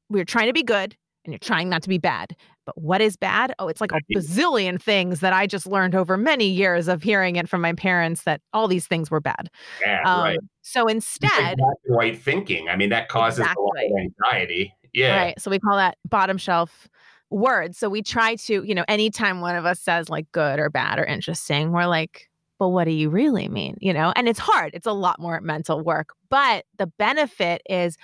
we're 0.10 0.26
trying 0.26 0.48
to 0.48 0.54
be 0.54 0.64
good 0.64 0.96
and 1.26 1.34
you're 1.34 1.40
trying 1.40 1.70
not 1.70 1.84
to 1.84 1.90
be 1.90 1.98
bad. 1.98 2.36
But 2.66 2.80
what 2.82 3.02
is 3.02 3.18
bad? 3.18 3.54
Oh 3.60 3.68
it's 3.68 3.82
like 3.82 3.92
a 3.92 4.00
bazillion 4.16 4.82
things 4.82 5.22
that 5.22 5.34
i 5.34 5.48
just 5.48 5.66
learned 5.66 5.96
over 5.96 6.18
many 6.18 6.46
years 6.46 6.88
of 6.88 7.02
hearing 7.02 7.36
it 7.36 7.50
from 7.50 7.62
my 7.62 7.74
parents 7.74 8.24
that 8.24 8.42
all 8.54 8.68
these 8.68 8.88
things 8.88 9.10
were 9.10 9.20
bad. 9.20 9.50
Yeah, 9.86 10.04
um, 10.06 10.22
right. 10.22 10.40
so 10.62 10.88
instead 10.88 11.60
right 11.88 12.18
thinking. 12.18 12.70
I 12.70 12.76
mean 12.76 12.90
that 12.90 13.10
causes 13.10 13.40
exactly. 13.40 13.64
a 13.64 13.66
lot 13.66 13.86
of 13.86 14.12
anxiety. 14.32 14.74
Yeah. 14.94 15.18
Right 15.18 15.42
so 15.42 15.50
we 15.50 15.60
call 15.60 15.78
that 15.78 15.98
bottom 16.08 16.38
shelf 16.38 16.88
words. 17.30 17.78
So 17.78 17.90
we 17.90 18.02
try 18.02 18.36
to, 18.36 18.64
you 18.64 18.76
know, 18.76 18.86
anytime 18.88 19.42
one 19.42 19.56
of 19.56 19.66
us 19.66 19.80
says 19.80 20.10
like 20.10 20.32
good 20.32 20.60
or 20.60 20.70
bad 20.70 21.00
or 21.00 21.06
interesting, 21.06 21.72
we're 21.72 21.86
like, 21.86 22.30
well, 22.60 22.72
what 22.72 22.86
do 22.86 22.92
you 22.92 23.10
really 23.10 23.48
mean? 23.48 23.78
You 23.80 23.94
know, 23.94 24.12
and 24.16 24.28
it's 24.28 24.40
hard. 24.40 24.72
It's 24.74 24.88
a 24.88 24.92
lot 24.92 25.20
more 25.20 25.40
mental 25.42 25.82
work. 25.82 26.14
But 26.30 26.66
the 26.78 26.88
benefit 26.88 27.62
is, 27.70 27.98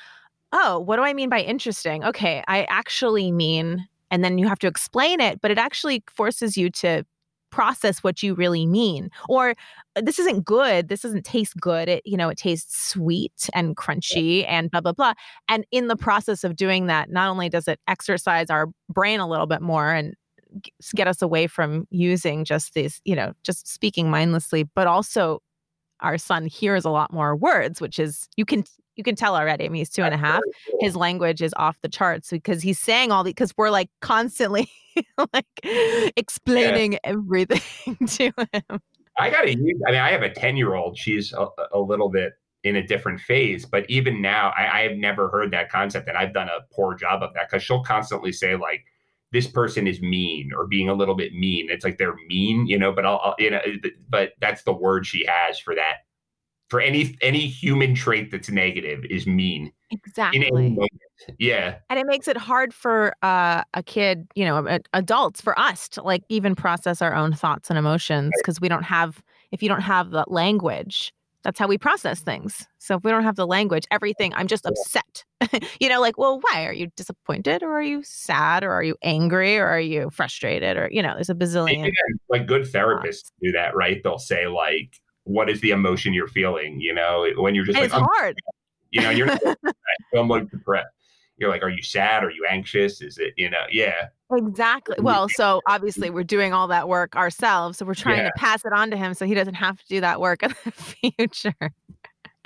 oh, 0.51 0.79
what 0.79 0.95
do 0.95 1.03
I 1.03 1.13
mean 1.13 1.29
by 1.29 1.41
interesting? 1.41 2.03
Okay, 2.03 2.43
I 2.47 2.63
actually 2.69 3.31
mean, 3.31 3.85
and 4.11 4.23
then 4.23 4.37
you 4.37 4.47
have 4.47 4.59
to 4.59 4.67
explain 4.67 5.19
it, 5.19 5.41
but 5.41 5.51
it 5.51 5.57
actually 5.57 6.03
forces 6.07 6.57
you 6.57 6.69
to 6.69 7.05
process 7.51 7.99
what 7.99 8.21
you 8.21 8.33
really 8.33 8.65
mean 8.65 9.09
or 9.29 9.51
uh, 9.95 10.01
this 10.03 10.19
isn't 10.19 10.43
good 10.43 10.89
this 10.89 11.01
doesn't 11.01 11.23
taste 11.23 11.55
good 11.59 11.87
it 11.87 12.01
you 12.05 12.17
know 12.17 12.29
it 12.29 12.37
tastes 12.37 12.89
sweet 12.89 13.49
and 13.53 13.77
crunchy 13.77 14.45
and 14.47 14.71
blah 14.71 14.81
blah 14.81 14.91
blah 14.91 15.13
and 15.47 15.65
in 15.71 15.87
the 15.87 15.95
process 15.95 16.43
of 16.43 16.55
doing 16.55 16.87
that 16.87 17.09
not 17.09 17.29
only 17.29 17.49
does 17.49 17.67
it 17.67 17.79
exercise 17.87 18.49
our 18.49 18.67
brain 18.89 19.19
a 19.19 19.27
little 19.27 19.47
bit 19.47 19.61
more 19.61 19.91
and 19.91 20.15
get 20.95 21.07
us 21.07 21.21
away 21.21 21.47
from 21.47 21.85
using 21.89 22.45
just 22.45 22.73
these 22.73 23.01
you 23.05 23.15
know 23.15 23.33
just 23.43 23.67
speaking 23.67 24.09
mindlessly 24.09 24.63
but 24.75 24.87
also 24.87 25.39
our 26.01 26.17
son 26.17 26.45
hears 26.45 26.85
a 26.85 26.89
lot 26.89 27.13
more 27.13 27.35
words 27.35 27.79
which 27.81 27.99
is 27.99 28.27
you 28.35 28.45
can 28.45 28.63
you 28.95 29.03
can 29.03 29.15
tell 29.15 29.35
already. 29.35 29.65
I 29.65 29.69
mean, 29.69 29.79
he's 29.79 29.89
two 29.89 30.03
and 30.03 30.13
a 30.13 30.17
half. 30.17 30.41
His 30.79 30.95
language 30.95 31.41
is 31.41 31.53
off 31.57 31.77
the 31.81 31.89
charts 31.89 32.29
because 32.29 32.61
he's 32.61 32.79
saying 32.79 33.11
all 33.11 33.23
the 33.23 33.31
because 33.31 33.53
we're 33.57 33.69
like 33.69 33.89
constantly 34.01 34.69
like 35.33 35.45
explaining 36.15 36.93
yeah. 36.93 36.99
everything 37.03 37.97
to 38.07 38.31
him. 38.53 38.81
I 39.17 39.29
gotta 39.29 39.53
use. 39.53 39.81
I 39.87 39.91
mean, 39.91 39.99
I 39.99 40.11
have 40.11 40.23
a 40.23 40.29
ten 40.29 40.57
year 40.57 40.75
old. 40.75 40.97
She's 40.97 41.33
a, 41.33 41.47
a, 41.73 41.79
little 41.79 42.09
bit 42.09 42.33
in 42.63 42.75
a 42.75 42.85
different 42.85 43.21
phase, 43.21 43.65
but 43.65 43.89
even 43.89 44.21
now, 44.21 44.53
I, 44.57 44.79
I 44.79 44.81
have 44.81 44.97
never 44.97 45.29
heard 45.29 45.51
that 45.51 45.69
concept, 45.69 46.07
and 46.07 46.17
I've 46.17 46.33
done 46.33 46.49
a 46.49 46.61
poor 46.73 46.95
job 46.95 47.23
of 47.23 47.33
that 47.33 47.49
because 47.49 47.63
she'll 47.63 47.83
constantly 47.83 48.31
say 48.31 48.55
like, 48.55 48.83
"This 49.35 49.47
person 49.47 49.85
is 49.85 50.01
mean" 50.01 50.51
or 50.57 50.65
being 50.65 50.89
a 50.89 50.93
little 50.93 51.15
bit 51.15 51.33
mean. 51.33 51.67
It's 51.69 51.85
like 51.85 51.99
they're 51.99 52.15
mean, 52.27 52.65
you 52.65 52.79
know. 52.79 52.91
But 52.91 53.05
I'll, 53.05 53.21
I'll 53.23 53.35
you 53.37 53.51
know, 53.51 53.61
but 54.09 54.31
that's 54.39 54.63
the 54.63 54.73
word 54.73 55.05
she 55.05 55.25
has 55.27 55.59
for 55.59 55.75
that 55.75 55.97
for 56.69 56.79
any 56.79 57.15
any 57.21 57.47
human 57.47 57.93
trait 57.95 58.31
that's 58.31 58.49
negative 58.49 59.05
is 59.09 59.27
mean. 59.27 59.71
Exactly. 59.91 60.77
Yeah. 61.37 61.75
And 61.89 61.99
it 61.99 62.05
makes 62.07 62.27
it 62.27 62.37
hard 62.37 62.73
for 62.73 63.13
uh, 63.21 63.63
a 63.73 63.83
kid, 63.83 64.27
you 64.35 64.45
know, 64.45 64.79
adults, 64.93 65.41
for 65.41 65.57
us 65.59 65.87
to 65.89 66.01
like 66.01 66.23
even 66.29 66.55
process 66.55 67.01
our 67.01 67.13
own 67.13 67.33
thoughts 67.33 67.69
and 67.69 67.77
emotions 67.77 68.31
because 68.41 68.59
we 68.59 68.67
don't 68.67 68.83
have, 68.83 69.23
if 69.51 69.61
you 69.61 69.69
don't 69.69 69.81
have 69.81 70.11
the 70.11 70.25
language, 70.27 71.13
that's 71.45 71.59
how 71.59 71.67
we 71.67 71.77
process 71.77 72.21
things. 72.21 72.67
So 72.79 72.95
if 72.95 73.03
we 73.03 73.11
don't 73.11 73.23
have 73.23 73.35
the 73.35 73.45
language, 73.45 73.85
everything, 73.91 74.33
I'm 74.33 74.47
just 74.47 74.65
upset. 74.65 75.23
you 75.79 75.89
know, 75.89 76.01
like, 76.01 76.17
well, 76.17 76.41
why? 76.41 76.65
Are 76.65 76.73
you 76.73 76.87
disappointed 76.95 77.61
or 77.61 77.71
are 77.71 77.83
you 77.83 78.01
sad 78.03 78.63
or 78.63 78.71
are 78.71 78.81
you 78.81 78.95
angry 79.03 79.59
or 79.59 79.67
are 79.67 79.79
you 79.79 80.09
frustrated 80.09 80.75
or, 80.75 80.89
you 80.91 81.03
know, 81.03 81.13
there's 81.13 81.29
a 81.29 81.35
bazillion. 81.35 81.91
like 82.29 82.47
good 82.47 82.63
therapists 82.63 83.31
do 83.43 83.51
that, 83.51 83.75
right? 83.75 84.01
They'll 84.03 84.17
say, 84.17 84.47
like, 84.47 84.99
what 85.25 85.47
is 85.47 85.61
the 85.61 85.69
emotion 85.69 86.15
you're 86.15 86.27
feeling? 86.27 86.81
You 86.81 86.95
know, 86.95 87.27
when 87.37 87.53
you're 87.53 87.65
just 87.65 87.77
and 87.77 87.91
like, 87.91 88.01
it's 88.01 88.11
hard. 88.17 88.39
You 88.91 89.01
know, 89.01 89.09
you're 89.09 89.27
not 89.27 89.41
I'm 90.15 90.29
like 90.29 90.49
depressed. 90.49 90.87
You're 91.37 91.49
like, 91.49 91.63
are 91.63 91.69
you 91.69 91.83
sad? 91.83 92.23
Are 92.23 92.31
you 92.31 92.45
anxious? 92.49 93.01
Is 93.01 93.17
it, 93.17 93.33
you 93.35 93.49
know, 93.49 93.65
yeah. 93.69 94.07
Exactly. 94.31 94.95
Well, 94.99 95.27
so 95.29 95.61
obviously 95.67 96.09
we're 96.09 96.23
doing 96.23 96.53
all 96.53 96.67
that 96.69 96.87
work 96.87 97.15
ourselves. 97.15 97.77
So 97.77 97.85
we're 97.85 97.93
trying 97.93 98.19
yeah. 98.19 98.29
to 98.29 98.31
pass 98.37 98.63
it 98.65 98.73
on 98.73 98.89
to 98.91 98.97
him 98.97 99.13
so 99.13 99.25
he 99.25 99.33
doesn't 99.33 99.55
have 99.55 99.77
to 99.77 99.85
do 99.87 100.01
that 100.01 100.21
work 100.21 100.43
in 100.43 100.55
the 100.63 100.71
future. 101.17 101.53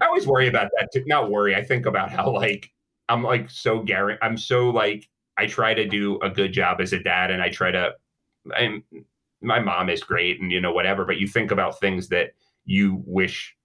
I 0.01 0.05
always 0.05 0.27
worry 0.27 0.47
about 0.47 0.69
that 0.77 0.89
too. 0.93 1.03
Not 1.05 1.29
worry. 1.29 1.55
I 1.55 1.63
think 1.63 1.85
about 1.85 2.09
how 2.09 2.31
like 2.33 2.71
I'm 3.09 3.23
like 3.23 3.49
so 3.49 3.81
Gary. 3.81 4.17
I'm 4.21 4.37
so 4.37 4.69
like 4.69 5.09
I 5.37 5.47
try 5.47 5.73
to 5.73 5.87
do 5.87 6.19
a 6.21 6.29
good 6.29 6.53
job 6.53 6.81
as 6.81 6.93
a 6.93 7.01
dad, 7.01 7.31
and 7.31 7.41
I 7.41 7.49
try 7.49 7.71
to. 7.71 7.93
I'm 8.55 8.83
my 9.41 9.59
mom 9.59 9.89
is 9.89 10.03
great, 10.03 10.41
and 10.41 10.51
you 10.51 10.61
know 10.61 10.73
whatever. 10.73 11.05
But 11.05 11.17
you 11.17 11.27
think 11.27 11.51
about 11.51 11.79
things 11.79 12.09
that 12.09 12.31
you 12.65 13.01
wish 13.05 13.55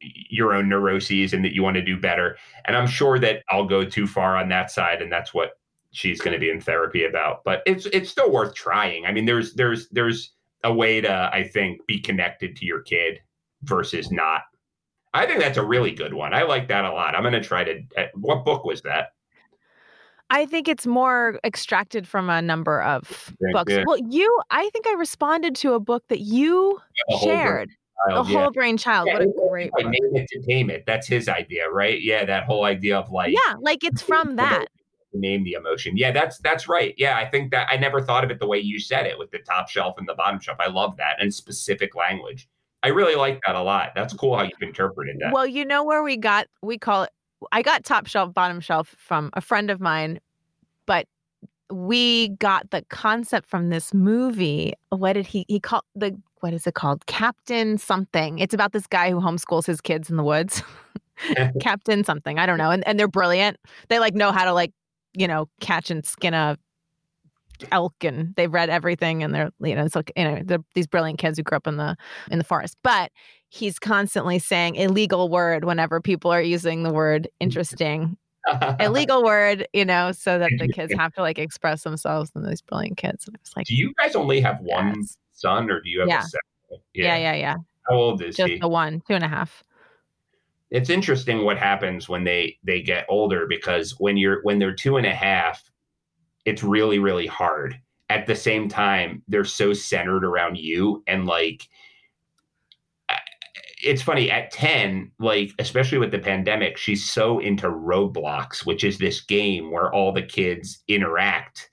your 0.00 0.54
own 0.54 0.68
neuroses 0.68 1.32
and 1.32 1.44
that 1.44 1.54
you 1.54 1.62
want 1.62 1.76
to 1.76 1.82
do 1.82 1.98
better. 1.98 2.36
And 2.64 2.76
I'm 2.76 2.86
sure 2.86 3.18
that 3.18 3.42
I'll 3.50 3.66
go 3.66 3.84
too 3.84 4.06
far 4.06 4.36
on 4.36 4.48
that 4.50 4.70
side, 4.70 5.02
and 5.02 5.10
that's 5.10 5.32
what 5.32 5.52
she's 5.90 6.20
going 6.20 6.34
to 6.34 6.40
be 6.40 6.50
in 6.50 6.60
therapy 6.60 7.04
about. 7.04 7.44
But 7.44 7.62
it's 7.66 7.86
it's 7.86 8.10
still 8.10 8.30
worth 8.30 8.54
trying. 8.54 9.06
I 9.06 9.12
mean, 9.12 9.26
there's 9.26 9.54
there's 9.54 9.88
there's 9.88 10.32
a 10.64 10.72
way 10.72 11.00
to 11.00 11.30
I 11.32 11.48
think 11.48 11.86
be 11.86 12.00
connected 12.00 12.56
to 12.56 12.66
your 12.66 12.82
kid 12.82 13.20
versus 13.62 14.10
not. 14.10 14.42
I 15.14 15.26
think 15.26 15.40
that's 15.40 15.58
a 15.58 15.64
really 15.64 15.92
good 15.92 16.14
one. 16.14 16.34
I 16.34 16.42
like 16.42 16.68
that 16.68 16.84
a 16.84 16.92
lot. 16.92 17.14
I'm 17.14 17.22
going 17.22 17.32
to 17.32 17.40
try 17.40 17.64
to. 17.64 17.80
Uh, 17.96 18.06
what 18.14 18.44
book 18.44 18.64
was 18.64 18.82
that? 18.82 19.08
I 20.30 20.44
think 20.44 20.68
it's 20.68 20.86
more 20.86 21.40
extracted 21.42 22.06
from 22.06 22.28
a 22.28 22.42
number 22.42 22.82
of 22.82 23.32
Yeah, 23.40 23.48
books. 23.52 23.72
yeah. 23.72 23.84
Well, 23.86 23.98
you, 24.10 24.40
I 24.50 24.68
think 24.70 24.86
I 24.86 24.92
responded 24.92 25.56
to 25.56 25.72
a 25.72 25.80
book 25.80 26.04
that 26.08 26.20
you 26.20 26.78
shared, 27.22 27.70
Child, 28.06 28.26
The 28.26 28.32
yeah. 28.32 28.38
Whole 28.40 28.50
Brain 28.52 28.76
Child. 28.76 29.08
Yeah, 29.08 29.14
What 29.14 29.22
a 29.22 29.48
great 29.48 29.72
like 29.74 29.86
name 29.86 30.16
it 30.16 30.28
to 30.28 30.40
tame 30.42 30.70
it. 30.70 30.84
That's 30.86 31.06
his 31.06 31.28
idea, 31.28 31.68
right? 31.70 32.00
Yeah, 32.00 32.24
that 32.24 32.44
whole 32.44 32.64
idea 32.64 32.98
of 32.98 33.10
like 33.10 33.32
Yeah, 33.32 33.54
like 33.60 33.82
it's 33.84 34.02
from 34.02 34.36
that. 34.36 34.66
name 35.14 35.42
the 35.44 35.54
emotion. 35.54 35.96
Yeah, 35.96 36.12
that's 36.12 36.38
that's 36.38 36.68
right. 36.68 36.94
Yeah, 36.96 37.16
I 37.16 37.28
think 37.28 37.50
that 37.50 37.68
I 37.70 37.76
never 37.76 38.00
thought 38.00 38.24
of 38.24 38.30
it 38.30 38.38
the 38.38 38.46
way 38.46 38.58
you 38.58 38.78
said 38.78 39.06
it 39.06 39.18
with 39.18 39.30
the 39.30 39.38
top 39.38 39.68
shelf 39.68 39.96
and 39.98 40.08
the 40.08 40.14
bottom 40.14 40.38
shelf. 40.40 40.58
I 40.60 40.68
love 40.68 40.96
that 40.98 41.16
and 41.20 41.32
specific 41.32 41.94
language. 41.94 42.48
I 42.82 42.88
really 42.88 43.16
like 43.16 43.40
that 43.44 43.56
a 43.56 43.62
lot. 43.62 43.90
That's 43.96 44.12
cool 44.14 44.36
how 44.36 44.44
you've 44.44 44.62
interpreted 44.62 45.16
that. 45.20 45.32
Well, 45.32 45.46
you 45.46 45.64
know 45.64 45.82
where 45.82 46.02
we 46.04 46.16
got, 46.16 46.46
we 46.62 46.78
call 46.78 47.04
it, 47.04 47.10
I 47.50 47.62
got 47.62 47.84
top 47.84 48.06
shelf, 48.06 48.32
bottom 48.32 48.60
shelf 48.60 48.94
from 48.98 49.30
a 49.32 49.40
friend 49.40 49.68
of 49.70 49.80
mine, 49.80 50.20
but 50.86 51.06
we 51.72 52.28
got 52.28 52.70
the 52.70 52.84
concept 52.88 53.48
from 53.48 53.70
this 53.70 53.92
movie. 53.92 54.74
What 54.90 55.14
did 55.14 55.26
he, 55.26 55.44
he 55.48 55.58
called 55.58 55.82
the, 55.96 56.16
what 56.40 56.52
is 56.52 56.66
it 56.66 56.74
called? 56.74 57.06
Captain 57.06 57.78
something. 57.78 58.38
It's 58.38 58.54
about 58.54 58.72
this 58.72 58.86
guy 58.86 59.10
who 59.10 59.20
homeschools 59.20 59.66
his 59.66 59.80
kids 59.80 60.10
in 60.10 60.16
the 60.16 60.24
woods. 60.24 60.62
Captain 61.60 62.04
something. 62.04 62.38
I 62.38 62.46
don't 62.46 62.58
know. 62.58 62.70
And, 62.70 62.86
and 62.86 62.98
they're 62.98 63.08
brilliant. 63.08 63.56
They 63.88 63.98
like 63.98 64.14
know 64.14 64.32
how 64.32 64.44
to 64.44 64.52
like, 64.52 64.72
you 65.14 65.26
know, 65.26 65.48
catch 65.60 65.90
and 65.90 66.04
skin 66.04 66.34
a 66.34 66.56
elk 67.72 68.04
and 68.04 68.36
they've 68.36 68.52
read 68.52 68.70
everything 68.70 69.24
and 69.24 69.34
they're, 69.34 69.50
you 69.60 69.74
know, 69.74 69.84
it's 69.84 69.96
like, 69.96 70.12
you 70.16 70.24
know, 70.24 70.40
they're 70.44 70.62
these 70.74 70.86
brilliant 70.86 71.18
kids 71.18 71.38
who 71.38 71.42
grew 71.42 71.56
up 71.56 71.66
in 71.66 71.76
the, 71.76 71.96
in 72.30 72.38
the 72.38 72.44
forest. 72.44 72.76
But 72.84 73.10
he's 73.48 73.78
constantly 73.78 74.38
saying 74.38 74.76
illegal 74.76 75.28
word 75.28 75.64
whenever 75.64 76.00
people 76.00 76.30
are 76.30 76.42
using 76.42 76.82
the 76.82 76.92
word 76.92 77.28
interesting 77.40 78.16
illegal 78.80 79.22
word 79.22 79.66
you 79.72 79.84
know 79.84 80.12
so 80.12 80.38
that 80.38 80.50
the 80.58 80.68
kids 80.68 80.92
have 80.94 81.12
to 81.12 81.20
like 81.20 81.38
express 81.38 81.82
themselves 81.82 82.30
and 82.34 82.46
these 82.46 82.62
brilliant 82.62 82.96
kids 82.96 83.26
and 83.26 83.36
i 83.36 83.40
was 83.42 83.52
like 83.56 83.66
do 83.66 83.74
you 83.74 83.92
guys 83.98 84.14
only 84.14 84.40
have 84.40 84.58
one 84.60 84.94
yes. 84.96 85.16
Son 85.38 85.70
or 85.70 85.80
do 85.80 85.88
you 85.90 86.00
have 86.00 86.08
Yeah. 86.08 86.20
a 86.20 86.22
second? 86.22 86.82
yeah 86.94 87.16
yeah 87.16 87.34
yeah 87.34 87.54
How 87.88 87.94
old 87.96 88.22
is 88.22 88.36
just 88.36 88.50
he? 88.50 88.58
the 88.58 88.68
one 88.68 89.00
two 89.06 89.14
and 89.14 89.24
a 89.24 89.28
half 89.28 89.62
it's 90.70 90.90
interesting 90.90 91.44
what 91.44 91.56
happens 91.58 92.08
when 92.08 92.24
they 92.24 92.58
they 92.62 92.82
get 92.82 93.06
older 93.08 93.46
because 93.48 93.92
when 93.98 94.16
you're 94.16 94.42
when 94.42 94.58
they're 94.58 94.74
two 94.74 94.96
and 94.98 95.06
a 95.06 95.14
half 95.14 95.70
it's 96.44 96.62
really 96.62 96.98
really 96.98 97.26
hard 97.26 97.78
at 98.10 98.26
the 98.26 98.34
same 98.34 98.68
time 98.68 99.22
they're 99.28 99.44
so 99.44 99.72
centered 99.72 100.24
around 100.24 100.58
you 100.58 101.02
and 101.06 101.26
like 101.26 101.68
it's 103.82 104.02
funny 104.02 104.30
at 104.30 104.50
10 104.50 105.10
like 105.20 105.52
especially 105.58 105.98
with 105.98 106.10
the 106.10 106.18
pandemic 106.18 106.76
she's 106.76 107.08
so 107.10 107.38
into 107.38 107.68
roblox 107.68 108.66
which 108.66 108.82
is 108.84 108.98
this 108.98 109.20
game 109.20 109.70
where 109.70 109.92
all 109.94 110.12
the 110.12 110.22
kids 110.22 110.82
interact 110.88 111.70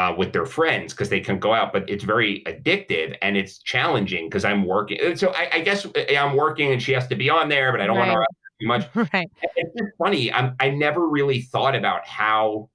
uh, 0.00 0.14
with 0.16 0.32
their 0.32 0.46
friends 0.46 0.92
because 0.94 1.10
they 1.10 1.20
can 1.20 1.38
go 1.38 1.52
out 1.52 1.72
but 1.72 1.88
it's 1.88 2.04
very 2.04 2.42
addictive 2.44 3.16
and 3.22 3.36
it's 3.36 3.58
challenging 3.58 4.26
because 4.28 4.44
i'm 4.44 4.64
working 4.64 4.98
so 5.16 5.32
I, 5.34 5.48
I 5.56 5.60
guess 5.60 5.84
uh, 5.84 6.14
i'm 6.18 6.34
working 6.36 6.72
and 6.72 6.82
she 6.82 6.92
has 6.92 7.06
to 7.08 7.16
be 7.16 7.28
on 7.28 7.48
there 7.48 7.70
but 7.72 7.80
i 7.80 7.86
don't 7.86 7.98
want 7.98 8.08
Right. 8.08 8.16
her 8.16 8.26
too 8.60 8.66
much 8.66 8.88
right 9.12 9.30
it's 9.56 9.72
just 9.78 9.92
funny. 9.98 10.32
I'm, 10.32 10.54
I 10.60 10.70
never 10.70 11.06
really 11.08 11.42
thought 11.42 11.74
about 11.74 12.06
how 12.06 12.70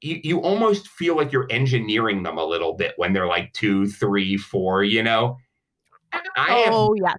you, 0.00 0.20
you 0.22 0.40
almost 0.40 0.88
feel 0.88 1.16
like 1.16 1.32
you're 1.32 1.46
engineering 1.50 2.22
them 2.22 2.38
a 2.38 2.44
little 2.44 2.74
bit 2.74 2.94
when 2.96 3.12
they're 3.12 3.26
like 3.26 3.52
two, 3.52 3.88
three, 3.88 4.36
four, 4.36 4.84
you 4.84 5.02
know? 5.02 5.36
I, 6.12 6.20
I 6.36 6.52
have 6.60 6.74
oh 6.74 6.94
yes 6.94 7.18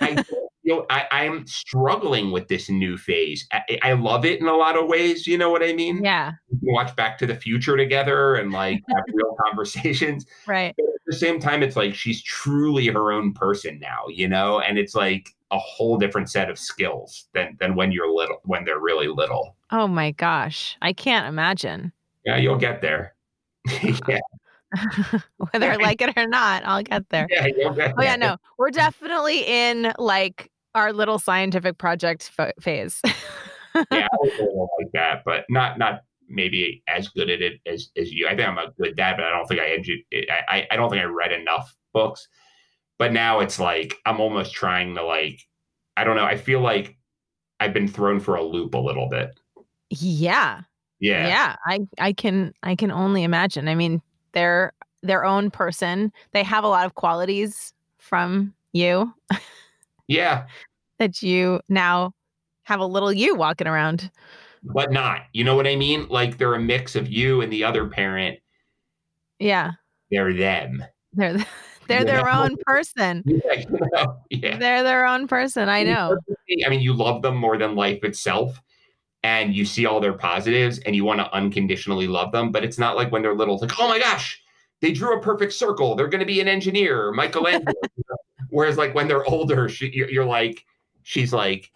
I 0.00 0.24
feel 0.68 0.86
I, 0.90 1.06
I'm 1.10 1.46
struggling 1.46 2.30
with 2.30 2.48
this 2.48 2.68
new 2.68 2.96
phase. 2.96 3.46
I, 3.52 3.78
I 3.82 3.92
love 3.94 4.24
it 4.24 4.40
in 4.40 4.46
a 4.46 4.54
lot 4.56 4.76
of 4.76 4.86
ways. 4.86 5.26
You 5.26 5.38
know 5.38 5.50
what 5.50 5.62
I 5.62 5.72
mean? 5.72 6.02
yeah 6.04 6.32
watch 6.62 6.94
Back 6.96 7.18
to 7.18 7.26
the 7.26 7.34
Future 7.34 7.76
together 7.76 8.34
and 8.36 8.52
like 8.52 8.82
have 8.88 9.04
real 9.12 9.34
conversations. 9.46 10.26
right 10.46 10.74
But 10.76 10.84
at 10.86 11.00
the 11.06 11.16
same 11.16 11.40
time, 11.40 11.62
it's 11.62 11.76
like 11.76 11.94
she's 11.94 12.22
truly 12.22 12.86
her 12.88 13.12
own 13.12 13.32
person 13.32 13.78
now, 13.78 14.04
you 14.08 14.28
know, 14.28 14.60
and 14.60 14.78
it's 14.78 14.94
like 14.94 15.30
a 15.50 15.58
whole 15.58 15.96
different 15.96 16.28
set 16.30 16.50
of 16.50 16.58
skills 16.58 17.26
than 17.32 17.56
than 17.58 17.74
when 17.74 17.90
you're 17.92 18.12
little, 18.12 18.40
when 18.44 18.64
they're 18.64 18.80
really 18.80 19.08
little. 19.08 19.56
oh 19.70 19.86
my 19.88 20.10
gosh 20.12 20.76
i 20.82 20.92
can't 20.92 21.26
imagine 21.26 21.90
Yeah, 22.26 22.36
you'll 22.36 22.56
get 22.58 22.80
there. 22.82 23.14
Uh, 23.82 23.92
yeah, 24.08 24.20
whether 25.38 25.70
i 25.72 25.76
like 25.76 26.02
it 26.02 26.12
or 26.16 26.26
not 26.26 26.62
i'll 26.66 26.82
get 26.82 27.08
there 27.08 27.26
yeah, 27.30 27.46
oh 27.96 28.02
yeah 28.02 28.16
no 28.16 28.36
we're 28.58 28.70
definitely 28.70 29.40
in 29.46 29.92
like 29.98 30.50
our 30.78 30.92
little 30.92 31.18
scientific 31.18 31.78
project 31.78 32.30
ph- 32.36 32.52
phase 32.60 33.00
yeah, 33.92 34.08
I 34.12 34.16
was 34.20 34.32
a 34.38 34.42
little 34.42 34.68
like 34.78 34.90
that, 34.92 35.22
but 35.24 35.44
not 35.50 35.78
not 35.78 36.00
maybe 36.28 36.82
as 36.88 37.08
good 37.08 37.30
at 37.30 37.40
it 37.42 37.60
as 37.66 37.90
as 37.96 38.12
you. 38.12 38.26
I 38.26 38.34
think 38.36 38.48
I'm 38.48 38.58
a 38.58 38.70
good 38.80 38.96
dad, 38.96 39.16
but 39.16 39.24
I 39.26 39.30
don't 39.30 39.46
think 39.46 39.60
I 39.60 39.68
edu- 39.78 40.30
I 40.30 40.56
I- 40.58 40.66
I 40.72 40.76
don't 40.76 40.90
think 40.90 41.02
I 41.02 41.06
read 41.06 41.32
enough 41.32 41.74
books. 41.92 42.26
But 42.98 43.12
now 43.12 43.40
it's 43.40 43.58
like 43.60 43.94
I'm 44.06 44.20
almost 44.20 44.52
trying 44.54 44.94
to 44.96 45.04
like 45.04 45.40
I 45.96 46.04
don't 46.04 46.16
know. 46.16 46.24
I 46.24 46.36
feel 46.36 46.60
like 46.60 46.96
I've 47.60 47.72
been 47.72 47.88
thrown 47.88 48.20
for 48.20 48.34
a 48.36 48.42
loop 48.42 48.74
a 48.74 48.78
little 48.78 49.08
bit. 49.08 49.38
yeah 49.90 50.62
Yeah. 51.00 51.26
yeah 51.28 51.56
i 51.66 51.78
i 52.00 52.12
can 52.12 52.52
i 52.62 52.74
can 52.76 52.90
only 52.90 53.22
imagine 53.22 53.68
i 53.68 53.74
mean 53.74 54.02
they're 54.32 54.72
their 55.02 55.24
own 55.24 55.50
person 55.50 56.12
they 56.32 56.42
have 56.42 56.64
a 56.64 56.68
lot 56.68 56.84
of 56.86 56.94
qualities 56.94 57.72
from 57.98 58.52
you 58.72 59.12
Yeah. 60.08 60.46
That 60.98 61.22
you 61.22 61.60
now 61.68 62.12
have 62.64 62.80
a 62.80 62.86
little 62.86 63.12
you 63.12 63.34
walking 63.34 63.66
around 63.66 64.10
But 64.62 64.92
not. 64.92 65.22
You 65.32 65.44
know 65.44 65.54
what 65.56 65.66
I 65.66 65.76
mean? 65.76 66.06
Like 66.08 66.38
they're 66.38 66.54
a 66.54 66.60
mix 66.60 66.94
of 66.96 67.08
you 67.08 67.40
and 67.40 67.52
the 67.52 67.64
other 67.64 67.86
parent. 67.88 68.38
yeah 69.38 69.72
They're 70.10 70.32
them. 70.34 70.84
they're 71.12 71.38
they're 71.88 72.04
their 72.04 72.28
own 72.38 72.56
person 72.66 73.22
Yeah. 73.26 73.52
you 73.54 73.78
know? 73.92 74.18
yeah. 74.30 74.58
they're 74.58 74.82
their 74.82 75.06
own 75.06 75.26
person 75.26 75.68
i 75.70 75.82
know 75.82 76.16
I 76.66 76.68
mean, 76.70 76.80
you 76.80 76.92
love 76.92 77.22
them 77.22 77.36
more 77.36 77.56
than 77.56 77.74
life 77.76 78.04
itself, 78.04 78.60
and 79.22 79.54
you 79.54 79.64
see 79.64 79.84
all 79.86 80.00
their 80.00 80.12
positives, 80.14 80.78
and 80.80 80.94
you 80.96 81.04
want 81.04 81.20
to 81.20 81.32
unconditionally 81.34 82.06
love 82.06 82.32
them. 82.32 82.50
But 82.52 82.64
it's 82.64 82.78
not 82.78 82.96
like 82.96 83.12
when 83.12 83.20
they're 83.22 83.34
little, 83.34 83.54
it's 83.54 83.62
like, 83.62 83.78
oh 83.78 83.86
my 83.88 83.98
gosh, 83.98 84.40
they 84.80 84.92
drew 84.92 85.16
a 85.18 85.20
perfect 85.22 85.52
circle. 85.52 85.94
They're 85.94 86.08
going 86.08 86.20
to 86.20 86.26
be 86.26 86.40
an 86.40 86.48
engineer, 86.48 87.12
Michelangelo. 87.12 87.72
Whereas, 88.50 88.76
like 88.78 88.94
when 88.94 89.08
they're 89.08 89.24
older, 89.26 89.68
you're 89.80 90.24
like, 90.24 90.64
she's 91.08 91.32
like, 91.32 91.70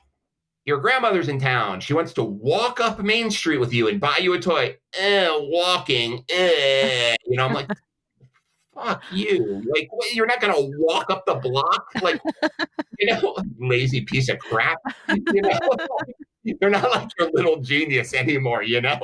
your 0.66 0.78
grandmother's 0.78 1.28
in 1.28 1.40
town. 1.40 1.80
She 1.80 1.94
wants 1.94 2.12
to 2.12 2.22
walk 2.22 2.80
up 2.80 3.00
Main 3.00 3.30
Street 3.30 3.56
with 3.58 3.72
you 3.72 3.88
and 3.88 3.98
buy 3.98 4.18
you 4.20 4.34
a 4.34 4.38
toy. 4.38 4.76
Eh, 4.96 5.28
walking. 5.30 6.22
Eh. 6.28 7.16
You 7.26 7.36
know, 7.38 7.46
I'm 7.46 7.54
like, 7.54 7.68
fuck 8.74 9.02
you. 9.10 9.62
Like, 9.74 9.88
what, 9.90 10.12
you're 10.14 10.26
not 10.26 10.40
going 10.40 10.52
to 10.54 10.78
walk 10.78 11.10
up 11.10 11.24
the 11.24 11.36
block? 11.36 11.86
Like, 12.02 12.20
you 12.98 13.06
know, 13.06 13.36
lazy 13.58 14.02
piece 14.02 14.28
of 14.28 14.38
crap. 14.38 14.78
You 15.08 15.40
know, 15.40 15.58
they're 16.60 16.70
not 16.70 16.90
like 16.90 17.08
your 17.18 17.30
little 17.32 17.56
genius 17.56 18.12
anymore. 18.12 18.62
You 18.62 18.82
know, 18.82 19.00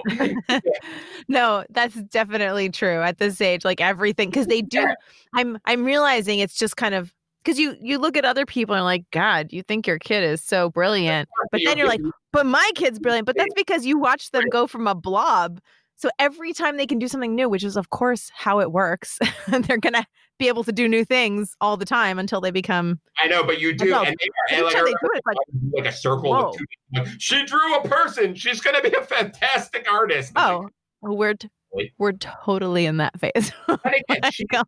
no 1.28 1.64
that's 1.70 1.94
definitely 1.94 2.68
true 2.68 3.00
at 3.00 3.18
this 3.18 3.40
age 3.40 3.64
like 3.64 3.80
everything 3.80 4.28
because 4.30 4.46
they 4.46 4.62
do 4.62 4.80
Yeah. 4.80 4.94
i'm 5.34 5.58
i'm 5.66 5.84
realizing 5.84 6.38
it's 6.40 6.58
just 6.58 6.76
kind 6.76 6.94
of 6.94 7.12
because 7.48 7.58
you 7.58 7.76
you 7.80 7.98
look 7.98 8.14
at 8.16 8.26
other 8.26 8.44
people 8.44 8.74
and 8.74 8.84
like 8.84 9.04
god 9.10 9.50
you 9.52 9.62
think 9.62 9.86
your 9.86 9.98
kid 9.98 10.22
is 10.22 10.42
so 10.42 10.68
brilliant 10.68 11.28
but 11.50 11.62
then 11.64 11.78
you're 11.78 11.88
like 11.88 12.00
but 12.30 12.44
my 12.44 12.70
kid's 12.74 12.98
brilliant 12.98 13.24
but 13.24 13.36
that's 13.36 13.54
because 13.54 13.86
you 13.86 13.98
watch 13.98 14.30
them 14.32 14.44
go 14.50 14.66
from 14.66 14.86
a 14.86 14.94
blob 14.94 15.58
so 15.96 16.10
every 16.18 16.52
time 16.52 16.76
they 16.76 16.86
can 16.86 16.98
do 16.98 17.08
something 17.08 17.34
new 17.34 17.48
which 17.48 17.64
is 17.64 17.74
of 17.76 17.88
course 17.88 18.30
how 18.34 18.60
it 18.60 18.70
works 18.70 19.18
they're 19.62 19.78
gonna 19.78 20.06
be 20.38 20.46
able 20.46 20.62
to 20.62 20.72
do 20.72 20.86
new 20.86 21.06
things 21.06 21.56
all 21.62 21.78
the 21.78 21.86
time 21.86 22.18
until 22.18 22.40
they 22.40 22.50
become 22.50 23.00
I 23.18 23.26
know, 23.26 23.42
but 23.42 23.60
you 23.60 23.74
do, 23.74 23.92
and, 23.92 24.06
they, 24.06 24.54
and 24.54 24.64
every 24.64 24.64
like, 24.64 24.74
they 24.84 24.90
do 24.92 25.08
it 25.14 25.22
like 25.26 25.36
like 25.72 25.86
a 25.86 25.92
circle 25.92 26.52
two. 26.52 26.64
Like, 26.94 27.08
she 27.18 27.44
drew 27.44 27.74
a 27.74 27.88
person. 27.88 28.36
She's 28.36 28.60
to 28.60 28.80
be 28.80 28.94
a 28.94 29.02
fantastic 29.02 29.90
artist. 29.90 30.34
Oh 30.36 30.68
we're 31.02 31.34
t- 31.34 31.48
Really? 31.48 31.57
We're 31.98 32.12
totally 32.12 32.86
in 32.86 32.96
that 32.96 33.18
phase 33.20 33.52
oh 33.68 33.78
again, 33.84 34.30
she 34.32 34.46
has 34.52 34.64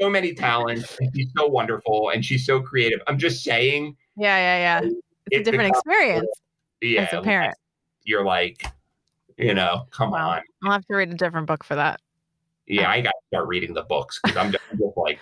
so 0.00 0.08
many 0.08 0.34
talents. 0.34 0.96
And 1.00 1.10
she's 1.14 1.28
so 1.36 1.46
wonderful, 1.46 2.10
and 2.10 2.24
she's 2.24 2.44
so 2.46 2.60
creative. 2.60 3.00
I'm 3.06 3.18
just 3.18 3.44
saying, 3.44 3.96
yeah 4.16 4.36
yeah 4.36 4.82
yeah. 4.82 4.90
it's 5.30 5.40
a 5.40 5.50
different 5.50 5.74
becomes- 5.74 5.82
experience 5.86 6.28
yeah, 6.80 7.02
as 7.02 7.12
a 7.12 7.22
parent 7.22 7.54
you're 8.08 8.24
like, 8.24 8.64
you 9.36 9.52
know, 9.54 9.86
come 9.90 10.10
Wow. 10.10 10.30
on. 10.30 10.42
I'll 10.64 10.72
have 10.72 10.86
to 10.86 10.94
read 10.96 11.10
a 11.10 11.14
different 11.14 11.46
book 11.46 11.62
for 11.62 11.74
that. 11.74 12.00
Yeah, 12.66 12.90
I 12.90 13.02
got 13.02 13.10
to 13.10 13.26
start 13.28 13.46
reading 13.46 13.74
the 13.74 13.82
books 13.82 14.18
because 14.22 14.36
I'm 14.36 14.50
just, 14.50 14.64
just 14.70 14.96
like, 14.96 15.18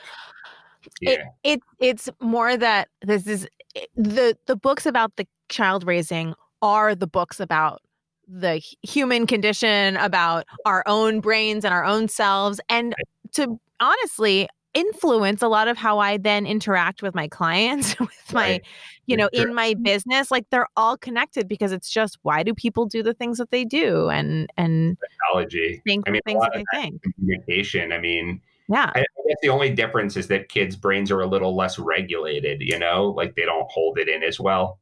yeah. 1.00 1.24
It 1.42 1.60
it's 1.80 2.08
more 2.20 2.56
that 2.56 2.88
this 3.02 3.26
is 3.26 3.48
the 3.96 4.38
the 4.46 4.54
books 4.56 4.86
about 4.86 5.16
the 5.16 5.26
child 5.48 5.84
raising 5.84 6.34
are 6.62 6.94
the 6.94 7.06
books 7.08 7.40
about 7.40 7.82
the 8.28 8.60
human 8.82 9.26
condition, 9.26 9.96
about 9.96 10.46
our 10.64 10.82
own 10.86 11.20
brains 11.20 11.64
and 11.64 11.72
our 11.72 11.84
own 11.84 12.08
selves, 12.08 12.60
and 12.68 12.94
to 13.32 13.58
honestly 13.80 14.48
influence 14.76 15.40
a 15.40 15.48
lot 15.48 15.68
of 15.68 15.78
how 15.78 15.98
I 15.98 16.18
then 16.18 16.44
interact 16.44 17.02
with 17.02 17.14
my 17.14 17.28
clients, 17.28 17.98
with 18.00 18.32
my, 18.32 18.42
right. 18.42 18.62
you 19.06 19.16
know, 19.16 19.28
in 19.32 19.54
my 19.54 19.74
business. 19.82 20.30
Like 20.30 20.44
they're 20.50 20.68
all 20.76 20.96
connected 20.98 21.48
because 21.48 21.72
it's 21.72 21.90
just 21.90 22.18
why 22.22 22.42
do 22.42 22.54
people 22.54 22.84
do 22.84 23.02
the 23.02 23.14
things 23.14 23.38
that 23.38 23.50
they 23.50 23.64
do 23.64 24.10
and 24.10 24.50
and 24.56 24.96
technology. 25.00 25.80
Think 25.86 26.08
I 26.08 26.12
mean, 26.12 26.22
things 26.26 26.42
that 26.42 26.52
they 26.52 26.64
think. 26.78 27.02
Communication. 27.02 27.92
I 27.92 27.98
mean, 27.98 28.40
yeah. 28.68 28.90
I 28.94 29.00
guess 29.00 29.38
the 29.42 29.48
only 29.48 29.70
difference 29.70 30.16
is 30.16 30.28
that 30.28 30.48
kids' 30.48 30.76
brains 30.76 31.10
are 31.10 31.20
a 31.20 31.26
little 31.26 31.56
less 31.56 31.78
regulated, 31.78 32.60
you 32.60 32.78
know, 32.78 33.08
like 33.10 33.34
they 33.34 33.44
don't 33.44 33.70
hold 33.70 33.98
it 33.98 34.08
in 34.08 34.22
as 34.22 34.38
well. 34.38 34.78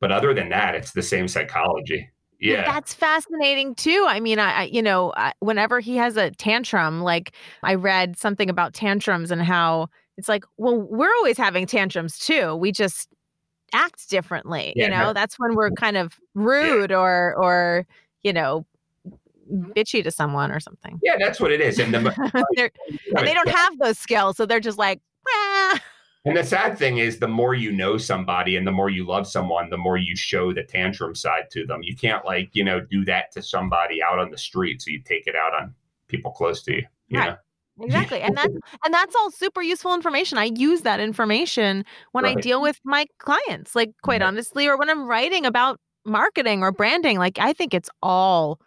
But 0.00 0.12
other 0.12 0.32
than 0.32 0.48
that, 0.48 0.74
it's 0.74 0.92
the 0.92 1.02
same 1.02 1.28
psychology. 1.28 2.08
Yeah. 2.40 2.64
That's 2.64 2.94
fascinating 2.94 3.74
too. 3.74 4.06
I 4.08 4.18
mean, 4.18 4.38
I, 4.38 4.52
I 4.52 4.62
you 4.64 4.82
know, 4.82 5.12
I, 5.16 5.32
whenever 5.40 5.78
he 5.80 5.96
has 5.96 6.16
a 6.16 6.30
tantrum, 6.30 7.02
like 7.02 7.32
I 7.62 7.74
read 7.74 8.18
something 8.18 8.48
about 8.48 8.72
tantrums 8.72 9.30
and 9.30 9.42
how 9.42 9.88
it's 10.16 10.28
like, 10.28 10.44
well, 10.56 10.80
we're 10.80 11.14
always 11.16 11.36
having 11.36 11.66
tantrums 11.66 12.18
too. 12.18 12.56
We 12.56 12.72
just 12.72 13.08
act 13.72 14.08
differently. 14.08 14.72
Yeah, 14.74 14.84
you 14.84 14.90
know, 14.90 15.12
that's 15.12 15.38
when 15.38 15.54
we're 15.54 15.70
kind 15.70 15.96
of 15.96 16.14
rude 16.34 16.90
yeah. 16.90 16.98
or 16.98 17.34
or 17.36 17.86
you 18.22 18.32
know, 18.32 18.66
bitchy 19.50 20.02
to 20.02 20.10
someone 20.10 20.50
or 20.50 20.60
something. 20.60 20.98
Yeah, 21.02 21.16
that's 21.18 21.40
what 21.40 21.52
it 21.52 21.60
is. 21.60 21.78
And, 21.78 21.92
the, 21.92 21.98
and 23.16 23.26
they 23.26 23.34
don't 23.34 23.48
have 23.48 23.78
those 23.78 23.98
skills, 23.98 24.36
so 24.36 24.46
they're 24.46 24.60
just 24.60 24.78
like, 24.78 25.00
ah. 25.28 25.80
And 26.24 26.36
the 26.36 26.44
sad 26.44 26.76
thing 26.76 26.98
is, 26.98 27.18
the 27.18 27.28
more 27.28 27.54
you 27.54 27.72
know 27.72 27.96
somebody 27.96 28.56
and 28.56 28.66
the 28.66 28.72
more 28.72 28.90
you 28.90 29.06
love 29.06 29.26
someone, 29.26 29.70
the 29.70 29.78
more 29.78 29.96
you 29.96 30.14
show 30.14 30.52
the 30.52 30.62
tantrum 30.62 31.14
side 31.14 31.44
to 31.52 31.66
them. 31.66 31.82
You 31.82 31.96
can't, 31.96 32.24
like, 32.26 32.50
you 32.52 32.62
know, 32.62 32.80
do 32.80 33.06
that 33.06 33.32
to 33.32 33.42
somebody 33.42 34.02
out 34.02 34.18
on 34.18 34.30
the 34.30 34.36
street. 34.36 34.82
So 34.82 34.90
you 34.90 35.00
take 35.02 35.26
it 35.26 35.34
out 35.34 35.54
on 35.54 35.74
people 36.08 36.30
close 36.30 36.62
to 36.64 36.72
you. 36.74 36.82
you 37.08 37.18
right. 37.18 37.30
Know? 37.30 37.36
Exactly. 37.82 38.20
And 38.20 38.36
that's 38.36 38.52
and 38.84 38.92
that's 38.92 39.14
all 39.14 39.30
super 39.30 39.62
useful 39.62 39.94
information. 39.94 40.36
I 40.36 40.50
use 40.54 40.82
that 40.82 41.00
information 41.00 41.84
when 42.12 42.24
right. 42.24 42.36
I 42.36 42.40
deal 42.40 42.60
with 42.60 42.78
my 42.84 43.06
clients, 43.18 43.74
like 43.74 43.92
quite 44.02 44.20
mm-hmm. 44.20 44.28
honestly, 44.28 44.66
or 44.66 44.76
when 44.76 44.90
I'm 44.90 45.06
writing 45.06 45.46
about 45.46 45.80
marketing 46.04 46.62
or 46.62 46.72
branding. 46.72 47.18
Like 47.18 47.38
I 47.38 47.52
think 47.52 47.72
it's 47.72 47.90
all 48.02 48.60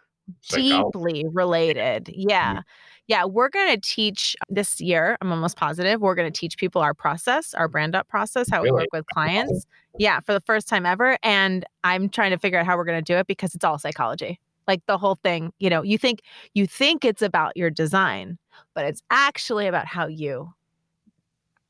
deeply 0.48 1.24
related. 1.32 2.10
Yeah. 2.12 2.50
Mm-hmm. 2.50 2.60
Yeah, 3.06 3.24
we're 3.24 3.50
going 3.50 3.74
to 3.74 3.80
teach 3.80 4.34
this 4.48 4.80
year. 4.80 5.18
I'm 5.20 5.30
almost 5.30 5.56
positive 5.56 6.00
we're 6.00 6.14
going 6.14 6.30
to 6.30 6.38
teach 6.38 6.56
people 6.56 6.80
our 6.80 6.94
process, 6.94 7.52
our 7.54 7.68
brand 7.68 7.94
up 7.94 8.08
process, 8.08 8.48
how 8.50 8.62
really? 8.62 8.72
we 8.72 8.80
work 8.82 8.88
with 8.92 9.06
clients. 9.12 9.66
Yeah, 9.98 10.20
for 10.20 10.32
the 10.32 10.40
first 10.40 10.68
time 10.68 10.86
ever. 10.86 11.18
And 11.22 11.64
I'm 11.84 12.08
trying 12.08 12.30
to 12.30 12.38
figure 12.38 12.58
out 12.58 12.66
how 12.66 12.76
we're 12.76 12.84
going 12.84 13.02
to 13.02 13.12
do 13.12 13.18
it 13.18 13.26
because 13.26 13.54
it's 13.54 13.64
all 13.64 13.78
psychology. 13.78 14.40
Like 14.66 14.84
the 14.86 14.96
whole 14.96 15.16
thing, 15.16 15.52
you 15.58 15.68
know, 15.68 15.82
you 15.82 15.98
think 15.98 16.22
you 16.54 16.66
think 16.66 17.04
it's 17.04 17.20
about 17.20 17.56
your 17.56 17.70
design, 17.70 18.38
but 18.74 18.86
it's 18.86 19.02
actually 19.10 19.66
about 19.66 19.86
how 19.86 20.06
you 20.06 20.54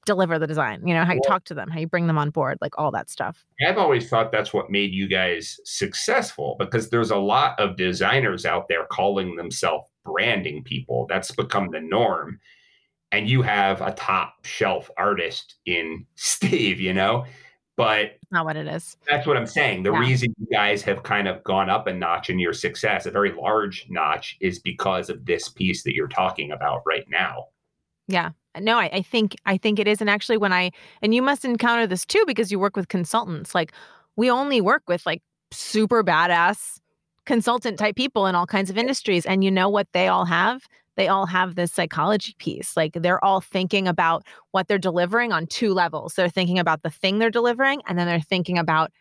deliver 0.07 0.39
the 0.39 0.47
design, 0.47 0.87
you 0.87 0.95
know, 0.95 1.05
how 1.05 1.15
you 1.15 1.21
talk 1.27 1.45
to 1.45 1.55
them, 1.55 1.69
how 1.71 1.81
you 1.81 1.89
bring 1.89 2.07
them 2.07 2.19
on 2.19 2.31
board, 2.31 2.59
like 2.61 2.79
all 2.79 2.91
that 2.93 3.11
stuff. 3.11 3.45
I've 3.67 3.79
always 3.79 4.09
thought 4.09 4.31
that's 4.31 4.53
what 4.53 4.71
made 4.71 4.93
you 4.93 5.09
guys 5.09 5.59
successful 5.65 6.57
because 6.59 6.91
there's 6.91 7.11
a 7.11 7.17
lot 7.17 7.59
of 7.59 7.77
designers 7.77 8.45
out 8.45 8.69
there 8.69 8.85
calling 8.85 9.35
themselves 9.37 9.89
branding 10.05 10.63
people. 10.63 11.07
That's 11.09 11.31
become 11.31 11.71
the 11.71 11.81
norm. 11.81 12.41
And 13.13 13.29
you 13.29 13.43
have 13.43 13.81
a 13.81 13.93
top 13.93 14.45
shelf 14.45 14.91
artist 14.97 15.57
in 15.67 16.07
Steve, 16.15 16.81
you 16.81 16.93
know? 16.93 17.25
But 17.77 18.19
not 18.31 18.45
what 18.45 18.57
it 18.57 18.69
is. 18.69 18.97
That's 19.09 19.27
what 19.27 19.37
I'm 19.37 19.47
saying. 19.47 19.83
The 19.83 19.93
yeah. 19.93 19.99
reason 19.99 20.35
you 20.39 20.47
guys 20.53 20.83
have 20.83 21.03
kind 21.03 21.27
of 21.27 21.43
gone 21.43 21.69
up 21.69 21.89
a 21.89 21.93
notch 21.93 22.31
in 22.31 22.39
your 22.39 22.53
success, 22.53 23.05
a 23.05 23.11
very 23.11 23.33
large 23.33 23.87
notch, 23.89 24.37
is 24.41 24.61
because 24.61 25.11
of 25.11 25.25
this 25.27 25.49
piece 25.49 25.83
that 25.83 25.93
you're 25.93 26.07
talking 26.07 26.53
about 26.53 26.83
right 26.87 27.05
now. 27.09 27.47
Yeah. 28.07 28.31
No, 28.61 28.79
I, 28.79 28.91
I 28.93 29.03
think 29.03 29.35
I 29.45 29.57
think 29.57 29.81
it 29.81 29.89
is. 29.89 30.01
And 30.01 30.09
actually 30.09 30.37
when 30.37 30.53
I 30.53 30.71
and 31.03 31.13
you 31.15 31.23
must 31.23 31.45
encounter 31.45 31.87
this 31.87 32.05
too 32.05 32.23
because 32.27 32.53
you 32.53 32.61
work 32.61 32.77
with 32.77 32.87
consultants. 32.87 33.55
Like 33.55 33.73
we 34.15 34.31
only 34.31 34.61
work 34.61 34.85
with 34.87 35.05
like 35.05 35.23
super 35.51 36.05
badass 36.05 36.79
consultant 37.27 37.79
type 37.79 37.97
people 37.97 38.27
in 38.27 38.35
all 38.35 38.47
kinds 38.47 38.71
of 38.71 38.79
industries. 38.79 39.27
And 39.27 39.45
you 39.45 39.51
know 39.51 39.69
what 39.69 39.89
they 39.93 40.09
all 40.09 40.25
have? 40.25 40.63
They 40.97 41.09
all 41.09 41.27
have 41.27 41.55
this 41.55 41.73
psychology 41.73 42.35
piece. 42.39 42.77
Like 42.77 42.93
they're 42.95 43.25
all 43.25 43.41
thinking 43.41 43.89
about 43.89 44.25
what 44.53 44.69
they're 44.69 44.79
delivering 44.79 45.33
on 45.33 45.47
two 45.47 45.73
levels. 45.73 46.15
They're 46.15 46.29
thinking 46.29 46.59
about 46.59 46.83
the 46.83 46.91
thing 46.91 47.19
they're 47.19 47.31
delivering, 47.31 47.83
and 47.89 47.99
then 47.99 48.07
they're 48.07 48.21
thinking 48.21 48.59
about 48.59 48.93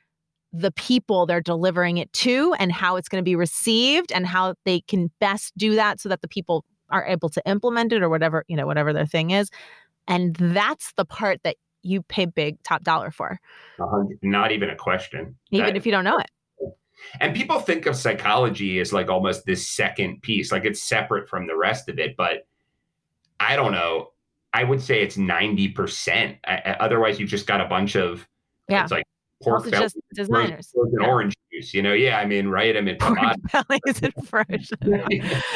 the 0.51 0.71
people 0.71 1.25
they're 1.25 1.41
delivering 1.41 1.97
it 1.97 2.11
to 2.13 2.53
and 2.59 2.71
how 2.71 2.95
it's 2.95 3.09
going 3.09 3.21
to 3.21 3.25
be 3.25 3.35
received 3.35 4.11
and 4.11 4.25
how 4.25 4.53
they 4.65 4.81
can 4.81 5.11
best 5.19 5.51
do 5.57 5.75
that 5.75 5.99
so 5.99 6.07
that 6.09 6.21
the 6.21 6.27
people 6.27 6.63
are 6.89 7.05
able 7.05 7.27
to 7.29 7.41
implement 7.47 7.91
it 7.91 8.03
or 8.03 8.09
whatever, 8.09 8.45
you 8.47 8.55
know, 8.55 8.67
whatever 8.67 8.93
their 8.93 9.07
thing 9.07 9.31
is. 9.31 9.49
And 10.07 10.35
that's 10.35 10.93
the 10.95 11.05
part 11.05 11.39
that 11.43 11.55
you 11.81 12.03
pay 12.03 12.25
big 12.25 12.61
top 12.63 12.83
dollar 12.83 13.09
for. 13.09 13.39
not 14.21 14.51
even 14.51 14.69
a 14.69 14.75
question. 14.75 15.35
Even 15.51 15.67
that, 15.67 15.75
if 15.75 15.85
you 15.85 15.91
don't 15.91 16.03
know 16.03 16.17
it. 16.17 16.29
And 17.19 17.35
people 17.35 17.59
think 17.59 17.85
of 17.85 17.95
psychology 17.95 18.79
as 18.79 18.93
like 18.93 19.09
almost 19.09 19.45
this 19.45 19.67
second 19.67 20.21
piece, 20.21 20.51
like 20.51 20.65
it's 20.65 20.81
separate 20.81 21.29
from 21.29 21.47
the 21.47 21.55
rest 21.55 21.89
of 21.89 21.99
it. 21.99 22.15
But 22.17 22.47
I 23.39 23.55
don't 23.55 23.71
know. 23.71 24.11
I 24.53 24.63
would 24.63 24.81
say 24.81 25.01
it's 25.01 25.17
90%. 25.17 26.37
I, 26.45 26.75
otherwise, 26.79 27.19
you've 27.19 27.29
just 27.29 27.47
got 27.47 27.59
a 27.59 27.65
bunch 27.65 27.95
of, 27.95 28.27
yeah. 28.69 28.83
it's 28.83 28.91
like 28.91 29.03
pork 29.41 29.63
belly, 29.69 29.83
just 29.83 29.97
designers. 30.13 30.71
and 30.75 30.93
yeah. 30.99 31.07
orange 31.07 31.33
juice, 31.51 31.73
you 31.73 31.81
know? 31.81 31.93
Yeah, 31.93 32.19
I 32.19 32.25
mean, 32.25 32.47
right? 32.47 32.77
I 32.77 32.81
mean, 32.81 32.97
pork 32.99 33.17
bellies 33.51 34.01
and 34.03 34.13
fresh. 34.27 34.69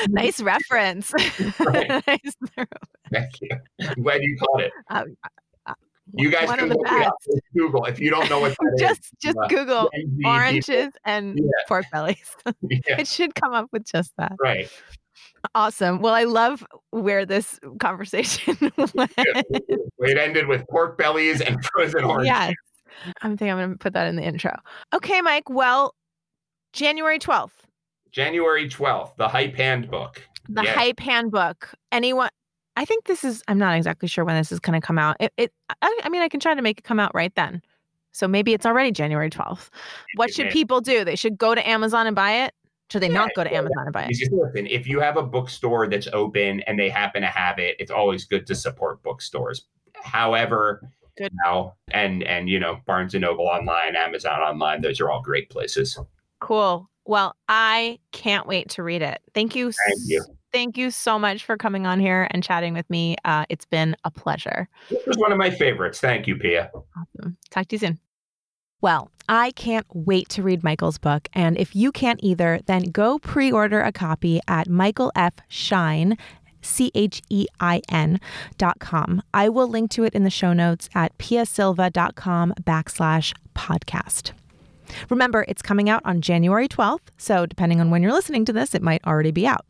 nice 0.10 0.42
reference. 0.42 1.14
nice 1.60 2.34
Thank 3.12 3.42
you. 3.42 3.50
I'm 3.82 4.02
glad 4.02 4.22
you 4.22 4.38
caught 4.38 4.62
it. 4.62 4.72
Um, 4.90 5.16
you 6.14 6.32
guys 6.32 6.48
One 6.48 6.60
can 6.60 6.70
look 6.70 6.80
it 6.86 7.06
up. 7.06 7.14
Google 7.56 7.86
if 7.86 8.00
you 8.00 8.10
don't 8.10 8.30
know 8.30 8.40
what 8.40 8.56
just, 8.80 9.02
is. 9.02 9.12
Just 9.22 9.38
uh, 9.38 9.48
Google 9.48 9.90
oranges 10.26 10.94
and 11.06 11.38
yeah. 11.38 11.50
pork 11.68 11.86
bellies. 11.92 12.36
yeah. 12.62 13.00
It 13.00 13.08
should 13.08 13.36
come 13.36 13.54
up 13.54 13.68
with 13.72 13.86
just 13.86 14.14
that. 14.18 14.34
Right. 14.42 14.70
Awesome. 15.56 16.00
Well, 16.02 16.14
I 16.14 16.24
love 16.24 16.66
where 16.92 17.26
this 17.26 17.60
conversation 17.80 18.58
went. 18.94 19.12
It 19.18 20.18
ended 20.18 20.48
with 20.48 20.68
pork 20.70 20.98
bellies 20.98 21.42
and 21.42 21.64
frozen 21.66 22.04
oranges. 22.04 22.28
Yes. 22.28 22.54
I'm 23.22 23.38
thinking 23.38 23.52
I'm 23.52 23.58
going 23.58 23.72
to 23.72 23.78
put 23.78 23.94
that 23.94 24.08
in 24.08 24.16
the 24.16 24.24
intro. 24.24 24.56
Okay, 24.94 25.22
Mike. 25.22 25.50
Well, 25.50 25.94
January 26.74 27.20
12th. 27.20 27.52
January 28.12 28.68
12th, 28.68 29.16
the 29.18 29.28
Hype 29.28 29.56
Handbook. 29.56 30.24
The 30.50 30.64
yes. 30.64 30.76
Hype 30.76 31.00
Handbook. 31.00 31.74
Anyone 31.92 32.30
I 32.78 32.86
think 32.86 33.06
this 33.06 33.24
is, 33.24 33.42
I'm 33.48 33.58
not 33.58 33.76
exactly 33.76 34.08
sure 34.08 34.24
when 34.24 34.38
this 34.38 34.52
is 34.52 34.60
going 34.60 34.80
to 34.80 34.86
come 34.86 35.00
out. 35.00 35.18
It, 35.20 35.34
it 35.36 35.52
I, 35.82 36.00
I, 36.04 36.10
mean, 36.10 36.22
I 36.22 36.30
can 36.30 36.40
try 36.40 36.54
to 36.54 36.62
make 36.62 36.78
it 36.78 36.84
come 36.84 37.00
out 37.00 37.14
right 37.16 37.34
then. 37.36 37.64
So 38.12 38.28
maybe 38.28 38.54
it's 38.54 38.68
already 38.68 38.92
January 38.92 39.32
12th. 39.32 39.70
What 40.16 40.32
should 40.32 40.52
people 40.52 40.80
do? 40.80 41.04
They 41.04 41.16
should 41.16 41.40
go 41.40 41.56
to 41.56 41.68
Amazon 41.68 42.06
and 42.06 42.16
buy 42.16 42.46
it? 42.46 42.54
Should 42.92 43.02
they 43.02 43.08
yeah, 43.08 43.16
not 43.16 43.32
go 43.36 43.44
to 43.44 43.54
Amazon 43.54 43.86
and 43.86 43.94
buy 43.94 44.04
it? 44.04 44.30
Listen, 44.32 44.68
if 44.68 44.88
you 44.88 45.00
have 45.00 45.18
a 45.18 45.24
bookstore 45.24 45.88
that's 45.88 46.08
open 46.14 46.62
and 46.62 46.80
they 46.80 46.88
happen 46.88 47.22
to 47.24 47.28
have 47.28 47.58
it, 47.58 47.76
it's 47.80 47.92
always 47.92 48.26
good 48.26 48.46
to 48.46 48.56
support 48.56 49.02
bookstores. 49.02 49.66
However, 50.04 50.88
good. 51.18 51.32
now 51.44 51.74
and 51.92 52.24
and 52.24 52.48
you 52.48 52.60
know 52.60 52.80
Barnes 52.86 53.14
and 53.14 53.24
Noble 53.24 53.48
online, 53.48 53.96
Amazon 53.96 54.40
online, 54.40 54.82
those 54.82 55.02
are 55.02 55.10
all 55.10 55.22
great 55.22 55.50
places. 55.50 56.00
Cool. 56.40 56.88
Well, 57.06 57.36
I 57.50 58.00
can't 58.12 58.48
wait 58.48 58.70
to 58.70 58.84
read 58.84 59.02
it. 59.02 59.20
Thank 59.34 59.56
you. 59.56 59.72
Thank 59.72 60.00
you 60.06 60.37
thank 60.52 60.78
you 60.78 60.92
so 60.92 61.18
much 61.20 61.44
for 61.44 61.58
coming 61.58 61.86
on 61.86 62.00
here 62.00 62.28
and 62.32 62.44
chatting 62.44 62.74
with 62.74 62.90
me. 62.90 63.16
Uh, 63.26 63.46
it's 63.50 63.66
been 63.66 63.96
a 64.04 64.12
pleasure. 64.12 64.68
This 64.90 65.06
was 65.06 65.18
one 65.18 65.32
of 65.32 65.38
my 65.38 65.50
favorites. 65.50 66.00
Thank 66.00 66.28
you, 66.28 66.36
Pia. 66.36 66.72
Awesome. 66.96 67.38
Talk 67.50 67.68
to 67.68 67.76
you 67.76 67.80
soon. 67.80 68.00
Well, 68.82 69.10
I 69.28 69.52
can't 69.52 69.88
wait 69.94 70.30
to 70.30 70.44
read 70.44 70.64
Michael's 70.64 70.98
book. 70.98 71.28
And 71.34 71.58
if 71.58 71.76
you 71.76 71.92
can't 71.92 72.20
either, 72.22 72.60
then 72.66 72.84
go 72.84 73.20
pre 73.20 73.52
order 73.52 73.82
a 73.82 73.92
copy 73.92 74.40
at 74.48 74.70
Michael 74.70 75.12
F. 75.16 75.34
Schein, 75.50 76.18
C 76.62 76.92
H 76.94 77.22
E 77.30 77.48
I 77.60 77.82
N 77.90 78.20
dot 78.58 78.80
com. 78.80 79.24
I 79.34 79.50
will 79.50 79.68
link 79.68 79.90
to 79.92 80.04
it 80.04 80.14
in 80.14 80.24
the 80.24 80.30
show 80.30 80.54
notes 80.54 80.90
at 80.94 81.18
piasilva.com 81.18 82.54
backslash 82.62 83.34
podcast. 83.56 84.32
Remember, 85.10 85.44
it's 85.48 85.62
coming 85.62 85.90
out 85.90 86.02
on 86.06 86.22
January 86.22 86.68
12th, 86.68 87.10
so 87.18 87.46
depending 87.46 87.82
on 87.82 87.90
when 87.90 88.02
you're 88.02 88.14
listening 88.14 88.46
to 88.46 88.54
this, 88.54 88.74
it 88.74 88.82
might 88.82 89.06
already 89.06 89.32
be 89.32 89.46
out. 89.46 89.66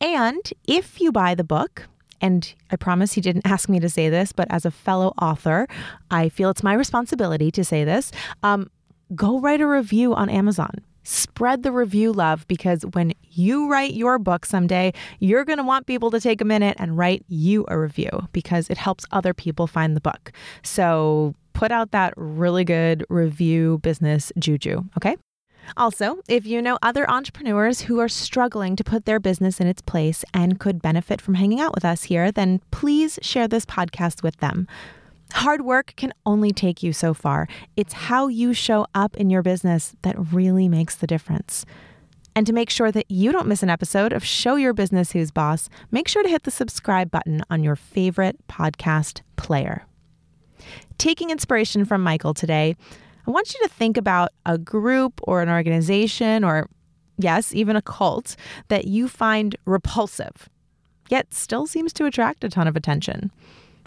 And 0.00 0.52
if 0.66 1.00
you 1.00 1.12
buy 1.12 1.34
the 1.34 1.44
book, 1.44 1.88
and 2.20 2.52
I 2.70 2.76
promise 2.76 3.12
he 3.12 3.20
didn't 3.20 3.44
ask 3.46 3.68
me 3.68 3.80
to 3.80 3.88
say 3.88 4.08
this, 4.08 4.32
but 4.32 4.48
as 4.50 4.64
a 4.64 4.70
fellow 4.70 5.12
author, 5.20 5.66
I 6.10 6.28
feel 6.28 6.50
it's 6.50 6.62
my 6.62 6.74
responsibility 6.74 7.50
to 7.52 7.64
say 7.64 7.84
this. 7.84 8.12
Um, 8.42 8.70
go 9.14 9.40
write 9.40 9.60
a 9.60 9.66
review 9.66 10.14
on 10.14 10.28
Amazon. 10.28 10.70
Spread 11.02 11.62
the 11.62 11.72
review 11.72 12.12
love 12.12 12.46
because 12.46 12.82
when 12.92 13.14
you 13.22 13.70
write 13.70 13.94
your 13.94 14.18
book 14.18 14.44
someday, 14.44 14.92
you're 15.18 15.46
going 15.46 15.56
to 15.56 15.64
want 15.64 15.86
people 15.86 16.10
to 16.10 16.20
take 16.20 16.40
a 16.40 16.44
minute 16.44 16.76
and 16.78 16.96
write 16.96 17.24
you 17.26 17.64
a 17.68 17.78
review 17.78 18.28
because 18.32 18.68
it 18.68 18.76
helps 18.76 19.06
other 19.10 19.32
people 19.32 19.66
find 19.66 19.96
the 19.96 20.00
book. 20.00 20.30
So 20.62 21.34
put 21.54 21.72
out 21.72 21.90
that 21.92 22.12
really 22.16 22.64
good 22.64 23.04
review 23.08 23.78
business 23.82 24.30
juju, 24.38 24.82
okay? 24.98 25.16
Also, 25.76 26.18
if 26.28 26.46
you 26.46 26.60
know 26.60 26.78
other 26.82 27.08
entrepreneurs 27.10 27.82
who 27.82 27.98
are 28.00 28.08
struggling 28.08 28.76
to 28.76 28.84
put 28.84 29.04
their 29.04 29.20
business 29.20 29.60
in 29.60 29.66
its 29.66 29.82
place 29.82 30.24
and 30.34 30.60
could 30.60 30.82
benefit 30.82 31.20
from 31.20 31.34
hanging 31.34 31.60
out 31.60 31.74
with 31.74 31.84
us 31.84 32.04
here, 32.04 32.32
then 32.32 32.60
please 32.70 33.18
share 33.22 33.48
this 33.48 33.64
podcast 33.64 34.22
with 34.22 34.36
them. 34.38 34.66
Hard 35.32 35.62
work 35.62 35.94
can 35.96 36.12
only 36.26 36.52
take 36.52 36.82
you 36.82 36.92
so 36.92 37.14
far. 37.14 37.46
It's 37.76 37.92
how 37.92 38.28
you 38.28 38.52
show 38.52 38.86
up 38.94 39.16
in 39.16 39.30
your 39.30 39.42
business 39.42 39.94
that 40.02 40.16
really 40.32 40.68
makes 40.68 40.96
the 40.96 41.06
difference. 41.06 41.64
And 42.34 42.46
to 42.46 42.52
make 42.52 42.70
sure 42.70 42.92
that 42.92 43.10
you 43.10 43.32
don't 43.32 43.46
miss 43.46 43.62
an 43.62 43.70
episode 43.70 44.12
of 44.12 44.24
Show 44.24 44.56
Your 44.56 44.72
Business 44.72 45.12
Who's 45.12 45.30
Boss, 45.30 45.68
make 45.90 46.08
sure 46.08 46.22
to 46.22 46.28
hit 46.28 46.44
the 46.44 46.50
subscribe 46.50 47.10
button 47.10 47.42
on 47.50 47.62
your 47.62 47.76
favorite 47.76 48.38
podcast 48.48 49.22
player. 49.36 49.84
Taking 50.98 51.30
inspiration 51.30 51.84
from 51.84 52.02
Michael 52.02 52.34
today, 52.34 52.76
I 53.26 53.30
want 53.30 53.54
you 53.54 53.60
to 53.62 53.68
think 53.68 53.96
about 53.96 54.30
a 54.46 54.58
group 54.58 55.20
or 55.24 55.42
an 55.42 55.48
organization 55.48 56.44
or, 56.44 56.68
yes, 57.18 57.54
even 57.54 57.76
a 57.76 57.82
cult 57.82 58.36
that 58.68 58.86
you 58.86 59.08
find 59.08 59.56
repulsive, 59.64 60.48
yet 61.08 61.32
still 61.34 61.66
seems 61.66 61.92
to 61.94 62.06
attract 62.06 62.44
a 62.44 62.48
ton 62.48 62.66
of 62.66 62.76
attention. 62.76 63.30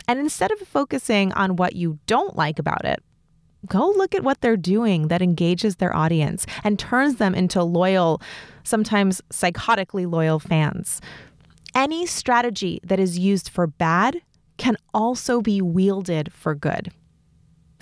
And 0.07 0.19
instead 0.19 0.51
of 0.51 0.59
focusing 0.59 1.31
on 1.33 1.55
what 1.55 1.75
you 1.75 1.99
don't 2.07 2.35
like 2.35 2.59
about 2.59 2.85
it, 2.85 3.01
go 3.65 3.89
look 3.89 4.13
at 4.13 4.23
what 4.23 4.41
they're 4.41 4.57
doing 4.57 5.07
that 5.07 5.21
engages 5.21 5.77
their 5.77 5.95
audience 5.95 6.45
and 6.63 6.77
turns 6.77 7.15
them 7.15 7.33
into 7.33 7.63
loyal, 7.63 8.21
sometimes 8.63 9.21
psychotically 9.31 10.09
loyal 10.09 10.39
fans. 10.39 10.99
Any 11.75 12.05
strategy 12.05 12.79
that 12.83 12.99
is 12.99 13.17
used 13.17 13.49
for 13.49 13.67
bad 13.67 14.21
can 14.57 14.77
also 14.93 15.41
be 15.41 15.61
wielded 15.61 16.31
for 16.31 16.53
good. 16.53 16.91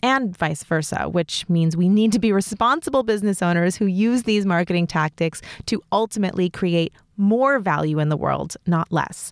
And 0.03 0.35
vice 0.35 0.63
versa, 0.63 1.07
which 1.09 1.47
means 1.47 1.77
we 1.77 1.89
need 1.89 2.11
to 2.13 2.19
be 2.19 2.31
responsible 2.31 3.03
business 3.03 3.41
owners 3.41 3.75
who 3.75 3.85
use 3.85 4.23
these 4.23 4.45
marketing 4.45 4.87
tactics 4.87 5.41
to 5.67 5.81
ultimately 5.91 6.49
create 6.49 6.93
more 7.17 7.59
value 7.59 7.99
in 7.99 8.09
the 8.09 8.17
world, 8.17 8.57
not 8.65 8.91
less. 8.91 9.31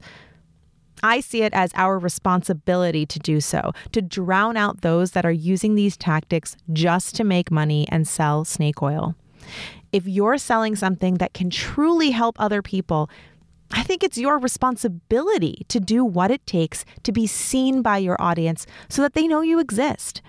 I 1.02 1.22
see 1.22 1.44
it 1.44 1.54
as 1.54 1.72
our 1.76 1.98
responsibility 1.98 3.06
to 3.06 3.20
do 3.20 3.40
so, 3.42 3.72
to 3.94 4.02
drown 4.02 4.58
out 4.58 4.82
those 4.82 5.12
that 5.12 5.26
are 5.26 5.32
using 5.32 5.76
these 5.76 5.98
tactics 5.98 6.58
just 6.74 7.16
to 7.16 7.24
make 7.24 7.52
money 7.52 7.88
and 7.90 8.08
sell 8.08 8.46
snake 8.46 8.82
oil. 8.82 9.16
If 9.92 10.08
you're 10.08 10.38
selling 10.38 10.76
something 10.76 11.16
that 11.16 11.34
can 11.34 11.50
truly 11.50 12.12
help 12.12 12.36
other 12.40 12.62
people, 12.62 13.10
I 13.72 13.84
think 13.84 14.04
it's 14.04 14.18
your 14.18 14.40
responsibility 14.40 15.66
to 15.70 15.80
do 15.80 16.04
what 16.04 16.32
it 16.32 16.46
takes 16.46 16.86
to 17.04 17.12
be 17.12 17.28
seen 17.28 17.82
by 17.82 18.00
your 18.00 18.22
audience 18.22 18.66
so 18.90 19.02
that 19.02 19.14
they 19.14 19.28
know 19.28 19.42
you 19.42 19.60
exist. 19.60 20.22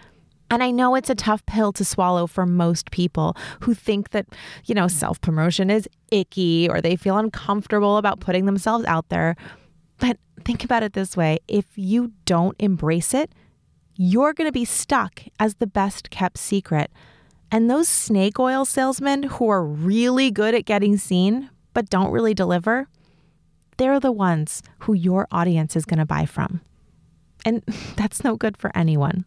And 0.51 0.65
I 0.65 0.73
know 0.73 0.97
it's 0.97 1.11
a 1.11 1.15
tough 1.15 1.47
pill 1.47 1.73
to 1.75 1.85
swallow 1.85 2.27
for 2.27 2.45
most 2.45 2.91
people 2.91 3.37
who 3.61 3.73
think 3.73 4.11
that, 4.11 4.27
you 4.65 4.75
know, 4.75 4.89
self 4.89 5.21
promotion 5.21 5.71
is 5.71 5.89
icky 6.11 6.69
or 6.69 6.81
they 6.81 6.97
feel 6.97 7.17
uncomfortable 7.17 7.97
about 7.97 8.21
putting 8.21 8.47
themselves 8.47 8.85
out 8.87 9.09
there. 9.11 9.37
But 9.99 10.19
think 10.45 10.65
about 10.65 10.83
it 10.83 10.93
this 10.93 11.17
way 11.17 11.39
if 11.47 11.67
you 11.77 12.13
don't 12.25 12.57
embrace 12.59 13.15
it, 13.15 13.33
you're 13.95 14.33
going 14.33 14.49
to 14.49 14.53
be 14.53 14.65
stuck 14.65 15.23
as 15.39 15.55
the 15.55 15.67
best 15.67 16.11
kept 16.11 16.39
secret. 16.39 16.91
And 17.53 17.71
those 17.71 17.89
snake 17.89 18.39
oil 18.39 18.65
salesmen 18.65 19.25
who 19.25 19.49
are 19.49 19.65
really 19.65 20.31
good 20.31 20.55
at 20.55 20.65
getting 20.65 20.97
seen 20.97 21.51
but 21.75 21.91
don't 21.91 22.11
really 22.11 22.35
deliver, 22.35 22.89
they're 23.77 24.01
the 24.01 24.13
ones 24.13 24.63
who 24.81 24.95
your 24.95 25.29
audience 25.31 25.77
is 25.77 25.85
going 25.85 25.99
to 25.99 26.07
buy 26.07 26.27
from. 26.27 26.61
And 27.45 27.63
that's 27.97 28.25
no 28.25 28.37
good 28.37 28.57
for 28.57 28.77
anyone. 28.77 29.25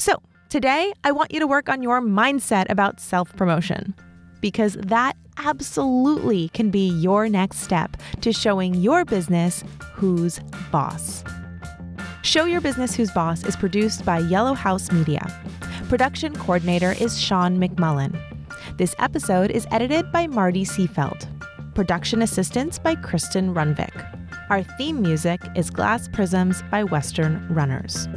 So, 0.00 0.22
today 0.48 0.94
I 1.04 1.12
want 1.12 1.30
you 1.30 1.40
to 1.40 1.46
work 1.46 1.68
on 1.68 1.82
your 1.82 2.00
mindset 2.00 2.70
about 2.70 3.00
self 3.00 3.36
promotion 3.36 3.94
because 4.40 4.72
that 4.80 5.14
absolutely 5.36 6.48
can 6.54 6.70
be 6.70 6.88
your 6.88 7.28
next 7.28 7.58
step 7.58 7.98
to 8.22 8.32
showing 8.32 8.76
your 8.76 9.04
business 9.04 9.62
who's 9.92 10.40
boss. 10.72 11.22
Show 12.22 12.46
Your 12.46 12.62
Business 12.62 12.94
Who's 12.94 13.10
Boss 13.10 13.44
is 13.44 13.56
produced 13.56 14.06
by 14.06 14.20
Yellow 14.20 14.54
House 14.54 14.90
Media. 14.90 15.20
Production 15.90 16.34
coordinator 16.34 16.92
is 16.92 17.20
Sean 17.20 17.58
McMullen. 17.58 18.18
This 18.78 18.94
episode 18.98 19.50
is 19.50 19.66
edited 19.70 20.10
by 20.12 20.26
Marty 20.26 20.64
Seafeld. 20.64 21.28
Production 21.74 22.22
assistance 22.22 22.78
by 22.78 22.94
Kristen 22.94 23.52
Runvik. 23.54 23.92
Our 24.48 24.62
theme 24.62 25.02
music 25.02 25.42
is 25.54 25.68
Glass 25.68 26.08
Prisms 26.08 26.62
by 26.70 26.84
Western 26.84 27.46
Runners. 27.50 28.08